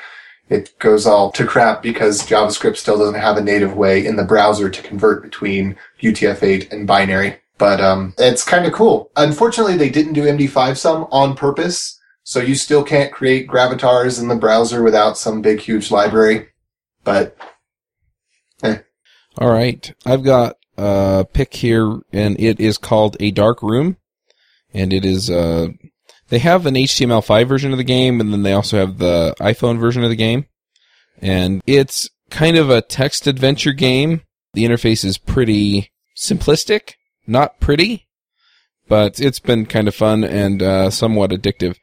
it 0.49 0.79
goes 0.79 1.07
all 1.07 1.33
to 1.33 1.45
crap 1.45 1.83
because 1.83 2.23
JavaScript 2.23 2.77
still 2.77 2.99
doesn't 2.99 3.21
have 3.21 3.37
a 3.37 3.43
native 3.43 3.77
way 3.77 4.05
in 4.05 4.17
the 4.17 4.25
browser 4.25 4.71
to 4.71 4.83
convert 4.83 5.23
between 5.23 5.77
UTF-8 6.01 6.73
and 6.73 6.87
binary. 6.87 7.39
But 7.59 7.81
um, 7.81 8.15
it's 8.19 8.45
kind 8.45 8.65
of 8.65 8.73
cool. 8.73 9.11
Unfortunately, 9.17 9.77
they 9.77 9.91
didn't 9.91 10.15
do 10.15 10.25
MD5 10.25 10.77
sum 10.77 11.07
on 11.11 11.35
purpose, 11.35 11.99
so 12.23 12.41
you 12.41 12.55
still 12.55 12.85
can't 12.85 13.13
create 13.13 13.47
gravatars 13.47 14.19
in 14.19 14.29
the 14.29 14.37
browser 14.37 14.83
without 14.83 15.19
some 15.19 15.43
big, 15.43 15.61
huge 15.61 15.91
library. 15.91 16.49
But 17.05 17.37
All 19.39 19.51
right. 19.51 19.93
I've 20.05 20.23
got 20.23 20.57
a 20.77 21.27
pick 21.33 21.55
here, 21.55 22.01
and 22.13 22.39
it 22.41 22.61
is 22.61 22.79
called 22.79 23.17
A 23.21 23.31
Dark 23.31 23.63
Room. 23.63 23.97
And 24.75 24.93
it 24.93 25.05
is, 25.05 25.29
uh, 25.29 25.69
they 26.29 26.39
have 26.39 26.65
an 26.65 26.75
HTML5 26.75 27.47
version 27.47 27.73
of 27.73 27.79
the 27.79 27.85
game, 27.85 28.21
and 28.21 28.33
then 28.33 28.43
they 28.43 28.53
also 28.53 28.79
have 28.79 28.99
the 28.99 29.35
iPhone 29.39 29.79
version 29.79 30.03
of 30.03 30.11
the 30.11 30.17
game. 30.17 30.47
And 31.21 31.63
it's 31.67 32.09
kind 32.31 32.57
of 32.57 32.71
a 32.71 32.81
text 32.81 33.27
adventure 33.27 33.73
game. 33.73 34.23
The 34.55 34.65
interface 34.65 35.05
is 35.05 35.19
pretty 35.19 35.91
simplistic, 36.17 36.95
not 37.27 37.61
pretty, 37.61 38.09
but 38.89 39.21
it's 39.21 39.41
been 39.41 39.67
kind 39.67 39.89
of 39.89 39.95
fun 39.95 40.25
and, 40.25 40.63
uh, 40.63 40.91
somewhat 40.91 41.31
addictive. 41.31 41.77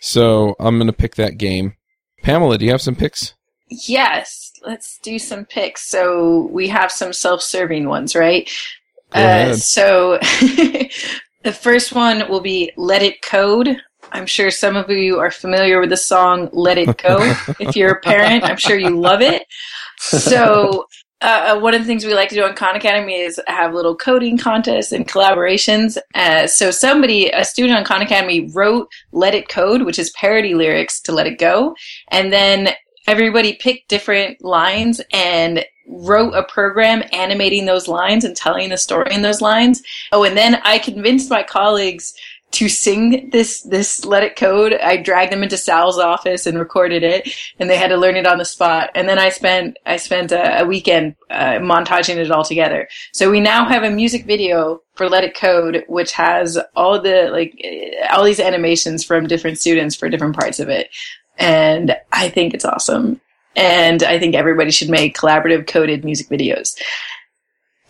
So 0.00 0.54
I'm 0.60 0.78
to 0.86 0.92
pick 0.92 1.14
that 1.14 1.38
game. 1.38 1.76
Pamela, 2.22 2.58
do 2.58 2.66
you 2.66 2.70
have 2.72 2.82
some 2.82 2.94
picks? 2.94 3.34
Yes, 3.70 4.43
let's 4.66 4.98
do 4.98 5.18
some 5.18 5.44
picks. 5.44 5.88
So 5.88 6.48
we 6.50 6.68
have 6.68 6.90
some 6.90 7.12
self-serving 7.12 7.88
ones, 7.88 8.14
right? 8.14 8.50
Ahead. 9.12 9.58
So 9.58 10.18
the 11.42 11.52
first 11.52 11.94
one 11.94 12.28
will 12.28 12.40
be 12.40 12.72
"Let 12.76 13.02
It 13.02 13.22
Code." 13.22 13.76
I'm 14.12 14.26
sure 14.26 14.50
some 14.50 14.76
of 14.76 14.90
you 14.90 15.18
are 15.18 15.30
familiar 15.30 15.80
with 15.80 15.90
the 15.90 15.96
song 15.96 16.48
"Let 16.52 16.78
It 16.78 16.98
Go." 16.98 17.18
if 17.60 17.76
you're 17.76 17.92
a 17.92 18.00
parent, 18.00 18.44
I'm 18.44 18.56
sure 18.56 18.78
you 18.78 18.90
love 18.90 19.22
it. 19.22 19.44
So. 19.98 20.86
Uh, 21.20 21.58
one 21.58 21.72
of 21.72 21.80
the 21.80 21.86
things 21.86 22.04
we 22.04 22.12
like 22.12 22.28
to 22.28 22.34
do 22.34 22.44
on 22.44 22.54
Khan 22.54 22.76
Academy 22.76 23.14
is 23.14 23.40
have 23.46 23.72
little 23.72 23.96
coding 23.96 24.36
contests 24.36 24.92
and 24.92 25.08
collaborations. 25.08 25.96
Uh, 26.14 26.46
so 26.46 26.70
somebody, 26.70 27.30
a 27.30 27.46
student 27.46 27.78
on 27.78 27.84
Khan 27.84 28.02
Academy, 28.02 28.50
wrote 28.52 28.90
"Let 29.10 29.34
It 29.34 29.48
Code," 29.48 29.84
which 29.84 29.98
is 29.98 30.10
parody 30.10 30.52
lyrics 30.52 31.00
to 31.02 31.12
"Let 31.12 31.26
It 31.26 31.38
Go," 31.38 31.74
and 32.08 32.30
then 32.30 32.74
everybody 33.06 33.54
picked 33.54 33.88
different 33.88 34.42
lines 34.42 35.00
and 35.12 35.64
wrote 35.86 36.32
a 36.32 36.44
program 36.44 37.02
animating 37.12 37.66
those 37.66 37.88
lines 37.88 38.24
and 38.24 38.36
telling 38.36 38.70
the 38.70 38.78
story 38.78 39.12
in 39.12 39.22
those 39.22 39.40
lines. 39.40 39.82
Oh, 40.12 40.24
and 40.24 40.36
then 40.36 40.56
I 40.64 40.78
convinced 40.78 41.30
my 41.30 41.42
colleagues 41.42 42.14
to 42.54 42.68
sing 42.68 43.30
this 43.30 43.62
this 43.62 44.04
let 44.04 44.22
it 44.22 44.36
code. 44.36 44.74
I 44.74 44.96
dragged 44.96 45.32
them 45.32 45.42
into 45.42 45.56
Sal's 45.56 45.98
office 45.98 46.46
and 46.46 46.56
recorded 46.56 47.02
it, 47.02 47.28
and 47.58 47.68
they 47.68 47.76
had 47.76 47.88
to 47.88 47.96
learn 47.96 48.14
it 48.14 48.28
on 48.28 48.38
the 48.38 48.44
spot. 48.44 48.90
And 48.94 49.08
then 49.08 49.18
I 49.18 49.28
spent 49.28 49.76
I 49.86 49.96
spent 49.96 50.30
a, 50.30 50.62
a 50.62 50.64
weekend 50.64 51.16
uh, 51.30 51.58
montaging 51.58 52.16
it 52.16 52.30
all 52.30 52.44
together. 52.44 52.88
So 53.12 53.28
we 53.28 53.40
now 53.40 53.64
have 53.64 53.82
a 53.82 53.90
music 53.90 54.24
video 54.24 54.82
for 54.94 55.08
Let 55.08 55.24
It 55.24 55.36
Code, 55.36 55.84
which 55.88 56.12
has 56.12 56.56
all 56.76 57.00
the 57.00 57.28
like 57.32 57.60
uh, 57.64 58.14
all 58.14 58.22
these 58.22 58.40
animations 58.40 59.04
from 59.04 59.26
different 59.26 59.58
students 59.58 59.96
for 59.96 60.08
different 60.08 60.36
parts 60.36 60.60
of 60.60 60.68
it 60.68 60.90
and 61.38 61.96
I 62.12 62.28
think 62.28 62.54
it's 62.54 62.64
awesome. 62.64 63.20
And 63.56 64.02
I 64.02 64.18
think 64.18 64.34
everybody 64.34 64.70
should 64.70 64.90
make 64.90 65.16
collaborative 65.16 65.66
coded 65.66 66.04
music 66.04 66.28
videos. 66.28 66.76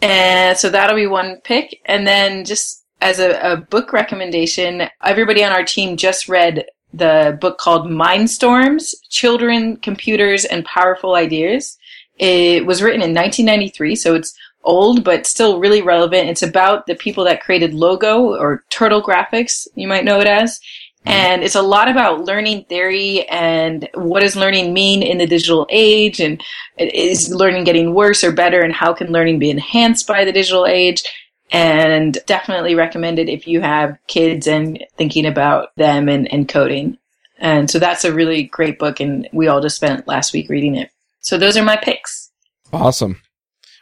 And 0.02 0.56
so 0.58 0.68
that'll 0.68 0.96
be 0.96 1.06
one 1.06 1.40
pick. 1.44 1.80
And 1.86 2.06
then 2.06 2.44
just 2.44 2.84
as 3.00 3.18
a, 3.18 3.52
a 3.52 3.56
book 3.56 3.92
recommendation, 3.92 4.88
everybody 5.02 5.42
on 5.42 5.52
our 5.52 5.64
team 5.64 5.96
just 5.96 6.28
read 6.28 6.66
the 6.92 7.36
book 7.40 7.58
called 7.58 7.86
Mindstorms, 7.86 8.94
Children, 9.08 9.76
Computers, 9.78 10.44
and 10.44 10.64
Powerful 10.64 11.14
Ideas. 11.14 11.76
It 12.18 12.66
was 12.66 12.82
written 12.82 13.02
in 13.02 13.14
1993, 13.14 13.96
so 13.96 14.14
it's 14.14 14.34
old, 14.62 15.04
but 15.04 15.26
still 15.26 15.58
really 15.58 15.82
relevant. 15.82 16.28
It's 16.28 16.42
about 16.42 16.86
the 16.86 16.94
people 16.94 17.24
that 17.24 17.42
created 17.42 17.74
Logo 17.74 18.34
or 18.34 18.64
Turtle 18.70 19.02
Graphics, 19.02 19.66
you 19.74 19.88
might 19.88 20.04
know 20.04 20.20
it 20.20 20.26
as. 20.26 20.60
Mm-hmm. 21.04 21.10
And 21.10 21.44
it's 21.44 21.54
a 21.54 21.62
lot 21.62 21.88
about 21.88 22.24
learning 22.24 22.64
theory 22.64 23.28
and 23.28 23.88
what 23.94 24.20
does 24.20 24.36
learning 24.36 24.72
mean 24.72 25.02
in 25.02 25.18
the 25.18 25.26
digital 25.26 25.66
age 25.70 26.20
and 26.20 26.42
is 26.78 27.32
learning 27.32 27.64
getting 27.64 27.94
worse 27.94 28.24
or 28.24 28.32
better 28.32 28.60
and 28.60 28.72
how 28.72 28.94
can 28.94 29.12
learning 29.12 29.38
be 29.38 29.50
enhanced 29.50 30.06
by 30.06 30.24
the 30.24 30.32
digital 30.32 30.66
age? 30.66 31.04
And 31.52 32.18
definitely 32.26 32.74
recommended 32.74 33.28
if 33.28 33.46
you 33.46 33.60
have 33.60 33.98
kids 34.06 34.46
and 34.46 34.82
thinking 34.96 35.26
about 35.26 35.76
them 35.76 36.08
and, 36.08 36.32
and 36.32 36.48
coding. 36.48 36.96
And 37.38 37.70
so 37.70 37.78
that's 37.78 38.04
a 38.04 38.14
really 38.14 38.44
great 38.44 38.78
book 38.78 38.98
and 38.98 39.28
we 39.32 39.48
all 39.48 39.60
just 39.60 39.76
spent 39.76 40.08
last 40.08 40.32
week 40.32 40.48
reading 40.48 40.74
it. 40.74 40.90
So 41.20 41.36
those 41.36 41.56
are 41.56 41.62
my 41.62 41.76
picks. 41.76 42.30
Awesome. 42.72 43.20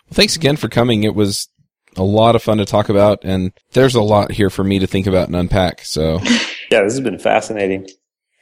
Well, 0.09 0.15
thanks 0.15 0.36
again 0.36 0.57
for 0.57 0.69
coming. 0.69 1.05
It 1.05 1.15
was 1.15 1.49
a 1.97 2.03
lot 2.03 2.36
of 2.36 2.43
fun 2.43 2.59
to 2.59 2.65
talk 2.65 2.89
about, 2.89 3.20
and 3.24 3.53
there's 3.73 3.94
a 3.94 4.03
lot 4.03 4.32
here 4.32 4.51
for 4.51 4.65
me 4.65 4.78
to 4.78 4.86
think 4.86 5.07
about 5.07 5.28
and 5.28 5.36
unpack. 5.36 5.85
So, 5.85 6.20
Yeah, 6.73 6.82
this 6.82 6.94
has 6.94 7.01
been 7.01 7.19
fascinating. 7.19 7.89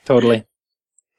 Totally. 0.05 0.44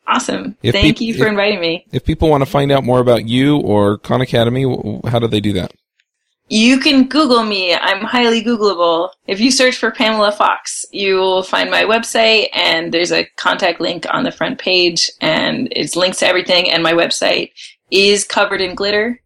Awesome. 0.07 0.57
If 0.63 0.73
Thank 0.73 0.97
peop- 0.97 1.07
you 1.07 1.13
for 1.15 1.25
if- 1.25 1.29
inviting 1.31 1.59
me. 1.59 1.85
if 1.91 2.03
people 2.05 2.29
want 2.29 2.41
to 2.41 2.49
find 2.49 2.71
out 2.71 2.83
more 2.83 2.99
about 2.99 3.27
you 3.27 3.57
or 3.57 3.97
Khan 3.97 4.21
Academy, 4.21 4.63
how 5.07 5.19
do 5.19 5.27
they 5.27 5.39
do 5.41 5.53
that? 5.53 5.73
You 6.47 6.79
can 6.79 7.07
Google 7.07 7.43
me. 7.43 7.73
I'm 7.73 8.01
highly 8.03 8.43
Googleable. 8.43 9.09
If 9.27 9.39
you 9.39 9.51
search 9.51 9.77
for 9.77 9.89
Pamela 9.91 10.31
Fox, 10.33 10.85
you 10.91 11.15
will 11.15 11.43
find 11.43 11.69
my 11.71 11.83
website, 11.83 12.47
and 12.53 12.93
there's 12.93 13.11
a 13.13 13.25
contact 13.37 13.79
link 13.79 14.05
on 14.09 14.23
the 14.23 14.31
front 14.33 14.59
page, 14.59 15.09
and 15.21 15.69
it's 15.71 15.95
links 15.95 16.19
to 16.19 16.27
everything. 16.27 16.69
And 16.69 16.83
my 16.83 16.91
website 16.93 17.51
is 17.89 18.25
covered 18.25 18.59
in 18.59 18.75
glitter. 18.75 19.21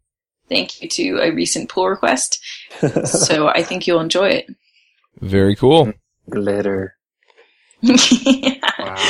Thank 0.49 0.81
you 0.83 0.89
to 0.89 1.19
a 1.21 1.31
recent 1.31 1.69
pull 1.69 1.87
request. 1.89 2.39
so 3.05 3.47
I 3.47 3.63
think 3.63 3.87
you'll 3.87 4.01
enjoy 4.01 4.29
it. 4.29 4.47
Very 5.19 5.55
cool. 5.55 5.93
Glitter. 6.29 6.94
Yeah. 7.85 8.61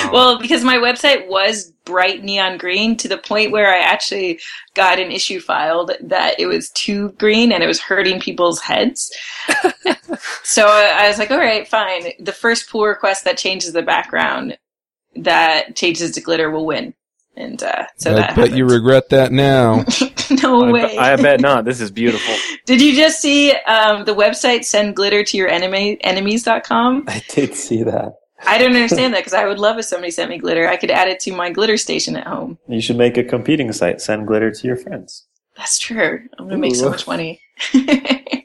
Well, 0.11 0.39
because 0.39 0.63
my 0.63 0.77
website 0.77 1.27
was 1.27 1.71
bright 1.83 2.23
neon 2.23 2.57
green 2.57 2.95
to 2.97 3.07
the 3.07 3.17
point 3.17 3.51
where 3.51 3.73
I 3.73 3.79
actually 3.79 4.39
got 4.73 4.99
an 4.99 5.11
issue 5.11 5.39
filed 5.39 5.91
that 6.01 6.39
it 6.39 6.47
was 6.47 6.69
too 6.71 7.09
green 7.13 7.51
and 7.51 7.63
it 7.63 7.67
was 7.67 7.81
hurting 7.81 8.19
people's 8.19 8.61
heads. 8.61 9.11
so 10.43 10.67
I 10.67 11.07
was 11.07 11.17
like, 11.17 11.31
all 11.31 11.37
right, 11.37 11.67
fine. 11.67 12.11
The 12.19 12.31
first 12.31 12.69
pull 12.69 12.85
request 12.85 13.25
that 13.25 13.37
changes 13.37 13.73
the 13.73 13.81
background 13.81 14.57
that 15.15 15.75
changes 15.75 16.11
to 16.11 16.21
glitter 16.21 16.49
will 16.49 16.65
win. 16.65 16.93
And 17.37 17.61
uh, 17.61 17.85
so 17.97 18.11
I 18.11 18.15
that 18.15 18.35
bet 18.35 18.51
you 18.53 18.65
regret 18.65 19.09
that 19.09 19.31
now. 19.31 19.83
no 20.41 20.63
I, 20.63 20.71
way. 20.71 20.87
be- 20.87 20.97
I 20.97 21.15
bet 21.17 21.41
not. 21.41 21.65
This 21.65 21.81
is 21.81 21.91
beautiful. 21.91 22.33
Did 22.65 22.81
you 22.81 22.95
just 22.95 23.19
see 23.19 23.51
um, 23.51 24.05
the 24.05 24.15
website 24.15 24.63
send 24.63 24.95
glitter 24.95 25.23
to 25.23 25.37
your 25.37 25.49
enemy 25.49 25.97
enemies.com? 26.01 27.05
I 27.07 27.21
did 27.29 27.53
see 27.55 27.83
that. 27.83 28.13
I 28.43 28.57
don't 28.57 28.75
understand 28.75 29.13
that 29.13 29.19
because 29.19 29.33
I 29.33 29.45
would 29.45 29.59
love 29.59 29.77
if 29.77 29.85
somebody 29.85 30.11
sent 30.11 30.29
me 30.29 30.37
glitter. 30.37 30.67
I 30.67 30.75
could 30.77 30.91
add 30.91 31.07
it 31.07 31.19
to 31.21 31.31
my 31.31 31.49
glitter 31.49 31.77
station 31.77 32.15
at 32.15 32.27
home. 32.27 32.57
You 32.67 32.81
should 32.81 32.97
make 32.97 33.17
a 33.17 33.23
competing 33.23 33.71
site. 33.71 34.01
Send 34.01 34.27
glitter 34.27 34.51
to 34.51 34.67
your 34.67 34.75
friends. 34.75 35.25
That's 35.57 35.79
true. 35.79 36.27
I'm 36.37 36.45
gonna 36.45 36.57
make 36.57 36.75
so 36.75 36.87
Ooh. 36.87 36.89
much 36.89 37.07
money. 37.07 37.39
and 37.73 38.43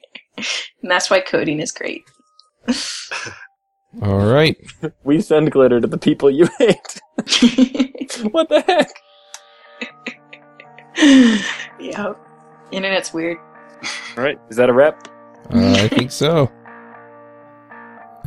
that's 0.83 1.11
why 1.11 1.21
coding 1.21 1.61
is 1.61 1.73
great. 1.73 2.05
All 4.03 4.27
right. 4.27 4.57
We 5.05 5.21
send 5.21 5.51
glitter 5.51 5.81
to 5.81 5.87
the 5.87 5.99
people 5.99 6.31
you 6.31 6.49
hate. 6.59 7.01
what 8.31 8.49
the 8.49 8.61
heck? 8.67 8.89
yeah. 11.81 12.12
Internet's 12.71 13.12
weird. 13.12 13.39
All 14.17 14.23
right. 14.23 14.39
Is 14.49 14.57
that 14.57 14.69
a 14.69 14.73
wrap? 14.73 15.09
Uh, 15.53 15.73
I 15.73 15.89
think 15.89 16.12
so. 16.12 16.51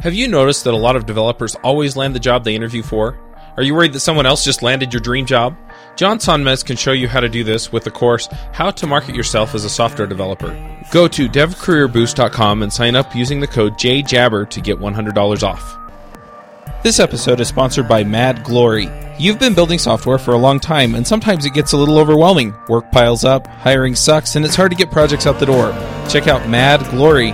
Have 0.03 0.13
you 0.13 0.27
noticed 0.27 0.65
that 0.65 0.73
a 0.73 0.75
lot 0.75 0.97
of 0.97 1.05
developers 1.05 1.55
always 1.63 1.95
land 1.95 2.13
the 2.13 2.19
job 2.19 2.43
they 2.43 2.55
interview 2.55 2.84
for? 2.84 3.17
Are 3.55 3.63
you 3.63 3.73
worried 3.73 3.93
that 3.93 4.01
someone 4.01 4.25
else 4.25 4.43
just 4.43 4.61
landed 4.61 4.91
your 4.91 4.99
dream 4.99 5.25
job? 5.25 5.55
John 5.95 6.17
Sonmez 6.17 6.65
can 6.65 6.75
show 6.75 6.91
you 6.91 7.07
how 7.07 7.21
to 7.21 7.30
do 7.30 7.45
this 7.45 7.71
with 7.71 7.85
the 7.85 7.89
course 7.89 8.27
How 8.51 8.69
to 8.71 8.85
Market 8.85 9.15
Yourself 9.15 9.55
as 9.55 9.63
a 9.63 9.69
Software 9.69 10.05
Developer. 10.05 10.49
Go 10.91 11.07
to 11.07 11.30
devcareerboost.com 11.30 12.63
and 12.63 12.73
sign 12.73 12.97
up 12.97 13.15
using 13.15 13.39
the 13.39 13.47
code 13.47 13.75
JJabber 13.75 14.49
to 14.49 14.59
get 14.59 14.77
$100 14.77 15.41
off. 15.41 15.77
This 16.84 16.99
episode 16.99 17.39
is 17.39 17.47
sponsored 17.47 17.88
by 17.88 18.03
Mad 18.03 18.43
Glory. 18.43 18.89
You've 19.17 19.39
been 19.39 19.53
building 19.53 19.80
software 19.80 20.17
for 20.17 20.34
a 20.34 20.38
long 20.38 20.59
time, 20.59 20.95
and 20.95 21.07
sometimes 21.07 21.45
it 21.45 21.53
gets 21.53 21.71
a 21.71 21.77
little 21.77 21.97
overwhelming. 21.97 22.53
Work 22.67 22.91
piles 22.91 23.23
up, 23.23 23.47
hiring 23.47 23.95
sucks, 23.95 24.35
and 24.35 24.43
it's 24.43 24.55
hard 24.55 24.71
to 24.71 24.77
get 24.77 24.91
projects 24.91 25.27
out 25.27 25.39
the 25.39 25.45
door. 25.45 25.71
Check 26.09 26.27
out 26.27 26.49
Mad 26.49 26.81
Glory. 26.91 27.34